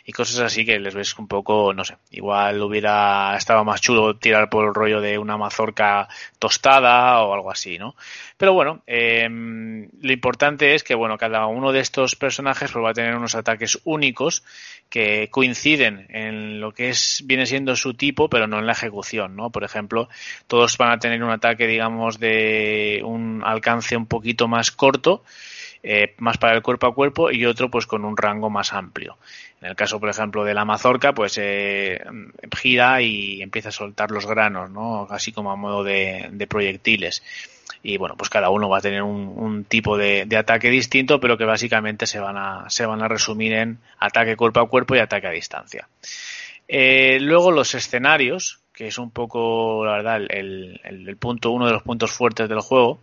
[0.07, 4.15] y cosas así que les ves un poco, no sé, igual hubiera estado más chulo
[4.17, 7.95] tirar por el rollo de una mazorca tostada o algo así, ¿no?
[8.37, 12.91] Pero bueno, eh, lo importante es que, bueno, cada uno de estos personajes pues, va
[12.91, 14.43] a tener unos ataques únicos
[14.89, 19.35] que coinciden en lo que es viene siendo su tipo, pero no en la ejecución,
[19.35, 19.49] ¿no?
[19.49, 20.07] Por ejemplo,
[20.45, 25.23] todos van a tener un ataque, digamos, de un alcance un poquito más corto,
[25.81, 29.17] eh, más para el cuerpo a cuerpo y otro pues con un rango más amplio.
[29.65, 31.99] En el caso, por ejemplo, de la mazorca, pues eh,
[32.55, 35.07] gira y empieza a soltar los granos, ¿no?
[35.09, 37.23] Así como a modo de, proyectiles.
[37.81, 41.45] Y bueno, pues cada uno va a tener un, tipo de, ataque distinto, pero que
[41.45, 45.25] básicamente se van a, se van a resumir en ataque cuerpo a cuerpo y ataque
[45.25, 45.89] a distancia.
[46.67, 51.81] Eh, luego los escenarios, que es un poco, la verdad, el punto, uno de los
[51.81, 52.99] puntos fuertes del juego.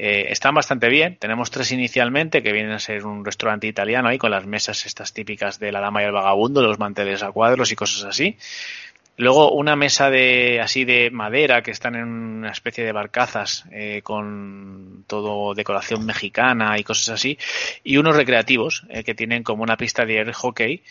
[0.00, 1.16] Eh, están bastante bien.
[1.16, 5.12] Tenemos tres inicialmente, que vienen a ser un restaurante italiano ahí con las mesas estas
[5.12, 8.36] típicas de la dama y el vagabundo, los manteles a cuadros y cosas así.
[9.16, 14.00] Luego una mesa de así de madera que están en una especie de barcazas eh,
[14.04, 17.36] con todo decoración mexicana y cosas así.
[17.82, 20.84] Y unos recreativos eh, que tienen como una pista de hockey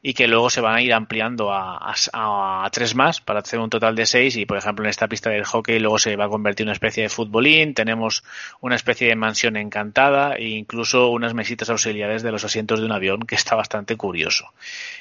[0.00, 3.68] y que luego se van a ir ampliando a, a, tres más para hacer un
[3.68, 6.28] total de seis y por ejemplo en esta pista del hockey luego se va a
[6.28, 8.22] convertir en una especie de futbolín, tenemos
[8.60, 12.92] una especie de mansión encantada e incluso unas mesitas auxiliares de los asientos de un
[12.92, 14.52] avión que está bastante curioso.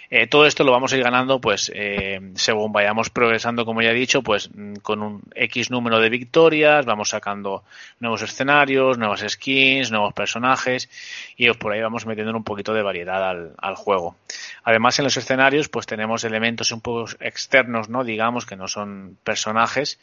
[0.10, 3.92] Eh, todo esto lo vamos a ir ganando pues eh, según vayamos progresando como ya
[3.92, 7.64] he dicho pues mm, con un X número de victorias, vamos sacando
[8.00, 10.90] nuevos escenarios, nuevas skins, nuevos personajes
[11.36, 14.16] y por ahí vamos metiendo un poquito de variedad al, al juego.
[14.64, 18.04] Además, en los escenarios, pues tenemos elementos un poco externos, ¿no?
[18.04, 20.00] Digamos que no son personajes,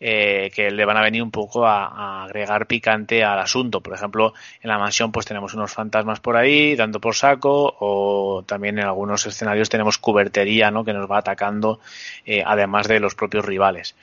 [0.00, 3.80] eh, que le van a venir un poco a, agregar picante al asunto.
[3.80, 8.42] Por ejemplo, en la mansión, pues tenemos unos fantasmas por ahí, dando por saco, o
[8.46, 10.84] también en algunos escenarios tenemos cubertería, ¿no?
[10.84, 11.80] Que nos va atacando,
[12.26, 13.94] eh, además de los propios rivales.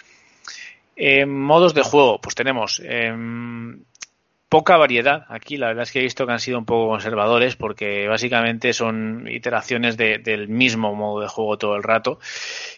[0.95, 2.81] Eh, modos de juego, pues tenemos
[4.51, 5.25] poca variedad.
[5.29, 8.73] Aquí la verdad es que he visto que han sido un poco conservadores porque básicamente
[8.73, 12.19] son iteraciones de, del mismo modo de juego todo el rato,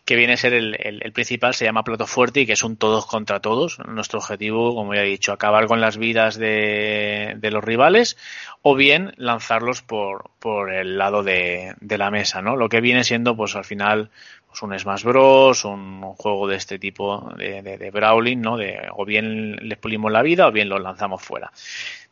[0.06, 3.08] que viene a ser el, principal, se llama Plato Fuerte y que es un todos
[3.08, 3.80] contra todos.
[3.88, 8.18] Nuestro objetivo, como ya he dicho, acabar con las vidas de, los rivales
[8.62, 12.56] o bien lanzarlos por, por el lado de la mesa, ¿no?
[12.56, 14.12] Lo que viene siendo, pues al final,
[14.54, 18.56] pues un Smash Bros, un, juego de este tipo de, de, de, Brawling, ¿no?
[18.56, 21.52] De, o bien les pulimos la vida o bien los lanzamos fuera.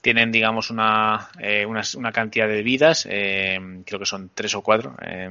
[0.01, 4.63] Tienen, digamos, una, eh, una, una, cantidad de vidas, eh, creo que son tres o
[4.63, 5.29] cuatro, eh,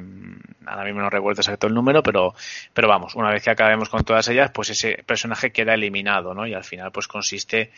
[0.66, 2.32] ahora mismo no recuerdo exacto el número, pero,
[2.72, 6.46] pero vamos, una vez que acabemos con todas ellas, pues ese personaje queda eliminado, ¿no?
[6.46, 7.72] Y al final, pues consiste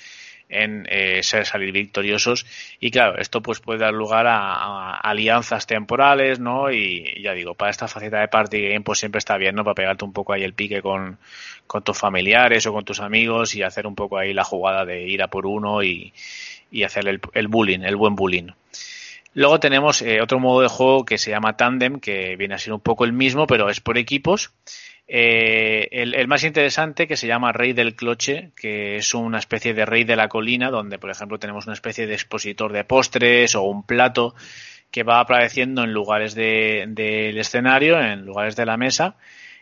[0.53, 2.47] en eh, salir victoriosos.
[2.81, 7.55] Y claro esto pues puede dar lugar a, a, alianzas temporales no y ya digo
[7.55, 10.33] para esta faceta de party game pues siempre está bien no para pegarte un poco
[10.33, 11.19] ahí el pique con,
[11.67, 15.03] con tus familiares o con tus amigos y hacer un poco ahí la jugada de
[15.09, 16.13] ir a por uno y,
[16.71, 18.49] y hacer el, el bullying el buen bullying
[19.35, 22.73] Luego tenemos eh, otro modo de juego que se llama Tandem, que viene a ser
[22.73, 24.53] un poco el mismo, pero es por equipos.
[25.09, 29.85] Eh, el, más interesante que se llama Rey del Cloche, que es una especie de
[29.85, 33.63] rey de la colina, donde por ejemplo tenemos una especie de expositor de postres o
[33.63, 34.35] un plato
[34.91, 39.17] que va apareciendo en lugares del de, escenario, en lugares de la mesa,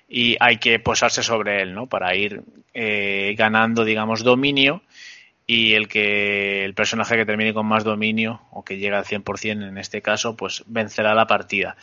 [0.08, 1.86] y hay que posarse sobre él, ¿no?
[1.86, 2.42] Para ir
[2.74, 4.82] eh, ganando, digamos, dominio
[5.50, 9.68] y el que el personaje que termine con más dominio o que llegue al 100%
[9.68, 11.76] en este caso, pues vencerá la partida.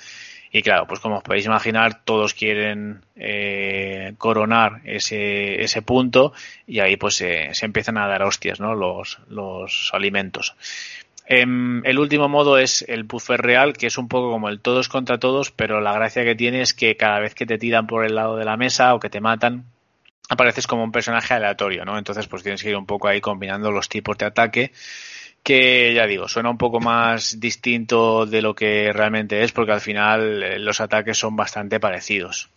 [0.53, 6.31] Y claro, pues como os podéis imaginar, todos quieren eh, coronar ese, ese punto
[6.65, 8.73] y ahí pues se, empiezan a dar hostias, ¿no?
[8.73, 10.55] Los, los alimentos.
[11.27, 14.87] Eh, el último modo es el buffer real, que es un poco como el todos
[14.87, 18.05] contra todos, pero la gracia que tiene es que cada vez que te tiran por
[18.05, 19.65] el lado de la mesa o que te matan,
[20.29, 21.97] apareces como un personaje aleatorio, ¿no?
[21.97, 24.71] Entonces pues tienes que ir un poco ahí combinando los tipos de ataque
[25.47, 29.79] que ya digo, suena un poco más distinto de lo que realmente es, porque al
[29.79, 32.49] final eh, los ataques son bastante parecidos.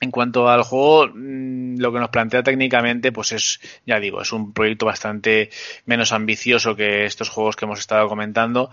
[0.00, 4.32] En cuanto al juego, mm, lo que nos plantea técnicamente, pues es, ya digo, es
[4.32, 5.50] un proyecto bastante
[5.84, 8.70] menos ambicioso que estos juegos que hemos estado comentando.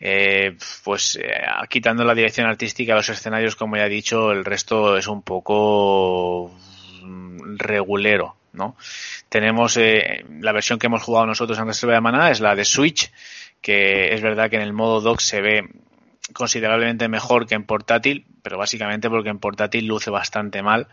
[0.00, 4.44] Eh, pues eh, quitando la dirección artística de los escenarios, como ya he dicho, el
[4.44, 6.50] resto es un poco
[7.56, 8.76] regulero, ¿no?
[9.28, 12.64] Tenemos eh, la versión que hemos jugado nosotros en Reserva de Maná, es la de
[12.64, 13.12] Switch,
[13.60, 15.68] que es verdad que en el modo dock se ve
[16.32, 20.88] considerablemente mejor que en portátil, pero básicamente porque en portátil luce bastante mal,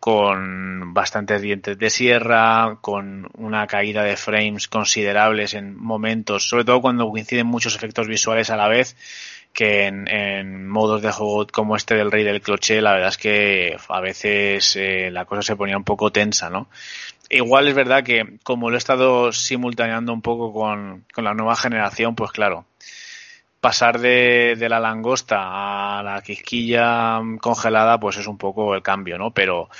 [0.00, 6.80] con bastantes dientes de sierra, con una caída de frames considerables en momentos, sobre todo
[6.80, 8.96] cuando coinciden muchos efectos visuales a la vez,
[9.58, 13.18] que en, en modos de juego como este del Rey del Cloche, la verdad es
[13.18, 16.68] que a veces eh, la cosa se ponía un poco tensa, ¿no?
[17.28, 21.56] Igual es verdad que como lo he estado simultaneando un poco con, con la nueva
[21.56, 22.66] generación, pues claro,
[23.60, 29.18] pasar de, de, la langosta a la quisquilla congelada, pues es un poco el cambio,
[29.18, 29.32] ¿no?
[29.32, 29.70] Pero,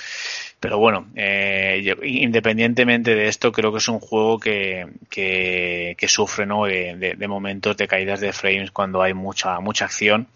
[0.59, 6.45] pero bueno, eh, independientemente de esto, creo que es un juego que, que, que sufre,
[6.45, 6.65] ¿no?
[6.65, 10.27] De, de, de, momentos de caídas de frames cuando hay mucha, mucha acción.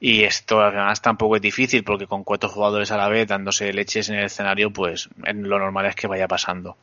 [0.00, 4.08] Y esto además tampoco es difícil porque con cuatro jugadores a la vez dándose leches
[4.08, 6.76] en el escenario, pues lo normal es que vaya pasando.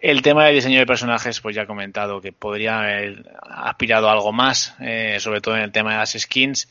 [0.00, 4.12] El tema del diseño de personajes, pues ya he comentado que podría haber aspirado a
[4.12, 6.68] algo más, eh, sobre todo en el tema de las skins.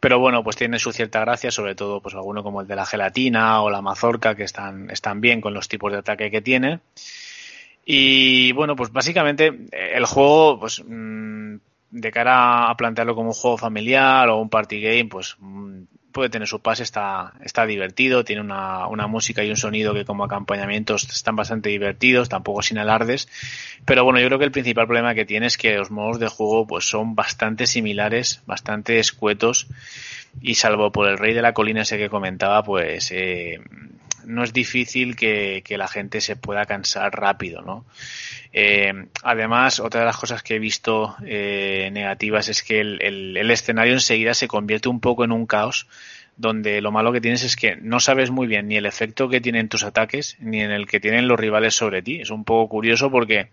[0.00, 2.86] Pero bueno, pues tiene su cierta gracia, sobre todo pues alguno como el de la
[2.86, 6.80] gelatina o la mazorca, que están, están bien con los tipos de ataque que tiene.
[7.84, 11.56] Y bueno, pues básicamente el juego, pues mmm,
[11.90, 15.36] de cara a plantearlo como un juego familiar o un party game, pues
[16.16, 20.06] puede tener su pase, está, está divertido, tiene una, una, música y un sonido que
[20.06, 23.28] como acompañamientos están bastante divertidos, tampoco sin alardes,
[23.84, 26.28] pero bueno, yo creo que el principal problema que tiene es que los modos de
[26.28, 29.66] juego pues son bastante similares, bastante escuetos
[30.40, 33.60] y salvo por el rey de la colina ese que comentaba, pues eh,
[34.24, 37.84] no es difícil que, que, la gente se pueda cansar rápido, ¿no?
[38.58, 38.90] Eh,
[39.22, 44.32] además, otra de las cosas que he visto eh, negativas es que el, escenario enseguida
[44.32, 45.86] se convierte un poco en un caos,
[46.38, 49.42] donde lo malo que tienes es que no sabes muy bien ni el efecto que
[49.42, 52.22] tienen tus ataques, ni en el que tienen los rivales sobre ti.
[52.22, 53.50] Es un poco curioso porque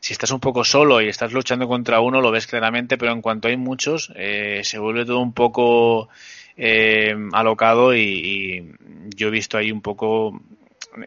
[0.00, 3.22] si estás un poco solo y estás luchando contra uno, lo ves claramente, pero en
[3.22, 6.08] cuanto hay muchos, eh, se vuelve todo un poco
[6.56, 8.72] eh, alocado y, y,
[9.14, 10.40] yo he visto ahí un poco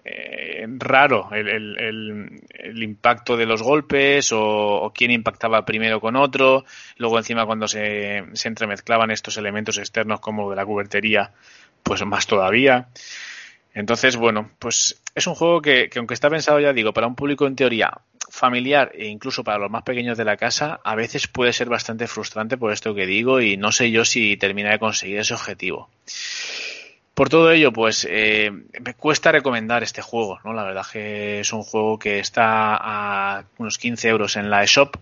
[0.04, 6.66] eh, raro el, el, impacto de los golpes o, o, quién impactaba primero con otro.
[6.98, 11.32] Luego encima cuando se, se entremezclaban estos elementos externos como de la cubertería,
[11.84, 12.88] pues más todavía.
[13.74, 17.16] Entonces, bueno, pues es un juego que, que, aunque está pensado, ya digo, para un
[17.16, 17.92] público en teoría
[18.30, 22.08] familiar e incluso para los más pequeños de la casa, a veces puede ser bastante
[22.08, 25.90] frustrante por esto que digo y no sé yo si termina de conseguir ese objetivo.
[27.16, 30.54] Por todo ello, pues eh, me cuesta recomendar este juego, ¿no?
[30.54, 34.98] La verdad que es un juego que está a unos 15 euros en la eShop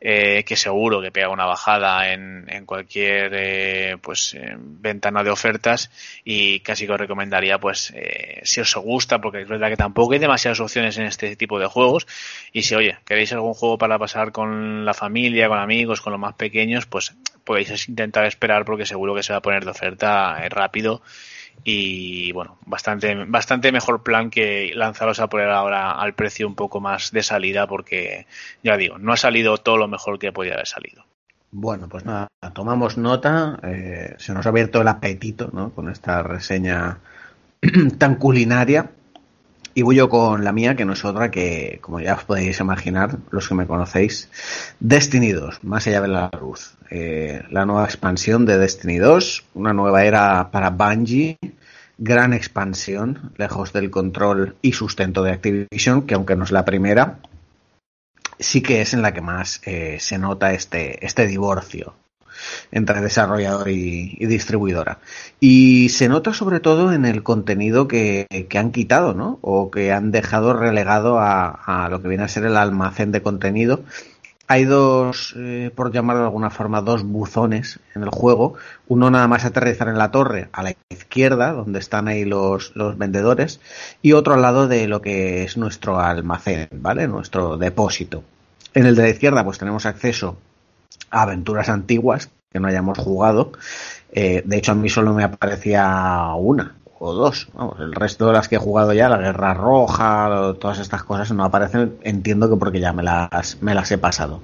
[0.00, 5.30] eh, que seguro que pega una bajada en, en cualquier eh, pues eh, ventana de
[5.30, 5.90] ofertas
[6.24, 10.12] y casi que os recomendaría pues eh, si os gusta porque es verdad que tampoco
[10.12, 12.06] hay demasiadas opciones en este tipo de juegos
[12.52, 16.20] y si oye queréis algún juego para pasar con la familia con amigos con los
[16.20, 20.38] más pequeños pues podéis intentar esperar porque seguro que se va a poner de oferta
[20.44, 21.02] eh, rápido
[21.64, 26.80] y bueno, bastante, bastante mejor plan que lanzaros a poner ahora al precio un poco
[26.80, 28.26] más de salida porque
[28.62, 31.04] ya digo, no ha salido todo lo mejor que podía haber salido.
[31.50, 35.70] Bueno, pues nada, tomamos nota, eh, se nos ha abierto el apetito ¿no?
[35.70, 36.98] con esta reseña
[37.98, 38.90] tan culinaria
[39.78, 42.58] y voy yo con la mía, que no es otra que, como ya os podéis
[42.58, 44.28] imaginar, los que me conocéis,
[44.80, 46.74] Destiny 2, más allá de la luz.
[46.90, 51.38] Eh, la nueva expansión de Destiny 2, una nueva era para Bungie,
[51.96, 57.20] gran expansión, lejos del control y sustento de Activision, que aunque no es la primera,
[58.36, 61.94] sí que es en la que más eh, se nota este, este divorcio
[62.72, 64.98] entre desarrollador y, distribuidora.
[65.40, 69.38] Y se nota sobre todo en el contenido que, que, han quitado, ¿no?
[69.42, 73.22] O que han dejado relegado a, a, lo que viene a ser el almacén de
[73.22, 73.82] contenido.
[74.50, 78.54] Hay dos, eh, por llamarlo de alguna forma, dos buzones en el juego.
[78.86, 82.96] Uno nada más aterrizar en la torre, a la izquierda, donde están ahí los, los
[82.96, 83.60] vendedores,
[84.00, 87.06] y otro al lado de lo que es nuestro almacén, ¿vale?
[87.08, 88.24] Nuestro depósito.
[88.72, 90.38] En el de la izquierda, pues tenemos acceso
[91.10, 93.52] aventuras antiguas que no hayamos jugado.
[94.12, 97.48] Eh, de hecho, a mí solo me aparecía una o dos.
[97.78, 101.44] El resto de las que he jugado ya, la Guerra Roja, todas estas cosas no
[101.44, 101.94] aparecen.
[102.02, 104.40] Entiendo que porque ya me las, me las he pasado.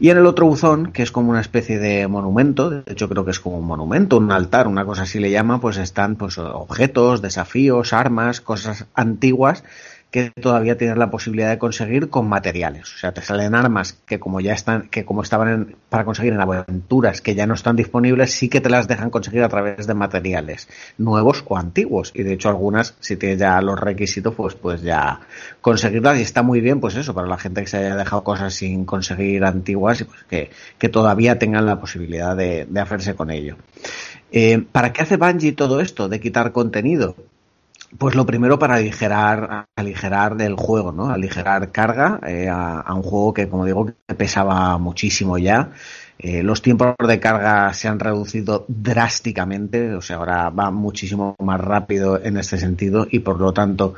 [0.00, 3.24] Y en el otro buzón, que es como una especie de monumento, de hecho creo
[3.24, 6.36] que es como un monumento, un altar, una cosa así le llama, pues están pues
[6.36, 9.62] objetos, desafíos, armas, cosas antiguas
[10.14, 12.94] que todavía tienes la posibilidad de conseguir con materiales.
[12.94, 16.34] O sea, te salen armas que como ya están, que como estaban en, para conseguir
[16.34, 19.88] en aventuras que ya no están disponibles, sí que te las dejan conseguir a través
[19.88, 20.68] de materiales
[20.98, 22.12] nuevos o antiguos.
[22.14, 25.18] Y de hecho algunas, si tienes ya los requisitos, pues pues ya
[25.60, 28.54] conseguirlas y está muy bien, pues eso, para la gente que se haya dejado cosas
[28.54, 33.32] sin conseguir antiguas y pues que, que todavía tengan la posibilidad de, de hacerse con
[33.32, 33.56] ello.
[34.30, 37.16] Eh, ¿Para qué hace Bungie todo esto de quitar contenido?
[37.98, 41.10] Pues lo primero para aligerar, aligerar del juego, ¿no?
[41.10, 45.70] Aligerar carga eh, a, a, un juego que, como digo, pesaba muchísimo ya.
[46.18, 51.60] Eh, los tiempos de carga se han reducido drásticamente, o sea, ahora va muchísimo más
[51.60, 53.94] rápido en este sentido y por lo tanto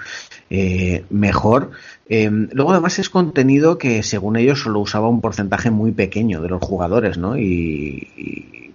[0.49, 1.73] eh, mejor.
[2.09, 6.49] Eh, luego además es contenido que según ellos solo usaba un porcentaje muy pequeño de
[6.49, 7.37] los jugadores, ¿no?
[7.37, 8.66] Y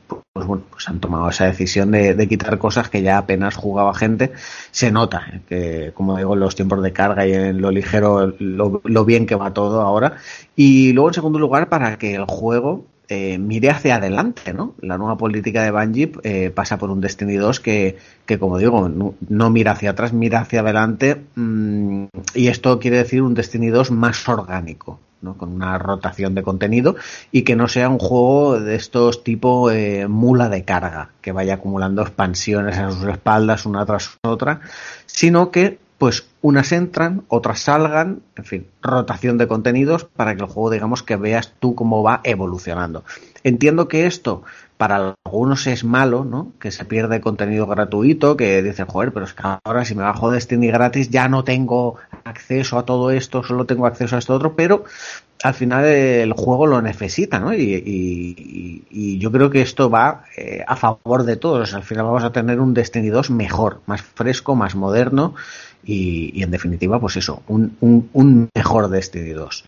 [0.42, 4.32] pues bueno, pues han tomado esa decisión de, quitar cosas que ya apenas jugaba gente.
[4.72, 5.42] Se nota ¿eh?
[5.48, 9.36] que, como digo, los tiempos de carga y en lo ligero, lo, lo, bien que
[9.36, 10.18] va todo ahora.
[10.56, 14.74] Y luego, en segundo lugar, para que el juego eh, mire hacia adelante, ¿no?
[14.82, 18.90] La nueva política de Bungie eh, pasa por un Destiny 2 que, que como digo,
[18.90, 21.22] no, no, mira hacia atrás, mira hacia adelante.
[21.36, 25.00] Mmm, y esto quiere decir un Destiny 2 más orgánico.
[25.38, 26.96] Con una rotación de contenido
[27.32, 31.56] y que no sea un juego de estos tipo eh, mula de carga, que vaya
[31.56, 34.62] acumulando expansiones a sus espaldas una tras otra,
[35.06, 40.48] sino que pues unas entran, otras salgan, en fin, rotación de contenidos para que el
[40.48, 43.04] juego digamos que veas tú cómo va evolucionando.
[43.44, 44.42] Entiendo que esto
[44.82, 46.54] para algunos es malo, ¿no?
[46.60, 50.32] Que se pierde contenido gratuito, que dicen, joder, pero es que ahora si me bajo
[50.32, 54.56] Destiny gratis ya no tengo acceso a todo esto, solo tengo acceso a esto otro,
[54.56, 54.84] pero
[55.44, 57.54] al final el juego lo necesita, ¿no?
[57.54, 61.76] Y, yo creo que esto va eh, a favor de todos.
[61.76, 65.36] Al final vamos a tener un Destiny 2 mejor, más fresco, más moderno
[65.84, 69.64] y, en definitiva, pues eso, un- un mejor Destiny 2.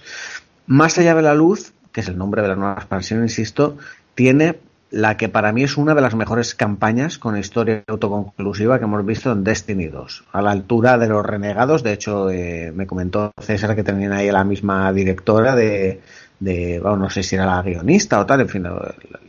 [0.65, 3.77] Más allá de la luz, que es el nombre de la nueva expansión, insisto,
[4.15, 4.57] tiene
[4.93, 9.03] la que para mí es una de las mejores campañas con historia autoconclusiva que hemos
[9.03, 10.25] visto en Destiny 2.
[10.31, 14.29] A la altura de los renegados, de hecho, eh, me comentó César que tenían ahí
[14.29, 15.99] a la misma directora de,
[16.39, 18.63] de bueno, no sé si era la guionista o tal, en fin,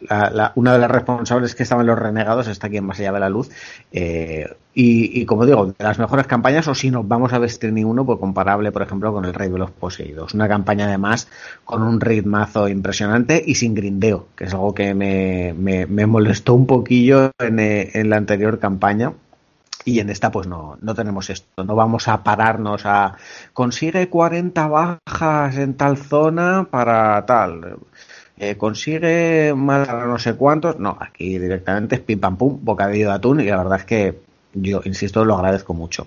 [0.09, 3.21] la- una de las responsables que estaban los renegados está aquí en Más allá de
[3.21, 3.51] la luz.
[3.93, 7.85] eh, y, y como digo, de las mejores campañas, o si nos vamos a Destiny
[7.85, 10.35] 1, pues comparable, por ejemplo, con el Rey de los Poseídos.
[10.35, 11.29] Una campaña además
[11.65, 16.55] con un ritmazo impresionante y sin grindeo, que es algo que me, me, me molestó
[16.55, 19.13] un poquillo en, eh, en la anterior campaña.
[19.85, 23.17] Y en esta pues no, no tenemos esto, no vamos a pararnos a
[23.53, 27.77] consigue 40 bajas en tal zona para tal,
[28.39, 33.15] eh, consigue a no sé cuántos, no, aquí directamente es pim pam pum, bocadillo de
[33.15, 34.19] atún y la verdad es que
[34.55, 36.07] yo, insisto, lo agradezco mucho.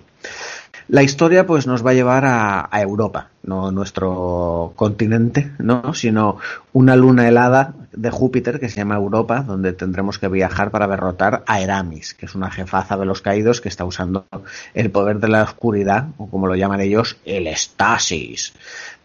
[0.88, 5.92] La historia pues nos va a llevar a, Europa, no nuestro continente, ¿no?
[5.92, 6.38] sino
[6.72, 11.44] una luna helada de Júpiter que se llama Europa, donde tendremos que viajar para derrotar
[11.46, 14.24] a Eramis, que es una jefaza de los caídos que está usando
[14.72, 18.54] el poder de la oscuridad, o como lo llaman ellos, el estasis,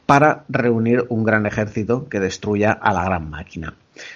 [0.05, 3.73] para reunir un gran ejército que destruya a la gran máquina.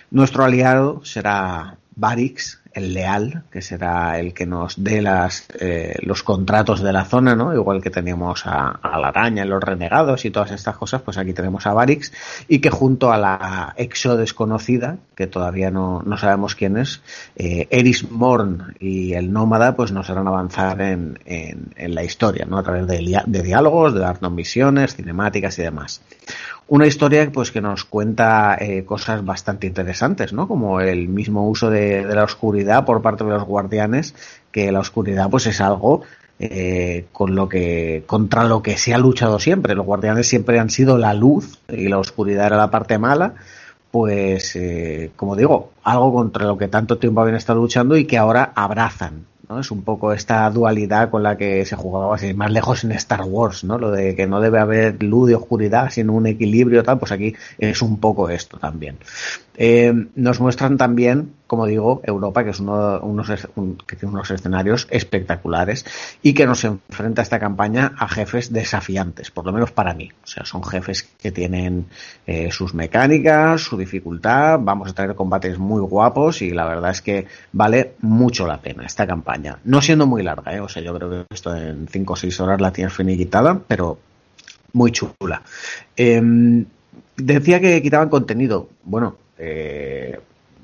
[0.10, 6.22] Nuestro aliado será Varix, el leal, que será el que nos dé las, eh, los
[6.22, 7.54] contratos de la zona, ¿no?
[7.54, 11.66] Igual que teníamos a, la araña los renegados y todas estas cosas, pues aquí tenemos
[11.66, 12.14] a Varix
[12.48, 17.02] y que junto a la exo desconocida, que todavía no, no sabemos quién es,
[17.36, 22.46] eh, Eris Morn y el nómada, pues nos harán avanzar en, en, en la historia,
[22.46, 22.60] ¿no?
[22.60, 26.02] A través de, de diálogos, de darnos misiones, cinemáticas y demás.
[26.70, 30.48] Una historia pues que nos cuenta eh, cosas bastante interesantes, ¿no?
[30.48, 34.16] Como el mismo uso de, de la oscuridad por parte de los guardianes,
[34.52, 36.04] que la oscuridad pues es algo
[36.40, 39.74] eh, con lo que contra lo que se ha luchado siempre.
[39.74, 43.36] Los guardianes siempre han sido la luz y la oscuridad era la parte mala.
[43.90, 48.18] Pues, eh, como digo, algo contra lo que tanto tiempo habían estado luchando y que
[48.18, 49.26] ahora abrazan.
[49.50, 53.22] Es un poco esta dualidad con la que se jugaba así, más lejos en Star
[53.24, 53.78] Wars, ¿no?
[53.78, 57.34] Lo de que no debe haber luz y oscuridad, sino un equilibrio tal, pues aquí
[57.58, 58.98] es un poco esto también.
[59.56, 64.30] Eh, nos muestran también, como digo, Europa, que es uno, unos, un- que tiene unos
[64.30, 65.86] escenarios espectaculares
[66.22, 70.12] y que nos enfrenta esta campaña a jefes desafiantes, por lo menos para mí.
[70.24, 71.86] O sea, son jefes que tienen
[72.26, 77.02] eh, sus mecánicas, su dificultad, vamos a tener combates muy guapos y la verdad es
[77.02, 79.58] que vale mucho la pena esta campaña.
[79.64, 80.60] No siendo muy larga, ¿eh?
[80.60, 83.98] o sea, yo creo que esto en 5 o 6 horas la tienes finiquitada, pero
[84.74, 85.42] muy chula.
[85.96, 86.66] Em,
[87.16, 88.70] decía que quitaban contenido.
[88.84, 90.20] Bueno, eh,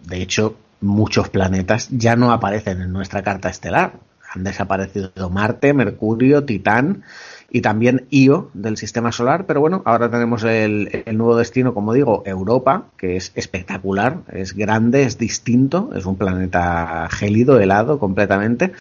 [0.06, 3.94] de hecho, muchos planetas ya no aparecen en nuestra carta estelar.
[4.34, 7.04] Han desaparecido Marte, Mercurio, Titán
[7.52, 9.46] y también Io del sistema solar.
[9.46, 14.56] Pero bueno, ahora tenemos el, el nuevo destino, como digo, Europa, que es espectacular, es
[14.56, 18.74] grande, es distinto, es un planeta gélido, helado completamente,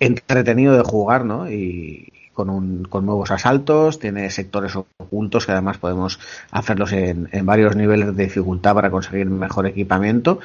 [0.00, 1.50] entretenido de jugar, ¿no?
[1.50, 6.20] Y, con, un, con nuevos asaltos, tiene sectores ocultos que además podemos
[6.50, 10.38] hacerlos en, en varios niveles de dificultad para conseguir mejor equipamiento,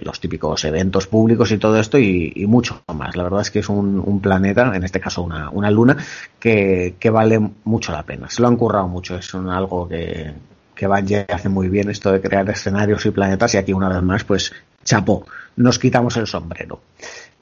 [0.00, 3.16] los típicos eventos públicos y todo esto y, mucho más.
[3.16, 5.96] La verdad es que es un, un planeta, en este caso una, una luna,
[6.38, 8.30] que, que vale mucho la pena.
[8.30, 10.32] Se lo han currado mucho, es un, algo que,
[10.74, 14.02] que Bungie hace muy bien esto de crear escenarios y planetas y aquí una vez
[14.02, 14.52] más pues
[14.84, 16.80] chapó, nos quitamos el sombrero.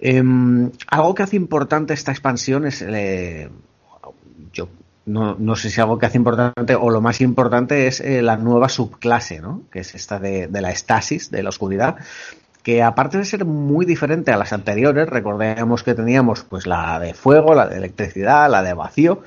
[0.01, 0.23] Eh,
[0.89, 3.49] algo que hace importante esta expansión es eh,
[4.53, 4.69] yo
[5.07, 8.37] no, no, sé si algo que hace importante o lo más importante es eh, la
[8.37, 9.63] nueva subclase, ¿no?
[9.71, 11.97] Que es esta de, de, la estasis, de la oscuridad,
[12.65, 17.13] que aparte de ser muy diferente a las anteriores, recordemos que teníamos pues la de
[17.13, 19.23] fuego, la de electricidad, la de vacío,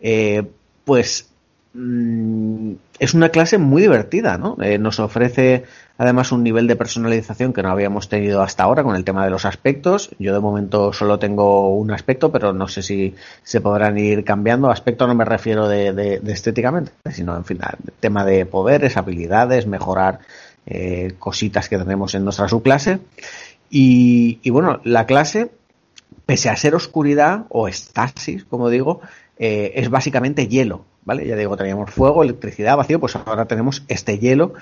[0.00, 0.50] eh,
[0.84, 1.29] pues
[1.72, 4.56] mmm, es una clase muy divertida, ¿no?
[4.62, 5.64] Eh, nos ofrece
[5.96, 9.30] además un nivel de personalización que no habíamos tenido hasta ahora con el tema de
[9.30, 10.10] los aspectos.
[10.18, 14.70] Yo de momento solo tengo un aspecto, pero no sé si se podrán ir cambiando.
[14.70, 17.58] Aspecto no me refiero de, estéticamente, sino en fin,
[18.00, 20.20] tema de poderes, habilidades, mejorar
[20.66, 23.00] eh, cositas que tenemos en nuestra subclase.
[23.68, 25.50] Y, y, bueno, la clase,
[26.24, 29.00] pese a ser oscuridad o estasis, como digo,
[29.38, 31.26] eh, es básicamente hielo, ¿vale?
[31.26, 34.54] Ya digo, teníamos fuego, electricidad, vacío, pues ahora tenemos este hielo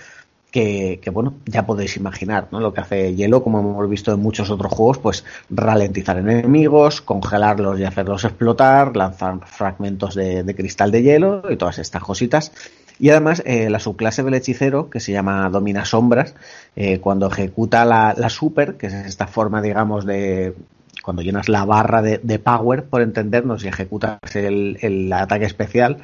[0.50, 2.60] que, que, bueno, ya podéis imaginar, ¿no?
[2.60, 7.78] Lo que hace hielo, como hemos visto en muchos otros juegos, pues ralentizar enemigos, congelarlos
[7.78, 12.52] y hacerlos explotar, lanzar fragmentos de, de cristal de hielo y todas estas cositas.
[12.98, 16.34] Y además, eh, la subclase del hechicero, que se llama Domina Sombras,
[16.74, 20.54] eh, cuando ejecuta la, la super, que es esta forma, digamos, de
[21.08, 26.02] cuando llenas la barra de, power, por entendernos, y ejecutas el, ataque especial,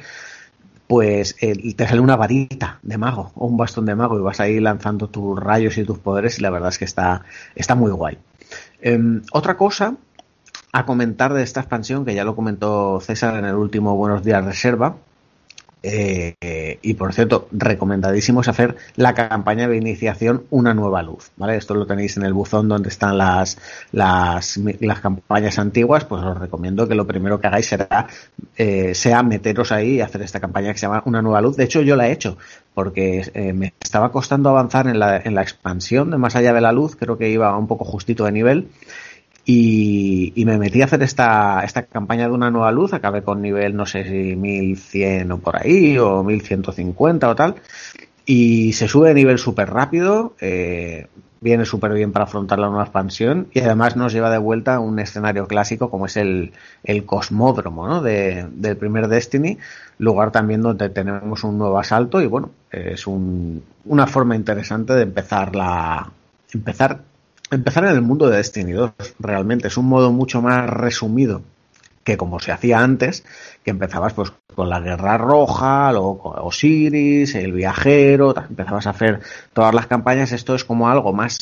[0.87, 4.59] pues te sale una varita de mago o un bastón de mago y vas ahí
[4.59, 7.21] lanzando tus rayos y tus poderes y la verdad es que está,
[7.53, 8.17] está muy guay.
[8.81, 9.95] Em, otra cosa
[10.71, 14.43] a comentar de esta expansión, que ya lo comentó César en el último Buenos Días
[14.43, 14.95] Reserva,
[15.87, 21.55] eh, y por cierto, recomendadísimos hacer la campaña de iniciación Una nueva luz, ¿vale?
[21.57, 23.57] Esto lo tenéis en el buzón donde están las,
[23.91, 28.07] las, las campañas antiguas, pues os recomiendo que lo primero que hagáis será,
[28.57, 31.55] eh, sea meteros ahí y hacer esta campaña que se llama Una nueva luz.
[31.55, 32.37] De hecho, yo la he hecho,
[32.73, 36.61] porque eh, me estaba costando avanzar en la, en la expansión de Más allá de
[36.61, 38.69] la luz, creo que iba un poco justito de nivel,
[39.45, 43.75] y, me metí a hacer esta, esta campaña de una nueva luz, acabé con nivel
[43.75, 47.55] no sé si 1100 o por ahí, o 1150 o tal,
[48.25, 51.07] y se sube de nivel súper rápido, eh,
[51.41, 54.79] viene súper bien para afrontar la nueva expansión y además nos lleva de vuelta a
[54.79, 58.01] un escenario clásico como es el, el cosmódromo ¿no?
[58.01, 59.59] de, del primer Destiny,
[59.99, 65.03] lugar también donde tenemos un nuevo asalto y bueno, es un, una forma interesante de
[65.03, 66.09] empezar la
[66.51, 67.01] empezar
[67.55, 69.67] empezar en el mundo de Destiny 2, realmente.
[69.67, 71.41] Es un modo mucho más resumido
[72.03, 73.25] que como se hacía antes,
[73.63, 79.21] que empezabas pues con la Guerra Roja, luego con Osiris, el viajero, empezabas a hacer
[79.53, 81.39] todas las campañas, esto es como algo más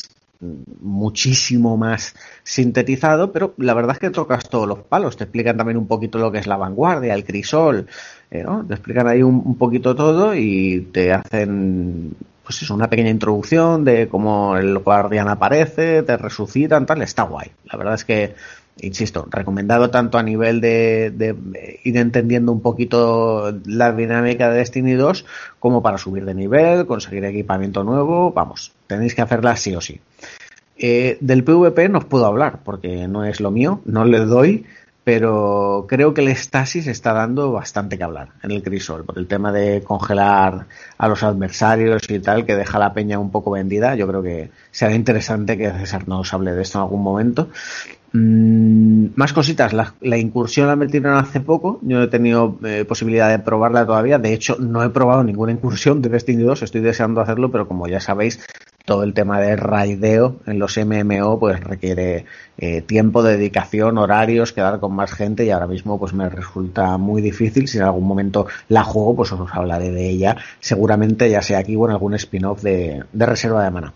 [0.82, 5.78] muchísimo más sintetizado, pero la verdad es que tocas todos los palos, te explican también
[5.78, 7.88] un poquito lo que es la vanguardia, el crisol,
[8.32, 8.66] eh, ¿no?
[8.66, 12.14] te explican ahí un poquito todo y te hacen
[12.44, 17.52] pues es una pequeña introducción de cómo el guardián aparece, te resucitan, tal, está guay.
[17.72, 18.36] La verdad es que,
[18.82, 24.94] insisto, recomendado tanto a nivel de, de, ir entendiendo un poquito la dinámica de Destiny
[24.94, 25.26] 2
[25.60, 30.02] como para subir de nivel, conseguir equipamiento nuevo, vamos, tenéis que hacerla sí o sí.
[30.76, 34.66] Eh, del PvP no os puedo hablar porque no es lo mío, no le doy,
[35.04, 39.28] pero creo que el estasis está dando bastante que hablar en el crisol, por el
[39.28, 40.68] tema de congelar
[40.98, 43.96] a los adversarios y tal, que deja la peña un poco vendida.
[43.96, 47.50] Yo creo que será interesante que César nos hable de esto en algún momento.
[48.14, 52.86] Mm, más cositas, la, la, incursión la metieron hace poco, yo no he tenido eh,
[52.86, 56.82] posibilidad de probarla todavía, de hecho no he probado ninguna incursión de Destiny 2, estoy
[56.82, 58.46] deseando hacerlo, pero como ya sabéis,
[58.86, 62.26] todo el tema de raideo en los MMO pues requiere
[62.58, 67.22] eh, tiempo, dedicación, horarios, quedar con más gente y ahora mismo pues me resulta muy
[67.22, 67.70] difícil.
[67.70, 71.78] Si en algún momento la juego, pues os hablaré de ella, seguramente ya sea aquí
[71.78, 73.94] o en algún spin-off de, de reserva de mana.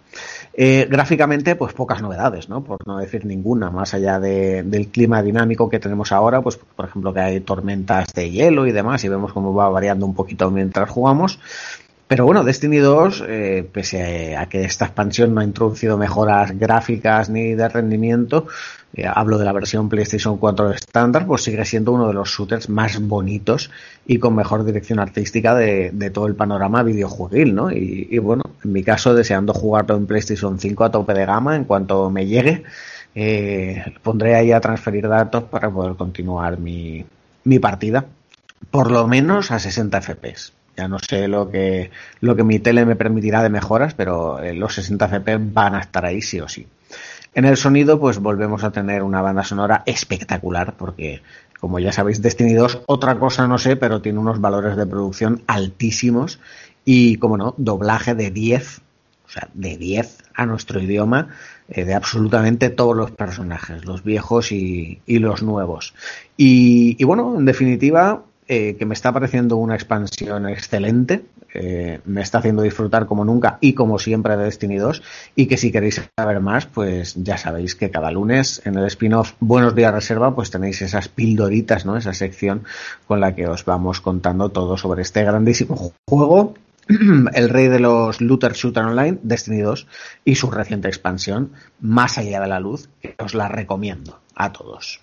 [0.60, 2.64] Eh, gráficamente, pues pocas novedades, ¿no?
[2.64, 6.86] Por no decir ninguna, más allá de, del clima dinámico que tenemos ahora, pues por
[6.86, 10.50] ejemplo que hay tormentas de hielo y demás, y vemos cómo va variando un poquito
[10.50, 11.40] mientras jugamos.
[12.08, 17.30] Pero bueno, Destiny 2, eh, pese a que esta expansión no ha introducido mejoras gráficas
[17.30, 18.48] ni de rendimiento,
[18.94, 22.70] eh, hablo de la versión PlayStation 4 estándar, pues sigue siendo uno de los shooters
[22.70, 23.72] más bonitos
[24.06, 27.72] y con mejor dirección artística de, todo el panorama videojueguil, ¿no?
[27.72, 31.58] Y, y, bueno, en mi caso, deseando jugarlo en PlayStation 5 a tope de gama
[31.58, 32.64] en cuanto me llegue,
[33.16, 37.06] eh, pondré ahí a transferir datos para poder continuar mi,
[37.44, 38.06] mi partida,
[38.72, 40.54] por lo menos a 60 FPS.
[40.78, 41.90] Ya no sé lo que,
[42.22, 45.80] lo que mi tele me permitirá de mejoras, pero eh, los 60 FPS van a
[45.80, 46.68] estar ahí sí o sí.
[47.34, 51.22] En el sonido, pues volvemos a tener una banda sonora espectacular, porque,
[51.60, 55.42] como ya sabéis, Destiny 2, otra cosa no sé, pero tiene unos valores de producción
[55.48, 56.40] altísimos
[56.86, 58.82] y, como no, doblaje de 10,
[59.26, 61.30] o sea, de 10 a nuestro idioma,
[61.70, 65.96] eh, de absolutamente todos los personajes, los viejos y, y los nuevos.
[66.38, 72.22] Y, y, bueno, en definitiva, eh, que me está pareciendo una expansión excelente, eh, me
[72.22, 75.02] está haciendo disfrutar como nunca y como siempre de Destiny 2
[75.36, 79.34] y que si queréis saber más, pues ya sabéis que cada lunes en el spin-off
[79.40, 81.98] Buenos Días Reserva pues tenéis esas pildoritas, ¿no?
[81.98, 82.64] Esa sección
[83.08, 86.54] con la que os vamos contando todo sobre este grandísimo juego
[87.34, 89.88] el rey de los looter shooter online, Destiny 2,
[90.24, 91.52] y su reciente expansión,
[91.82, 95.02] Más allá de la luz, que os la recomiendo a todos.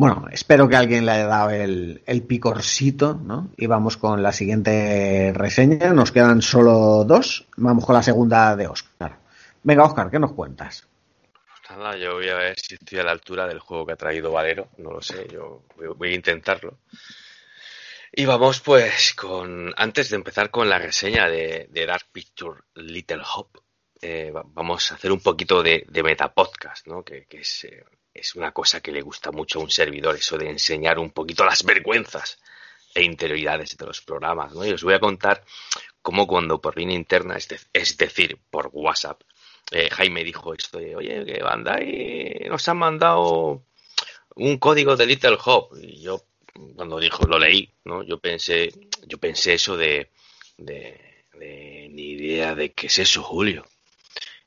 [0.00, 3.50] Bueno, espero que alguien le haya dado el, el, picorcito, ¿no?
[3.58, 5.92] Y vamos con la siguiente reseña.
[5.92, 7.46] Nos quedan solo dos.
[7.58, 9.18] Vamos con la segunda de Oscar.
[9.62, 10.88] Venga, Oscar, ¿qué nos cuentas?
[11.68, 14.32] Nada, yo voy a ver si estoy a la altura del juego que ha traído
[14.32, 14.68] Valero.
[14.78, 16.78] No lo sé, yo voy a intentarlo.
[18.10, 23.60] Y vamos pues con, antes de empezar con la reseña de, Dark Picture Little Hope,
[24.00, 27.02] eh, vamos a hacer un poquito de, de metapodcast, ¿no?
[27.02, 27.84] Que, que es, eh,
[28.20, 31.44] es una cosa que le gusta mucho a un servidor, eso de enseñar un poquito
[31.44, 32.38] las vergüenzas
[32.94, 34.64] e interioridades de los programas, ¿no?
[34.64, 35.44] Y os voy a contar
[36.02, 39.22] cómo cuando por línea interna, es, es decir, por WhatsApp,
[39.70, 43.64] eh, Jaime dijo esto de, oye, que Bandai nos han mandado
[44.34, 45.76] un código de Little Hop.
[45.80, 46.24] Y yo,
[46.74, 48.02] cuando dijo, lo leí, ¿no?
[48.02, 48.72] Yo pensé,
[49.06, 50.10] yo pensé eso de,
[50.56, 53.64] de, de ni idea de qué es eso, Julio.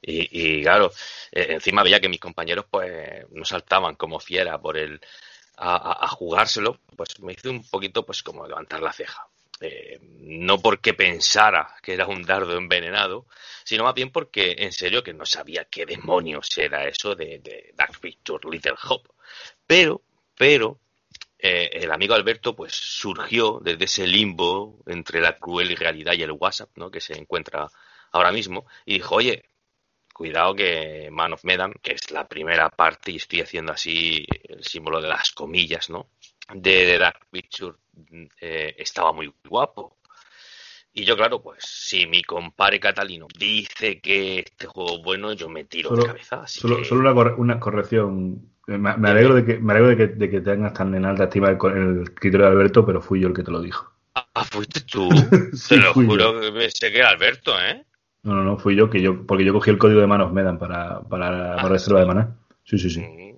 [0.05, 0.91] Y, y, claro,
[1.31, 4.99] eh, encima veía que mis compañeros pues no saltaban como fiera por el
[5.57, 9.27] a, a- a jugárselo, pues me hizo un poquito pues como levantar la ceja.
[9.61, 13.27] Eh, no porque pensara que era un dardo envenenado,
[13.63, 17.71] sino más bien porque en serio que no sabía qué demonios era eso de, de
[17.75, 19.09] Dark Picture Little Hope.
[19.67, 20.01] Pero,
[20.35, 20.79] pero,
[21.39, 26.31] eh, el amigo Alberto pues surgió desde ese limbo entre la cruel realidad y el
[26.31, 26.91] WhatsApp, ¿no?
[26.91, 27.67] Que se encuentra
[28.11, 29.45] ahora mismo y dijo, oye,
[30.13, 34.63] cuidado que Man of Medan, que es la primera parte, y estoy haciendo así el
[34.63, 36.09] símbolo de las comillas, ¿no?
[36.53, 37.75] De The Dark Picture
[38.39, 39.97] eh, estaba muy guapo.
[40.95, 45.49] Y yo, claro, pues si mi compadre Catalino dice que este juego es bueno, yo
[45.49, 46.41] me tiro de Solo, cabeza.
[46.43, 48.49] Así solo, que- solo una, corre- una corrección.
[48.67, 51.05] Eh, Me, me alegro de que, me alegro de que, de que tengas tan en
[51.05, 53.91] alta estima el, el criterio de Alberto, pero fui yo el que te lo dijo.
[54.15, 55.09] Ah, fuiste tú.
[55.53, 57.85] Sí, Te lo juro que pensé que era Alberto, ¿eh?
[58.23, 60.57] No, no, no, fui yo, que yo, porque yo cogí el código de manos Medan
[60.57, 62.35] para, para, para reserva de maná.
[62.63, 63.01] Sí, sí, sí.
[63.01, 63.37] Mm,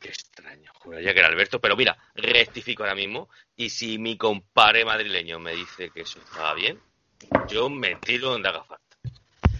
[0.00, 3.28] Qué extraño, juraría que era Alberto, pero mira, rectifico ahora mismo.
[3.56, 6.78] Y si mi compadre madrileño me dice que eso estaba bien,
[7.48, 8.84] yo me tiro donde haga falta.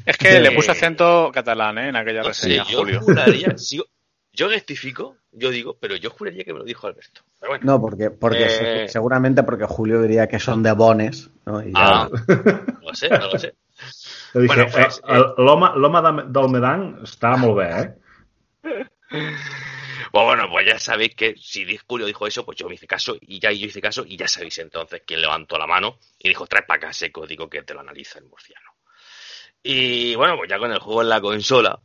[0.07, 1.89] Es que le puse acento catalán ¿eh?
[1.89, 3.01] en aquella No sé, reseña, yo Julio.
[3.01, 3.85] juraría, si yo,
[4.33, 7.23] yo rectifico, yo digo, pero yo juraría que me lo dijo Alberto.
[7.41, 8.51] Pero bueno, No, porque, porque Eh.
[8.51, 11.62] se- seguramente porque Julio diría que son de bones, ¿no?
[11.62, 13.55] Y ya- Ah, no lo sé, no lo sé.
[14.47, 17.95] Bueno, pues, eh, el- l'home l'home de- del Medan està molt bé, eh?
[20.13, 23.17] Pues bueno, pues ya sabéis que si Julio dijo eso, pues yo me hice caso
[23.21, 26.47] y ya yo hice caso y ya sabéis entonces quién levantó la mano y dijo,
[26.47, 28.71] trae para acá ese código que te lo analiza el murciano.
[29.63, 31.81] Y bueno, pues ya con el juego en la consola,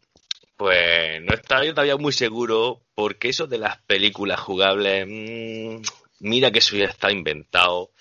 [0.58, 5.82] pues no estaba yo todavía muy seguro porque eso de las películas jugables, mm,
[6.20, 7.92] mira que eso ya está inventado,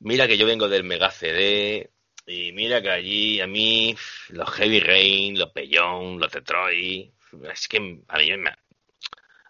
[0.00, 1.90] mira que yo vengo del Mega CD
[2.26, 3.96] y mira que allí a mí
[4.30, 7.12] los Heavy Rain, los Beyond, los Detroit,
[7.50, 7.76] es que
[8.08, 8.50] a mí me...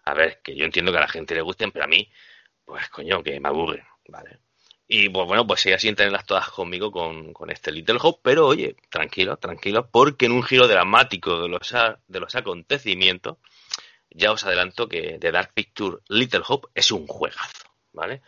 [0.05, 2.09] A ver, que yo entiendo que a la gente le gusten, pero a mí,
[2.65, 4.39] pues coño, que me aburre, ¿vale?
[4.87, 8.47] Y pues bueno, pues sigue sin tenerlas todas conmigo con, con este Little Hope, pero
[8.47, 13.37] oye, tranquilo, tranquilo, porque en un giro dramático de los, a- de los acontecimientos,
[14.11, 18.21] ya os adelanto que The Dark Picture Little Hope es un juegazo, ¿vale?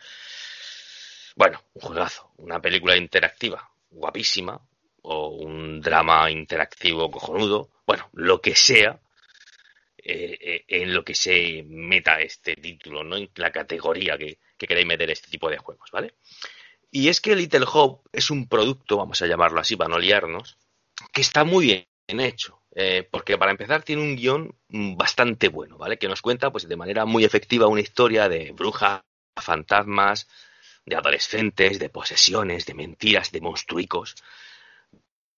[1.36, 4.60] Bueno, un juegazo, una película interactiva, guapísima,
[5.02, 9.00] o un drama interactivo cojonudo, bueno, lo que sea,
[10.02, 13.16] eh, eh, en lo que se meta este título, ¿no?
[13.16, 16.14] En la categoría que, que queréis meter este tipo de juegos, ¿vale?
[16.90, 20.58] Y es que Little Hope es un producto, vamos a llamarlo así para no liarnos,
[21.12, 22.58] que está muy bien hecho.
[22.74, 24.54] eh, porque para empezar tiene un guion
[24.96, 25.98] bastante bueno, ¿vale?
[25.98, 29.02] Que nos cuenta pues de manera muy efectiva una historia de brujas,
[29.36, 30.28] fantasmas,
[30.84, 34.14] de adolescentes, de posesiones, de mentiras, de monstruicos,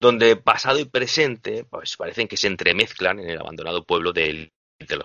[0.01, 5.05] donde pasado y presente pues parecen que se entremezclan en el abandonado pueblo de Little.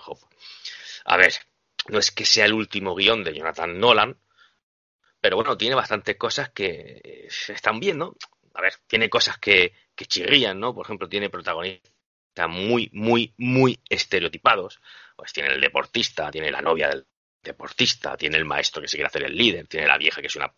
[1.04, 1.34] A ver,
[1.88, 4.18] no es que sea el último guion de Jonathan Nolan,
[5.20, 8.14] pero bueno, tiene bastantes cosas que eh, están bien, ¿no?
[8.54, 10.74] A ver, tiene cosas que, que chirrían, ¿no?
[10.74, 11.92] Por ejemplo, tiene protagonistas
[12.48, 14.80] muy, muy, muy estereotipados.
[15.16, 17.06] Pues tiene el deportista, tiene la novia del
[17.42, 20.36] deportista, tiene el maestro que se quiere hacer el líder, tiene la vieja que es
[20.36, 20.52] una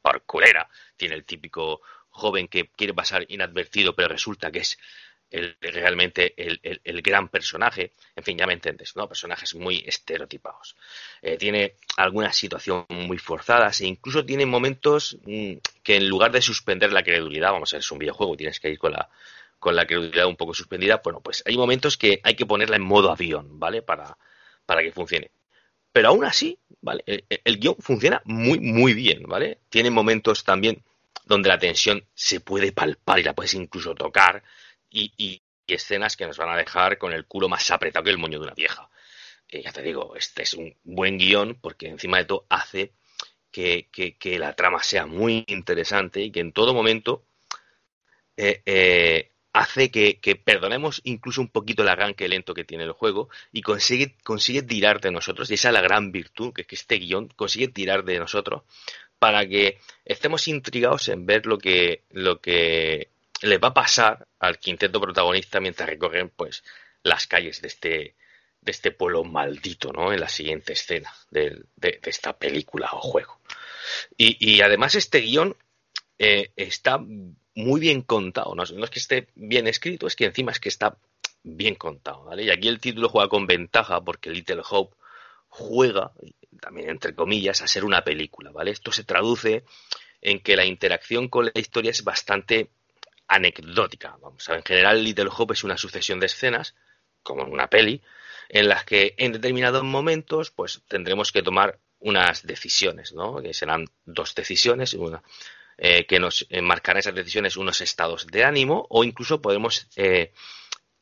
[0.00, 4.78] parkurera, tiene el típico joven que quiere pasar inadvertido, pero resulta que es
[5.30, 7.92] el, realmente el, gran personaje.
[8.14, 9.08] En fin, ya me entiendes, ¿no?
[9.08, 10.76] Personajes muy estereotipados.
[11.20, 16.42] Eh, tiene algunas situaciones muy forzadas e incluso tiene momentos mm, que en lugar de
[16.42, 19.08] suspender la credulidad, vamos a ver, es un videojuego tienes que ir con la,
[19.58, 22.82] con la credulidad un poco suspendida, bueno, pues hay momentos que hay que ponerla en
[22.82, 23.82] modo avión, ¿vale?
[23.82, 24.16] Para,
[24.64, 25.30] para que funcione.
[25.96, 27.02] Pero aún así, ¿vale?
[27.06, 29.58] El, el guion funciona muy, muy bien, ¿vale?
[29.70, 30.82] Tiene momentos también
[31.24, 34.42] donde la tensión se puede palpar y la puedes incluso tocar
[34.90, 38.38] y, escenas que nos van a dejar con el culo más apretado que el moño
[38.38, 38.88] de una vieja.
[39.48, 42.92] Eh, ya te digo, este es un buen guion porque encima de todo hace
[43.52, 47.24] que, que- que la trama sea muy interesante y que en todo momento
[48.36, 53.30] eh, eh, hace que, perdonemos incluso un poquito el arranque lento que tiene el juego
[53.52, 56.74] y consigue, consigue tirar de nosotros, y esa es la gran virtud, que es que
[56.74, 58.62] este guion consigue tirar de nosotros
[59.18, 63.08] para que estemos intrigados en ver lo que, lo que
[63.40, 66.62] le va a pasar al quinteto protagonista mientras recorren pues
[67.02, 68.14] las calles de este,
[68.60, 70.12] de este pueblo maldito, ¿no?
[70.12, 73.40] En la siguiente escena de, de esta película o juego.
[74.18, 75.56] Y, y además este guion
[76.18, 77.00] eh, está
[77.56, 80.98] muy bien contado, no, es que esté bien escrito, es que encima es que está
[81.42, 82.44] bien contado, ¿vale?
[82.44, 84.94] Y aquí el título juega con ventaja porque Little Hope
[85.48, 86.12] juega,
[86.60, 88.72] también entre comillas, a ser una película, ¿vale?
[88.72, 89.64] Esto se traduce
[90.20, 92.68] en que la interacción con la historia es bastante
[93.26, 94.18] anecdótica.
[94.20, 96.74] Vamos a ver, en general Little Hope es una sucesión de escenas,
[97.22, 98.02] como en una peli,
[98.50, 103.40] en las que en determinados momentos pues tendremos que tomar unas decisiones, ¿no?
[103.40, 105.22] Que serán dos decisiones, una
[105.78, 110.32] eh, que nos marcarán esas decisiones unos estados de ánimo o incluso podemos eh,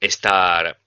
[0.00, 0.80] estar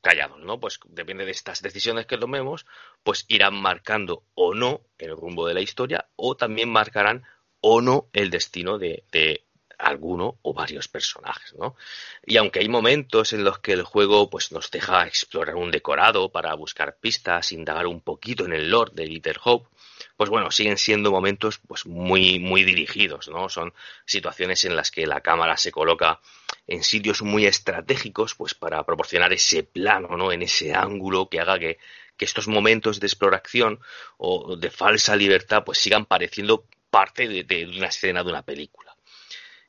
[0.00, 0.58] callados, ¿no?
[0.58, 2.66] Pues depende de estas decisiones que tomemos,
[3.02, 7.24] pues irán marcando o no el rumbo de la historia o también marcarán
[7.60, 9.44] o no el destino de, de
[9.78, 11.76] alguno o varios personajes, ¿no?
[12.24, 16.30] Y aunque hay momentos en los que el juego pues nos deja explorar un decorado
[16.30, 19.68] para buscar pistas, indagar un poquito en el lore de Little Hope,
[20.16, 23.48] pues bueno, siguen siendo momentos pues muy muy dirigidos, ¿no?
[23.48, 26.20] Son situaciones en las que la cámara se coloca
[26.66, 30.32] en sitios muy estratégicos pues para proporcionar ese plano, ¿no?
[30.32, 31.78] En ese ángulo que haga que,
[32.16, 33.80] que estos momentos de exploración
[34.16, 38.96] o de falsa libertad pues sigan pareciendo parte de, una escena de una película.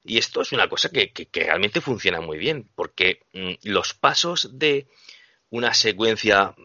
[0.03, 4.57] Y esto es una cosa que, que, realmente funciona muy bien, porque mmm, los pasos
[4.57, 4.87] de
[5.49, 6.55] una secuencia,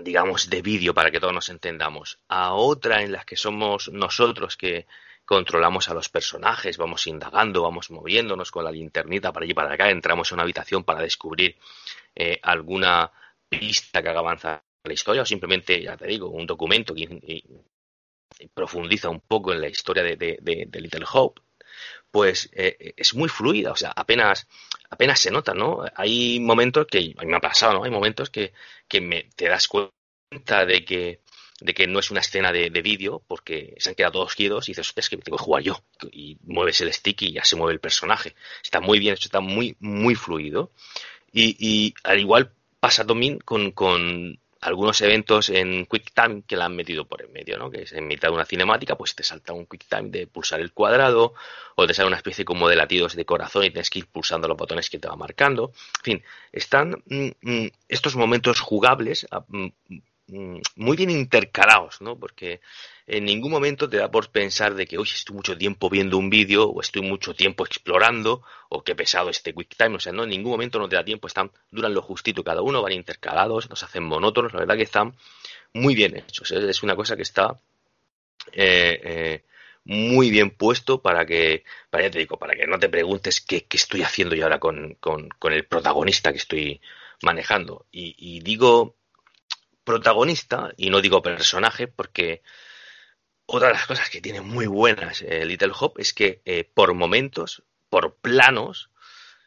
[0.00, 4.56] digamos, de vídeo, para que todos nos entendamos, a otra en la que somos nosotros
[4.56, 4.86] que
[5.24, 9.90] controlamos a los personajes, vamos indagando, vamos moviéndonos con la linternita para allí para acá,
[9.90, 11.56] entramos en una habitación para descubrir
[12.14, 13.10] eh, alguna
[13.48, 17.44] pista que haga avanzar la historia o simplemente, ya te digo, un documento que
[18.52, 21.40] profundiza un poco en la historia de, de Little Hope
[22.12, 24.46] pues eh, es muy fluida, o sea, apenas,
[24.92, 25.84] apenas se nota, ¿no?
[25.96, 27.84] Hay momentos que, a mí me ha pasado, ¿no?
[27.84, 28.52] Hay momentos que,
[28.86, 31.20] que me, te das cuenta de que,
[31.60, 34.68] de que no es una escena de, de vídeo porque se han quedado todos quietos
[34.68, 35.82] y dices, es que tengo que jugar yo.
[36.12, 38.34] Y mueves el stick y ya se mueve el personaje.
[38.62, 40.70] Está muy bien hecho, está muy, muy fluido.
[41.32, 46.76] Y, y al igual pasa también con, con algunos eventos en QuickTime que la han
[46.76, 47.70] metido por en medio, ¿no?
[47.70, 50.72] Que es en mitad de una cinemática, pues te salta un QuickTime de pulsar el
[50.72, 51.34] cuadrado,
[51.74, 54.46] o te sale una especie como de latidos de corazón y tienes que ir pulsando
[54.46, 55.72] los botones que te va marcando.
[55.98, 59.66] En fin, están mm, mm, estos momentos jugables mm,
[60.28, 62.18] muy bien intercalados, ¿no?
[62.18, 62.60] Porque
[63.06, 66.30] en ningún momento te da por pensar de que, oye, estoy mucho tiempo viendo un
[66.30, 70.30] vídeo, o estoy mucho tiempo explorando, o qué pesado este QuickTime, o sea, no, en
[70.30, 73.82] ningún momento no te da tiempo, están, duran lo justito cada uno, van intercalados, nos
[73.82, 75.14] hacen monótonos, la verdad que están
[75.74, 76.70] muy bien hechos, ¿eh?
[76.70, 77.60] es una cosa que está
[78.52, 79.44] eh, eh,
[79.84, 83.76] muy bien puesto para que, para, te digo, para que no te preguntes qué, qué
[83.76, 86.80] estoy haciendo yo ahora con, con, con, el protagonista que estoy
[87.22, 87.86] manejando.
[87.90, 88.96] Y digo
[89.84, 92.42] protagonista y no digo personaje porque
[93.46, 96.94] otra de las cosas que tiene muy buenas eh, Little Hope es que eh, por
[96.94, 98.90] momentos, por planos,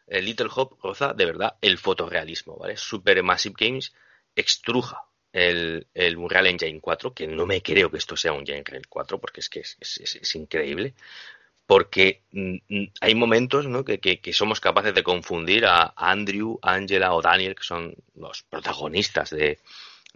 [0.07, 2.77] eh, Little Hope goza de verdad el fotorrealismo, ¿vale?
[2.77, 3.93] Supermassive Games
[4.35, 8.87] extruja el, el Unreal Engine 4, que no me creo que esto sea un Unreal
[8.87, 10.93] 4, porque es que es, increíble,
[11.65, 12.57] porque mm,
[13.01, 13.83] hay momentos ¿no?
[13.83, 19.31] que, que, somos capaces de confundir a Andrew, Angela o Daniel, que son los protagonistas
[19.31, 19.59] de,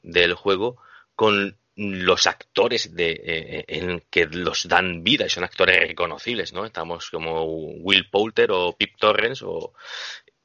[0.03, 0.77] del juego,
[1.15, 6.65] con los actores de, eh, en que los dan vida y son actores reconocibles, ¿no?
[6.65, 9.73] Estamos como Will Poulter o Pip Torrens, o,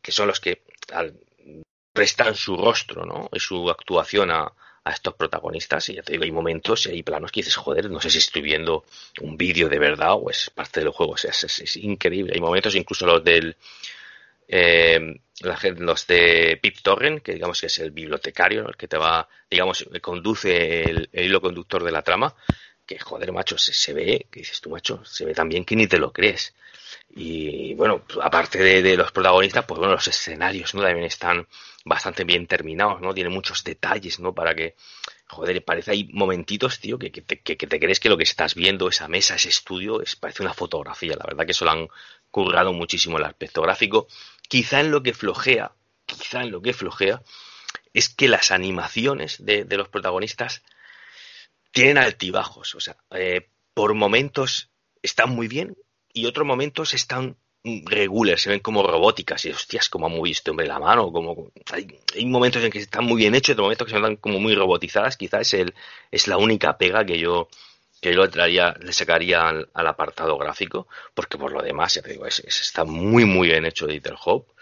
[0.01, 1.19] que son los que al,
[1.93, 3.29] prestan su rostro, ¿no?
[3.33, 4.53] Y su actuación a,
[4.85, 5.89] a estos protagonistas.
[5.89, 8.43] Y te digo, hay momentos y hay planos que dices, joder, no sé si estoy
[8.43, 8.85] viendo
[9.21, 11.13] un vídeo de verdad o es parte del juego.
[11.15, 12.33] O sea, es, es increíble.
[12.35, 13.57] Hay momentos, incluso los del
[14.49, 19.29] eh, los de Pip Torren, que digamos que es el bibliotecario, el que te va,
[19.51, 22.35] digamos, conduce el, hilo conductor de la trama,
[22.87, 25.87] que joder, macho, se, ve, que dices tú, macho, se ve tan bien que ni
[25.87, 26.55] te lo crees.
[27.17, 30.83] Y bueno, aparte de, los protagonistas, pues bueno, los escenarios, ¿no?
[30.83, 31.47] También están
[31.85, 33.15] bastante bien terminados, ¿no?
[33.15, 34.35] Tienen muchos detalles, ¿no?
[34.35, 34.75] Para que,
[35.27, 38.55] joder, parece hay momentitos, tío, que, que, te, que te crees que lo que estás
[38.55, 41.17] viendo, esa mesa, ese estudio, es, parece una fotografía.
[41.17, 41.89] La verdad que eso lo han
[42.31, 44.09] currado muchísimo el aspecto gráfico
[44.49, 45.73] Quizá en lo que flojea,
[46.07, 47.23] quizá en lo que flojea,
[47.93, 50.63] es que las animaciones de, los protagonistas
[51.71, 52.75] tienen altibajos.
[52.75, 54.71] O sea, eh, por momentos
[55.03, 55.77] están muy bien
[56.13, 60.51] y otros momentos están regular, se ven como robóticas y hostias, como ha movido este
[60.51, 63.65] hombre la mano, como hay, hay, momentos en que están muy bien hechos y otros
[63.65, 65.73] momentos que se ven como muy robotizadas, quizás es,
[66.11, 67.49] es la única pega que yo
[68.05, 72.11] que yo le, traía, le sacaría al, apartado gráfico, porque por lo demás, ya te
[72.11, 74.53] digo, es, es, está muy, muy bien hecho Little Hope.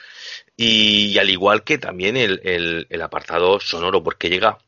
[0.56, 4.58] Y, al igual que también el, apartado sonoro, porque llega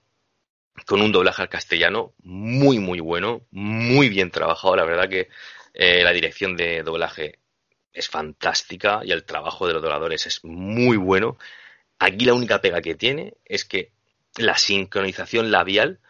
[0.87, 4.75] con un doblaje al castellano muy, muy bueno, muy bien trabajado.
[4.75, 5.29] La verdad que
[5.73, 7.39] eh, la dirección de doblaje
[7.93, 11.39] es fantástica y el trabajo de los dobladores es muy bueno.
[12.01, 13.93] Aquí la única pega que tiene es que
[14.37, 16.01] la sincronización labial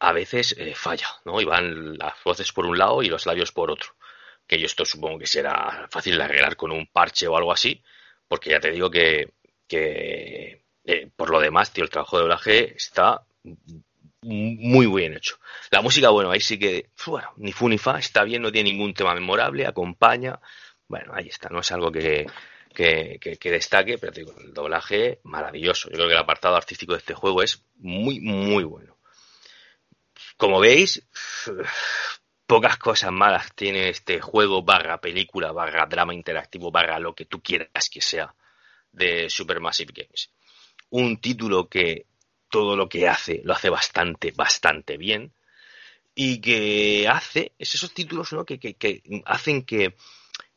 [0.00, 1.40] a veces eh, falla, ¿no?
[1.40, 3.90] Y van las voces por un lado y los labios por otro.
[4.46, 7.82] Que yo esto supongo que será fácil de arreglar con un parche o algo así,
[8.28, 9.32] porque ya te digo que,
[9.68, 13.22] que eh, por lo demás, tío, el trabajo de doblaje está
[14.22, 15.36] muy bien hecho.
[15.70, 18.70] La música, bueno, ahí sí que, bueno, ni fu ni fa, está bien, no tiene
[18.70, 20.40] ningún tema memorable, acompaña.
[20.88, 22.26] Bueno, ahí está, no es algo que,
[22.74, 25.88] que, que- que destaque, pero te digo, el doblaje maravilloso.
[25.90, 28.95] Yo creo que el apartado artístico de este juego es muy, muy bueno.
[30.36, 31.02] Como veis,
[32.46, 37.40] pocas cosas malas tiene este juego, barra película, barra drama interactivo, barra lo que tú
[37.42, 38.34] quieras que sea
[38.92, 40.30] de Supermassive Games.
[40.90, 42.06] Un título que
[42.50, 45.32] todo lo que hace lo hace bastante, bastante bien
[46.14, 48.44] y que hace, es esos títulos ¿no?
[48.44, 49.96] que, que- hacen que,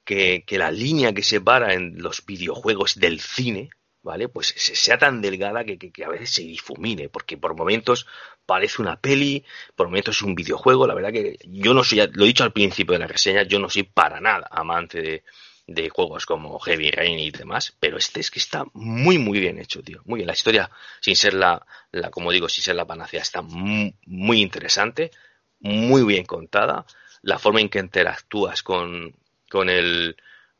[0.05, 3.69] que la línea que separa en los videojuegos del cine,
[4.09, 4.27] ¿vale?
[4.29, 8.07] Pues se- sea tan delgada que, que- a veces se difumine, porque por momentos
[8.45, 12.23] parece una peli, por momentos es un videojuego, la verdad que yo no soy, lo
[12.23, 15.23] he dicho al principio de la reseña, yo no soy para nada amante de,
[15.67, 19.59] de juegos como Heavy Rain y demás, pero este es que está muy muy bien
[19.59, 22.87] hecho, tío, muy bien, la historia sin ser la, la como digo, sin ser la
[22.87, 25.11] panacea, está mu- muy interesante,
[25.59, 26.85] muy bien contada,
[27.21, 29.13] la forma en que interactúas con,
[29.49, 30.15] con el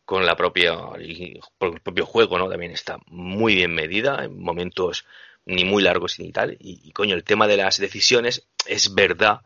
[0.09, 1.39] con la propia el
[1.83, 2.49] propio juego, ¿no?
[2.49, 5.05] También está muy bien medida, en momentos
[5.45, 6.57] ni muy largos ni tal.
[6.59, 9.41] Y, coño, el tema de las decisiones, es verdad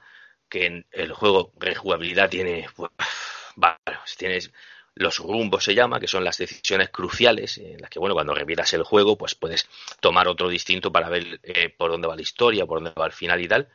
[0.47, 2.91] que en el juego rejugabilidad tiene, pues,
[3.57, 3.77] vale,
[4.17, 4.53] tienes
[4.95, 8.73] los rumbos se llama, que son las decisiones cruciales, en las que, bueno, cuando repitas
[8.73, 9.67] el juego, pues puedes
[9.99, 13.11] tomar otro distinto para ver eh, por dónde va la historia, por dónde va el
[13.11, 13.67] final y tal.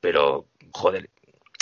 [0.00, 1.10] Pero, joder,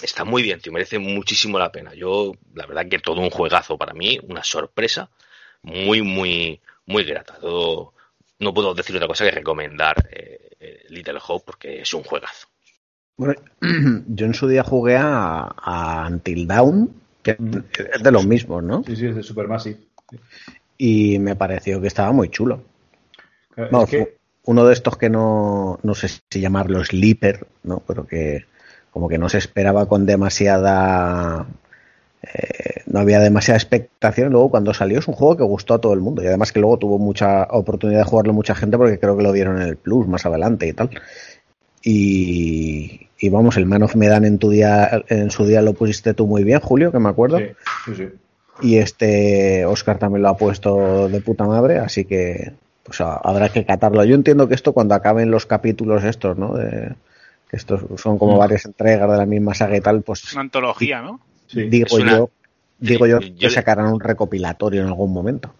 [0.02, 1.94] está muy bien, tío, merece muchísimo la pena.
[1.94, 5.10] Yo, la verdad que todo un juegazo para mí, una sorpresa,
[5.62, 7.34] muy, muy, muy grata.
[7.40, 7.94] Todo,
[8.38, 12.48] no puedo decir otra cosa que recomendar eh, eh, Little Hope porque es un juegazo.
[13.16, 13.34] Bueno,
[14.08, 17.36] yo en su día jugué a, a Until Dawn, que
[17.92, 18.84] es de los mismos, ¿no?
[18.84, 19.78] Sí, sí, es de Supermassive.
[20.76, 22.62] Y me pareció que estaba muy chulo.
[23.54, 27.82] Claro, Vamos, es que- Uno de estos que no, no sé si llamarlo sleeper, ¿no?
[27.86, 28.46] Pero que
[28.98, 31.46] como que no se esperaba con demasiada...
[32.22, 34.32] eh, no había demasiada expectación.
[34.32, 36.20] Luego cuando salió es un juego que gustó a todo el mundo.
[36.20, 39.32] Y además que luego tuvo mucha oportunidad de jugarlo mucha gente porque creo que lo
[39.32, 40.90] dieron en el Plus más adelante y tal.
[41.84, 46.12] Y, y vamos, el Man of Medan en tu día, en su día lo pusiste
[46.12, 47.38] tú muy bien, Julio, que me acuerdo.
[47.38, 47.44] Sí,
[47.84, 48.08] sí, sí.
[48.62, 52.52] Y este Oscar también lo ha puesto de puta madre, así que
[52.82, 54.02] pues habrá que catarlo.
[54.04, 56.54] Yo entiendo que esto cuando acaben los capítulos estos, ¿no?
[56.56, 56.94] De,
[57.48, 58.38] que estos son como Mm.
[58.38, 61.20] varias entregas de la misma saga y tal, pues Una antología, ¿no?
[61.52, 62.30] digo una- yo,
[62.78, 65.54] digo yo yo que le- sacarán un recopilatorio en algún momento.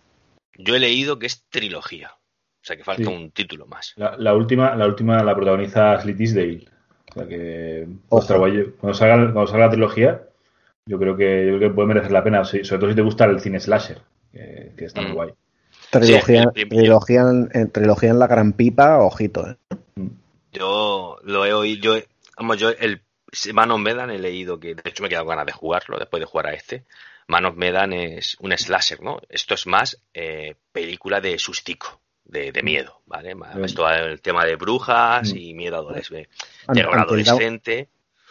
[0.59, 3.09] Yo he leído que es trilogía, o sea que falta Sí.
[3.09, 3.95] un título más.
[3.97, 6.69] La, la última, la última la protagoniza Slit Tisdale.
[7.11, 10.23] O sea que cuando salga, cuando salga la trilogía,
[10.85, 13.03] yo creo que yo creo que puede merecer la pena, sí, sobre todo si te
[13.03, 14.03] gusta el cine slasher,
[14.33, 15.15] que, que está muy Mm.
[15.15, 15.31] guay.
[15.91, 19.57] Trilogía, trilogía, en, en- trilogía en la gran pipa, ojito, ¿eh?
[20.53, 22.03] Yo lo he oído, yo,
[22.37, 23.03] vamos, yo el
[23.53, 25.99] Man of Medan he leído que, de hecho me he quedado con ganas de jugarlo
[25.99, 26.85] después de jugar a este.
[27.27, 29.21] Man of Medan es un slasher, ¿no?
[29.29, 33.35] Esto es más eh, película de sustico, de, de miedo, ¿vale?
[33.35, 33.65] Mm.
[33.65, 35.37] Esto va el tema de brujas Mm.
[35.37, 36.31] y miedo adolescente,
[36.73, 37.89] terror adolescente.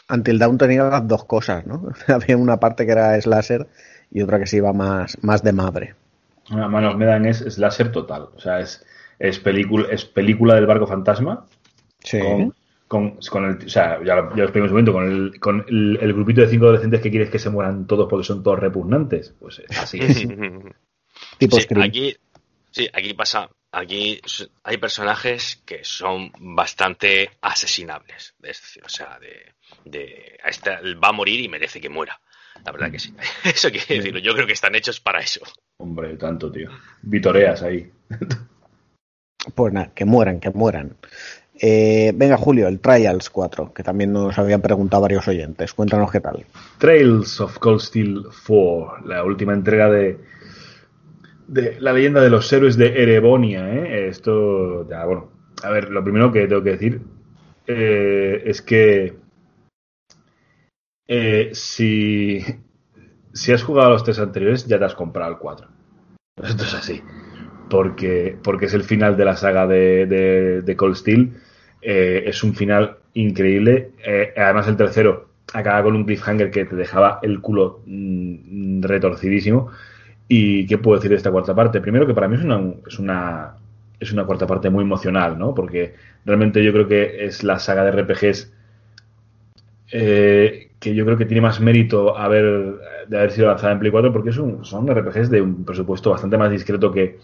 [0.09, 1.89] Until Dawn tenía las dos cosas, ¿no?
[2.07, 3.67] Había una parte que era slasher
[4.09, 5.95] y otra que se iba más, más de madre.
[6.49, 8.83] Una Manos Medan es slasher total, o sea, es,
[9.19, 11.45] es, película, es película del barco fantasma
[12.07, 12.19] Sí.
[12.19, 12.53] con,
[12.87, 15.39] con, con el, o sea, ya, lo- ya lo expliqué en su momento, con, el,
[15.39, 18.41] con el, el grupito de cinco adolescentes que quieres que se mueran todos porque son
[18.43, 19.33] todos repugnantes.
[19.39, 19.99] Pues es así.
[21.37, 22.15] Tipo Sí, aquí,
[22.71, 24.21] sí, aquí pasa, aquí
[24.63, 29.53] hay personajes que son bastante asesinables, es decir, o sea, de,
[29.83, 32.19] de a esta va a morir y merece que muera.
[32.65, 33.13] La verdad que sí.
[33.43, 34.19] Eso quiere decirlo.
[34.19, 35.41] Yo creo que están hechos para eso.
[35.79, 36.69] Hombre, tanto, tío.
[37.03, 37.91] Vitoreas ahí.
[39.55, 40.97] Pues nada, que mueran, que mueran.
[41.59, 45.73] Eh, venga, Julio, el Trials 4, que también nos habían preguntado varios oyentes.
[45.73, 46.45] Cuéntanos qué tal.
[46.77, 50.19] Trails of Cold Steel 4, la última entrega de,
[51.47, 53.73] de la leyenda de los héroes de Erebonia.
[53.73, 54.07] ¿eh?
[54.09, 55.31] Esto, ya, bueno,
[55.63, 57.01] a ver, lo primero que tengo que decir
[57.65, 59.15] eh, es que
[61.07, 62.43] eh, si,
[63.33, 65.67] si has jugado a los tres anteriores, ya te has comprado el 4.
[66.43, 67.01] Esto es así.
[67.69, 71.33] Porque, porque es el final de la saga de, de, de Cold Steel.
[71.81, 73.91] Eh, es un final increíble.
[74.05, 79.69] Eh, además, el tercero acaba con un cliffhanger que te dejaba el culo mm, retorcidísimo.
[80.27, 81.81] ¿Y qué puedo decir de esta cuarta parte?
[81.81, 83.55] Primero que para mí es una, es una,
[83.99, 85.53] es una cuarta parte muy emocional, ¿no?
[85.53, 88.51] Porque realmente yo creo que es la saga de RPGs
[89.91, 92.75] eh, que yo creo que tiene más mérito haber,
[93.07, 96.37] de haber sido lanzada en Play 4 porque son, son RPGs de un presupuesto bastante
[96.37, 97.17] más discreto que,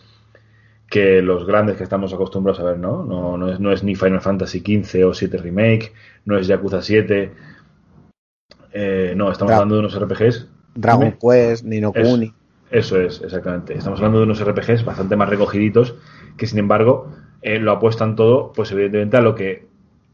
[0.89, 3.03] que los grandes que estamos acostumbrados a ver, ¿no?
[3.03, 5.93] No, no, es, no es ni Final Fantasy XV o 7 Remake,
[6.25, 7.31] no es Yakuza 7.
[8.73, 10.47] Eh, no, estamos Dra- hablando de unos RPGs.
[10.75, 11.17] Dragon.
[11.19, 12.33] Quest, Nino Es- Kuni.
[12.71, 13.77] Eso es, exactamente.
[13.77, 15.95] Estamos hablando de unos RPGs bastante más recogiditos
[16.37, 17.11] que, sin embargo,
[17.43, 19.67] eh, lo apuestan todo, pues evidentemente a lo que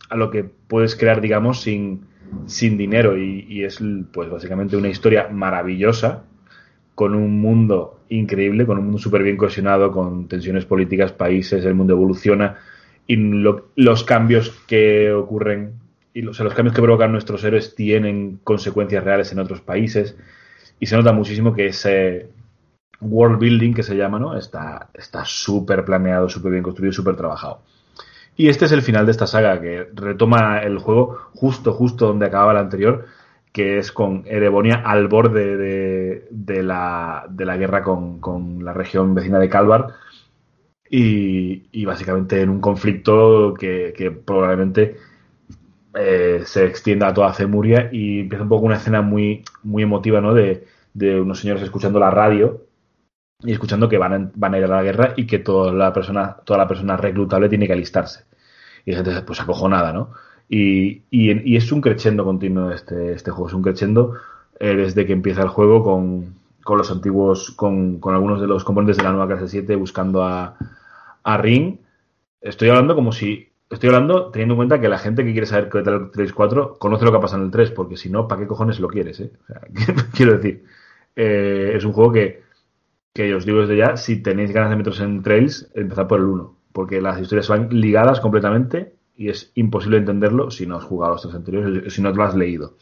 [0.09, 2.06] a lo que puedes crear, digamos, sin,
[2.48, 3.80] sin dinero y, y es,
[4.11, 6.23] pues, básicamente una historia maravillosa
[6.99, 11.75] con un mundo increíble, con un mundo súper bien cohesionado, con tensiones políticas, países, el
[11.75, 12.57] mundo evoluciona
[13.07, 15.73] y lo- los cambios que ocurren
[16.13, 20.17] y los, cambios que provocan nuestros héroes tienen consecuencias reales en otros países
[20.79, 22.29] y se nota muchísimo que ese
[23.01, 24.37] world building que se llama, ¿no?
[24.37, 27.61] Está está súper planeado, súper bien construido, súper trabajado.
[28.37, 32.25] Y este es el final de esta saga que retoma el juego justo, justo donde
[32.27, 33.05] acababa el anterior,
[33.51, 38.73] que es con Erebonia al borde de, de la, de la guerra con, con la
[38.73, 39.87] región vecina de Calvar
[40.89, 44.97] y, y básicamente en un conflicto que, que probablemente
[45.95, 50.21] eh, se extienda a toda Cemuria y empieza un poco una escena muy, muy emotiva,
[50.21, 50.33] ¿no?
[50.33, 52.65] De, de unos señores escuchando la radio
[53.41, 55.93] y escuchando que van a, van a ir a la guerra y que toda la
[55.93, 58.25] persona, toda la persona reclutable tiene que alistarse.
[58.85, 60.11] Y la gente pues acojonada, ¿no?
[60.49, 64.15] Y, y, y es un crescendo continuo este, este juego, es un crescendo
[64.59, 66.35] eh, desde que empieza el juego con,
[66.75, 70.57] los antiguos, con, algunos de los componentes de la nueva clase 7 buscando a,
[71.37, 71.77] Ring.
[72.41, 73.47] Estoy hablando como si.
[73.69, 76.33] Estoy hablando teniendo en cuenta que la gente que quiere saber qué tal el 3
[76.33, 78.79] 4 conoce lo que ha pasado en el 3, porque si no, ¿para qué cojones
[78.79, 79.19] lo quieres?
[79.19, 79.31] Eh?
[79.43, 79.61] O sea,
[80.13, 80.65] quiero decir,
[81.15, 82.41] eh, es un juego que,
[83.13, 86.25] que os digo desde ya, si tenéis ganas de meteros en Trails, empezad por el
[86.25, 91.14] 1, porque las historias van ligadas completamente y es imposible entenderlo si no has jugado
[91.14, 92.75] los tres anteriores, si no te lo has leído.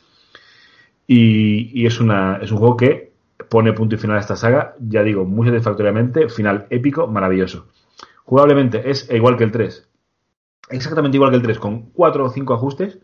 [1.07, 3.13] Y, es, una, es un juego que
[3.49, 7.67] pone punto y final a esta saga, ya digo, muy satisfactoriamente, final épico, maravilloso.
[8.25, 9.87] Jugablemente es igual que el 3,
[10.69, 12.99] exactamente igual que el 3, con 4 o 5 ajustes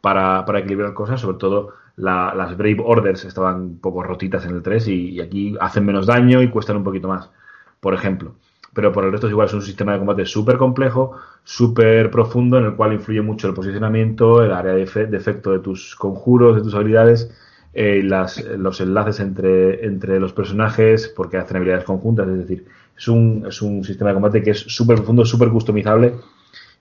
[0.00, 4.52] para, para equilibrar cosas, sobre todo la- las Brave Orders estaban un poco rotitas en
[4.56, 7.30] el 3 y, y aquí hacen menos daño y cuestan un poquito más,
[7.80, 8.36] por ejemplo.
[8.72, 12.58] Pero por el resto es igual, es un sistema de combate súper complejo, súper profundo,
[12.58, 16.56] en el cual influye mucho el posicionamiento, el área de, de efecto de tus conjuros,
[16.56, 17.30] de tus habilidades,
[17.72, 22.66] eh, las, los enlaces entre, entre los personajes, porque hacen habilidades conjuntas, es decir,
[22.96, 26.14] es un, es un sistema de combate que es súper profundo, súper customizable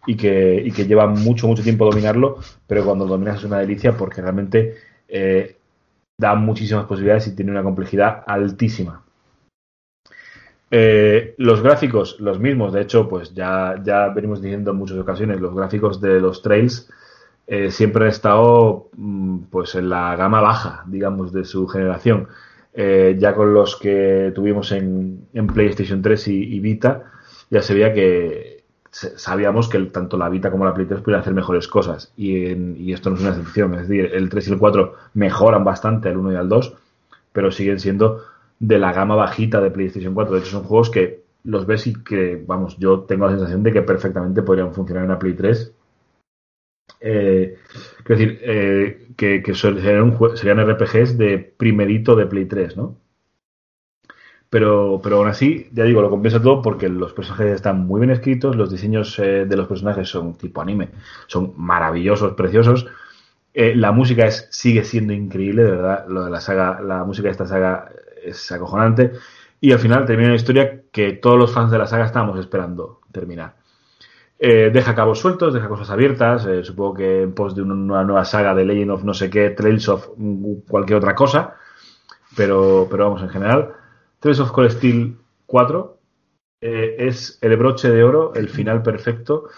[0.07, 3.59] y que, y que lleva mucho, mucho tiempo dominarlo, pero cuando lo dominas es una
[3.59, 4.75] delicia porque realmente
[5.07, 5.57] eh,
[6.17, 9.03] da muchísimas posibilidades y tiene una complejidad altísima.
[10.71, 15.41] Eh, los gráficos, los mismos, de hecho, pues ya, ya venimos diciendo en muchas ocasiones,
[15.41, 16.89] los gráficos de los trails
[17.47, 22.27] eh, siempre han estado mm, pues en la gama baja, digamos, de su generación.
[22.73, 27.03] Eh, ya con los que tuvimos en, en PlayStation 3 y, Vita,
[27.49, 31.33] ya se veía que sabíamos que tanto la Vita como la Play 3 podían hacer
[31.33, 32.13] mejores cosas.
[32.15, 33.73] Y, en- y esto no es una excepción.
[33.75, 36.75] Es decir, el 3 y el 4 mejoran bastante al 1 y al 2,
[37.33, 38.23] pero siguen siendo
[38.59, 40.35] de la gama bajita de PlayStation 4.
[40.35, 43.71] De hecho, son juegos que los ves y que, vamos, yo tengo la sensación de
[43.71, 45.73] que perfectamente podrían funcionar en la Play 3.
[47.01, 47.57] Eh,
[48.03, 52.97] quiero decir, eh, que, serían RPGs de primerito de Play 3, ¿no?
[54.49, 58.09] Pero, pero aún así, ya digo, lo compensa todo porque los personajes están muy bien
[58.09, 60.89] escritos, los diseños eh, de los personajes son tipo anime,
[61.27, 62.87] son maravillosos, preciosos.
[63.53, 67.27] Eh, la música es, sigue siendo increíble, de verdad, lo de la saga, la música
[67.27, 67.91] de esta saga
[68.23, 69.11] es acojonante.
[69.61, 73.01] Y al final termina una historia que todos los fans de la saga estábamos esperando
[73.11, 73.55] terminar.
[74.37, 76.45] Eh, deja cabos sueltos, deja cosas abiertas.
[76.45, 79.29] eh, supongo que en pos de una, una nueva saga de Legend of no sé
[79.29, 80.09] qué, Trails of
[80.67, 81.55] cualquier otra cosa.
[82.35, 83.73] Pero, pero vamos, en general,
[84.19, 85.97] Trails of Cold Steel 4
[86.61, 89.49] eh, es el broche de oro, el final perfecto,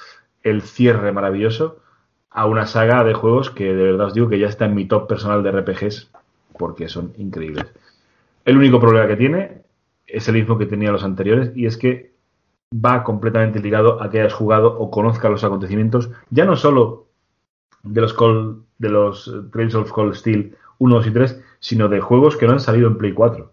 [0.44, 1.80] el cierre maravilloso
[2.30, 4.86] a una saga de juegos que de verdad os digo que ya está en mi
[4.86, 6.12] top personal de RPGs
[6.58, 7.66] porque son increíbles.
[8.46, 9.62] El único problema que tiene
[10.08, 12.12] es el mismo que tenía los anteriores y es que
[12.74, 17.08] va completamente ligado a que hayas jugado o conozcas los acontecimientos, ya no solo
[17.84, 21.88] de los, Call- de los eh, Trails of Cold Steel 1, 2 y 3, sino
[21.90, 23.52] de juegos que no han salido en Play 4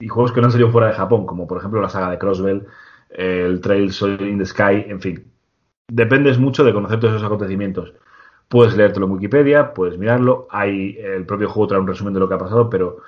[0.00, 2.18] y juegos que no han salido fuera de Japón, como por ejemplo la saga de
[2.18, 2.66] Crossbell,
[3.10, 5.24] el Trails in the Sky, en fin.
[5.90, 7.94] Dependes mucho de conocer todos esos acontecimientos.
[8.48, 10.46] Puedes leértelo en Wikipedia, puedes mirarlo.
[10.50, 12.98] Hay el propio juego trae un resumen de lo que ha pasado, pero,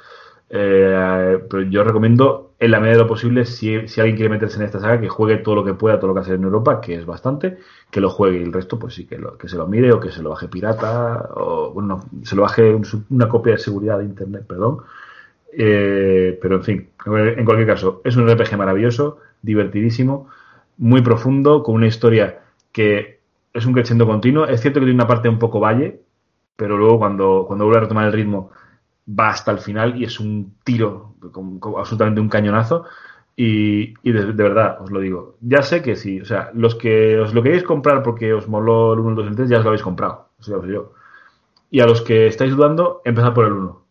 [0.50, 4.56] eh, pero yo recomiendo, en la medida de lo posible, si, si, alguien quiere meterse
[4.56, 6.80] en esta saga, que juegue todo lo que pueda, todo lo que hace en Europa,
[6.80, 7.58] que es bastante,
[7.90, 10.00] que lo juegue y el resto, pues sí, que, lo, que se lo mire o
[10.00, 12.76] que se lo baje pirata, o bueno, se lo baje
[13.10, 14.78] una copia de seguridad de internet, perdón.
[15.52, 20.28] Eh, pero en fin, en cualquier caso, es un RPG maravilloso, divertidísimo,
[20.78, 22.40] muy profundo, con una historia
[22.72, 23.20] que
[23.52, 24.46] es un crescendo continuo.
[24.46, 26.00] Es cierto que tiene una parte un poco valle,
[26.56, 28.50] pero luego cuando, cuando vuelve a retomar el ritmo
[29.08, 31.14] va hasta el final y es un tiro,
[31.76, 32.84] absolutamente un cañonazo.
[33.40, 35.36] Y, de, verdad, os lo digo.
[35.40, 38.94] Ya sé que sí, o sea, los que os lo queréis comprar porque os moló
[38.94, 40.30] el 1, el 2 y el 3, ya os lo habéis comprado.
[40.40, 40.92] Eso ya sé yo.
[41.70, 43.84] Y a los que estáis dudando, empezad por el 1.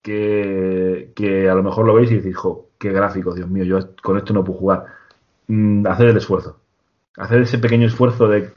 [0.00, 3.78] Que, que a lo mejor lo veis y decís, jo, qué gráfico, Dios mío, yo
[4.00, 4.84] con esto no puedo jugar.
[5.48, 6.60] Mm, hacer el esfuerzo.
[7.16, 8.52] Hacer ese pequeño esfuerzo de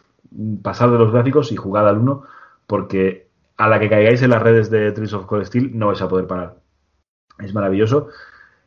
[0.61, 2.23] pasar de los gráficos y jugar al 1
[2.67, 6.01] porque a la que caigáis en las redes de Trees of Cold Steel no vais
[6.01, 6.57] a poder parar.
[7.39, 8.09] Es maravilloso,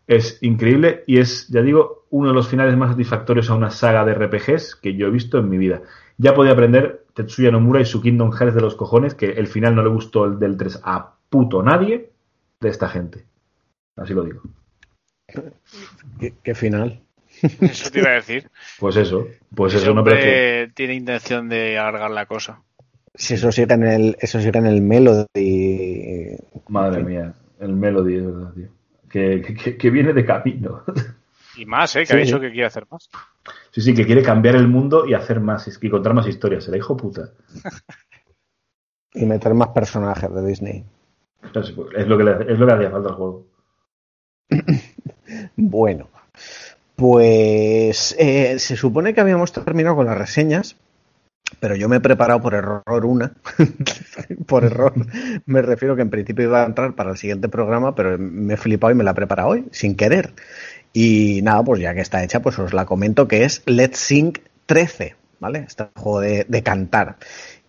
[0.07, 4.05] es increíble y es, ya digo, uno de los finales más satisfactorios a una saga
[4.05, 5.83] de RPGs que yo he visto en mi vida.
[6.19, 9.75] Ya podía aprender Tetsuya Nomura y su Kingdom Hearts de los cojones, que el final
[9.75, 12.11] no le gustó el del 3 a puto nadie
[12.61, 13.25] de esta gente.
[13.97, 14.43] Así lo digo.
[16.21, 17.01] ¿Qué, qué final?
[17.61, 18.51] Eso te iba a decir.
[18.79, 22.63] Pues eso, pues eso no tiene intención de alargar la cosa.
[23.15, 26.37] Si eso sigue en el, eso sigue en el Melody.
[26.69, 28.69] Madre mía, el Melody, es verdad, tío.
[29.09, 30.83] Que, que, que viene de camino.
[31.57, 32.01] Y más, ¿eh?
[32.01, 32.43] Que Sí, ha dicho sí.
[32.43, 33.09] que quiere hacer más.
[33.71, 36.67] Sí, sí, que quiere cambiar el mundo y hacer más, y contar más historias.
[36.69, 37.31] El hijo puta.
[39.17, 40.85] Y meter más personajes de Disney.
[41.55, 43.47] Es lo que le, es lo que hacía falta al juego.
[45.57, 46.09] Bueno,
[46.97, 50.77] pues eh, se supone que habíamos terminado con las reseñas,
[51.59, 53.33] pero yo me he preparado por error una.
[54.47, 54.95] por error
[55.47, 58.57] me refiero que en principio iba a entrar para el siguiente programa, pero me he
[58.57, 60.33] flipado y me la he preparado hoy, sin querer.
[60.93, 64.39] Y nada, pues ya que está hecha, pues os la comento que es Let's Sing
[64.67, 65.65] 13, ¿vale?
[65.67, 67.17] Este juego de cantar.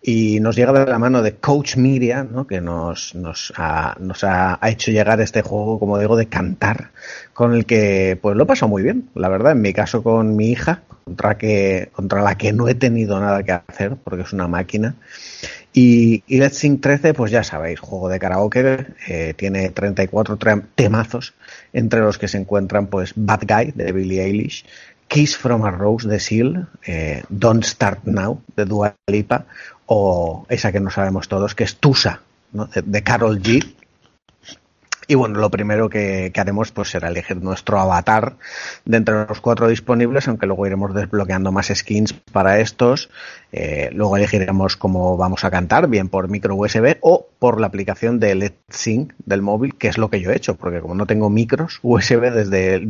[0.02, 2.46] Y nos llega de la mano de Coach Media, ¿no?
[2.46, 6.90] que nos, nos, ha, nos ha, hecho llegar este juego, como digo, de cantar,
[7.32, 10.36] con el que pues lo he pasado muy bien, la verdad, en mi caso con
[10.36, 14.32] mi hija, contra, que, contra la que no he tenido nada que hacer, porque es
[14.32, 14.94] una máquina.
[15.72, 20.38] Y, y Let's Sing 13, pues ya sabéis, juego de karaoke, eh, tiene 34
[20.74, 21.34] temazos,
[21.72, 24.64] entre los que se encuentran pues Bad Guy de Billie Eilish,
[25.08, 29.46] Kiss from a Rose de Seal, eh, Don't Start Now de Dua Lipa,
[29.86, 32.20] o esa que no sabemos todos, que es Tusa,
[32.52, 33.75] de, de Carol G.
[35.08, 38.36] Y bueno, lo primero que, haremos pues será elegir nuestro avatar
[38.84, 43.08] de entre los cuatro disponibles, aunque luego iremos desbloqueando más skins para estos.
[43.52, 48.18] Eh, luego elegiremos cómo vamos a cantar, bien por micro USB o por la aplicación
[48.18, 51.06] de Let's Sync del móvil, que es lo que yo he hecho, porque como no
[51.06, 52.84] tengo micros USB desde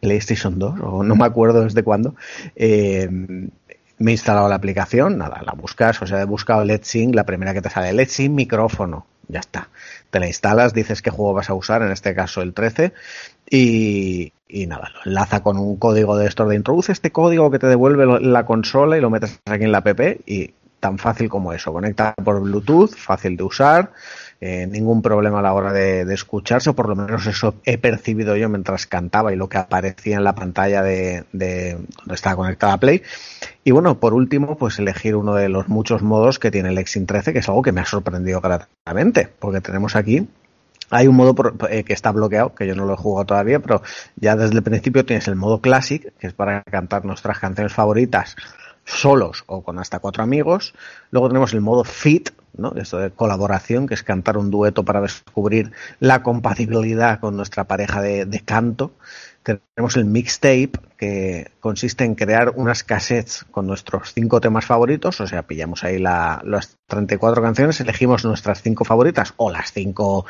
[0.00, 2.14] PlayStation 2, o no me acuerdo desde cuándo,
[2.54, 3.08] eh,
[3.98, 7.24] me he instalado la aplicación, nada, la buscas, o sea, he buscado Let's Sing, la
[7.24, 9.68] primera que te sale, Let's Sing micrófono, ya está.
[10.16, 12.94] Te la instalas, dices qué juego vas a usar, en este caso el 13,
[13.50, 14.32] y,
[14.66, 18.06] nada, lo enlaza con un código de esto de introduce este código que te devuelve
[18.22, 22.14] la consola y lo metes aquí en la app y tan fácil como eso, conecta
[22.14, 23.92] por Bluetooth, fácil de usar,
[24.40, 28.36] eh, ningún problema a la hora de, escucharse, o por lo menos eso he percibido
[28.36, 32.78] yo mientras cantaba y lo que aparecía en la pantalla de, de donde estaba conectada
[32.78, 33.02] Play.
[33.64, 37.06] Y bueno, por último, pues elegir uno de los muchos modos que tiene el Exin
[37.06, 40.26] 13, que es algo que me ha sorprendido gratamente, porque tenemos aquí
[40.90, 41.34] hay un modo
[41.68, 43.82] eh, que está bloqueado, que yo no lo he jugado todavía, pero
[44.16, 48.36] ya desde el principio tienes el modo Classic, que es para cantar nuestras canciones favoritas
[48.86, 50.72] solos o con hasta cuatro amigos.
[51.10, 52.72] Luego tenemos el modo Fit, ¿no?
[52.76, 58.00] Esto de colaboración, que es cantar un dueto para descubrir la compatibilidad con nuestra pareja
[58.00, 58.92] de, de canto.
[59.42, 65.26] Tenemos el mixtape, que consiste en crear unas cassettes con nuestros cinco temas favoritos, o
[65.26, 70.26] sea, pillamos ahí la, las 34 canciones, elegimos nuestras cinco favoritas o las cinco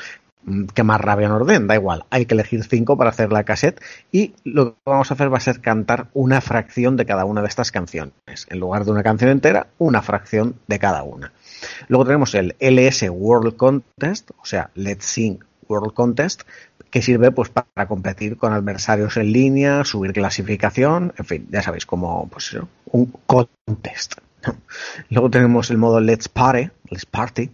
[0.74, 3.80] que más rabia nos den, da igual, hay que elegir cinco para hacer la cassette
[4.12, 7.42] y lo que vamos a hacer va a ser cantar una fracción de cada una
[7.42, 8.46] de estas canciones.
[8.48, 11.32] En lugar de una canción entera, una fracción de cada una.
[11.88, 16.42] Luego tenemos el LS World Contest, o sea, Let's Sing World Contest,
[16.90, 21.86] que sirve pues para competir con adversarios en línea, subir clasificación, en fin, ya sabéis,
[21.86, 24.14] como pues un contest.
[25.10, 27.50] Luego tenemos el modo Let's Party, Let's Party,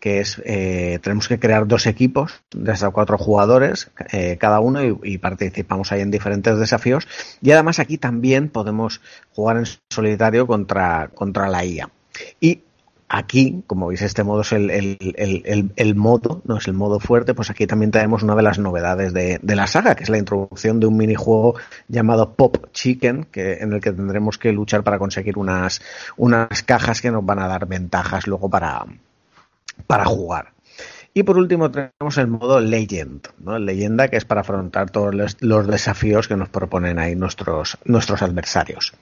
[0.00, 4.80] que es eh, tenemos que crear dos equipos de hasta cuatro jugadores eh, cada uno
[4.82, 7.06] y, participamos ahí en diferentes desafíos.
[7.42, 9.00] Y además aquí también podemos
[9.32, 11.90] jugar en solitario contra, contra la IA
[12.40, 12.62] y
[13.10, 17.00] aquí, como veis, este modo es el, el, el, el, modo, no es el modo
[17.00, 20.08] fuerte, pues aquí también tenemos una de las novedades de, de, la saga, que es
[20.08, 21.56] la introducción de un minijuego
[21.88, 25.82] llamado Pop Chicken, que, en el que tendremos que luchar para conseguir unas,
[26.16, 28.86] unas cajas que nos van a dar ventajas luego para,
[29.86, 30.52] para jugar.
[31.12, 33.58] Y por último tenemos el modo Legend, ¿no?
[33.58, 38.94] Leyenda que es para afrontar todos los, desafíos que nos proponen ahí nuestros, nuestros adversarios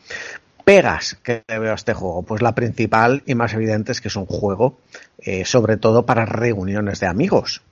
[0.69, 2.25] pegas que le veo a este juego?
[2.25, 4.77] Pues la principal y más evidente es que es un juego
[5.19, 7.63] eh, sobre todo para reuniones de amigos.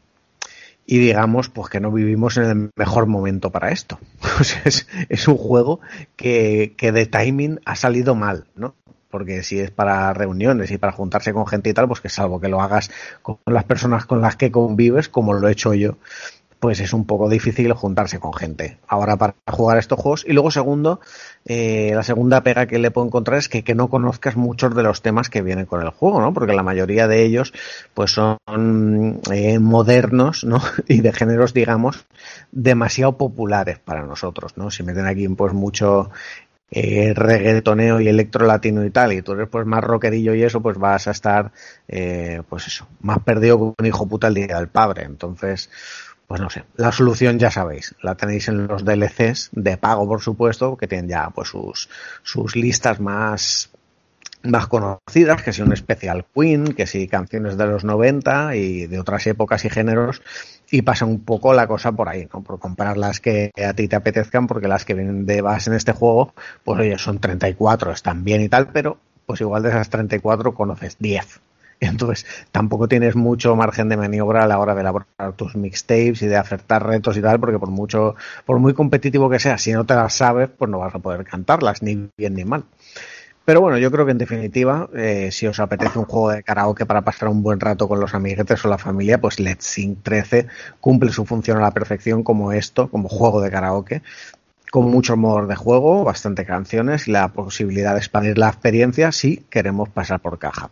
[0.87, 3.99] Y digamos, pues que no vivimos en el mejor momento para esto.
[4.65, 5.81] Es, es, un juego
[6.17, 8.75] que, que de timing ha salido mal, ¿no?
[9.17, 12.39] Porque si es para reuniones y para juntarse con gente y tal, pues que salvo
[12.39, 12.91] que lo hagas
[13.23, 15.97] con las personas con las que convives, como lo he hecho yo,
[16.61, 18.77] pues es un poco difícil juntarse con gente.
[18.87, 20.27] Ahora para jugar estos juegos.
[20.29, 21.01] Y luego segundo,
[21.47, 24.83] eh, la segunda pega que le puedo encontrar es que, que, no conozcas muchos de
[24.83, 26.35] los temas que vienen con el juego, ¿no?
[26.35, 27.55] Porque la mayoría de ellos
[27.95, 28.37] pues son
[29.33, 30.61] eh, modernos, ¿no?
[30.89, 32.05] Y de géneros, digamos,
[32.53, 34.71] demasiado populares para nosotros, ¿no?
[34.71, 36.11] Si meten aquí pues mucho
[36.71, 40.61] eh, reggaetoneo y electro latino y tal, y tú eres pues más rockerillo y eso,
[40.61, 41.53] pues vas a estar,
[41.89, 45.05] eh, pues eso, más perdido que un hijo puta el día del padre.
[45.05, 45.71] Entonces,
[46.27, 50.21] pues no sé, la solución ya sabéis, la tenéis en los DLCs de pago, por
[50.21, 51.89] supuesto, que tienen ya pues sus,
[52.23, 53.71] sus listas más,
[54.51, 58.99] más conocidas, que si un Special Queen, que si canciones de los 90 y de
[58.99, 60.23] otras épocas y géneros,
[60.71, 62.43] y pasa un poco la cosa por ahí, ¿no?
[62.43, 65.77] Por comprar las que a ti te apetezcan, porque las que vienen de base en
[65.77, 66.35] este juego,
[66.65, 70.97] pues oye, son 34, están bien y tal, pero pues igual de esas 34 conoces
[70.99, 71.41] 10
[71.81, 76.27] Entonces, tampoco tienes mucho margen de maniobra a la hora de elaborar tus mixtapes y
[76.27, 79.85] de acertar retos y tal, porque por mucho, por muy competitivo que sea, si no
[79.85, 82.65] te las sabes, pues no vas a poder cantarlas, ni bien ni mal.
[83.47, 86.85] Pero bueno, yo creo que en definitiva, eh, si os apetece un juego de karaoke
[86.85, 90.49] para pasar un buen rato con los amiguetes o la familia, pues Let's Sing 13
[90.81, 94.03] cumple su función a la perfección como esto, como juego de karaoke,
[94.73, 99.37] con muchos modos de juego, bastante canciones y la posibilidad de expandir la experiencia si
[99.49, 100.71] queremos pasar por caja.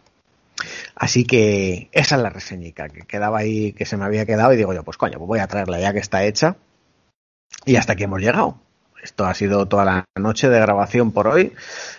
[0.97, 4.57] Así que esa es la reseñica que quedaba ahí, que se me había quedado y
[4.57, 6.57] digo yo, pues coño, pues voy a traerla ya que está hecha.
[7.67, 8.64] Y hasta aquí hemos llegado.
[9.05, 11.53] Esto ha sido toda la noche de grabación por hoy.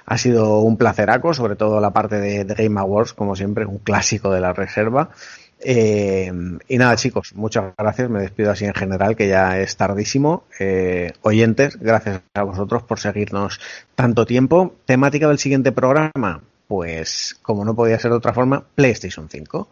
[0.08, 4.32] Ha sido un placeraco, sobre todo la parte de, Game Awards, como siempre, un clásico
[4.32, 5.12] de la reserva.
[5.60, 6.32] Eh,
[6.68, 8.10] y nada, chicos, muchas gracias.
[8.10, 10.46] Me despido así en general, que ya es tardísimo.
[10.60, 13.62] Eh, oyentes, gracias a vosotros por seguirnos
[13.94, 14.74] tanto tiempo.
[14.86, 19.70] Temática del siguiente programa pues como no podía ser de otra forma, PlayStation 5.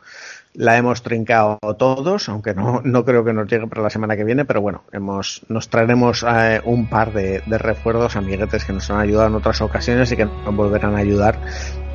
[0.56, 4.24] La hemos trincado todos, aunque no, no creo que nos llegue para la semana que
[4.24, 8.90] viene, pero bueno, hemos, nos traeremos eh, un par de, de, refuerzos, amiguetes que nos
[8.92, 11.40] han ayudado en otras ocasiones y que nos volverán a ayudar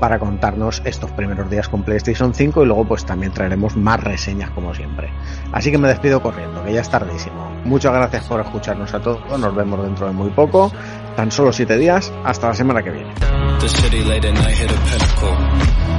[0.00, 4.50] para contarnos estos primeros días con PlayStation 5 y luego pues también traeremos más reseñas
[4.50, 5.10] como siempre.
[5.52, 7.50] Así que me despido corriendo, que ya es tardísimo.
[7.64, 10.72] Muchas gracias por escucharnos a todos, nos vemos dentro de muy poco,
[11.16, 13.12] tan solo siete días, hasta la semana que viene.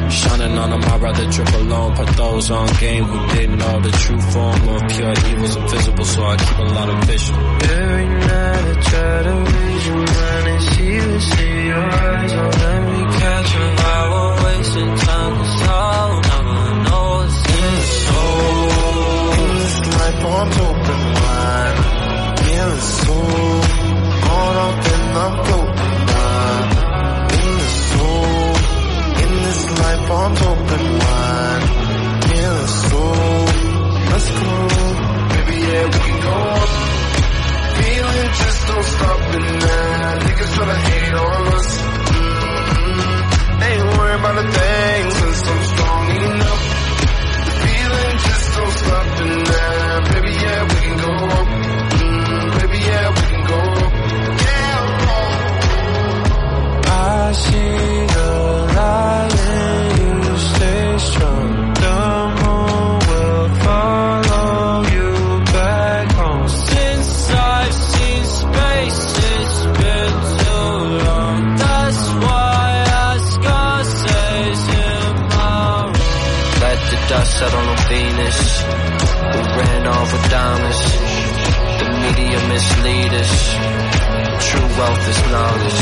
[0.10, 1.96] Shining on them, I'd rather trip alone.
[1.96, 6.24] Put those on game who didn't know the true form of pure evil's invisible, so
[6.24, 7.36] I keep a lot of vision.
[7.36, 12.32] Every night I try to read your mind and see what's in your eyes.
[12.32, 14.10] Don't let me catch a vibe.
[14.12, 18.70] We're wasting time, cause all never know what's in the soul.
[19.60, 21.78] This life on open wide.
[22.50, 23.62] In the soul.
[24.26, 25.69] Caught up in the flow.
[30.12, 31.64] Arms open wide.
[32.36, 33.02] Yeah, so
[34.12, 34.54] let's go.
[35.34, 36.70] Maybe yeah, we can go up.
[37.78, 40.18] Feeling just don't stop in there.
[40.26, 41.70] Niggas tryna hate on us.
[42.50, 43.64] Mm-hmm.
[43.68, 46.66] Ain't worried about a thing since I'm strong enough.
[47.46, 50.02] The feeling just don't stop in there.
[50.10, 51.48] Baby, yeah, we can go up.
[52.00, 53.94] Mm, baby, yeah, we can go up.
[54.46, 54.80] Yeah.
[56.92, 57.89] I see
[77.40, 78.40] settle on Venus.
[79.32, 80.82] We ran off with diamonds.
[81.80, 83.34] The media mislead us.
[84.48, 85.82] True wealth is knowledge.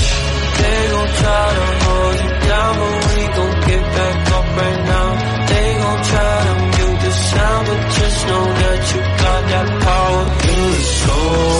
[0.61, 5.07] They gon' try to hold you down, but we gon' get back up right now.
[5.51, 10.23] They gon' try to mute the sound, but just know that you got that power
[10.51, 11.55] in the soul.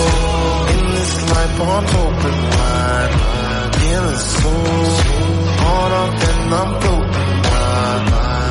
[0.74, 3.14] In this life, I'm open wide.
[3.90, 4.80] In the soul,
[5.60, 8.47] caught up and I'm floating wide.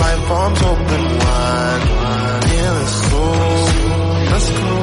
[0.00, 1.84] Life arms open wide.
[2.52, 3.24] Yeah, let's go.
[4.32, 4.74] Let's go.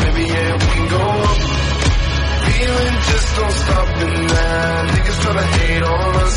[0.00, 1.40] Baby, yeah, we can go up.
[2.46, 4.88] Feeling just don't stop in that.
[4.94, 6.36] Niggas tryna hate on us.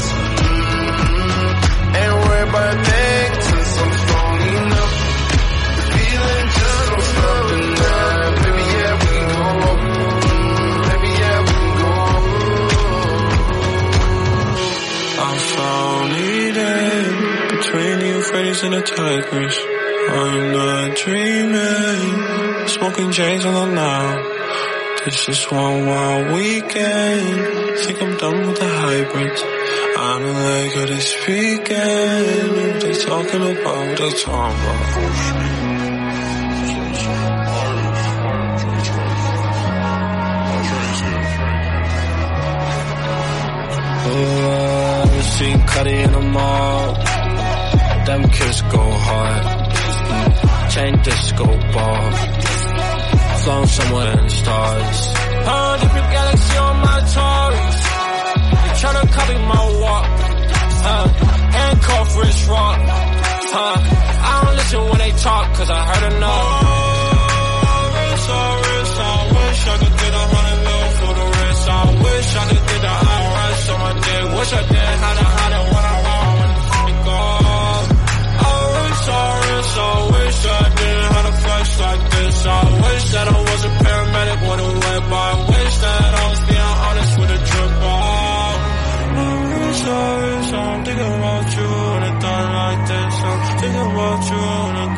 [0.83, 1.95] Mm-hmm.
[1.95, 3.22] Ain't worried about a
[18.61, 19.57] the Euphrates and the Tigris.
[20.09, 25.03] I'm not dreaming, smoking J's on the now.
[25.05, 27.79] This is one wild weekend.
[27.79, 29.41] Think I'm done with the hybrids.
[29.43, 32.79] I don't like how they speaking.
[32.79, 34.93] They talking about they talking.
[44.05, 47.12] Uh, seen Cuddy in the mall.
[48.05, 49.43] Them kids go hard.
[50.71, 52.11] Chain disco ball.
[53.43, 54.97] Flown somewhere in the stars.
[55.47, 57.79] Oh, different galaxy on my Taurus.
[58.59, 60.05] They tryna copy my walk.
[60.83, 61.07] Uh,
[61.55, 62.79] handcuff wrist rock.
[63.55, 63.77] Uh,
[64.27, 66.43] I don't listen when they talk, cause I heard enough.
[66.43, 71.63] Oh, wrist, oh, wrist, I wish I could get a hundred mil for the wrist.
[71.69, 74.39] I wish I could get the IRS on my dick.
[74.39, 74.83] Wish I did.
[79.03, 82.45] SRS, I wish I didn't have a flex like this.
[82.45, 85.03] I wish that I was a paramedic, would've led.
[85.11, 88.59] I wish that I was being honest with a trip out.
[89.13, 93.15] I wish, I wish, I'm thinking about you when a done like this.
[93.27, 94.92] I'm thinking about you in a